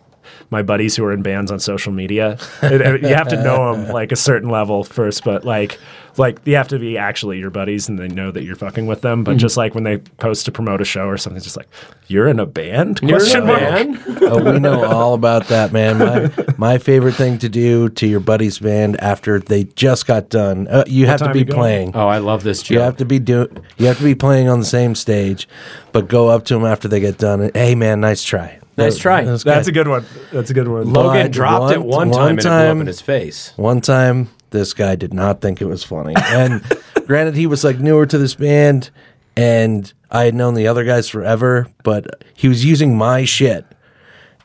[0.51, 2.39] my buddies who are in bands on social media.
[2.62, 5.78] It- it- you have to know them like a certain level first, but like
[6.17, 9.01] like you have to be actually your buddies and they know that you're fucking with
[9.01, 9.25] them.
[9.25, 9.39] But Mm-hmm.
[9.39, 11.67] just like when they post to promote a show or something, it's just like
[12.07, 13.01] you're in a band.
[13.03, 13.61] You're Question mark.
[13.61, 14.03] man.
[14.23, 15.99] oh, we know all about that, man.
[15.99, 20.69] My my favorite thing to do to your buddy's band after they just got done.
[20.69, 21.91] Uh, you have to be playing.
[21.97, 23.49] Oh, I love this You have to be doing.
[23.77, 25.49] You have to be playing on the same stage,
[25.91, 27.41] but go up to them after they get done.
[27.41, 28.61] And, hey, man, nice try.
[28.77, 29.23] Nice try.
[29.25, 30.05] was That's a good one.
[30.33, 30.93] That's a good one.
[30.93, 33.53] Logan But dropped it one- one time and it blew time- up in his face.
[33.57, 36.62] One time, this guy did not think it was funny, and
[37.07, 38.91] granted, he was like newer to this band,
[39.36, 43.65] and I had known the other guys forever, but he was using my shit,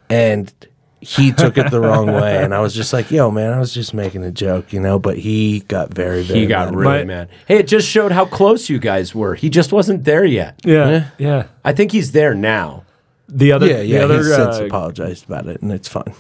[0.09, 0.51] and
[1.01, 3.73] he took it the wrong way, and I was just like, "Yo, man, I was
[3.73, 6.75] just making a joke, you know." But he got very, very He got mad.
[6.75, 7.29] really My- mad.
[7.47, 9.35] Hey, it just showed how close you guys were.
[9.35, 10.59] He just wasn't there yet.
[10.65, 11.43] Yeah, yeah.
[11.63, 12.83] I think he's there now.
[13.29, 13.97] The other, Yeah, yeah.
[13.99, 16.13] the other, he's since uh, apologized about it, and it's fine.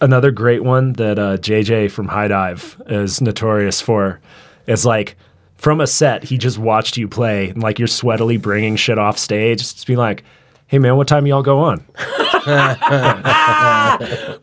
[0.00, 4.20] another great one that uh, JJ from High Dive is notorious for
[4.66, 5.16] is like
[5.56, 9.16] from a set he just watched you play and like you're sweatily bringing shit off
[9.18, 10.24] stage just be like
[10.66, 11.84] hey man what time y'all go on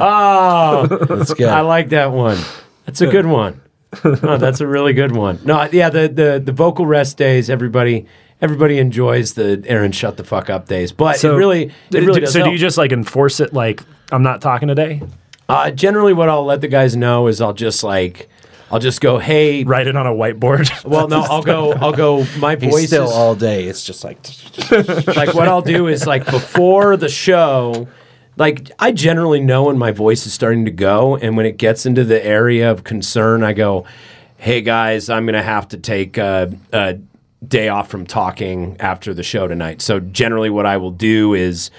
[0.02, 1.50] Oh, That's good.
[1.50, 2.38] I like that one.
[2.86, 3.62] That's a good one.
[4.06, 5.40] Oh, that's a really good one.
[5.44, 8.06] No, yeah, the, the the vocal rest days, everybody
[8.42, 12.20] everybody enjoys the Aaron shut the fuck up days, but So it really, it really
[12.20, 13.54] d- does So do you just like enforce it?
[13.54, 15.02] Like I'm not talking today.
[15.48, 18.30] Uh, generally, what I'll let the guys know is I'll just like,
[18.72, 19.64] I'll just go, hey.
[19.64, 20.70] Write it on a whiteboard.
[20.90, 21.74] Well, no, I'll go.
[21.74, 22.26] I'll go.
[22.38, 23.66] My He's voice still is all day.
[23.66, 24.18] It's just like
[25.08, 27.88] like what I'll do is like before the show.
[28.38, 31.86] Like I generally know when my voice is starting to go, and when it gets
[31.86, 33.86] into the area of concern, I go,
[34.38, 37.00] "Hey guys, I'm gonna have to take a, a
[37.48, 41.72] day off from talking after the show tonight." So generally, what I will do is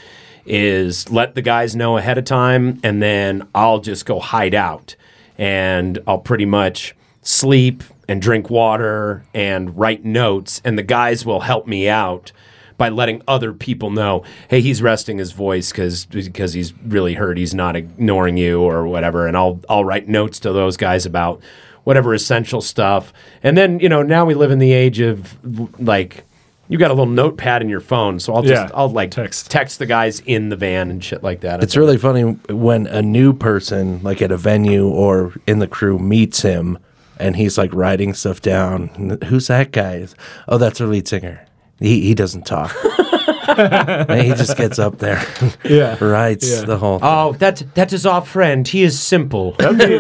[0.47, 4.97] is let the guys know ahead of time, and then I'll just go hide out,
[5.39, 11.41] and I'll pretty much sleep and drink water and write notes, and the guys will
[11.41, 12.33] help me out
[12.77, 17.37] by letting other people know, hey, he's resting his voice because because he's really hurt.
[17.37, 19.27] He's not ignoring you or whatever.
[19.27, 21.43] And I'll I'll write notes to those guys about
[21.91, 23.13] whatever essential stuff.
[23.43, 25.37] And then you know now we live in the age of
[25.81, 26.23] like
[26.69, 29.51] you got a little notepad in your phone, so I'll just Yeah, I'll like text.
[29.51, 31.65] text the guys in the van and shit like that.
[31.65, 35.99] It's really funny when a new person, like at a venue or in the crew,
[35.99, 36.79] meets him
[37.19, 39.19] and he's like writing stuff down.
[39.25, 40.07] Who's that guy?
[40.47, 41.45] Oh, that's our lead singer.
[41.81, 42.73] He he doesn't talk.
[43.59, 45.23] and he just gets up there,
[45.65, 46.03] yeah.
[46.03, 46.65] writes Yeah.
[46.65, 46.99] the whole.
[47.03, 47.37] Oh, thing.
[47.37, 48.67] Oh, that that is our friend.
[48.67, 49.53] He is simple.
[49.53, 49.99] That'd be,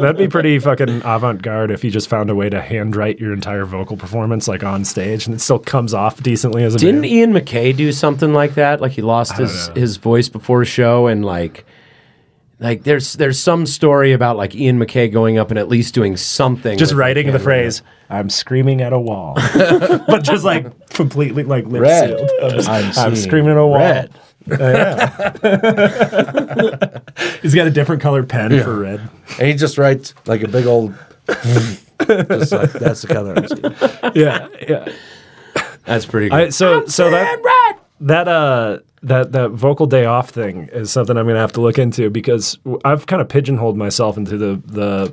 [0.00, 3.64] that'd be pretty fucking avant-garde if you just found a way to handwrite your entire
[3.64, 7.12] vocal performance like on stage and it still comes off decently as a Didn't band.
[7.12, 8.80] Ian MacKaye do something like that?
[8.80, 9.74] Like he lost his know.
[9.74, 11.64] his voice before a show, and like,
[12.62, 16.16] like there's there's some story about like Ian MacKaye going up and at least doing
[16.16, 16.78] something.
[16.78, 21.66] just writing like, the phrase "I'm screaming at a wall," but just like completely like
[21.66, 22.16] lip Red.
[22.16, 22.30] sealed.
[22.40, 23.80] I'm, just, I'm I'm, screaming at a wall.
[23.80, 24.14] red.
[24.50, 25.08] Uh, yeah.
[27.42, 29.00] He's got a different colored pen for red.
[29.38, 30.94] And he just writes like a big old.
[31.26, 33.74] just like that's the color I'm seeing.
[34.14, 34.92] Yeah, yeah.
[35.84, 36.38] That's pretty good.
[36.38, 41.26] I, so so that that uh that that vocal day off thing is something I'm
[41.26, 45.12] gonna have to look into because I've kind of pigeonholed myself into the the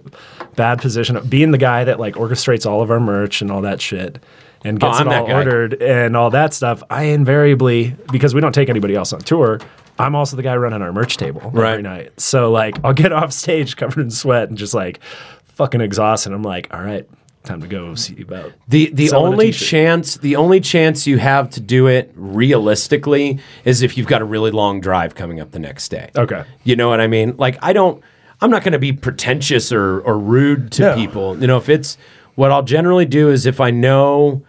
[0.56, 3.62] bad position of being the guy that like orchestrates all of our merch and all
[3.62, 4.20] that shit
[4.64, 6.84] and gets Oh, it all ordered and all that stuff.
[6.90, 9.60] I invariably because we don't take anybody else on tour.
[9.98, 11.82] I'm also the guy running our merch table every Right.
[11.82, 12.20] night.
[12.22, 15.00] So like I'll get off stage covered in sweat and just like
[15.46, 16.32] fucking exhausted.
[16.32, 17.06] I'm like, all right,
[17.50, 21.60] time to go see about The the only chance the only chance you have to
[21.60, 25.90] do it realistically is if you've got a really long drive coming up the next
[25.90, 26.12] day.
[26.16, 26.44] Okay.
[26.64, 27.36] You know what I mean?
[27.38, 28.04] Like I don't
[28.42, 30.96] I'm not going to be pretentious or or rude to No.
[30.96, 31.40] people.
[31.42, 31.98] You know, if it's
[32.36, 34.44] what I'll generally do is if I know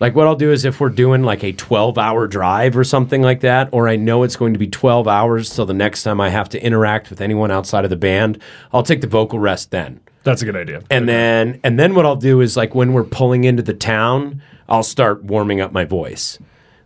[0.00, 3.40] like what I'll do is if we're doing like a 12-hour drive or something like
[3.40, 6.30] that or I know it's going to be 12 hours till the next time I
[6.30, 8.40] have to interact with anyone outside of the band,
[8.72, 10.00] I'll take the vocal rest then.
[10.22, 10.82] That's a good idea.
[10.90, 14.42] And then and then what I'll do is like when we're pulling into the town,
[14.68, 16.38] I'll start warming up my voice.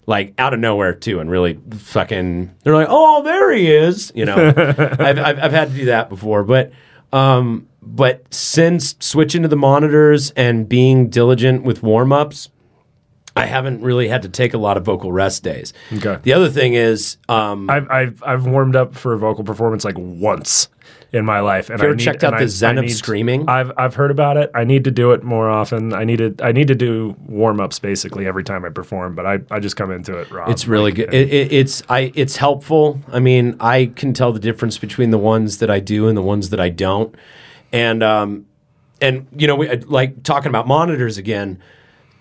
[0.06, 4.12] Like out of nowhere too, and really fucking they're like, Oh, there he is.
[4.14, 4.52] You know.
[4.56, 6.44] I've, I've I've had to do that before.
[6.44, 6.72] But
[7.12, 12.48] um but since switching to the monitors and being diligent with warm ups,
[13.36, 15.72] I haven't really had to take a lot of vocal rest days.
[15.92, 16.18] Okay.
[16.22, 19.96] The other thing is, um, I've, I've I've warmed up for a vocal performance like
[19.98, 20.68] once
[21.12, 21.68] in my life.
[21.70, 23.48] And you I ever need- checked out the I- Zen I of need- screaming?
[23.48, 24.52] I've I've heard about it.
[24.54, 25.92] I need to do it more often.
[25.92, 29.16] I need to I need to do warm ups basically every time I perform.
[29.16, 30.48] But I, I just come into it raw.
[30.48, 31.12] It's really good.
[31.12, 32.12] It, it, it's I.
[32.14, 33.00] It's helpful.
[33.12, 36.22] I mean, I can tell the difference between the ones that I do and the
[36.22, 37.12] ones that I don't.
[37.72, 38.46] And um,
[39.00, 41.60] and you know, we, like talking about monitors again.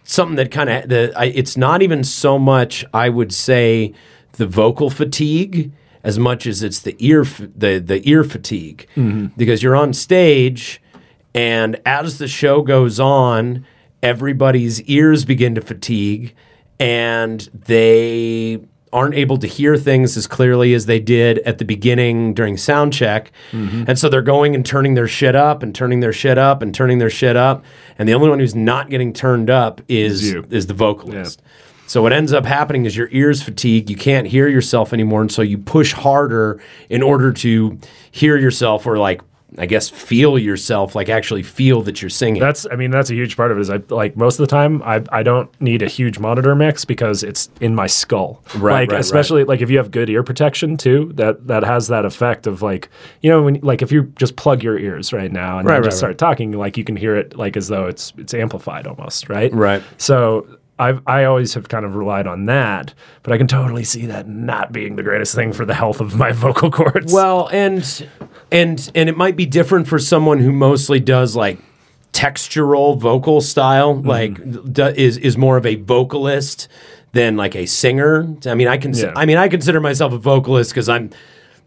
[0.04, 1.14] Something that kind of the.
[1.16, 2.86] I, it's not even so much.
[2.94, 3.94] I would say
[4.34, 5.72] the vocal fatigue
[6.04, 9.28] as much as it's the ear the the ear fatigue mm-hmm.
[9.38, 10.82] because you're on stage
[11.34, 13.66] and as the show goes on
[14.02, 16.36] everybody's ears begin to fatigue
[16.80, 18.60] and they
[18.94, 22.94] aren't able to hear things as clearly as they did at the beginning during sound
[22.94, 23.32] check.
[23.52, 23.86] Mm-hmm.
[23.88, 26.74] And so they're going and turning their shit up and turning their shit up and
[26.74, 27.66] turning their shit up.
[27.98, 30.46] And the only one who's not getting turned up is you.
[30.50, 31.42] is the vocalist.
[31.88, 33.90] So what ends up happening is your ears fatigue.
[33.90, 37.78] You can't hear yourself anymore, and so you push harder in order to
[38.10, 39.22] hear yourself, or like
[39.58, 42.42] I guess feel yourself, like actually feel that you're singing.
[42.42, 43.62] That's I mean that's a huge part of it.
[43.62, 46.86] Is I like most of the time I I don't need a huge monitor mix
[46.86, 48.44] because it's in my skull.
[48.56, 51.88] Right, Like right, especially like if you have good ear protection too, that that has
[51.88, 52.90] that effect of like
[53.22, 55.82] you know when like if you just plug your ears right now and Right, then
[55.82, 58.88] right, just start talking, like you can hear it like as though it's it's amplified
[58.88, 59.54] almost, right?
[59.54, 59.84] Right.
[59.98, 60.48] So.
[60.80, 64.28] I've, I always have kind of relied on that, but I can totally see that
[64.28, 67.14] not being the greatest thing for the health of my vocal cords.
[67.14, 68.08] Well, and
[68.52, 71.60] and and it might be different for someone who mostly does like
[72.12, 74.08] textural vocal style, mm-hmm.
[74.08, 76.68] like d- is is more of a vocalist
[77.12, 78.28] than like a singer.
[78.46, 79.14] I mean, I can Yeah.
[79.16, 81.12] I mean, I consider myself a vocalist because I'm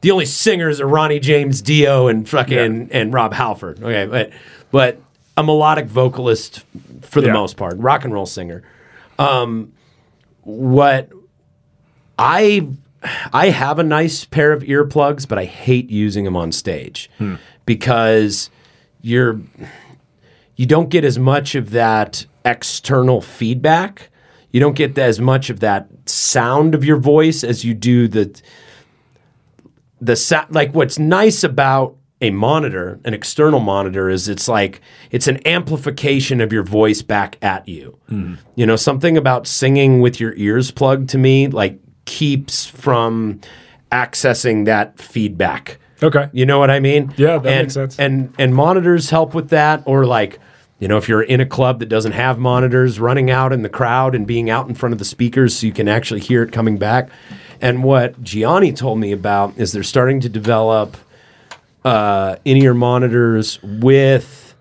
[0.01, 3.83] the only singers are Ronnie James Dio and fucking and Rob Halford.
[3.83, 4.31] Okay, but
[4.73, 5.01] but
[5.37, 6.65] a melodic vocalist
[7.03, 7.33] for the Yeah.
[7.35, 8.63] most part, rock and roll singer.
[9.19, 9.73] Um,
[10.43, 11.11] what
[12.19, 12.69] I
[13.33, 17.11] I have a nice pair of earplugs, but I hate using them on stage
[17.67, 18.51] because
[19.03, 19.41] you're
[20.57, 24.11] you don't get as much of that external feedback.
[24.51, 28.41] You don't get as much of that sound of your voice as you do the
[30.01, 34.81] the sa- like what's nice about a monitor, an external monitor is it's like
[35.11, 37.99] it's an amplification of your voice back at you.
[38.09, 38.35] Hmm.
[38.55, 43.41] You know, something about singing with your ears plugged to me like keeps from
[43.93, 45.79] accessing that feedback.
[46.03, 46.29] Okay.
[46.33, 47.13] You know what I mean?
[47.17, 47.99] Yeah, that and, makes sense.
[47.99, 50.39] And and monitors help with that, or like,
[50.79, 53.69] you know, if you're in a club that doesn't have monitors, running out in the
[53.69, 56.53] crowd and being out in front of the speakers so you can actually hear it
[56.53, 57.11] coming back.
[57.61, 60.97] And what Gianni told me about is they're starting to develop
[61.87, 64.57] uh, in-ear monitors with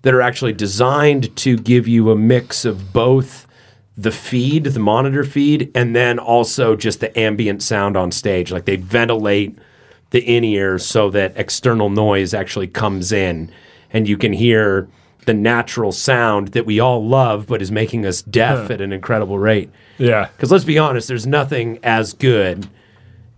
[0.00, 3.46] that are actually designed to give you a mix of both
[3.98, 8.50] the feed, the monitor feed, and then also just the ambient sound on stage.
[8.50, 9.58] Like they ventilate
[10.08, 13.52] the in ear so that external noise actually comes in
[13.92, 14.88] and you can hear
[15.26, 19.38] the natural sound that we all love but is making us deaf at an incredible
[19.38, 19.68] rate.
[19.98, 20.28] Yeah.
[20.34, 22.70] Because let's be honest, there's nothing as good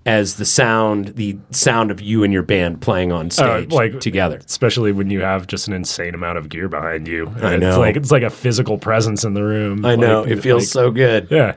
[0.04, 4.00] as the sound, the sound of you and your band playing on stage Uh, like-
[4.00, 4.40] together.
[4.44, 7.28] Especially when you have just an insane amount of gear behind you.
[7.36, 7.78] And I It's know.
[7.78, 9.84] like it's like a physical presence in the room.
[9.84, 11.28] I know Like, it feels like- so good.
[11.30, 11.54] Yeah.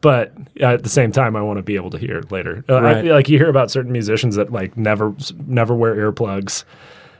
[0.00, 2.62] But at the same time, I want to be able to hear it later.
[2.68, 3.04] Uh, I Right.
[3.06, 5.14] like you hear about certain musicians that like never
[5.46, 6.64] never wear earplugs,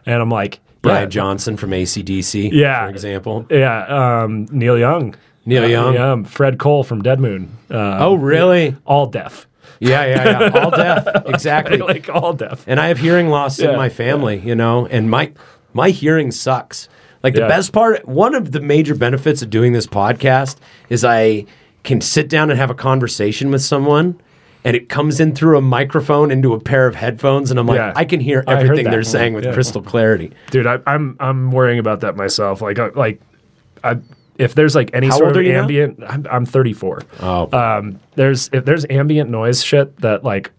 [0.05, 2.85] and I'm like, Brian yeah, Johnson from ACDC, Yeah.
[2.85, 3.47] for example.
[3.49, 3.87] Yeah,
[4.25, 5.15] um, Neil Young,
[5.47, 5.95] Neil Uh, Young?
[5.95, 7.49] yeah, Fred Cole from Dead Moon.
[7.71, 8.77] Uh, Oh, really?
[8.85, 9.47] all deaf,
[9.81, 10.51] Yeah, yeah, yeah.
[10.65, 11.07] All deaf.
[11.27, 11.79] Exactly.
[11.79, 12.65] like all deaf.
[12.67, 15.33] and I have hearing loss in my family, you know, and my
[15.73, 16.89] my hearing sucks.
[17.23, 17.49] Like the Yeah.
[17.49, 20.57] best part, one of the major benefits of doing this podcast
[20.91, 21.47] is I
[21.83, 24.21] can sit down and have a conversation with someone
[24.63, 27.77] and it comes in through a microphone into a pair of headphones and I'm like
[27.79, 27.93] Yeah.
[27.97, 29.53] I can hear everything they're saying with Yeah.
[29.55, 30.33] crystal clarity.
[30.51, 32.63] Dude, I, I'm I'm worrying about that myself.
[32.63, 33.21] Like I, like,
[33.83, 33.97] I,
[34.39, 35.63] if there's like any How sort of are you now?
[35.63, 37.03] ambient, I'm, I'm 34.
[37.21, 37.49] Oh.
[37.57, 40.51] um, there's if there's ambient noise shit that like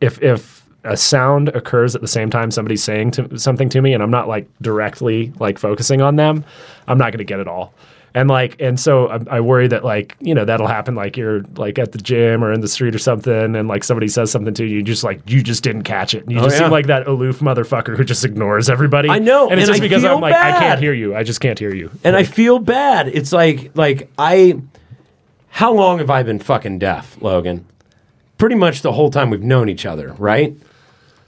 [0.00, 3.94] if if a sound occurs at the same time somebody's saying to, something to me
[3.94, 6.44] and I'm not like directly like focusing on them,
[6.86, 7.72] I'm not gonna get it all.
[8.16, 11.42] And like, and so I, I worry that like, you know, that'll happen like you're
[11.56, 14.54] like at the gym or in the street or something, and like somebody says something
[14.54, 16.22] to you, you just like you just didn't catch it.
[16.22, 16.66] And you Oh, just yeah.
[16.66, 19.08] seem like that aloof motherfucker who just ignores everybody.
[19.10, 21.16] I know, and it's and just I because I'm like I can't hear you.
[21.16, 21.90] I just can't hear you.
[22.04, 23.08] And I feel bad.
[23.08, 24.60] It's like like I
[25.48, 27.64] how long have I been fucking deaf, Logan?
[28.38, 30.56] Pretty much the whole time we've known each other, right?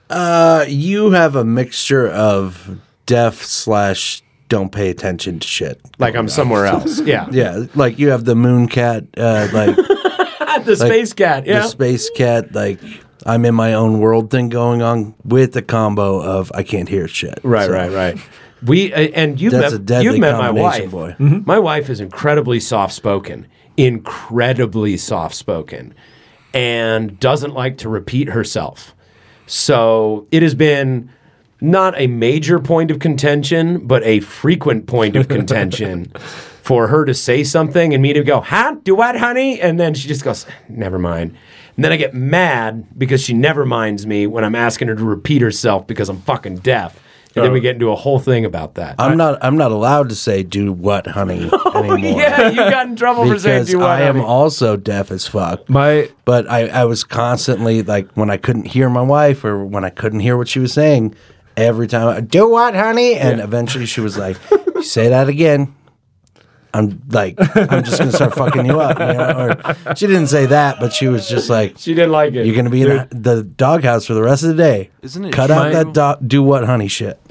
[0.08, 5.81] Uh, you have a mixture of deaf slash don't pay attention to shit.
[5.99, 7.00] Like I'm somewhere else.
[7.00, 7.28] Yeah.
[7.31, 9.76] Yeah, like you have the moon cat, uh, like
[10.65, 11.47] the space cat.
[11.47, 11.60] Yeah.
[11.62, 12.81] the space cat, like
[13.25, 17.08] I'm in my own world thing going on with the combo of I can't hear
[17.08, 17.41] shit.
[17.42, 18.18] Right, So, right, right.
[18.65, 20.91] We uh, and you've That's met you've met my wife.
[20.91, 21.15] boy.
[21.18, 25.94] My wife is incredibly soft spoken, incredibly soft spoken,
[26.55, 28.94] and doesn't like to repeat herself.
[29.47, 31.10] So it has been
[31.66, 36.06] not a major point of contention, but a frequent point of contention
[36.62, 38.76] for her to say something and me to go, huh?
[38.82, 39.60] Do what, honey?
[39.60, 41.36] And then she just goes, never mind.
[41.76, 45.04] And then I get mad because she never minds me when I'm asking her to
[45.04, 47.02] repeat herself because I'm fucking deaf.
[47.36, 47.62] And then we oh.
[47.62, 48.94] get into a whole thing about that.
[48.98, 49.38] I'm not.
[49.44, 52.18] I'm not allowed to say "do what, honey" oh, anymore.
[52.18, 54.26] yeah, you got in trouble for saying because do what, I am honey.
[54.26, 55.68] also deaf as fuck.
[55.68, 59.84] My But I, I was constantly like when I couldn't hear my wife or when
[59.84, 61.14] I couldn't hear what she was saying,
[61.56, 63.14] every time I do what, honey?
[63.14, 64.36] And eventually she was like,
[64.74, 65.74] "You say that again.
[66.74, 68.98] I'm like, I'm just gonna start fucking you up.
[68.98, 69.54] You know?
[69.88, 72.44] Or she didn't say that, but she was just like, She didn't like it.
[72.44, 74.90] You're gonna be in the, the doghouse for the rest of the day.
[75.00, 77.18] Isn't it Cut out that do, do what, honey shit.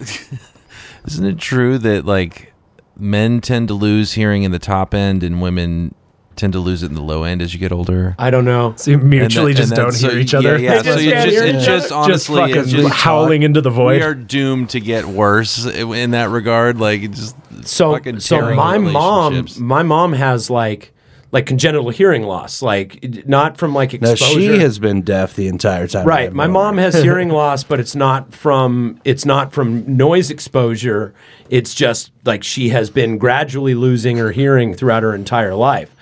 [1.05, 2.53] Isn't it true that like
[2.97, 5.93] men tend to lose hearing in the top end and women
[6.35, 8.15] tend to lose it in the low end as you get older?
[8.19, 8.73] I don't know.
[8.77, 10.57] so you mutually And that- just don't that's- hear each other.
[10.59, 10.81] Yeah, yeah.
[10.81, 11.95] So just you just, it just other?
[11.95, 13.97] honestly, just it's fucking just howling into the void.
[13.97, 16.79] we are doomed to get worse in that regard.
[16.79, 20.91] Like just so fucking so my mom my mom has like
[21.31, 24.39] like congenital hearing loss, like not from like No, exposure.
[24.39, 26.07] she has been deaf the entire time.
[26.07, 26.31] Right.
[26.31, 31.13] My known mom has hearing loss, but it's not from it's not from noise exposure.
[31.49, 35.94] It's just like she has been gradually losing her hearing throughout her entire life.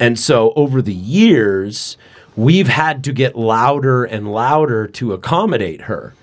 [0.00, 1.96] And so over the years,
[2.36, 6.14] we've had to get louder and louder to accommodate her.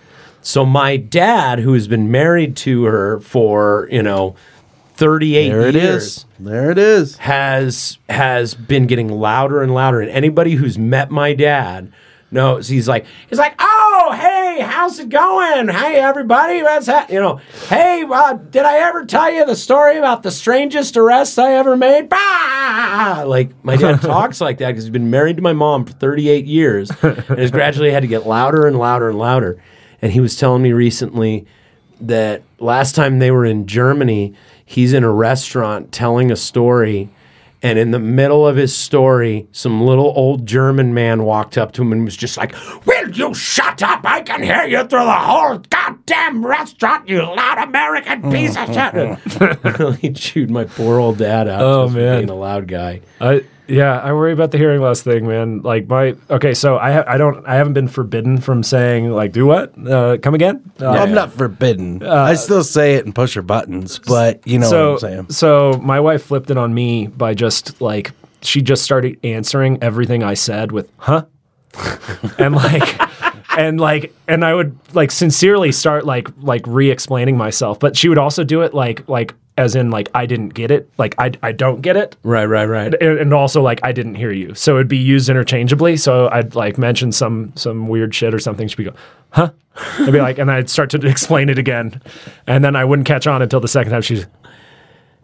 [0.42, 4.36] So my dad, who has been married to her for, you know,
[4.96, 6.26] 38 There it years is.
[6.40, 7.18] There it is.
[7.18, 10.00] has has been getting louder and louder.
[10.00, 11.92] And anybody who's met my dad
[12.32, 14.12] knows he's like he's like, oh
[14.56, 15.68] hey, how's it going?
[15.68, 17.10] Hey everybody, what's that?
[17.10, 21.38] You know, hey, uh, did I ever tell you the story about the strangest arrest
[21.38, 22.08] I ever made?
[22.08, 23.26] Bah!
[23.28, 26.46] Like my dad talks like that because he's been married to my mom for 38
[26.46, 29.62] years and has gradually had to get louder and louder and louder.
[30.02, 31.46] And he was telling me recently
[32.00, 37.10] that last time they were in Germany, he's in a restaurant telling a story.
[37.66, 41.82] And in the middle of his story, some little old German man walked up to
[41.82, 42.54] him and was just like,
[42.86, 44.02] Will you shut up?
[44.06, 49.60] I can hear you through the whole goddamn restaurant, you loud American piece of shit.
[49.80, 52.20] really chewed my poor old dad out Oh, man.
[52.20, 53.02] being a loud guy.
[53.20, 55.62] I yeah, I worry about the hearing loss thing, man.
[55.62, 59.32] Like my okay, so I ha- I don't I haven't been forbidden from saying like
[59.32, 59.74] do what?
[59.88, 60.72] Uh, come again?
[60.80, 62.04] Uh, I'm not forbidden.
[62.04, 65.30] I still say it and push your buttons, but you know so what I'm saying.
[65.30, 68.12] so my wife flipped it on me by just like
[68.42, 71.26] she just started answering everything I said with huh,
[72.40, 73.02] and like.
[73.58, 78.18] And like, and I would like sincerely start like like re-explaining myself, but she would
[78.18, 81.52] also do it like like as in like I didn't get it, like I I
[81.52, 82.94] don't get it, Right, right, right.
[83.02, 85.98] and, and also like I didn't hear you, so it'd be used interchangeably.
[85.98, 88.68] So I'd like mention some some weird shit or something.
[88.68, 88.94] She'd be go,
[89.32, 89.52] huh?
[90.00, 92.02] I'd be like, and I'd start to explain it again,
[92.48, 94.02] and then I wouldn't catch on until the second time.
[94.02, 94.26] She's,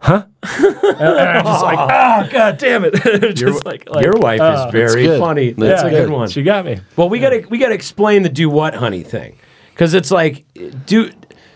[0.00, 0.24] huh?
[0.42, 2.94] and I'm just like, oh god damn it!
[3.34, 5.20] just like, like, Your wife uh, is very good.
[5.20, 5.50] funny.
[5.52, 6.06] That's That's a good.
[6.08, 6.28] good one.
[6.28, 6.80] She got me.
[6.96, 9.38] Well, we gotta we gotta explain the do what honey thing,
[9.74, 10.44] because it's like
[10.86, 11.10] do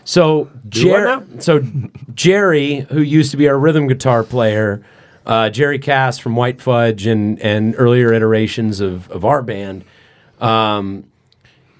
[0.06, 0.50] so.
[0.68, 1.62] Jer- so
[2.14, 4.82] Jerry, who used to be our rhythm guitar player,
[5.26, 9.84] uh, Jerry Cass from White Fudge and and earlier iterations of of our band,
[10.40, 11.04] um,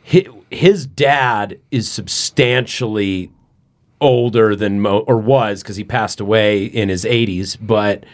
[0.03, 3.31] his, his dad is substantially
[4.01, 8.05] older than Mo or was because he passed away in his 80s but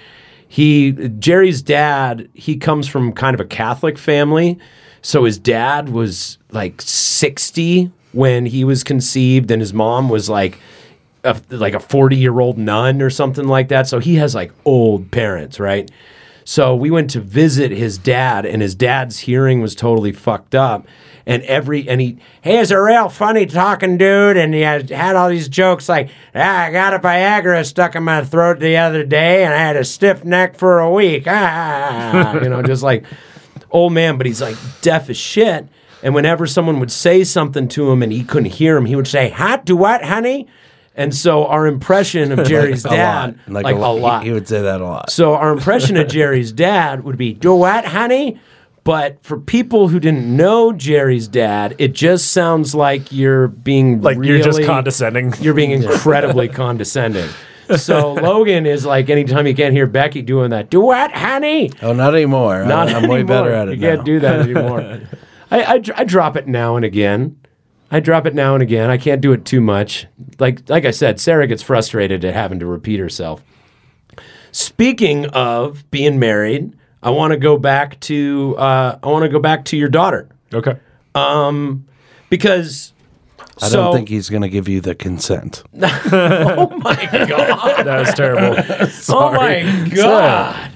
[0.47, 4.59] he Jerry's dad he comes from kind of a Catholic family
[5.03, 10.59] so his dad was like 60 when he was conceived and his mom was like
[11.25, 14.53] a, like a 40 year old nun or something like that so he has like
[14.65, 15.91] old parents right
[16.45, 20.87] so we went to visit his dad, and his dad's hearing was totally fucked up.
[21.25, 25.15] And every and he he is a real funny talking dude, and he had, had
[25.15, 29.05] all these jokes like, ah, I got a Viagra stuck in my throat the other
[29.05, 31.25] day, and I had a stiff neck for a week.
[31.29, 33.05] Ah, you know, just like
[33.71, 35.69] old man, but he's like deaf as shit.
[36.03, 39.07] And whenever someone would say something to him and he couldn't hear him, he would
[39.09, 40.49] say, "Hot do what, honey?"
[40.95, 43.65] And so our impression of Jerry's a dad, lot.
[43.65, 45.11] like, a lot, He, he would say that a lot.
[45.11, 48.41] so our impression of Jerry's dad would be, "Do what, honey?"
[48.85, 54.19] But for people who didn't know Jerry's dad, it just sounds like you're being Like
[54.21, 55.33] you're just condescending.
[55.41, 57.29] You're being incredibly condescending.
[57.77, 61.93] So Logan is like, anytime you can't hear Becky doing that, "Do what, honey?" Oh,
[61.93, 62.65] not anymore.
[62.65, 63.25] Not I, am way anymore.
[63.45, 63.95] better at it You now.
[63.95, 65.01] can't do that anymore.
[65.53, 67.39] I, I, I drop it now and again.
[67.91, 68.89] I drop it now and again.
[68.89, 70.07] I can't do it too much.
[70.39, 73.43] Like like I said, Sarah gets frustrated at having to repeat herself.
[74.51, 79.41] Speaking of being married, I want to go back to uh, I want to go
[79.41, 80.77] back to your daughter Okay.
[82.31, 82.93] because
[83.61, 85.63] I so, don't think he's going to give you the consent.
[85.83, 87.85] oh my god!
[87.85, 88.57] That was terrible.
[89.11, 90.72] oh my god!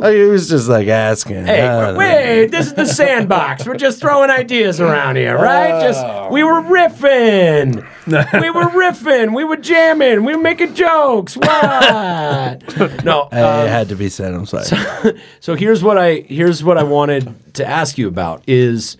[0.00, 1.46] Oh, he was just like asking.
[1.46, 3.66] Hey, Uh, wait, this is the sandbox.
[3.66, 5.80] We're just throwing ideas around here, right?
[5.82, 7.76] Just we were riffing.
[8.06, 9.34] we were riffing.
[9.34, 10.24] We were jamming.
[10.24, 11.36] We were making jokes.
[11.36, 12.62] What?
[13.04, 13.22] No.
[13.32, 14.32] Uh, it had to be said.
[14.34, 14.66] I'm sorry.
[15.40, 18.96] so here's what I here's what I wanted to ask you about is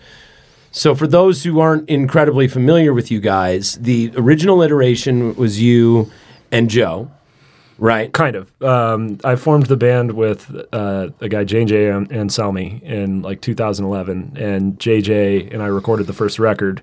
[0.71, 6.11] so for those who aren't incredibly familiar with you guys, the original iteration was you
[6.51, 7.11] and Joe,
[7.77, 8.11] right?
[8.13, 8.51] Kind of.
[8.61, 14.37] Um, I formed the band with uh, a guy, JJ An- Anselmi, in like 2011,
[14.37, 16.81] and JJ and I recorded the first record.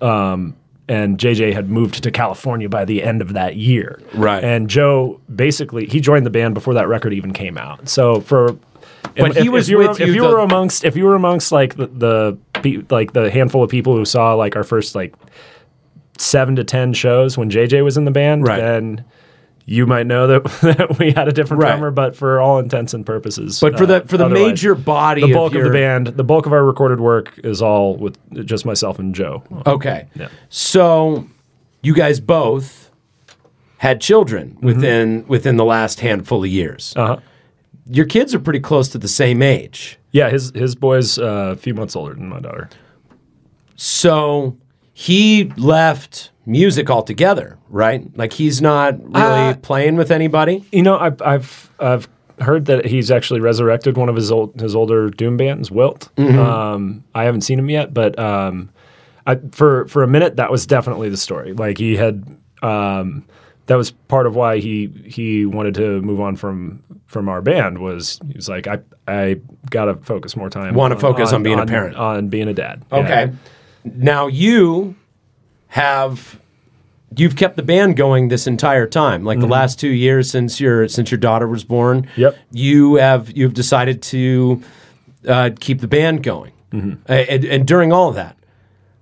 [0.00, 4.02] Um, and JJ had moved to California by the end of that year.
[4.14, 4.44] Right.
[4.44, 7.88] And Joe basically he joined the band before that record even came out.
[7.88, 8.58] So for
[9.16, 11.14] But he was you were, with if you you the- were amongst if you were
[11.14, 15.14] amongst like the, the like the handful of people who saw like our first like
[16.18, 18.60] seven to ten shows when JJ was in the band, Right.
[18.60, 19.04] then
[19.66, 21.70] you might know that, that we had a different Right.
[21.70, 23.60] drummer, but for all intents and purposes.
[23.60, 26.24] But for uh, the for the major body the bulk of, of, the band, the
[26.24, 29.42] bulk of our recorded work is all with just myself and Joe.
[29.66, 30.08] Okay.
[30.14, 30.28] Yeah.
[30.48, 31.26] So
[31.82, 32.90] you guys both
[33.78, 36.92] had children within within the last handful of years.
[36.96, 37.16] Uh huh.
[37.90, 39.98] Your kids are pretty close to the same age.
[40.10, 42.70] Yeah, his his boy's uh, a few months older than my daughter.
[43.76, 44.56] So
[44.96, 48.06] he left music altogether, right?
[48.16, 50.64] Like he's not really Uh, playing with anybody.
[50.72, 52.08] You know, I've I've I've
[52.40, 56.08] heard that he's actually resurrected one of his old his older doom bands, Wilt.
[56.16, 56.38] Mm-hmm.
[56.38, 58.70] Um, I haven't seen him yet, but um,
[59.26, 61.52] I, for for a minute that was definitely the story.
[61.52, 62.24] Like he had.
[62.62, 63.24] Um,
[63.66, 67.78] that was part of why he he wanted to move on from from our band
[67.78, 69.36] was he was like I I
[69.70, 71.96] gotta focus more time Wanna focus on being a parent.
[71.96, 73.30] on being a dad Yeah.
[73.84, 74.96] Now you
[75.68, 76.40] have
[77.16, 80.88] you've kept the band going this entire time, like the last two years since your
[80.88, 82.02] since your daughter was born.
[82.02, 82.20] Mm-hmm.
[82.20, 82.38] Yep.
[82.50, 84.62] You have you've decided to
[85.28, 87.12] uh, keep the band going, Mm-hmm.
[87.12, 88.36] And, and during all of that,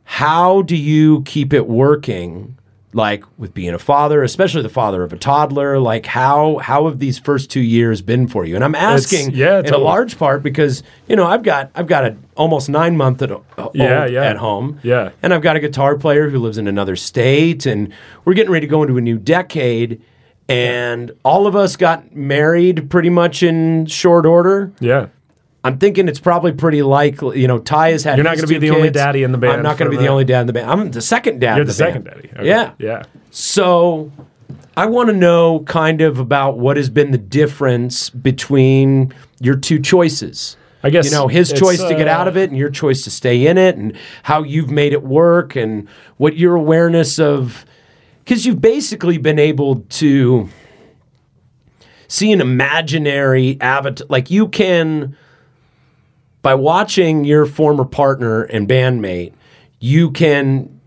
[0.05, 2.59] how do you keep it working?
[2.95, 6.99] Like with being a father, especially the father of a toddler, like how how have
[6.99, 8.55] these first two years been for you?
[8.55, 12.05] And I'm asking yeah, in a large part because you know I've got I've got
[12.05, 13.41] a almost nine month at, uh,
[13.73, 14.25] Yeah, yeah.
[14.25, 14.79] at home.
[14.83, 15.11] Yeah.
[15.23, 17.91] And I've got a guitar player who lives in another state, and
[18.27, 20.03] we're getting ready to go into a new decade.
[20.49, 24.71] And all of us got married pretty much in short order.
[24.81, 25.07] yeah
[25.65, 27.41] I'm thinking it's probably pretty likely.
[27.41, 28.19] You know, Ty has had.
[28.19, 29.97] You're not gonna be two the only daddy in the band I'm not going to
[29.97, 30.71] be the only dad in the band.
[30.71, 31.55] I'm the second dad.
[31.57, 32.23] you're in the, the second band.
[32.23, 32.49] daddy Okay.
[32.49, 32.73] Yeah.
[32.79, 34.11] yeah So
[34.77, 39.79] I want to know kind of about what has been the difference between your two
[39.79, 40.57] choices.
[40.83, 43.03] I guess you know his choice to get uh, out of it and your choice
[43.03, 47.65] to stay in it and how you've made it work and what your awareness of
[48.25, 50.49] because you've basically been able to
[52.09, 55.17] see an imaginary avatar like you can
[56.43, 59.33] by watching your former partner and bandmate
[59.81, 60.81] you can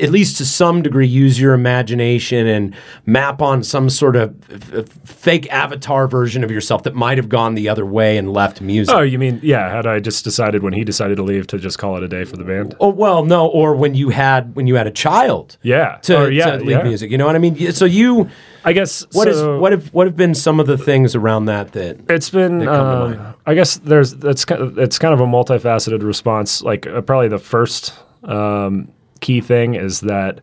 [0.00, 2.74] at least to some degree use your imagination and
[3.06, 4.34] map on some sort of
[4.74, 8.60] f- fake avatar version of yourself that might have gone the other way and left
[8.60, 8.94] music.
[8.94, 9.70] Oh, you mean yeah?
[9.70, 12.24] Had I just decided when he decided to leave to just call it a day
[12.24, 12.74] for the band?
[12.80, 15.96] Oh well, no, or when you had when you had a child Yeah.
[16.02, 16.82] to, Or, yeah, to leave yeah.
[16.82, 17.10] music.
[17.10, 17.72] You know what I mean?
[17.72, 18.28] So you,
[18.64, 21.46] I guess what is so what have what have been some of the things around
[21.46, 22.60] that that It's been.
[22.60, 23.32] that Uh?
[23.44, 26.62] I guess there's that's it's kind of a multifaceted response.
[26.62, 27.92] Like uh, probably the first
[28.24, 28.88] um,
[29.22, 30.40] key thing is that,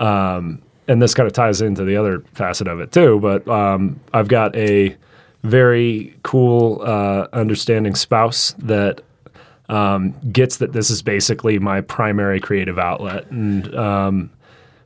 [0.00, 3.20] um, and this kind of ties into the other facet of it too.
[3.20, 4.96] But um, I've got a
[5.44, 9.00] very cool, uh, understanding spouse that
[9.68, 14.30] um, gets that this is basically my primary creative outlet, and um,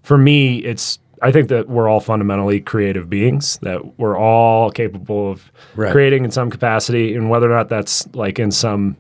[0.02, 5.33] for me, it's I think that we're all fundamentally creative beings, that we're all capable
[5.33, 5.91] of Right.
[5.91, 8.97] creating in some capacity, and whether or not that's like in some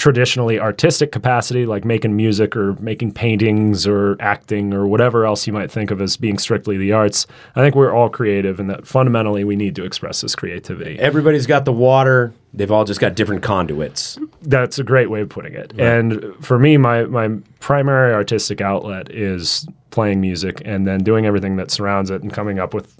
[0.00, 5.52] traditionally artistic capacity, like making music or making paintings or acting or whatever else you
[5.52, 7.26] might think of as being strictly the arts.
[7.54, 10.98] I think we're all creative, and that fundamentally we need to express this creativity.
[10.98, 14.18] everybody's got the water, they've all just got different conduits.
[14.40, 15.72] That's a great way of putting it.
[15.78, 17.28] And for me, my my
[17.60, 22.58] primary artistic outlet is playing music and then doing everything that surrounds it and coming
[22.58, 22.96] up with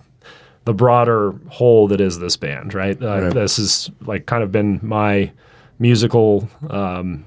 [0.66, 2.74] the broader whole that is this band.
[2.74, 3.02] Right.
[3.02, 5.30] Uh, This has like kind of been my
[5.80, 7.24] musical um,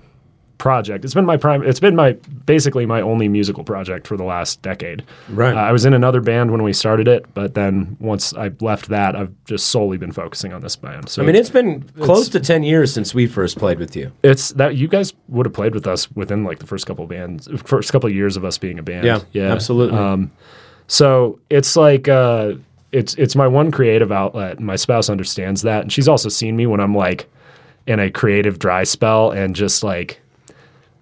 [0.63, 1.03] project.
[1.03, 1.61] It's been my prime.
[1.63, 2.13] It's been my
[2.45, 5.03] basically my only musical project for the last decade.
[5.27, 5.53] Right.
[5.53, 8.87] Uh, I was in another band when we started it, but then once I left
[8.87, 11.09] that, I've just solely been focusing on this band.
[11.09, 14.13] So I mean, it's been close to ten years since we first played with you.
[14.23, 17.09] it's that you guys would have played with us within like the first couple of
[17.09, 19.25] bands, first couple of years of us being a band.
[19.33, 19.99] Yeah, absolutely.
[19.99, 20.31] Um,
[20.87, 22.53] so it's like uh,
[22.93, 26.55] it's it's my one creative outlet, and my spouse understands that, and she's also seen
[26.55, 27.27] me when I'm like
[27.87, 30.19] in a creative dry spell, and just like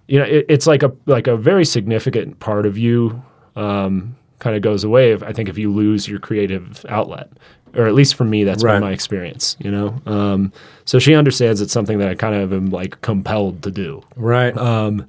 [0.08, 3.22] you know, it, it's like a like a very significant part of you
[3.56, 5.12] um, kind of goes away.
[5.12, 7.30] If I think if you lose your creative outlet,
[7.74, 8.74] or at least for me, that's Right.
[8.74, 9.56] been my experience.
[9.60, 10.52] You know, um,
[10.84, 14.02] so she understands it's something that I kind of am like compelled to do.
[14.16, 14.56] Right.
[14.56, 15.06] um,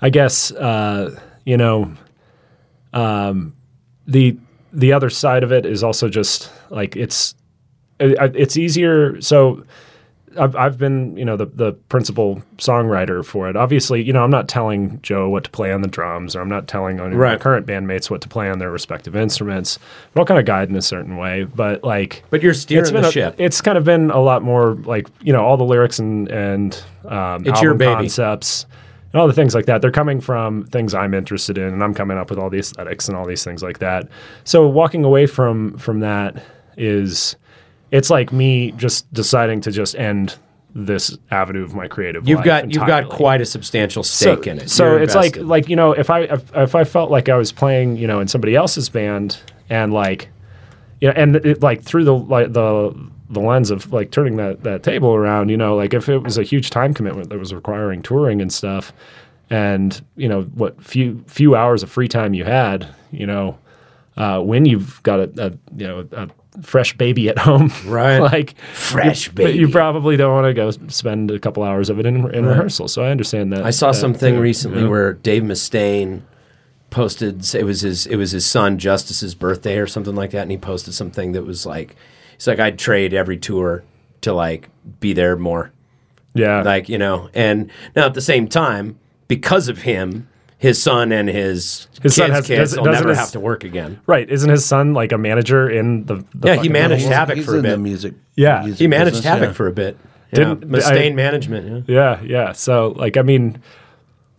[0.00, 1.92] I guess uh, you know
[2.92, 3.54] um,
[4.06, 4.36] the
[4.72, 7.34] the other side of it is also just like it's
[7.98, 9.20] it, it's easier.
[9.20, 9.64] So
[10.38, 13.56] I've I've been you know the the principal songwriter for it.
[13.56, 16.48] Obviously, you know I'm not telling Joe what to play on the drums, or I'm
[16.48, 19.78] not telling any of my current bandmates what to play on their respective instruments.
[20.14, 21.44] But I'll kind of guide in a certain way.
[21.44, 23.34] But like but you're steering it's been the a- ship.
[23.38, 26.80] It's kind of been a lot more like you know all the lyrics and and
[27.06, 27.92] um, It's your baby.
[27.94, 28.66] concepts.
[29.12, 29.82] and all the things like that.
[29.82, 33.08] They're coming from things I'm interested in, and I'm coming up with all the aesthetics
[33.08, 34.06] and all these things like that.
[34.44, 36.40] So walking away from from that
[36.76, 37.34] is,
[37.90, 40.36] it's like me just deciding to just end
[40.74, 42.28] this avenue of my creative.
[42.28, 44.70] You've life got you've got quite a substantial stake in it.
[44.70, 47.36] So You're it's like like you know if I if, if I felt like I
[47.36, 49.38] was playing you know in somebody else's band
[49.68, 50.28] and like
[51.00, 52.94] you know and it, like through the like the
[53.30, 56.36] the lens of like turning that that table around you know like if it was
[56.36, 58.92] a huge time commitment that was requiring touring and stuff
[59.50, 63.56] and you know what few few hours of free time you had you know
[64.16, 66.28] uh, when you've got a, a you know a
[66.62, 68.18] fresh baby at home Right.
[68.32, 71.98] like Fresh you, but you probably don't want to go spend a couple hours of
[71.98, 74.84] it in, in rehearsal so I understand that I saw that something too, recently you
[74.84, 74.90] know?
[74.90, 76.22] where Dave Mustaine
[76.90, 80.50] posted it was his it was his son Justis's birthday or something like that, and
[80.50, 81.96] he posted something that was like
[82.34, 83.84] he's like I'd trade every tour
[84.22, 85.72] to like be there more,
[86.34, 87.30] yeah like you know.
[87.32, 88.98] And now at the same time,
[89.28, 90.28] because of him,
[90.60, 93.40] his son and his, His kids' son has- kids does- will never his- have to
[93.40, 93.98] work again.
[94.06, 94.28] Right.
[94.30, 97.16] Isn't his son like a manager in the, the Yeah, he managed label?
[97.16, 97.78] Havok He's for a in the bit.
[97.80, 98.14] music.
[98.36, 98.60] Yeah.
[98.62, 99.52] music He managed business, Havok yeah.
[99.52, 99.96] for a bit.
[100.34, 100.68] Didn't- yeah.
[100.78, 101.88] Mustaine I- management.
[101.88, 102.18] Yeah.
[102.20, 102.52] Yeah, yeah.
[102.52, 103.58] So like I mean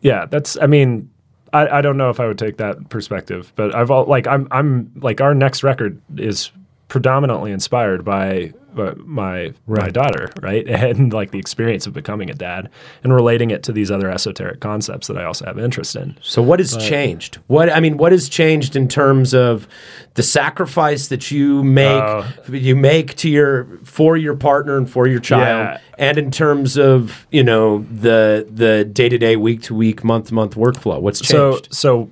[0.01, 1.09] yeah, that's I mean
[1.53, 4.47] I, I don't know if I would take that perspective, but I've all like I'm
[4.51, 6.51] I'm like our next record is
[6.87, 10.67] predominantly inspired by uh, my my daughter, right?
[10.91, 12.69] And like the experience of becoming a dad
[13.03, 16.17] and relating it to these other esoteric concepts that I also have interest in.
[16.21, 17.37] So what has changed?
[17.47, 19.67] What I mean, what has changed in terms of
[20.15, 22.25] the sacrifice that you make Oh.
[22.51, 25.77] you make to your for your partner and for your child, Yeah.
[25.97, 30.27] and in terms of you know the the day to day, week to week, month
[30.27, 30.99] to month workflow?
[31.01, 31.67] What's changed?
[31.71, 32.09] So so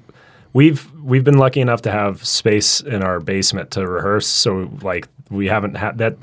[0.54, 4.28] we've we've been lucky enough to have space in our basement to rehearse.
[4.28, 6.16] So like we haven't had that.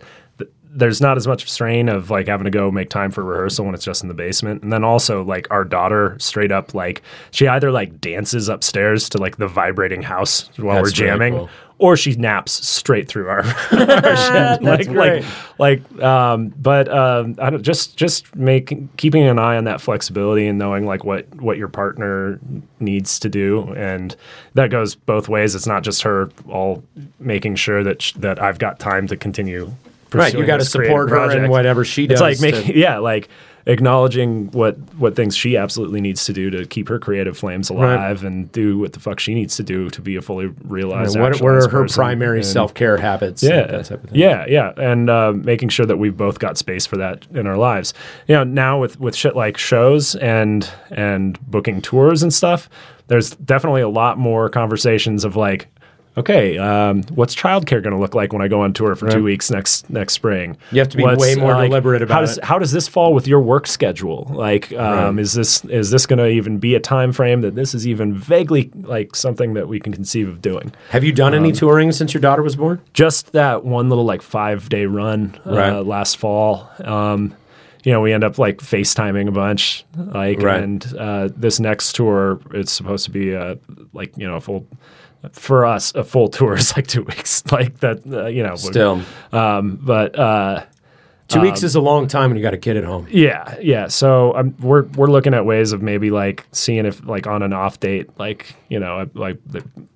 [0.77, 3.65] Th- There's not as much strain of like having to go make time for rehearsal
[3.65, 4.63] when it's just in the basement.
[4.63, 9.19] And then also like our daughter straight up like she either like dances upstairs to
[9.19, 11.49] like the vibrating house while That's we're really jamming, cool.
[11.79, 14.17] or she naps straight through our, our
[14.59, 14.63] shit.
[14.63, 15.25] like great.
[15.59, 19.81] like like um but um I don't just just make keeping an eye on that
[19.81, 22.39] flexibility and knowing like what what your partner
[22.81, 24.15] needs to do and
[24.55, 26.83] that goes both ways it's not just her all
[27.19, 29.73] making sure that sh- that I've got time to continue
[30.13, 33.29] Right, you gotta support her in whatever she it's does like making to- yeah like
[33.69, 38.23] acknowledging what what things she absolutely needs to do to keep her creative flames alive
[38.23, 41.23] and do what the fuck she needs to do to be a fully realized And
[41.25, 41.97] what, what are her person.
[42.01, 43.43] primary self care habits?
[43.43, 44.19] yeah, that type of thing?
[44.21, 47.57] yeah, yeah, and uh, making sure that we've both got space for that in our
[47.57, 47.93] lives.
[48.29, 52.71] You know, now with with shit like shows and and booking tours and stuff,
[53.09, 55.67] there's definitely a lot more conversations of like,
[56.17, 59.23] okay, um, what's childcare going to look like when I go on tour for two
[59.23, 60.57] weeks next next spring?
[60.73, 62.45] You have to be What's, way more like, deliberate how about does, it.
[62.45, 64.31] How does this fall with your work schedule?
[64.35, 67.75] Like, um, is this is this going to even be a time frame that this
[67.75, 70.73] is even vaguely like something that we can conceive of doing?
[70.91, 72.81] Have you done Um, any touring since your daughter was born?
[72.95, 75.71] just that one little like five day run Right.
[75.73, 76.69] uh, last fall.
[76.83, 77.35] Um,
[77.85, 80.61] you know, we end up like FaceTiming a bunch, like, Right.
[80.61, 83.57] and uh, this next tour it's supposed to be uh,
[83.93, 84.67] like you know a full.
[85.33, 88.01] For us, a full tour is like two weeks, like that.
[88.07, 90.65] Uh, you know, Still, Um, but uh,
[91.29, 93.07] two weeks is a long time when you got a kid at home.
[93.11, 93.89] yeah, yeah.
[93.89, 97.53] So um, we're we're looking at ways of maybe like seeing if like on an
[97.53, 99.39] off date, like you know, like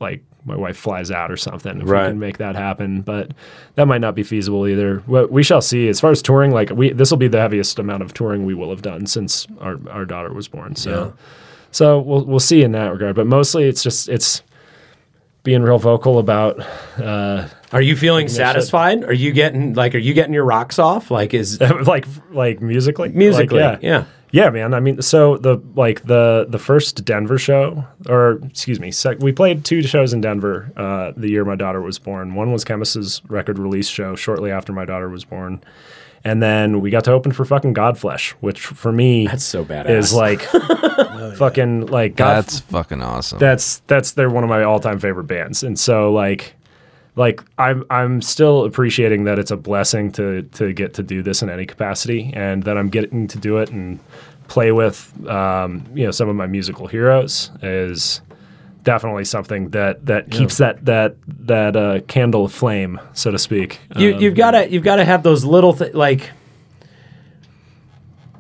[0.01, 1.83] like my wife flies out or something.
[1.83, 2.05] If Right.
[2.07, 3.33] we can make that happen, but
[3.75, 5.03] that might not be feasible either.
[5.07, 5.87] We, we shall see.
[5.89, 8.55] As far as touring, like we this will be the heaviest amount of touring we
[8.55, 10.77] will have done since our our daughter was born.
[10.77, 11.13] So
[11.73, 13.15] so we'll we'll see in that regard.
[13.17, 14.43] But mostly it's just it's
[15.43, 16.61] being real vocal about
[16.99, 19.05] uh, Are you feeling satisfied?
[19.05, 19.95] Are you getting like?
[19.95, 21.11] Are you getting your rocks off?
[21.11, 23.61] Like, is like like musically musically?
[23.61, 24.05] Like, yeah.
[24.33, 24.75] Yeah, man.
[24.75, 29.33] I mean, so the like the the first Denver show, or excuse me, sec- we
[29.33, 32.35] played two shows in Denver uh, the year my daughter was born.
[32.37, 35.65] One was Chemist's record release show shortly after my daughter was born,
[36.25, 39.91] and then we got to open for fucking Godflesh, which for me That's so badass.
[39.91, 40.43] is like
[41.37, 42.45] fucking like God.
[42.45, 43.39] That's fucking awesome.
[43.39, 46.55] That's that's they're one of my all time favorite bands, and so like
[47.17, 51.43] like I'm I'm still appreciating that it's a blessing to to get to do this
[51.43, 53.99] in any capacity, and that I'm getting to do it and
[54.49, 58.21] play with um, you know some of my musical heroes is
[58.83, 63.81] definitely something that that keeps that that that uh, candle aflame, so to speak.
[63.97, 66.31] You, Um, you've got to you've got to have those little th- like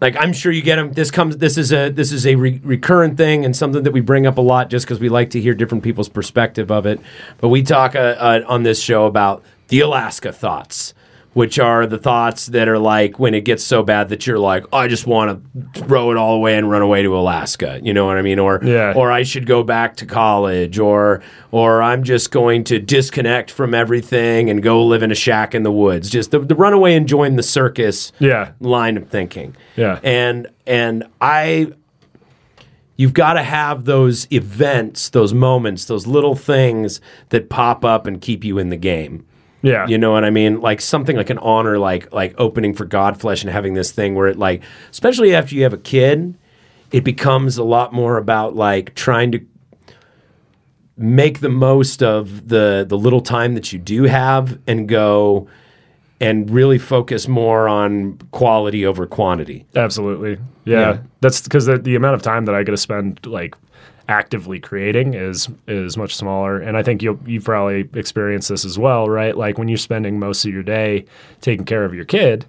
[0.01, 0.93] like I'm sure you get them.
[0.93, 1.37] This comes.
[1.37, 4.39] This is a this is a re- recurrent thing and something that we bring up
[4.39, 7.01] a lot just because we like to hear different people's perspective of it.
[7.39, 10.95] But we talk uh, uh, on this show about the Alaska thoughts,
[11.33, 14.65] which are the thoughts that are like when it gets so bad that you're like,
[14.73, 15.45] I just want
[15.75, 17.79] to throw it all away and run away to Alaska.
[17.83, 18.41] You know what I mean?
[18.41, 18.95] Or Yeah.
[18.97, 23.75] or I should go back to college, or or I'm just going to disconnect from
[23.75, 26.11] everything and go live in a shack in the woods.
[26.11, 28.53] Just the, the run away and join the circus Yeah.
[28.61, 29.55] line of thinking.
[29.77, 30.01] Yeah.
[30.03, 31.73] And and I
[32.97, 37.01] you've got to have those events, those moments, those little things
[37.31, 39.25] that pop up and keep you in the game.
[39.63, 39.87] Yeah.
[39.87, 40.61] You know what I mean?
[40.61, 44.29] Like something like an honor, like like opening for Godflesh and having this thing where
[44.29, 46.35] it like, especially after you have a kid,
[46.93, 49.41] it becomes a lot more about like trying to
[50.97, 55.49] make the most of the the little time that you do have and go
[56.21, 59.67] and really focus more on quality over quantity.
[59.75, 60.39] Absolutely.
[60.65, 60.81] Yeah.
[60.81, 60.99] Yeah.
[61.21, 63.55] That's because the, the amount of time that I get to spend like
[64.11, 66.59] actively creating is is much smaller.
[66.61, 69.37] And I think you'll you probably experienced this as well, right?
[69.37, 71.07] Like when you're spending most of your day
[71.41, 72.45] taking care of your kid,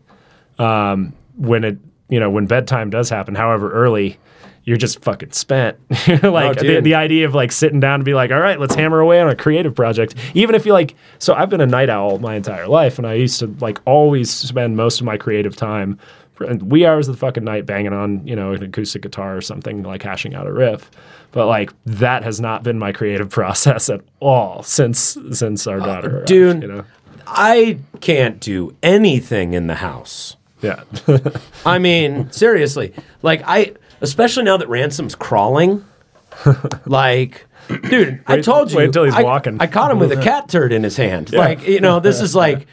[0.59, 1.77] um, when it
[2.09, 4.19] you know, when bedtime does happen, however early,
[4.63, 5.77] you're just fucking spent.
[6.23, 8.75] like Oh, the, the idea of like sitting down to be like, all right, let's
[8.75, 10.15] hammer away on a creative project.
[10.33, 13.13] Even if you like, so I've been a night owl my entire life, and I
[13.13, 15.97] used to like always spend most of my creative time,
[16.39, 19.41] and wee hours of the fucking night, banging on you know an acoustic guitar or
[19.41, 20.91] something, like hashing out a riff.
[21.31, 26.09] But like that has not been my creative process at all since since our daughter,
[26.17, 26.61] arrived, Uh, dude.
[26.61, 26.83] You know,
[27.27, 30.35] I can't do anything in the house.
[30.61, 30.83] yeah,
[31.65, 32.93] I mean, seriously.
[33.21, 35.85] Like I especially now that Ransom's crawling.
[36.85, 37.45] like
[37.89, 39.57] dude, I told you wait until he's I, walking.
[39.59, 41.31] I caught him with a cat turd in his hand.
[41.31, 42.67] Like, you know, this is like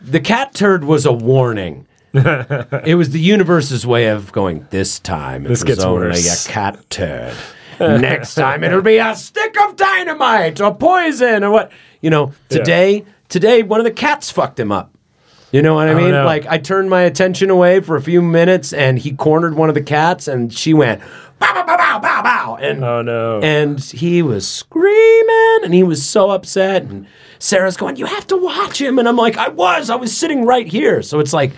[0.00, 1.86] the cat turd was a warning.
[2.14, 7.34] it was the universe's way of going, this time This gets worse." a cat turd.
[7.80, 11.72] Next time it'll be a stick of dynamite or poison or what.
[12.00, 14.92] You know, today, today one of the cats fucked him up.
[15.50, 16.10] You know what I oh, mean?
[16.10, 16.24] no.
[16.26, 19.74] Like I turned my attention away for a few minutes and he cornered one of
[19.74, 21.00] the cats and she went
[21.38, 23.40] bow bow bow bow bow bow and Oh, no.
[23.40, 27.06] and he was screaming and he was so upset and
[27.38, 30.44] Sarah's going you have to watch him and I'm like I was I was sitting
[30.44, 31.52] right here so it's like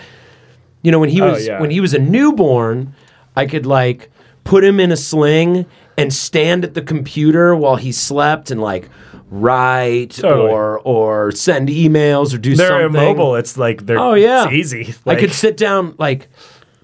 [0.82, 1.60] you know when he Oh, was yeah.
[1.60, 2.94] when he was a newborn
[3.36, 4.10] I could like
[4.44, 5.66] put him in a sling
[6.00, 8.88] and stand at the computer while he slept and like
[9.30, 10.50] write Totally.
[10.50, 13.36] or or send emails or do they're something immobile.
[13.36, 14.94] It's like they're Oh yeah, it's easy.
[15.06, 16.28] I could sit down like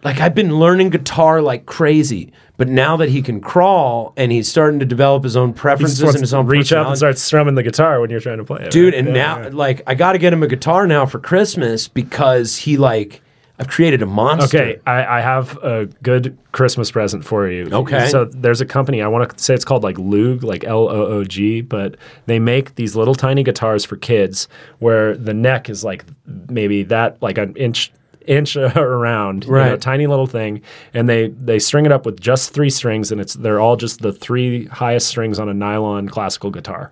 [0.05, 4.47] like I've been learning guitar like crazy, but now that he can crawl and he's
[4.49, 7.63] starting to develop his own preferences and his own reach up and start strumming the
[7.65, 8.95] guitar when you're trying to play it, dude.
[8.95, 8.99] right?
[9.01, 9.49] And Yeah, now yeah.
[9.53, 13.23] like I got to get him a guitar now for Christmas because he like
[13.59, 14.59] I've created a monster.
[14.59, 17.69] Okay, I, I have a good Christmas present for you.
[17.73, 18.07] Okay.
[18.09, 21.07] So there's a company, I want to say it's called like Loog, like L O
[21.07, 24.47] O G, but they make these little tiny guitars for kids
[24.79, 26.05] where the neck is like
[26.49, 27.93] maybe that, like an inch
[28.27, 29.81] inch around you know, Right.
[29.81, 30.61] tiny little thing
[30.93, 34.01] and they they string it up with just three strings and it's they're all just
[34.03, 36.91] the three highest strings on a nylon classical guitar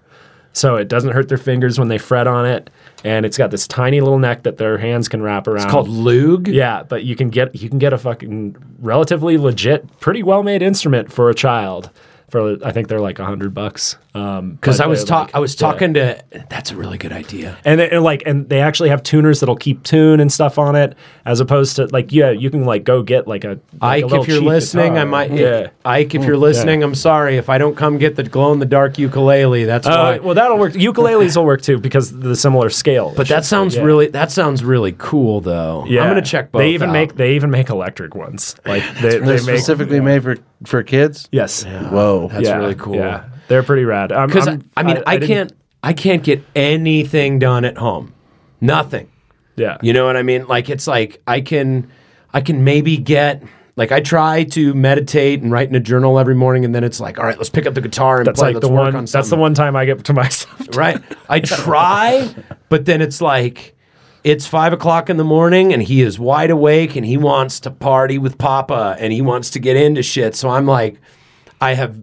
[0.55, 2.71] so it doesn't hurt their fingers when they fret on it
[3.05, 5.89] and it's got this tiny little neck that their hands can wrap around It's called
[5.89, 6.47] Loog.
[6.47, 10.63] yeah, but you can get you can get a fucking relatively legit, pretty well made
[10.63, 11.91] instrument for a child.
[12.35, 13.97] For I think they're like a hundred bucks.
[14.13, 15.59] Um, Because but I was they're, talk, like- I was yeah.
[15.71, 16.21] talking to.
[16.51, 17.57] That's a really good idea.
[17.65, 20.75] and, they, and like and they actually have tuners that'll keep tune and stuff on
[20.75, 23.85] it, as opposed to like yeah, you can like go get like a like a
[23.85, 25.07] Ike, little if you're cheap listening, I guitar.
[25.07, 25.33] might.
[25.33, 25.69] yeah.
[25.85, 28.67] Ike, if you're listening, I'm sorry if I don't come get the glow in the
[28.67, 29.63] dark ukulele.
[29.65, 30.19] That's why.
[30.19, 30.73] Uh, well, that'll work.
[30.73, 33.13] Ukuleles will work too because of the similar scale.
[33.17, 33.83] but that sounds Yeah.
[33.85, 34.09] really.
[34.09, 35.85] That sounds really cool, though.
[35.87, 36.61] Yeah, I'm gonna check both.
[36.63, 36.95] They even out.
[36.95, 38.57] make they even make electric ones.
[38.67, 41.29] Like they, They're they make specifically made for for kids.
[41.31, 41.63] yes.
[41.65, 42.24] Whoa.
[42.29, 42.97] That's yeah, really cool.
[42.97, 44.09] Yeah, they're pretty rad.
[44.09, 48.13] Because I mean, I, didn't- can't, I can't get anything done at home.
[48.61, 49.11] Nothing.
[49.57, 50.47] Yeah, You know what I mean?
[50.49, 51.91] Like it's like I can,
[52.33, 53.43] I can maybe get.
[53.77, 57.01] Like I try to meditate and write in a journal every morning, and then it's
[57.01, 58.49] like, all right, let's pick up the guitar and That's play.
[58.49, 58.95] like let's the work one.
[58.97, 60.77] on That's the one time I get to myself.
[60.77, 61.01] right?
[61.29, 62.33] I try,
[62.69, 63.77] but then it's like
[64.23, 67.71] it's five o'clock in the morning and he is wide awake and he wants to
[67.73, 70.37] party with Papa and he wants to get into shit.
[70.37, 71.01] So I'm like,
[71.61, 72.01] I have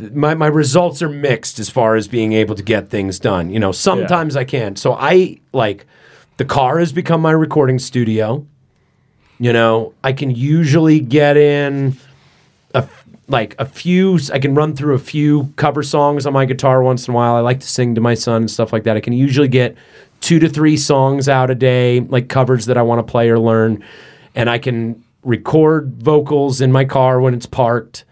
[0.00, 3.50] my my results are mixed as far as being able to get things done.
[3.50, 4.76] You know, sometimes I can.
[4.76, 5.86] So I like
[6.36, 8.46] the car has become my recording studio.
[9.38, 11.96] You know, I can usually get in
[12.74, 12.86] a
[13.28, 17.06] like a few I can run through a few cover songs on my guitar once
[17.06, 17.34] in a while.
[17.36, 18.96] I like to sing to my son and stuff like that.
[18.96, 19.76] I can usually get
[20.20, 23.38] 2 to 3 songs out a day, like covers that I want to play or
[23.38, 23.82] learn,
[24.34, 28.04] and I can record vocals in my car when it's parked.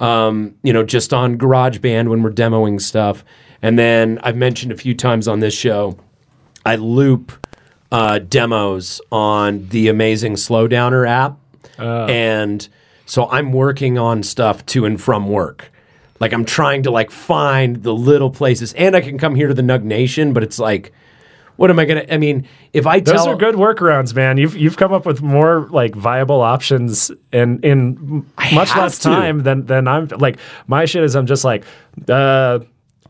[0.00, 3.24] Um, you know, just on GarageBand when we're demoing stuff.
[3.62, 5.96] And then I've mentioned a few times on this show,
[6.66, 7.32] I loop
[7.92, 11.38] uh, demos on the amazing Slowdowner app,
[11.78, 12.06] Oh.
[12.06, 12.66] and
[13.06, 15.70] so I'm working on stuff to and from work.
[16.20, 19.54] Like I'm trying to like find the little places, and I can come here to
[19.54, 20.92] the Nug Nation, but it's like,
[21.56, 22.04] what am I gonna?
[22.10, 24.36] I mean, if I tell Those tell are good workarounds, man.
[24.38, 29.08] You've you've come up with more like viable options in in much less to.
[29.08, 31.64] time than than I'm like my shit is I'm just like
[32.08, 32.58] uh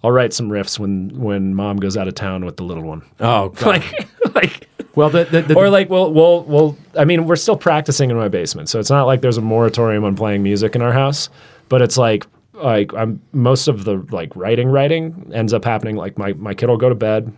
[0.02, 3.02] I'll write some riffs when when mom goes out of town with the little one.
[3.20, 3.66] oh God.
[3.66, 7.56] Like like well, the, the, the or like we'll we'll we'll I mean we're still
[7.56, 8.68] practicing in my basement.
[8.68, 11.30] So it's not like there's a moratorium on playing music in our house,
[11.68, 16.18] but it's like like I'm most of the like writing writing ends up happening like
[16.18, 17.32] my my kid will go to bed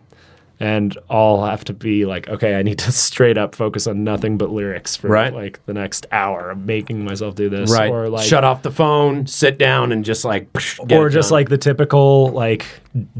[0.58, 4.38] and I'll have to be like, okay, I need to straight up focus on nothing
[4.38, 5.32] but lyrics for Right.
[5.34, 6.50] like the next hour.
[6.50, 10.04] I'm making myself do this, right, Or like, shut off the phone, sit down, and
[10.04, 10.52] just like,
[10.86, 11.36] get or just done.
[11.38, 12.64] like the typical like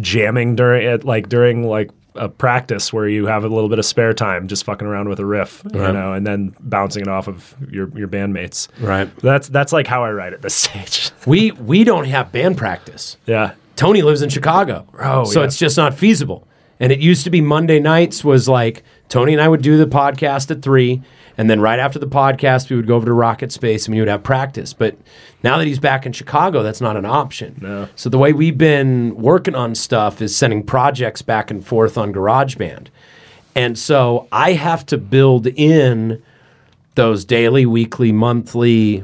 [0.01, 3.85] jamming during it, like during like a practice where you have a little bit of
[3.85, 5.93] spare time, just fucking around with a riff, you Right.
[5.93, 8.69] know, and then bouncing it off of your your bandmates.
[8.81, 9.15] right.
[9.19, 11.11] That's that's like how I write at this stage.
[11.27, 13.17] We we don't have band practice.
[13.27, 13.53] yeah.
[13.77, 14.87] Tony lives in Chicago.
[14.99, 15.47] Oh, so yeah.
[15.47, 16.49] it's just not feasible.
[16.79, 19.87] And it used to be Monday nights was like Tony and I would do the
[19.87, 21.03] podcast at three,
[21.39, 24.09] and then right after the podcast we would go over to RocketSpace and we would
[24.09, 24.73] have practice.
[24.75, 24.97] But
[25.43, 27.57] now that he's back in Chicago, that's not an option.
[27.63, 27.89] No.
[27.97, 32.13] So the way we've been working on stuff is sending projects back and forth on
[32.13, 32.89] GarageBand.
[33.55, 36.23] And so I have to build in
[36.95, 39.03] those daily, weekly, monthly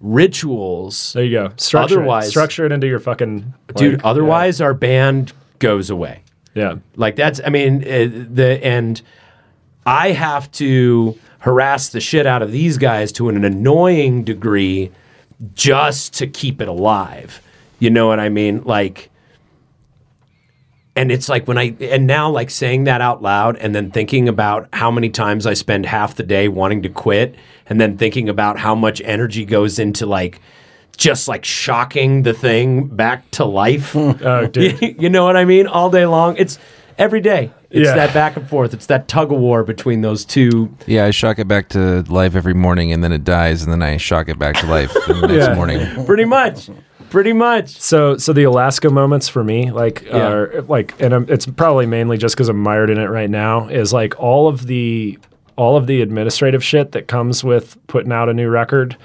[0.00, 1.12] rituals.
[1.14, 1.52] There you go.
[1.56, 2.30] Structure Otherwise- it.
[2.30, 6.22] structure it into your fucking Dude, like, otherwise our band goes away.
[6.56, 6.76] Yeah.
[6.96, 9.00] Like that's, I mean, uh, the and
[9.84, 14.90] I have to harass the shit out of these guys to an annoying degree
[15.54, 17.42] just to keep it alive.
[17.78, 18.64] You know what I mean?
[18.64, 19.10] Like,
[20.96, 24.26] and it's like when I and now like saying that out loud and then thinking
[24.26, 27.34] about how many times I spend half the day wanting to quit
[27.66, 30.40] and then thinking about how much energy goes into like
[30.96, 33.94] just like shocking the thing back to life.
[33.96, 34.80] Oh, dude.
[35.00, 35.66] you know what I mean?
[35.66, 36.36] All day long.
[36.36, 36.58] It's
[36.98, 37.50] every day.
[37.70, 37.94] It's Yeah.
[37.94, 38.72] that back and forth.
[38.74, 40.74] It's that tug of war between those two.
[40.86, 43.82] Yeah, I shock it back to life every morning, and then it dies, and then
[43.82, 45.54] I shock it back to life the next Yeah.
[45.54, 46.04] morning.
[46.06, 46.70] Pretty much.
[47.10, 47.68] Pretty much.
[47.68, 50.28] So, so the Alaska moments for me, like, Yeah.
[50.28, 53.68] are like, and I'm, it's probably mainly just because I'm mired in it right now.
[53.68, 55.18] Is like all of the,
[55.56, 58.96] all of the administrative shit that comes with putting out a new record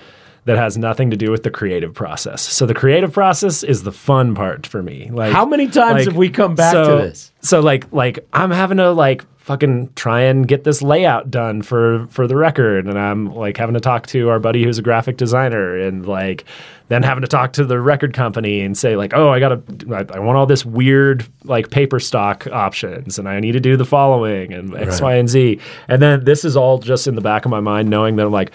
[0.45, 2.42] that has nothing to do with the creative process.
[2.42, 5.10] So the creative process is the fun part for me.
[5.11, 7.32] Like, How many times have we come back to this?
[7.42, 12.08] So like, like I'm having to like fucking try and get this layout done for
[12.08, 15.18] for the record, and I'm like having to talk to our buddy who's a graphic
[15.18, 16.45] designer, and like
[16.88, 19.61] then having to talk to the record company and say like, oh, I gotta,
[19.92, 23.78] I, I want all this weird like paper stock options, and I need to do
[23.78, 27.22] the following and X, Y, and Z, and then this is all just in the
[27.22, 28.52] back of my mind, knowing that I'm like.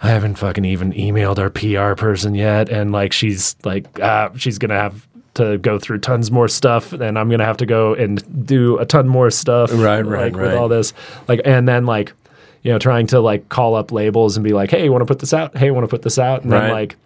[0.00, 4.58] I haven't fucking even emailed our PR person yet, and like she's like, uh, she's
[4.58, 8.46] gonna have to go through tons more stuff, and I'm gonna have to go and
[8.46, 10.92] do a ton more stuff, Right, right, like, With all this,
[11.28, 12.12] like, and then like,
[12.62, 15.06] you know, trying to like call up labels and be like, hey, you want to
[15.06, 15.56] put this out?
[15.56, 16.42] Hey, you want to put this out?
[16.42, 16.60] And Right.
[16.62, 16.96] then like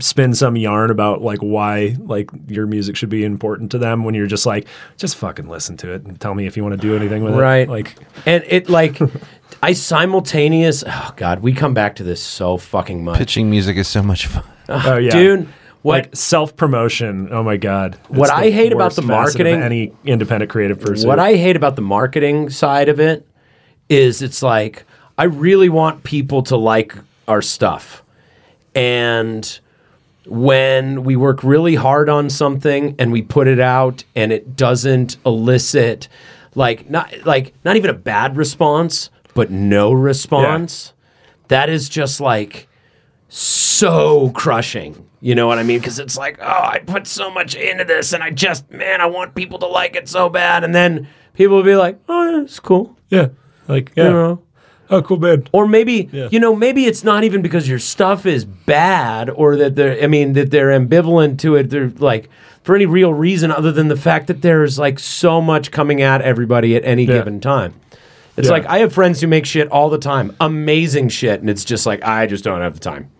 [0.00, 4.14] spin some yarn about like why like your music should be important to them when
[4.14, 4.66] you're just like
[4.96, 7.34] just fucking listen to it and tell me if you want to do anything with
[7.34, 7.60] Right.
[7.60, 9.00] it like And it like,
[9.62, 10.84] I simultaneous.
[10.86, 14.26] Oh God, we come back to this so fucking much, Pitching music is so much
[14.26, 14.44] fun.
[14.68, 15.48] oh yeah dude.
[15.82, 17.28] What like self promotion.
[17.32, 17.94] Oh my god!
[18.10, 21.08] It's What I hate about worst the facet of marketing- any independent creative person.
[21.08, 23.24] What I hate about the marketing side of it
[23.88, 24.84] is it's like
[25.16, 26.94] I really want people to like
[27.28, 28.02] our stuff.
[28.74, 29.58] And
[30.28, 35.16] when we work really hard on something and we put it out and it doesn't
[35.24, 36.08] elicit
[36.54, 40.92] like not like not even a bad response, but no response,
[41.48, 42.68] that is just like
[43.28, 45.08] so crushing.
[45.20, 45.78] You know what I mean?
[45.78, 49.06] Because it's like, oh, I put so much into this, and I just, man, I
[49.06, 52.42] want people to like it so bad, and then people will be like, oh, yeah,
[52.42, 52.96] it's cool.
[53.08, 53.28] yeah,
[53.66, 54.04] like yeah.
[54.04, 54.42] You know?
[54.90, 55.42] Oh, cool.
[55.52, 59.76] Or maybe, you know, maybe it's not even because your stuff is bad, or that
[59.76, 61.70] they're, I mean, that they're ambivalent to it.
[61.70, 62.30] They're like
[62.62, 66.22] for any real reason other than the fact that there's like so much coming at
[66.22, 67.74] everybody at any given time.
[68.36, 68.52] It's Yeah.
[68.52, 71.86] like I have friends who make shit all the time, amazing shit, and it's just
[71.86, 73.10] like I just don't have the time.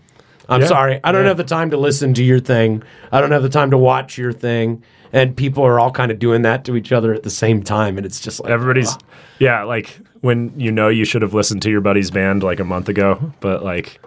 [0.49, 0.67] I'm Yeah.
[0.69, 1.29] sorry, I don't Yeah.
[1.29, 2.83] have the time to listen to your thing.
[3.13, 4.83] I don't have the time to watch your thing,
[5.13, 7.97] and people are all kind of doing that to each other at the same time,
[7.97, 8.97] and it's just like Everybody's
[9.41, 12.65] yeah, like when you know you should have listened to your buddy's band like a
[12.65, 14.01] month ago, but like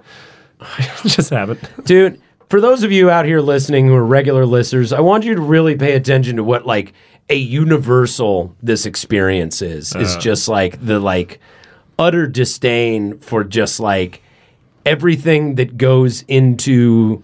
[0.60, 1.86] I just haven't.
[1.86, 5.36] Dude, for those of you out here listening who are regular listeners, I want you
[5.36, 6.94] to really pay attention to what like
[7.30, 9.96] a universal this experience is.
[9.96, 10.20] Is uh.
[10.20, 11.40] just like the like
[11.98, 14.22] utter disdain for just like
[14.86, 17.24] everything that goes into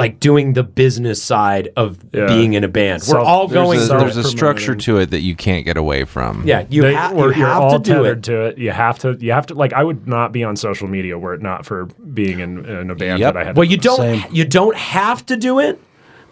[0.00, 2.26] like doing the business side of Yeah.
[2.26, 3.02] being in a band.
[3.06, 4.24] We're all There's going a, there's it.
[4.24, 6.42] a structure to it that you can't get away from.
[6.46, 8.22] Yeah, you, They- ha- or you you're have all to do it.
[8.24, 8.58] to it.
[8.58, 9.16] You have to.
[9.20, 9.54] You have to.
[9.54, 12.90] Like, I would not be on social media were it not for being in, in
[12.90, 13.34] a band Yep.
[13.34, 13.56] that I had.
[13.56, 14.24] Well, to you don't Same.
[14.32, 15.78] you don't have to do it,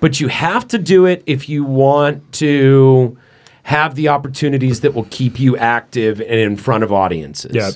[0.01, 3.19] but you have to do it if you want to
[3.65, 7.55] have the opportunities that will keep you active and in front of audiences.
[7.55, 7.71] Yeah.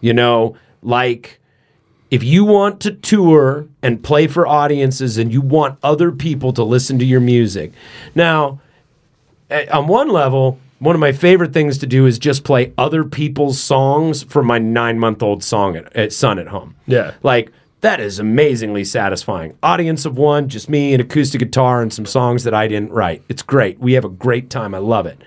[0.00, 1.38] You know, like
[2.10, 6.64] if you want to tour and play for audiences and you want other people to
[6.64, 7.72] listen to your music.
[8.14, 8.60] Now,
[9.50, 13.04] eh, on one level, one of my favorite things to do is just play other
[13.04, 16.76] people's songs for my nine month old song at, at son at home.
[16.86, 17.14] Yeah.
[17.22, 19.56] Like, that is amazingly satisfying.
[19.62, 23.22] Audience of one, just me, an acoustic guitar, and some songs that I didn't write.
[23.28, 23.78] It's great.
[23.78, 24.74] We have a great time.
[24.74, 25.20] I love it.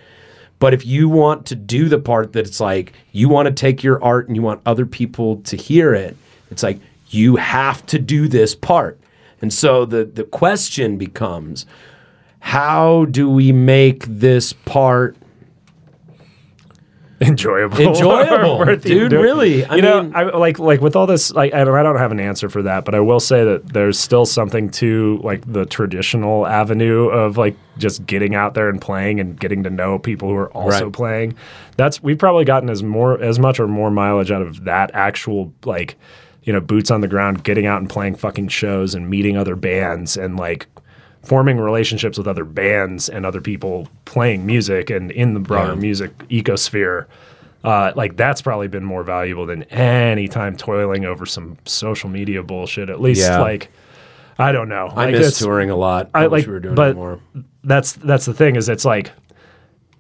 [0.60, 3.84] But if you want to do the part that it's like you want to take
[3.84, 6.16] your art and you want other people to hear it,
[6.52, 9.00] it's like you have to do this part.
[9.42, 11.66] And so the the question becomes
[12.40, 15.16] how do we make this part
[17.20, 19.64] enjoyable, Enjoyable, dude, really.
[19.66, 21.32] I you know, I like like with all this.
[21.32, 23.74] Like, I don't, I don't have an answer for that, but I will say that
[23.74, 28.82] there's still something to like the traditional avenue of like just getting out there and
[28.82, 30.94] playing and getting to know people who are also Right.
[30.94, 31.36] playing.
[31.78, 35.54] That's we've probably gotten as more as much or more mileage out of that actual
[35.64, 35.98] like
[36.44, 39.56] you know boots on the ground, getting out and playing fucking shows and meeting other
[39.56, 40.68] bands and like
[41.24, 45.80] forming relationships with other bands and other people playing music and in the broader Yeah.
[45.80, 47.06] music ecosphere.
[47.64, 52.42] Uh, like that's probably been more valuable than any time toiling over some social media
[52.42, 52.90] bullshit.
[52.90, 53.40] At least Yeah.
[53.40, 53.70] like
[54.40, 54.88] I don't know.
[54.88, 56.10] I Like, miss touring a lot.
[56.16, 57.20] I, I wish like, we were doing but more.
[57.64, 59.12] that's that's the thing is it's like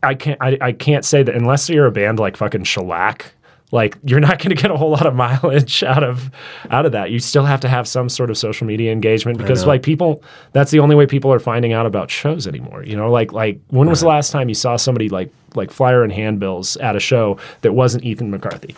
[0.02, 3.32] I can't I, I can't say that unless you're a band like fucking Shellac,
[3.72, 6.30] like you're not going to get a whole lot of mileage out of
[6.70, 7.12] out of that.
[7.12, 10.72] You still have to have some sort of social media engagement because like people that's
[10.72, 12.84] the only way people are finding out about shows anymore.
[12.84, 16.04] You know, like like when was the last time you saw somebody like like flyer
[16.04, 18.76] and handbills at a show that wasn't Ethan McCarthy?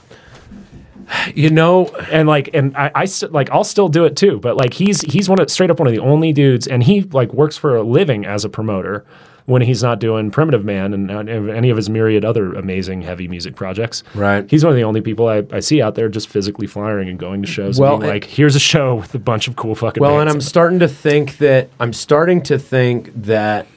[1.35, 4.57] You know, and like and I, I st- like I'll still do it too, but
[4.57, 7.33] like he's he's one of straight up one of the only dudes, and he like
[7.33, 9.05] works for a living as a promoter
[9.45, 13.55] when he's not doing Primitive Man and, any of his myriad other amazing heavy music
[13.55, 14.03] projects.
[14.15, 14.49] Right.
[14.49, 17.19] He's one of the only people I, I see out there just physically flying and
[17.19, 17.79] going to shows.
[17.79, 20.01] Well, and being like, here's a show with a bunch of cool fucking.
[20.01, 23.67] Well, and I'm in it." starting to think that I'm starting to think that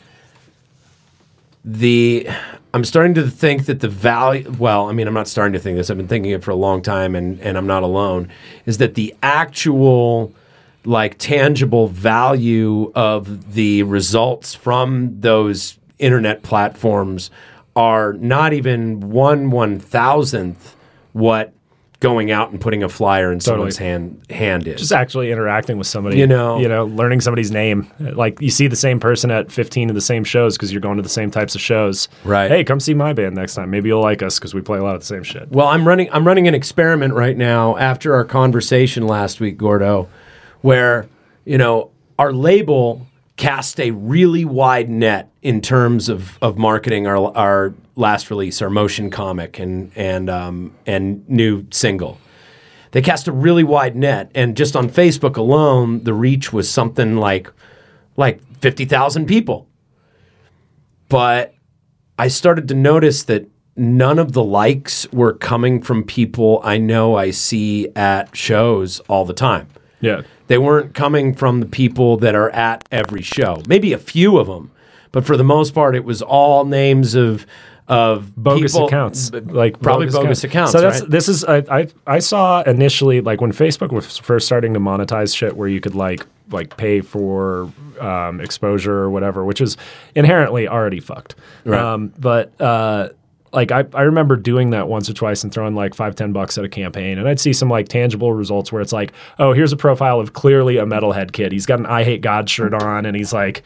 [1.65, 2.29] the
[2.73, 5.77] I'm starting to think that the value well, I mean I'm not starting to think
[5.77, 5.91] this.
[5.91, 8.29] I've been thinking it for a long time and and I'm not alone
[8.67, 10.33] is that the actual
[10.87, 17.31] like tangible value of the results from those internet platforms
[17.75, 20.77] are not even one one thousandth
[21.13, 21.53] what
[21.99, 24.79] going out and putting a flyer in someone's hand hand is.
[24.81, 27.91] just actually interacting with somebody, You know- you know, learning somebody's name.
[27.99, 30.97] Like you see the same person at 15 of the same shows because you're going
[30.99, 32.09] to the same types of shows.
[32.23, 32.51] Right.
[32.51, 33.71] Hey, come see my band next time.
[33.71, 35.51] Maybe you'll like us because we play a lot of the same shit.
[35.51, 40.09] Well, I'm running I'm running an experiment right now after our conversation last week, Gordo,
[40.63, 41.09] where,
[41.45, 47.37] you know, our label cast a really wide net in terms of, of marketing our
[47.37, 52.19] our last release, our motion comic and and um, and new single.
[52.93, 57.17] They cast a really wide net, and just on Facebook alone, the reach was something
[57.17, 57.51] like
[58.17, 59.69] like fifty thousand people.
[61.09, 61.55] But
[62.19, 67.17] I started to notice that none of the likes were coming from people I know
[67.17, 69.69] I see at shows all the time.
[70.01, 70.23] Yeah.
[70.49, 73.63] They weren't coming from the people that are at every show.
[73.69, 74.71] Maybe a few of them,
[75.13, 77.47] but for the most part, it was all names of
[77.89, 80.73] of bogus people- accounts, like probably bogus, accounts.
[80.73, 81.11] So that's right?
[81.11, 85.37] this is I, I I saw initially like when Facebook was first starting to monetize
[85.37, 89.77] shit where you could like like pay for um, exposure or whatever, which is
[90.15, 91.35] inherently already fucked.
[91.65, 91.81] Right.
[91.81, 93.11] Um, but uh,
[93.57, 96.57] like I, I remember doing that once or twice and throwing like five ten bucks
[96.59, 99.73] at a campaign, and I'd see some like tangible results where it's like, oh, here's
[99.73, 101.51] a profile of clearly a metalhead kid.
[101.51, 103.63] He's got an Eyehategod shirt on, and he's like,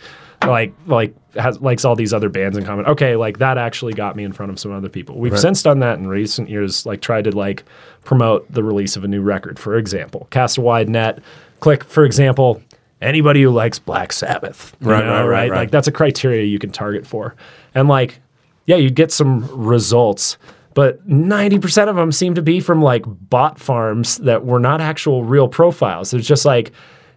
[0.46, 2.86] like like has likes all these other bands in common.
[2.86, 5.18] Okay, like that actually got me in front of some other people.
[5.18, 7.64] We've since done that in recent years, like tried to like
[8.04, 10.28] promote the release of a new record, for example.
[10.30, 11.18] Cast a wide net.
[11.58, 12.62] Click, for example,
[13.02, 14.74] anybody who likes Black Sabbath.
[14.80, 15.56] Right, know, right, right, right.
[15.56, 17.34] Like that's a criteria you can target for.
[17.74, 18.20] And like,
[18.70, 20.38] yeah, you'd get some results,
[20.74, 25.24] but 90% of them seem to be from like bot farms that were not actual
[25.24, 26.14] real profiles.
[26.14, 26.70] It's just like,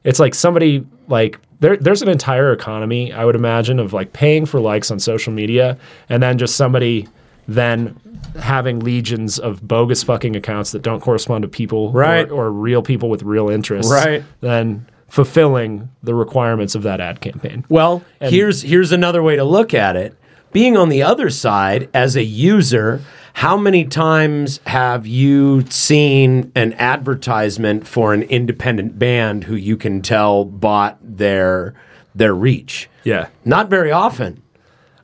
[0.03, 4.45] it's like somebody like there, there's an entire economy I would imagine of like paying
[4.47, 5.77] for likes on social media
[6.09, 7.07] and then just somebody
[7.47, 7.95] then
[8.39, 12.29] having legions of bogus fucking accounts that don't correspond to people Right.
[12.31, 14.23] or, or real people with real interests Right.
[14.41, 19.43] then fulfilling the requirements of that ad campaign Well, And- here's here's another way to
[19.43, 20.15] look at it.
[20.53, 23.01] Being on the other side as a user,
[23.33, 30.01] how many times have you seen an advertisement for an independent band who you can
[30.01, 31.73] tell bought their
[32.15, 32.89] their reach?
[33.03, 34.41] yeah Not very often.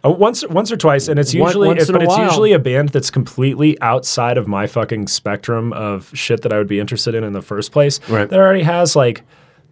[0.06, 2.24] Uh, once, once or twice, and it's usually, once in but it's while.
[2.24, 6.70] usually a band that's completely outside of my fucking spectrum of shit that I would
[6.70, 8.00] be interested in in the first place.
[8.08, 8.30] Right.
[8.30, 9.24] That already has like,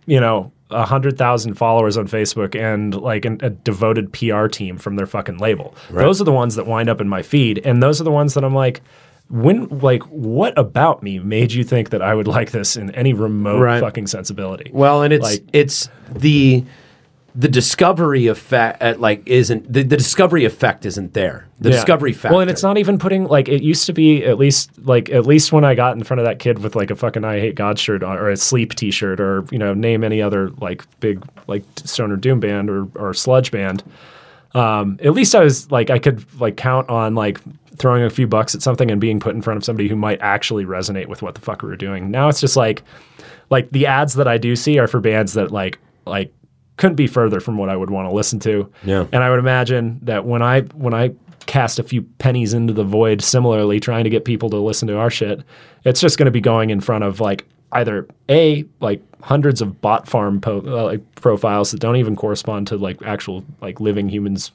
[0.06, 4.96] you know, hundred thousand followers on Facebook and like an, a devoted PR team from
[4.96, 5.74] their fucking label.
[5.90, 8.34] Those are the ones that wind up in my feed, and those are the ones
[8.34, 8.82] that I'm like.
[9.30, 13.12] When like what about me made you think that I would like this in any
[13.12, 13.82] remote Right.
[13.82, 14.72] fucking sensibility?
[14.74, 16.64] Well, and it's Like- it's the
[17.40, 21.48] the discovery effect uh, like isn't the, the discovery effect isn't there.
[21.60, 21.76] The Yeah.
[21.76, 22.34] discovery factor.
[22.34, 25.28] Well, and it's not even putting like it used to be at least like at
[25.28, 28.02] least when I got in front of that kid with like a fucking Eyehategod shirt
[28.02, 32.16] on, or a sleep T-shirt or you know name any other like big like stoner
[32.16, 33.84] doom band or or sludge band.
[34.56, 37.40] Um, at least I was like I could like count on like
[37.78, 40.20] throwing a few bucks at something and being put in front of somebody who might
[40.22, 42.10] actually resonate with what the fuck we were doing.
[42.10, 42.82] Now it's just like
[43.52, 46.34] like the ads that I do see are for bands that like like
[46.78, 48.72] couldn't be further from what I would want to listen to.
[48.84, 49.08] Yeah.
[49.12, 51.12] And I would imagine that when I when I
[51.48, 54.98] cast a few pennies into the void similarly trying to get people to listen to
[54.98, 55.42] our shit,
[55.86, 59.82] it's just going to be going in front of like either a like hundreds of
[59.82, 64.08] bot farm po- uh, like profiles that don't even correspond to like actual like living
[64.08, 64.52] humans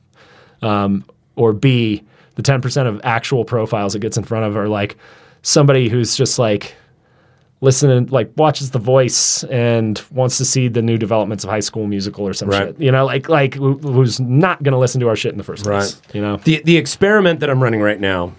[0.63, 1.05] um,
[1.37, 2.03] or B,
[2.37, 4.97] the 10% of actual profiles it gets in front of are like
[5.43, 6.75] somebody who's just like
[7.63, 11.87] listening, like watches The Voice and wants to see the new developments of High School
[11.87, 12.67] Musical or some Right.
[12.69, 12.81] shit.
[12.81, 15.63] You know, like like who's not going to listen to our shit in the first
[15.65, 15.95] place.
[15.97, 16.15] Right.
[16.15, 18.33] You know, the the experiment that I'm running right now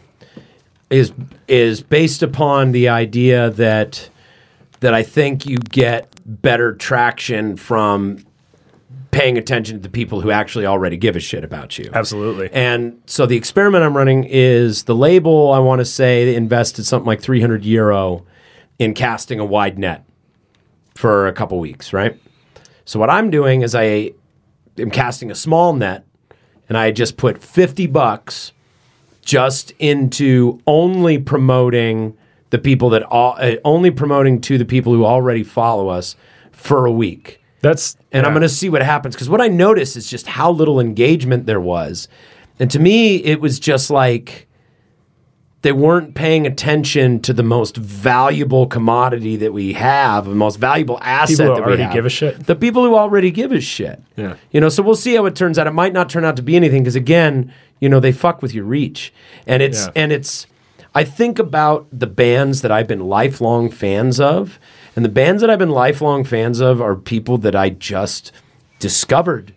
[0.89, 1.11] is
[1.47, 4.09] is based upon the idea that
[4.81, 8.25] that I think you get better traction from
[9.11, 11.89] paying attention to the people who actually already give a shit about you.
[11.93, 12.49] absolutely.
[12.51, 17.05] And so the experiment I'm running is the label, I want to say, invested something
[17.05, 18.25] like 300 euro
[18.79, 20.03] in casting a wide net
[20.95, 22.19] for a couple weeks, right?
[22.85, 24.11] So what I'm doing is I
[24.77, 26.05] am casting a small net
[26.69, 28.51] and I just put 50 bucks
[29.21, 32.17] just into only promoting
[32.49, 36.15] the people that all, uh, only promoting to the people who already follow us
[36.51, 37.41] for a week.
[37.61, 40.51] That's and I'm going to see what happens because what I noticed is just how
[40.51, 42.09] little engagement there was,
[42.59, 44.47] and to me, it was just like
[45.63, 50.99] they weren't paying attention to the most valuable commodity that we have, the most valuable
[51.01, 51.93] asset People who that we already have.
[51.93, 52.45] give a shit?
[52.45, 54.01] The people who already give a shit.
[54.15, 54.35] Yeah.
[54.51, 55.65] You know, so we'll see how it turns out.
[55.65, 58.53] It might not turn out to be anything because again, you know, they fuck with
[58.53, 59.11] your reach,
[59.47, 59.91] and it's Yeah.
[59.95, 60.45] and it's.
[60.95, 64.59] I think about the bands that I've been lifelong fans of,
[64.95, 68.31] and the bands that I've been lifelong fans of are people that I just
[68.79, 69.53] discovered.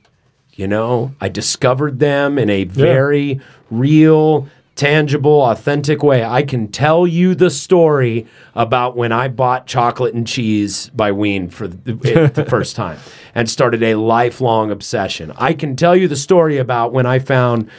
[0.54, 6.22] You know, I discovered them in a very real, tangible, authentic way.
[6.22, 11.48] I can tell you the story about when I bought Chocolate and Cheese by Ween
[11.48, 11.92] for the,
[12.32, 12.98] the first time
[13.34, 15.32] and started a lifelong obsession.
[15.36, 17.70] I can tell you the story about when I found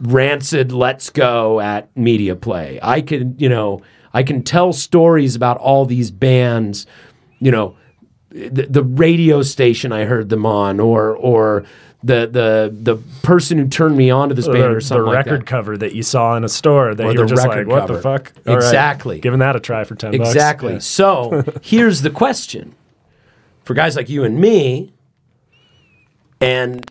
[0.00, 2.78] Rancid Let's Go at Media Play.
[2.82, 3.82] I can, you know,
[4.14, 6.86] I can tell stories about all these bands,
[7.40, 7.76] you know,
[8.30, 11.64] the, the radio station I heard them on, or or
[12.06, 15.26] the the the person who turned me on to this band, or something the like
[15.26, 15.46] record that.
[15.46, 18.00] cover that you saw in a store that Or you were just like, what the
[18.00, 18.32] fuck?
[18.46, 19.18] All right, Exactly.
[19.20, 20.30] Giving that a try for 10 bucks.
[20.30, 20.74] Exactly.
[20.74, 20.78] Yeah.
[20.78, 22.74] So here's the question
[23.64, 24.92] for guys like you and me,
[26.40, 26.88] and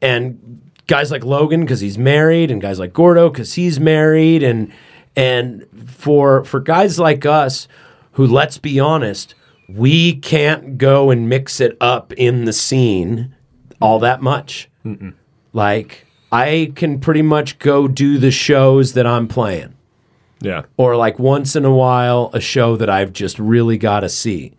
[0.00, 4.72] and guys like Logan because he's married, and guys like Gordo because he's married, and
[5.14, 7.68] and for for guys like us
[8.12, 9.34] who, let's be honest,
[9.68, 13.34] we can't go and mix it up in the scene
[13.80, 14.68] all that much.
[15.52, 19.74] Like I can pretty much go do the shows that I'm playing
[20.40, 20.62] Yeah.
[20.76, 24.52] or like once in a while a show that I've just really got to see.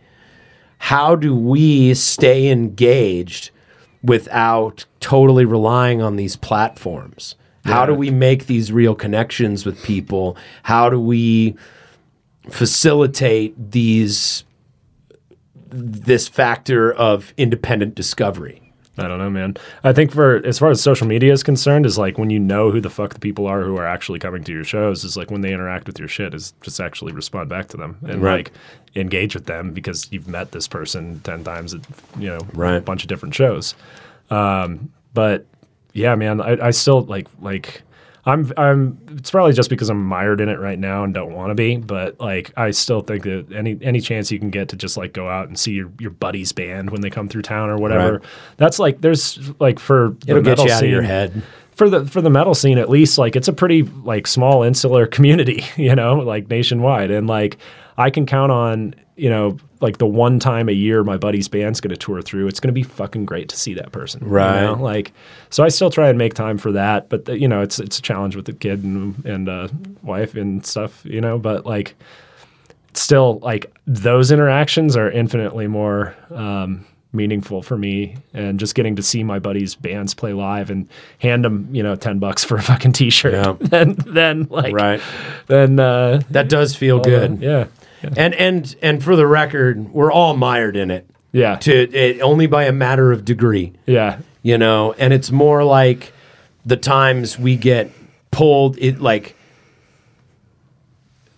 [0.80, 3.52] How do we stay engaged
[4.04, 7.36] without totally relying on these platforms?
[7.66, 10.38] How do we make these real connections with people?
[10.64, 11.56] How do we
[12.50, 14.46] facilitate these
[15.70, 18.67] this factor of independent discovery?
[19.00, 19.56] I don't know, man.
[19.84, 22.72] I think for as far as social media is concerned, is like when you know
[22.72, 25.30] who the fuck the people are who are actually coming to your shows, is like
[25.30, 28.48] when they interact with your shit, is just actually respond back to them and Right.
[28.48, 28.51] like
[28.95, 31.82] engage with them because you've met this person ten times at
[32.17, 32.76] you know Right.
[32.77, 33.76] a bunch of different shows.
[34.32, 35.45] Um, but
[35.93, 37.84] yeah, man, I, I still like like
[38.28, 41.50] I'm I'm it's probably just because I'm mired in it right now and don't want
[41.50, 44.76] to be, but like I still think that any any chance you can get to
[44.76, 47.70] just like go out and see your, your buddy's band when they come through town
[47.70, 48.20] or whatever.
[48.20, 48.28] Right.
[48.58, 51.42] That's like there's like for the It'll get metal you out of your head.
[51.72, 55.08] for the for the metal scene at least like it's a pretty like small insular
[55.16, 57.58] community you know like nationwide and like
[57.98, 61.80] i can count on you know like the one time a year my buddy's band's
[61.82, 64.28] going to tour through it's going to be fucking great to see that person you
[64.30, 64.62] Right.
[64.64, 64.74] know?
[64.74, 65.14] like
[65.50, 68.00] so i still try and make time for that but the, you know it's it's
[68.00, 69.68] a challenge with the kid and and uh,
[70.04, 71.96] wife and stuff you know but like
[72.94, 79.04] still like those interactions are infinitely more um, meaningful for me and just getting to
[79.04, 80.88] see my buddies bands play live and
[81.20, 83.56] hand them you know 10 bucks for a fucking t-shirt Yeah.
[83.62, 85.02] then then like Right.
[85.48, 87.40] then uh That does feel good.
[87.42, 87.68] yeah
[88.03, 91.09] And and and for the record, we're all mired in it.
[91.32, 93.74] yeah To it, only by a matter of degree.
[93.85, 96.14] yeah you know and it's more like
[96.66, 97.92] the times we get
[98.32, 99.35] pulled it like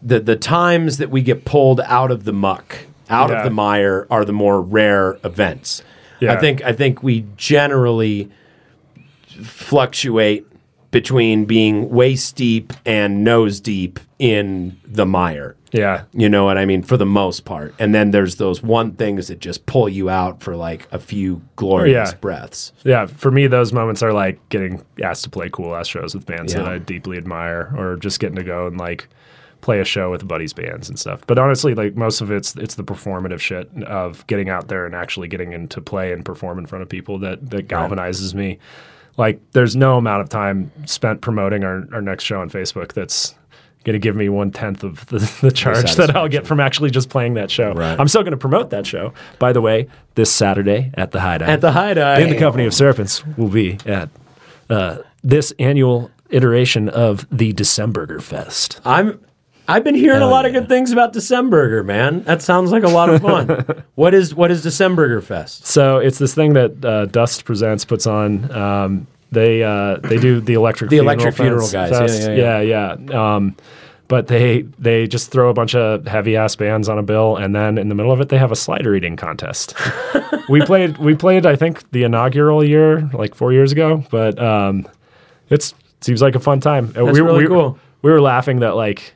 [0.02, 2.78] the the times that we get pulled out of the muck
[3.10, 3.38] out Yeah.
[3.40, 5.82] of the mire are the more rare events
[6.20, 6.34] Yeah.
[6.34, 8.30] i think i think we generally
[9.44, 10.46] fluctuate
[10.92, 16.66] between being waist deep and nose deep in the mire yeah you know what I
[16.66, 16.82] mean?
[16.84, 17.76] For the most part.
[17.80, 21.42] And then there's those one things that just pull you out for like a few
[21.56, 22.18] glorious Yeah.
[22.18, 22.74] breaths.
[22.84, 26.26] yeah for me those moments are like getting asked to play cool ass shows with
[26.26, 29.08] bands that i deeply admire or just getting to go and like
[29.62, 32.76] play a show with buddies bands and stuff but honestly like most of it's it's
[32.76, 36.66] the performative shit of getting out there and actually getting into play and perform in
[36.66, 38.58] front of people that that galvanizes me
[39.18, 43.36] like there's no amount of time spent promoting our, our next show on facebook that's
[43.84, 46.92] going to give me one tenth of the, the charge that I'll get from actually
[46.92, 47.74] just playing that show.
[47.74, 48.00] Right.
[48.00, 49.14] I'm still going to promote that show.
[49.40, 51.50] By the way, this Saturday at the Hideout.
[51.50, 52.22] At the Hideout.
[52.22, 54.10] In the Company of Serpents will be at
[54.70, 58.80] uh, this annual iteration of the Decemberger Fest.
[58.86, 59.20] I'm
[59.68, 62.24] I've been hearing a lot of good things about Decemberger, man.
[62.24, 63.84] That sounds like a lot of fun.
[63.96, 65.68] what is what is Decemberger Fest?
[65.68, 68.52] So it's this thing that uh, Dust Presents puts on.
[68.52, 71.92] Um, they uh, they do the electric The funeral Electric Funeral guys.
[71.92, 72.32] Yeah, Fest.
[72.32, 73.36] yeah, yeah, yeah.
[73.36, 73.56] Um,
[74.08, 77.56] but they they just throw a bunch of heavy ass bands on a bill, and
[77.56, 79.76] then in the middle of it, they have a slider eating contest.
[80.50, 84.88] we played we played I think the inaugural year like four years ago, but um,
[85.50, 86.92] it's seems like a fun time.
[86.92, 87.78] That's we, really we, cool.
[88.02, 89.14] We were laughing that like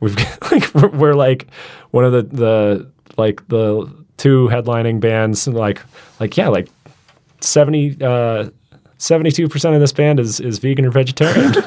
[0.00, 0.16] we've
[0.52, 1.46] like we're, we're like
[1.90, 5.80] one of the the like the two headlining bands like
[6.20, 6.68] like yeah like
[7.40, 8.50] 70 uh
[8.98, 11.52] 72% of this band is, is vegan or vegetarian.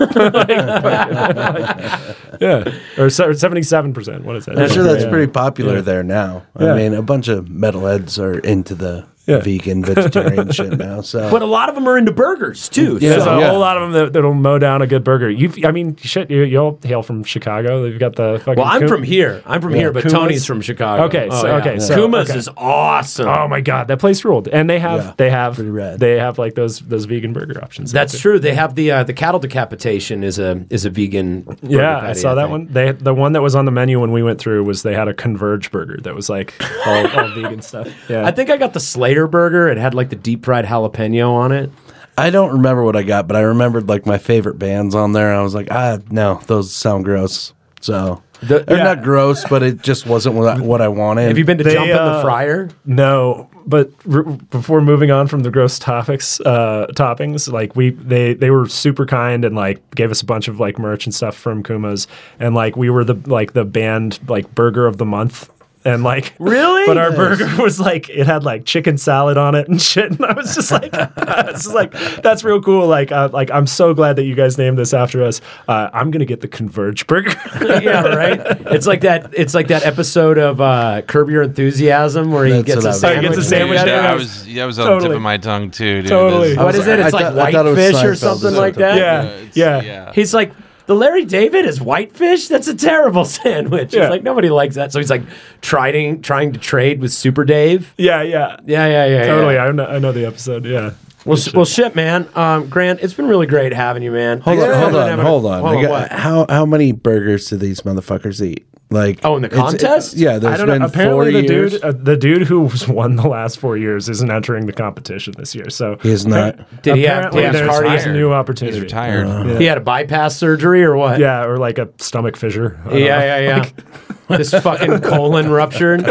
[2.41, 2.63] yeah.
[2.97, 4.23] Or 77%.
[4.23, 4.59] What is that?
[4.59, 5.09] I'm sure that's Yeah.
[5.09, 6.43] pretty popular there now.
[6.59, 6.73] Yeah.
[6.73, 9.39] I mean, a bunch of metalheads are into the Yeah.
[9.41, 11.01] vegan, vegetarian shit now.
[11.01, 12.97] So, But a lot of them are into burgers too.
[13.01, 13.09] Yeah.
[13.09, 13.49] There's a Yeah.
[13.49, 15.29] whole lot of them that, that'll mow down a good burger.
[15.29, 17.85] You, I mean, shit, you, you'll hail from Chicago.
[17.85, 18.55] You've got the fucking.
[18.61, 19.41] Well, I'm Coom- from here.
[19.45, 21.03] I'm from here, but Kuma's- Tony's from Chicago.
[21.05, 21.55] Okay, Oh, so- yeah.
[21.57, 22.39] okay, so- Kuma's okay.
[22.39, 23.27] is awesome.
[23.27, 24.47] Oh my god, that place ruled.
[24.47, 27.91] And they have Yeah, they have pretty they have like those those vegan burger options.
[27.91, 28.39] That's true.
[28.39, 31.41] They have the uh, the cattle decapitation is a is a vegan.
[31.41, 32.67] burger Yeah, I patty, saw that one.
[32.71, 35.07] They the one that was on the menu when we went through was they had
[35.07, 36.53] a Converge burger that was like
[36.85, 37.87] all, all vegan stuff.
[38.09, 39.67] Yeah, I think I got the Slayer burger.
[39.69, 41.71] It had like the deep fried jalapeno on it.
[42.17, 45.33] I don't remember what I got, but I remembered like my favorite bands on there.
[45.33, 47.53] I was like, ah, no, those sound gross.
[47.79, 48.83] So The- they're yeah.
[48.83, 51.29] not gross, but it just wasn't what I, what I wanted.
[51.29, 52.69] Have you been to They, Jump in the uh, Fryer?
[52.85, 58.33] No, but r- before moving on from the gross topics, uh, toppings, like we, they,
[58.35, 61.35] they were super kind and like gave us a bunch of like merch and stuff
[61.35, 62.07] from Kuma's,
[62.39, 65.49] and like we were the like the band like burger of the month.
[65.83, 66.85] And like Really?
[66.85, 70.23] but our burger was like it had like chicken salad on it and shit, and
[70.23, 70.91] I was just like,
[71.51, 72.85] this is like that's real cool.
[72.87, 75.41] Like, uh, like I'm so glad that you guys named this after us.
[75.67, 77.31] Uh, I'm gonna get the Converge burger.
[77.81, 78.39] yeah, right.
[78.71, 79.33] It's like that.
[79.35, 82.91] It's like that episode of uh, Curb Your Enthusiasm where he gets what a I
[82.91, 83.23] was- sandwich.
[83.23, 83.79] He gets a sandwich.
[83.79, 84.09] Dude, Yeah, that
[84.47, 84.65] yeah.
[84.65, 85.01] was was on Totally.
[85.01, 86.09] the tip of my tongue too, dude.
[86.09, 86.49] Totally.
[86.49, 86.99] This- What is it?
[86.99, 88.97] I It's like thought- I it was whitefish or something like that.
[88.97, 89.81] yeah, it's- yeah.
[89.81, 90.11] yeah.
[90.13, 90.51] He's like,
[90.91, 92.49] the Larry David is whitefish?
[92.49, 93.93] That's a terrible sandwich.
[93.93, 94.01] Yeah.
[94.03, 94.91] It's like nobody likes that.
[94.91, 95.21] So he's like
[95.61, 97.93] trying trying to trade with Super Dave.
[97.97, 99.25] yeah, yeah, Yeah, yeah, yeah.
[99.27, 99.63] Totally, yeah.
[99.65, 100.65] I know, I know the episode.
[100.65, 100.91] Yeah.
[101.23, 102.27] Well, sh- well, shit, man.
[102.35, 104.41] Um, Grant, it's been really great having you, man.
[104.41, 105.81] hold Thanks on, hold on, and having hold on.
[105.83, 108.65] Got- how how many burgers do these motherfuckers eat?
[108.91, 110.17] Like Oh, in the it's- contest?
[110.17, 110.87] yeah, there's I don't been know.
[110.89, 111.71] four Apparently, the years.
[111.71, 115.55] dude, uh, the dude who's won the last four years isn't entering the competition this
[115.55, 115.69] year.
[115.69, 116.57] So He is not.
[116.83, 117.87] Did he have, apparently did there's cardio?
[117.87, 118.75] there's a new opportunity.
[118.75, 119.27] He's retired.
[119.27, 119.55] Uh-huh.
[119.57, 121.19] He had a bypass surgery or what?
[121.19, 122.77] Yeah, or like a stomach fissure.
[122.81, 123.05] I don't know.
[123.05, 123.69] Yeah, yeah,
[124.29, 124.37] yeah.
[124.37, 126.05] this fucking colon ruptured.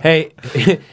[0.00, 0.32] hey,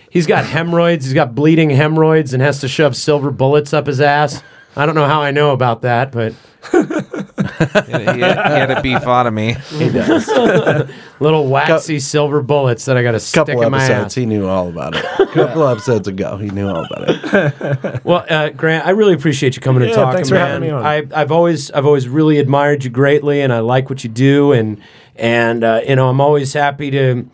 [0.09, 1.05] he's got hemorrhoids.
[1.05, 4.43] He's got bleeding hemorrhoids and has to shove silver bullets up his ass.
[4.75, 6.33] I don't know how I know about that, but
[7.85, 9.57] he, had, he had a beefotomy.
[9.77, 10.27] He does.
[11.19, 14.13] little waxy silver bullets that I got to stick couple in my episodes, ass.
[14.15, 15.05] he knew all about it.
[15.19, 18.01] A couple of episodes ago, he knew all about it.
[18.03, 20.47] Well, uh, Grant, I really appreciate you coming and Yeah, talking, thanks for man.
[20.47, 20.85] having me on.
[20.85, 24.51] I, I've always, I've always really admired you greatly, and I like what you do,
[24.53, 24.81] and
[25.15, 27.29] and uh, you know, I'm always happy to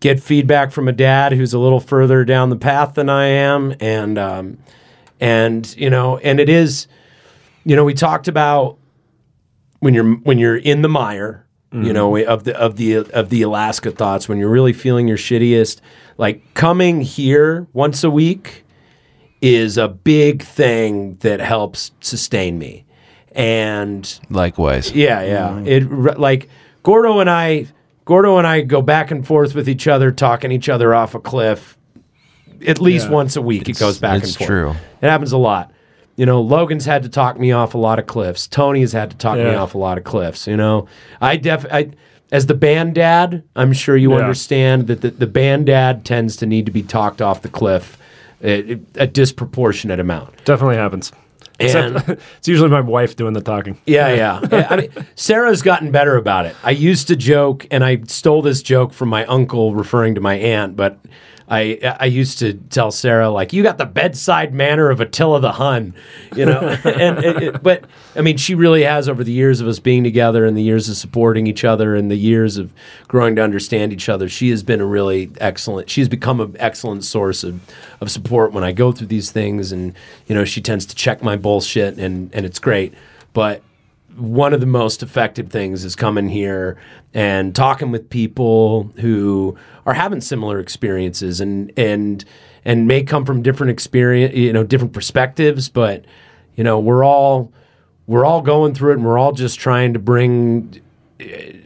[0.00, 3.74] get feedback from a dad who's a little further down the path than I am,
[3.80, 4.58] and um,
[5.20, 6.86] and you know, and it is,
[7.64, 8.78] you know, we talked about
[9.82, 11.92] when you're when you're in the mire, you mm-hmm.
[11.92, 15.80] know, of the of the of the Alaska thoughts, when you're really feeling your shittiest,
[16.18, 18.64] like coming here once a week
[19.40, 22.84] is a big thing that helps sustain me.
[23.32, 24.92] And Likewise.
[24.92, 25.66] yeah, yeah, mm-hmm.
[26.12, 26.48] it like
[26.84, 27.66] Gordo and I,
[28.04, 31.20] Gordo and I go back and forth with each other, talking each other off a
[31.20, 31.76] cliff.
[32.64, 33.14] At least Yeah.
[33.14, 34.48] once a week, it goes back it's and forth.
[34.48, 34.70] true.
[35.00, 35.71] It happens a lot.
[36.16, 38.46] You know, Logan's had to talk me off a lot of cliffs.
[38.46, 40.46] Tony's had to talk me off a lot of cliffs.
[40.46, 40.86] You know,
[41.20, 41.90] I def I
[42.30, 44.18] as the band dad, I'm sure you Yeah.
[44.20, 47.98] understand that the, the band dad tends to need to be talked off the cliff
[48.42, 50.44] a, a disproportionate amount.
[50.44, 51.12] Definitely happens.
[51.60, 52.08] And Except,
[52.38, 53.78] it's usually my wife doing the talking.
[53.86, 54.66] yeah, yeah.
[54.70, 56.56] I mean, Sarah's gotten better about it.
[56.64, 60.34] I used to joke, and I stole this joke from my uncle, referring to my
[60.34, 60.74] aunt.
[60.74, 60.98] But
[61.54, 65.52] I, I used to tell Sarah like, "You got the bedside manner of Attila the
[65.52, 65.94] Hun,"
[66.34, 66.60] you know.
[66.84, 67.84] and it, it- but
[68.16, 70.88] I mean, she really has over the years of us being together, and the years
[70.88, 72.72] of supporting each other, and the years of
[73.06, 74.30] growing to understand each other.
[74.30, 75.90] She has been a really excellent.
[75.90, 77.60] She's become an excellent source of,
[78.00, 79.94] of support when I go through these things, and
[80.26, 82.94] you know, she tends to check my bullshit, and and it's great.
[83.34, 83.62] But
[84.16, 86.76] one of the most effective things is coming here
[87.14, 92.24] and talking with people who are having similar experiences and and
[92.64, 96.04] and may come from different experience you know different perspectives but
[96.56, 97.50] you know we're all
[98.06, 100.80] we're all going through it and we're all just trying to bring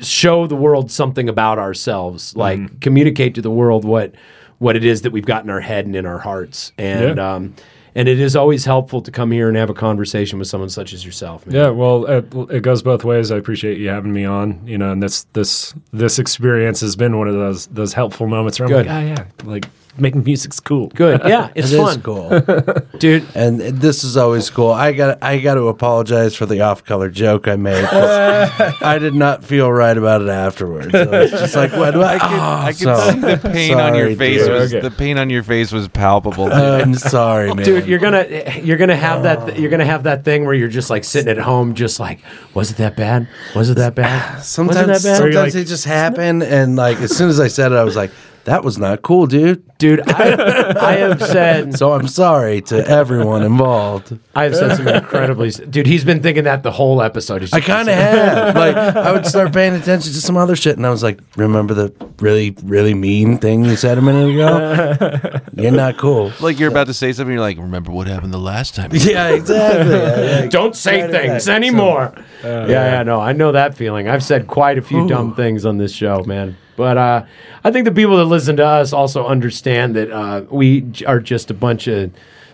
[0.01, 4.15] show the world something about ourselves like communicate to the world what
[4.59, 7.35] what it is that we've got in our head and in our hearts and Yeah.
[7.35, 7.55] um
[7.97, 10.93] and it is always helpful to come here and have a conversation with someone such
[10.93, 11.57] as yourself man.
[11.57, 13.33] Yeah, well, it, it goes both ways.
[13.33, 14.65] I appreciate you having me on.
[14.67, 18.61] You know, and this this this experience has been one of those those helpful moments
[18.61, 18.87] where I'm Good.
[18.87, 19.65] like, oh yeah, like
[19.99, 20.89] making music's cool.
[20.89, 21.21] Good.
[21.25, 22.29] Yeah, it's It is fun, cool.
[22.99, 23.25] dude.
[23.35, 24.71] and this is always cool.
[24.71, 27.85] I got I got to apologize for the off color joke I made.
[27.85, 30.93] I did not feel right about it afterwards.
[30.93, 32.15] So it's just like what do I?
[32.15, 34.43] I could, oh, I could so- see the pain on your face.
[34.43, 34.51] dude.
[34.53, 34.81] Was, Okay.
[34.89, 36.47] The pain on your face was palpable.
[36.47, 36.55] Dude.
[36.55, 37.65] I'm sorry, man.
[37.65, 38.27] Dude, you're gonna
[38.63, 41.39] you're gonna have that you're gonna have that thing where you're just like sitting at
[41.39, 42.21] home, just like,
[42.55, 43.29] was it that bad?
[43.55, 44.41] Was it that bad?
[44.43, 45.17] sometimes that bad?
[45.19, 47.95] Sometimes like- it just happened, and like as soon as I said it, I was
[47.97, 48.11] like,
[48.47, 49.63] that was not cool, dude.
[49.79, 54.19] Dude, I, I have said So I'm sorry to everyone involved.
[54.35, 55.87] I have said some incredibly dude.
[55.87, 57.43] He's been thinking that the whole episode.
[57.43, 58.57] He's I kind of have.
[58.57, 61.75] Like, I would start paying attention to some other shit, and I was like, "Remember
[61.75, 65.41] the really, really mean thing you said a minute ago?
[65.63, 67.33] You're not cool." like you're about to say something.
[67.35, 68.91] You're like, remember what happened the last time?
[68.95, 69.95] Yeah, exactly.
[69.95, 71.55] I- I- Don't say Right, things right.
[71.57, 72.15] anymore.
[72.43, 74.09] yeah, yeah, no, I know that feeling.
[74.09, 76.57] I've said quite a few dumb things on this show, man.
[76.77, 77.25] But uh,
[77.65, 81.51] I think the people that listen to us also understand that uh, we are just
[81.51, 82.13] a bunch of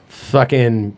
[0.09, 0.97] fucking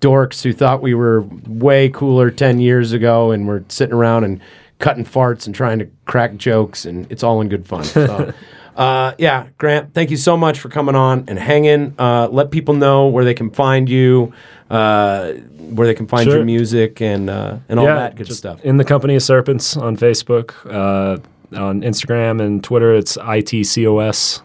[0.00, 4.40] dorks who thought we were way cooler 10 years ago and we're sitting around and
[4.78, 7.84] cutting farts and trying to crack jokes, and it's all in good fun.
[7.84, 8.32] So.
[8.76, 11.94] Uh, yeah, Grant, thank you so much for coming on and hanging.
[11.96, 14.32] Uh, let people know where they can find you,
[14.68, 15.32] uh,
[15.70, 16.38] where they can find Sure.
[16.38, 18.60] your music, and uh, and all that good stuff.
[18.64, 21.20] In the company of serpents on Facebook, uh,
[21.54, 24.42] on Instagram and Twitter, it's ITCOS,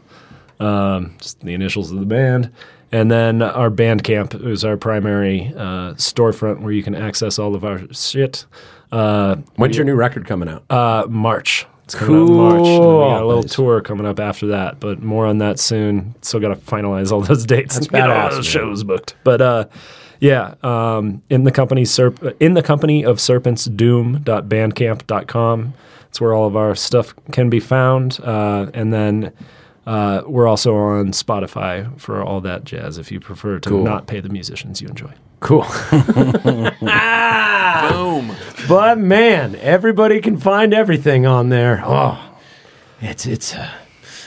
[0.59, 2.51] um, just the initials of the band.
[2.91, 7.63] And then our Bandcamp is our primary uh, storefront where you can access all of
[7.63, 8.45] our shit.
[8.91, 10.63] Uh, When's your new record coming out?
[10.71, 11.67] uh, March.
[11.83, 12.65] It's coming out in March.
[12.67, 13.53] And we got a little Nice.
[13.55, 16.15] tour coming up after that, but more on that soon.
[16.21, 19.15] Still got to finalize all those dates That's and badass, those shows booked.
[19.23, 19.65] But uh,
[20.19, 25.73] yeah, um, in the company serp- in the company of serpents doom.bandcamp.com.
[26.09, 28.19] It's where all of our stuff can be found.
[28.23, 29.31] Uh, and then
[29.87, 33.83] uh, we're also on Spotify for all that jazz if you prefer to Cool.
[33.83, 35.11] not pay the musicians you enjoy.
[35.39, 35.65] Cool.
[37.91, 38.35] Boom.
[38.67, 41.81] but man, everybody can find everything on there.
[41.85, 42.19] Oh,
[43.01, 43.55] It's it's.
[43.55, 43.69] Uh,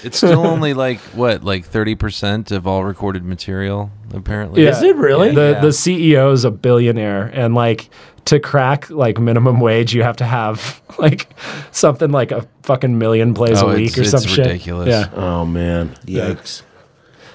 [0.04, 4.64] It's still only like what, like thirty percent of all recorded material, apparently.
[4.64, 5.32] Is it really?
[5.34, 5.60] The Yeah.
[5.60, 7.88] the CEO is a billionaire, and like
[8.26, 11.28] to crack like minimum wage, you have to have like
[11.70, 14.46] something like a fucking million plays Oh, a week it's- or some it's shit.
[14.46, 14.88] ridiculous.
[14.88, 15.08] Yeah.
[15.14, 15.94] oh man.
[16.06, 16.62] Yikes.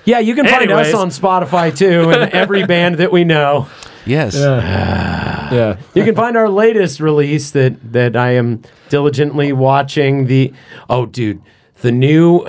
[0.06, 0.94] Yeah, you can find Anyways.
[0.94, 3.68] us on Spotify too, and every band that we know.
[4.06, 4.36] Yes.
[4.36, 5.52] Yeah.
[5.54, 5.78] yeah.
[5.94, 10.28] You can find our latest release that that I am diligently watching.
[10.28, 10.54] The
[10.90, 11.42] oh, dude,
[11.82, 12.48] the new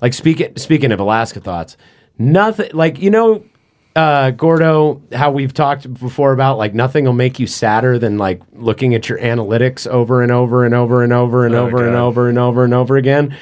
[0.00, 1.76] like speaking speaking of Alaska thoughts,
[2.18, 3.44] nothing like you know.
[3.96, 8.42] Uh, Gordo, how we've talked before about like nothing will make you sadder than like
[8.52, 12.02] looking at your analytics over and over and over and over and over and God.
[12.02, 13.36] over and over and over again.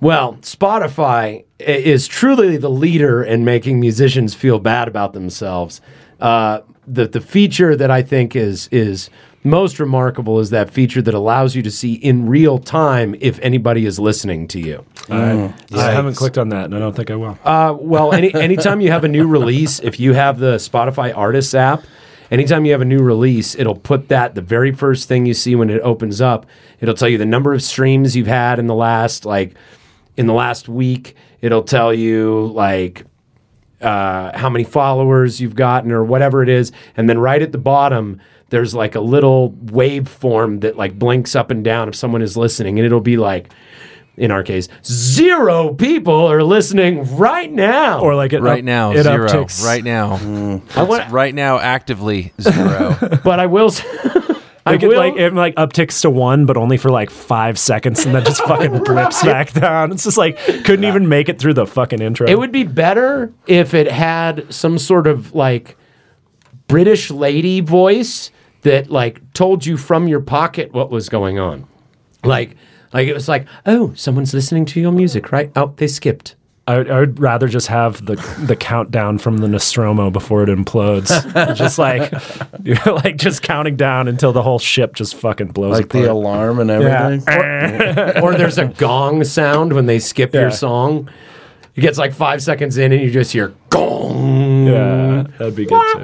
[0.00, 5.80] Well, Spotify is truly the leader in making musicians feel bad about themselves.
[6.20, 9.10] Uh, the the feature that I think is is
[9.42, 13.86] most remarkable is that feature that allows you to see in real time if anybody
[13.86, 14.84] is listening to you.
[15.08, 17.38] I, I haven't clicked on that, and I don't think I will.
[17.44, 21.54] Uh, well, any anytime you have a new release, if you have the Spotify Artists
[21.54, 21.84] app,
[22.30, 25.54] anytime you have a new release, it'll put that the very first thing you see
[25.54, 26.46] when it opens up.
[26.80, 29.54] It'll tell you the number of streams you've had in the last like
[30.16, 31.16] in the last week.
[31.40, 33.06] It'll tell you like
[33.80, 37.58] uh, how many followers you've gotten or whatever it is, and then right at the
[37.58, 38.20] bottom.
[38.50, 42.78] There's like a little waveform that like blinks up and down if someone is listening,
[42.78, 43.50] and it'll be like,
[44.16, 48.00] in our case, zero people are listening right now.
[48.00, 49.28] or like it Right up- now, it zero.
[49.28, 50.18] upticks- Right now.
[50.18, 50.56] Hmm.
[50.76, 52.96] I want, Right now, actively zero.
[53.24, 53.68] but I will.
[53.68, 53.82] s-
[54.66, 54.98] I Like it, will.
[54.98, 58.42] like it like upticks to one, but only for like five seconds, and then just
[58.42, 59.90] fucking blips back down.
[59.90, 62.28] It's just like couldn't even make it through the fucking intro.
[62.28, 65.76] it would be better if it had some sort of like
[66.68, 68.30] British lady voice
[68.62, 71.66] that like told you from your pocket what was going on.
[72.24, 72.56] Like,
[72.92, 75.50] like it was like, oh, someone's listening to your music, right?
[75.56, 76.36] Oh, they skipped.
[76.66, 78.14] I would, I would rather just have the
[78.46, 81.08] the countdown from the Nostromo before it implodes.
[81.56, 82.12] just like
[82.62, 86.60] you're like just counting down until the whole ship just fucking blows Like the alarm
[86.60, 87.18] and Yeah.
[87.26, 88.22] everything.
[88.22, 90.42] or there's a gong sound when they skip Yeah.
[90.42, 91.10] your song.
[91.74, 94.66] It gets like five seconds in, and you just hear gong.
[94.66, 95.98] yeah, that'd be good too.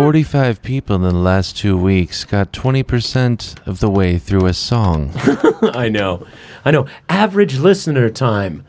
[0.00, 5.12] 45 people in the last two weeks got 20% of the way through a song.
[5.74, 6.26] I know,
[6.64, 6.86] I know.
[7.10, 8.64] Average listener time,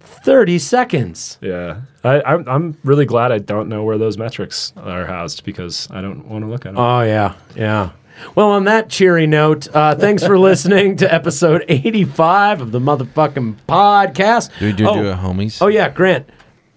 [0.00, 1.36] thirty seconds.
[1.42, 5.86] Yeah, I, I'm I'm really glad I don't know where those metrics are housed because
[5.90, 6.78] I don't want to look at them.
[6.78, 7.90] Oh yeah, yeah.
[8.34, 13.56] Well, on that cheery note, uh, thanks for listening to episode 85 of the motherfucking
[13.68, 14.58] podcast.
[14.58, 15.60] Do we do, oh, do a homies?
[15.60, 16.26] oh yeah, Grant.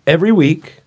[0.05, 0.82] Every week,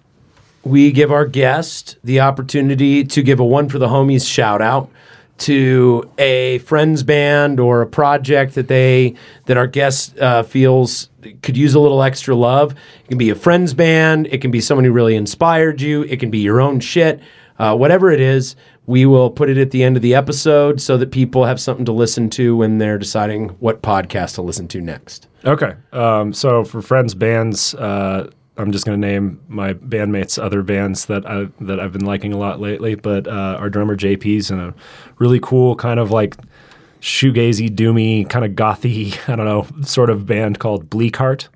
[0.66, 4.90] we give our guest the opportunity to give a one for the homies shout out
[5.38, 9.14] to a friends band or a project that they
[9.44, 11.08] that our guest uh, feels
[11.42, 12.72] could use a little extra love.
[13.04, 14.26] It can be a friends band.
[14.28, 16.02] It can be someone who really inspired you.
[16.02, 17.20] It can be your own shit.
[17.58, 20.96] Uh, whatever it is, we will put it at the end of the episode so
[20.96, 24.80] that people have something to listen to when they're deciding what podcast to listen to
[24.80, 25.28] next.
[25.44, 25.74] Okay.
[25.92, 31.06] Um, so for friends bands, uh, I'm just going to name my bandmates other bands
[31.06, 32.94] that I that I've been liking a lot lately.
[32.94, 34.74] But uh, our drummer JP's in a
[35.18, 36.36] really cool kind of like
[37.00, 41.48] shoegazy, doomy, kind of gothy, I don't know, sort of band called Bleakheart.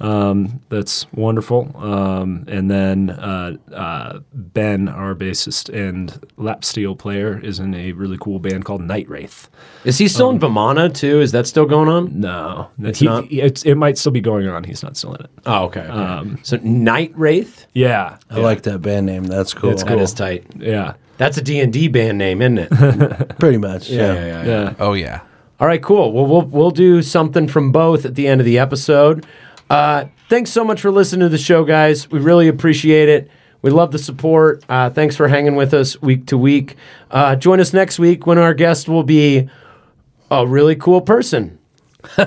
[0.00, 1.72] Um, that's wonderful.
[1.76, 7.92] Um, and then uh, uh, Ben, our bassist and lap steel player, is in a
[7.92, 9.48] really cool band called Night Wraith.
[9.84, 11.20] Is he still in Vimana too?
[11.20, 12.20] Is that still going on?
[12.20, 13.30] No, It's he, not?
[13.30, 14.64] It's, it might still be going on.
[14.64, 15.30] He's not still in it.
[15.46, 16.36] Oh, okay.
[16.42, 17.66] so Night Wraith.
[17.72, 19.24] Yeah, I like that band name.
[19.24, 19.70] That's cool.
[19.70, 19.96] It's cool.
[19.96, 20.46] That is tight.
[20.56, 23.38] yeah, That's a D&D band name, isn't it?
[23.38, 23.88] Pretty much.
[23.88, 24.14] Yeah.
[24.14, 24.44] yeah, yeah.
[24.44, 24.74] yeah.
[24.78, 25.20] Oh, yeah.
[25.60, 26.12] All right, cool.
[26.12, 29.24] Well, we'll we'll do something from both at the end of the episode.
[29.70, 32.10] Uh, thanks so much for listening to the show, guys.
[32.10, 33.30] We really appreciate it.
[33.62, 34.62] We love the support.
[34.68, 36.76] Uh, thanks for hanging with us week to week.
[37.10, 39.48] Uh, join us next week when our guest will be
[40.30, 41.58] a really cool person.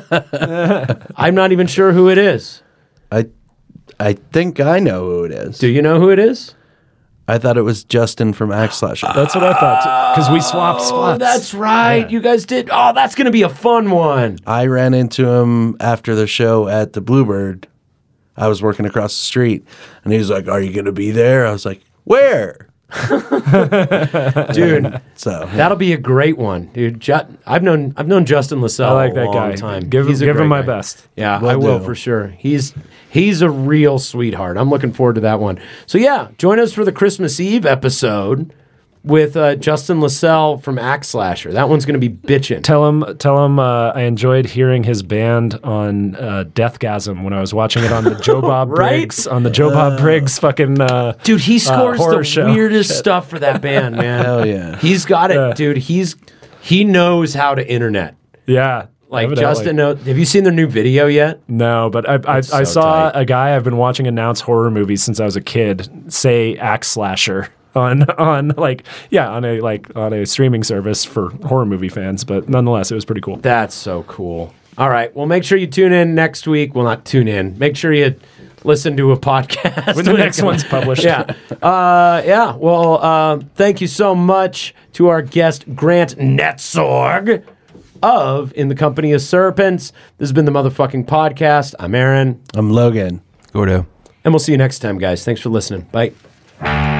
[1.16, 2.64] I'm not even sure who it is.
[3.11, 3.27] I
[3.99, 5.59] I think I know who it is.
[5.59, 6.56] Do you know who it is?
[7.27, 9.07] I thought it was Justin from Axe Slasher.
[9.14, 10.15] That's what I thought.
[10.15, 11.15] Because we swapped oh, spots.
[11.15, 12.09] Oh, that's right.
[12.09, 12.69] You guys did.
[12.72, 14.39] Oh, that's going to be a fun one.
[14.47, 17.67] I ran into him after the show at the Bluebird.
[18.38, 19.65] I was working across the street,
[20.03, 22.69] and he was like, "Are you going to be there?" I was like, "Where?"
[24.53, 26.99] Dude, So that'll be a great one, dude.
[27.01, 29.56] Ju- I've known I've known Justin Lascelles I like a that long guy.
[29.56, 29.90] time.
[29.90, 30.67] Give, He's give him my guy.
[30.67, 31.07] best.
[31.16, 31.85] Yeah, Will I will do.
[31.85, 32.27] for sure.
[32.27, 32.74] He's
[33.09, 34.57] he's a real sweetheart.
[34.57, 35.59] I'm looking forward to that one.
[35.85, 38.53] So yeah, join us for the Christmas Eve episode.
[39.03, 41.53] With uh, Justin Lascelles from Axe Slasher.
[41.53, 42.64] That one's going to be bitchin'.
[42.64, 43.59] Tell him, tell him.
[43.59, 48.03] Uh, I enjoyed hearing his band on uh, Deathgasm when I was watching it on
[48.03, 48.98] the Joe Bob Right?
[49.00, 50.82] Briggs on the Joe Bob Briggs fucking.
[50.82, 52.53] Uh, Dude, he scores horror the show.
[52.53, 54.24] weirdest stuff for that band, man.
[54.26, 54.77] Hell yeah.
[54.77, 55.53] He's got it, Yeah.
[55.53, 55.77] dude.
[55.77, 56.16] He's
[56.61, 58.16] he knows how to internet.
[58.45, 59.42] yeah, Like evidently.
[59.56, 61.40] Justin, know, have you seen their new video yet?
[61.48, 63.19] No, but I I, I so saw tight.
[63.22, 66.90] a guy I've been watching announce horror movies since I was a kid say axe
[66.90, 71.89] slasher on on like yeah on a like on a streaming service for horror movie
[71.89, 72.23] fans.
[72.25, 73.38] But nonetheless, it was pretty cool.
[73.38, 74.53] That's so cool.
[74.77, 75.15] All right.
[75.15, 76.75] Well, make sure you tune in next week.
[76.75, 77.57] Well, not tune in.
[77.57, 78.14] Make sure you
[78.64, 81.03] listen to a podcast When the next one's published.
[81.03, 81.22] yeah.
[81.64, 82.56] Uh, yeah.
[82.56, 87.43] Well, uh, thank you so much to our guest, Grant Netzorg
[88.03, 89.91] of In the Company of Serpents.
[90.19, 91.73] This has been the motherfucking podcast.
[91.80, 93.22] I'm Aaron, I'm Logan.
[93.53, 93.88] Gordo.
[94.23, 95.25] and we'll see you next time, guys.
[95.25, 95.88] Thanks for listening.
[95.91, 96.97] Bye.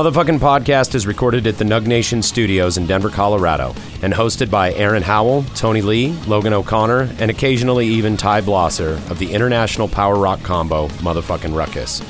[0.00, 4.72] Motherfucking podcast is recorded at the Nug Nation Studios in Denver, Colorado, and hosted by
[4.72, 10.16] Aaron Howell, Tony Lee, Logan O'Connor, and occasionally even Ty Blosser of the international power
[10.16, 12.00] rock combo Motherfucking Ruckus.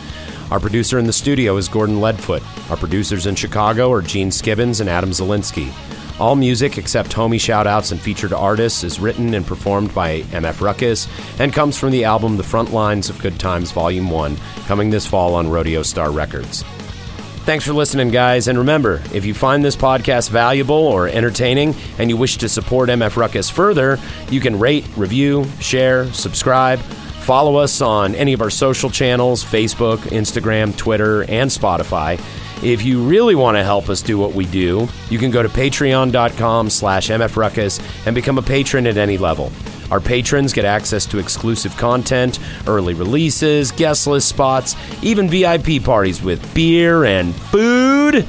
[0.53, 2.71] Our producer in the studio is Gordon Leadfoot.
[2.71, 5.73] Our producers in Chicago are Gene Skibbons and Adam Zielinski.
[6.21, 11.09] All music except homie shoutouts and featured artists is written and performed by MF Ruckus
[11.41, 14.37] and comes from the album The Front Lines of Good Times Volume 1,
[14.67, 16.65] coming this fall on Rodeo Star Records.
[17.45, 18.49] Thanks for listening, guys.
[18.49, 22.91] And remember, if you find this podcast valuable or entertaining and you wish to support
[22.91, 23.99] MF Ruckus further,
[24.31, 26.79] you can rate, review, share, subscribe.
[26.79, 32.21] Follow us on any of our social channels Facebook, Instagram, Twitter, and Spotify.
[32.63, 35.49] If you really want to help us do what we do, you can go to
[35.49, 39.51] patreon.com slash mfruckus and become a patron at any level.
[39.91, 46.23] Our patrons get access to exclusive content, early releases, guest list spots, even VIP parties
[46.23, 48.29] with beer and food,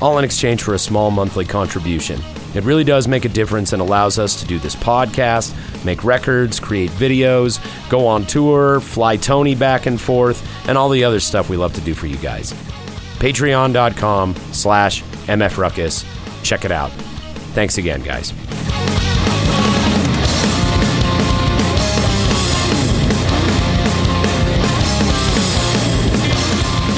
[0.00, 2.20] all in exchange for a small monthly contribution.
[2.54, 5.54] It really does make a difference and allows us to do this podcast,
[5.84, 7.60] make records, create videos,
[7.90, 11.74] go on tour, fly Tony back and forth, and all the other stuff we love
[11.74, 12.52] to do for you guys.
[13.18, 16.04] Patreon.com slash MFRuckus.
[16.42, 16.90] Check it out.
[17.52, 18.32] Thanks again, guys.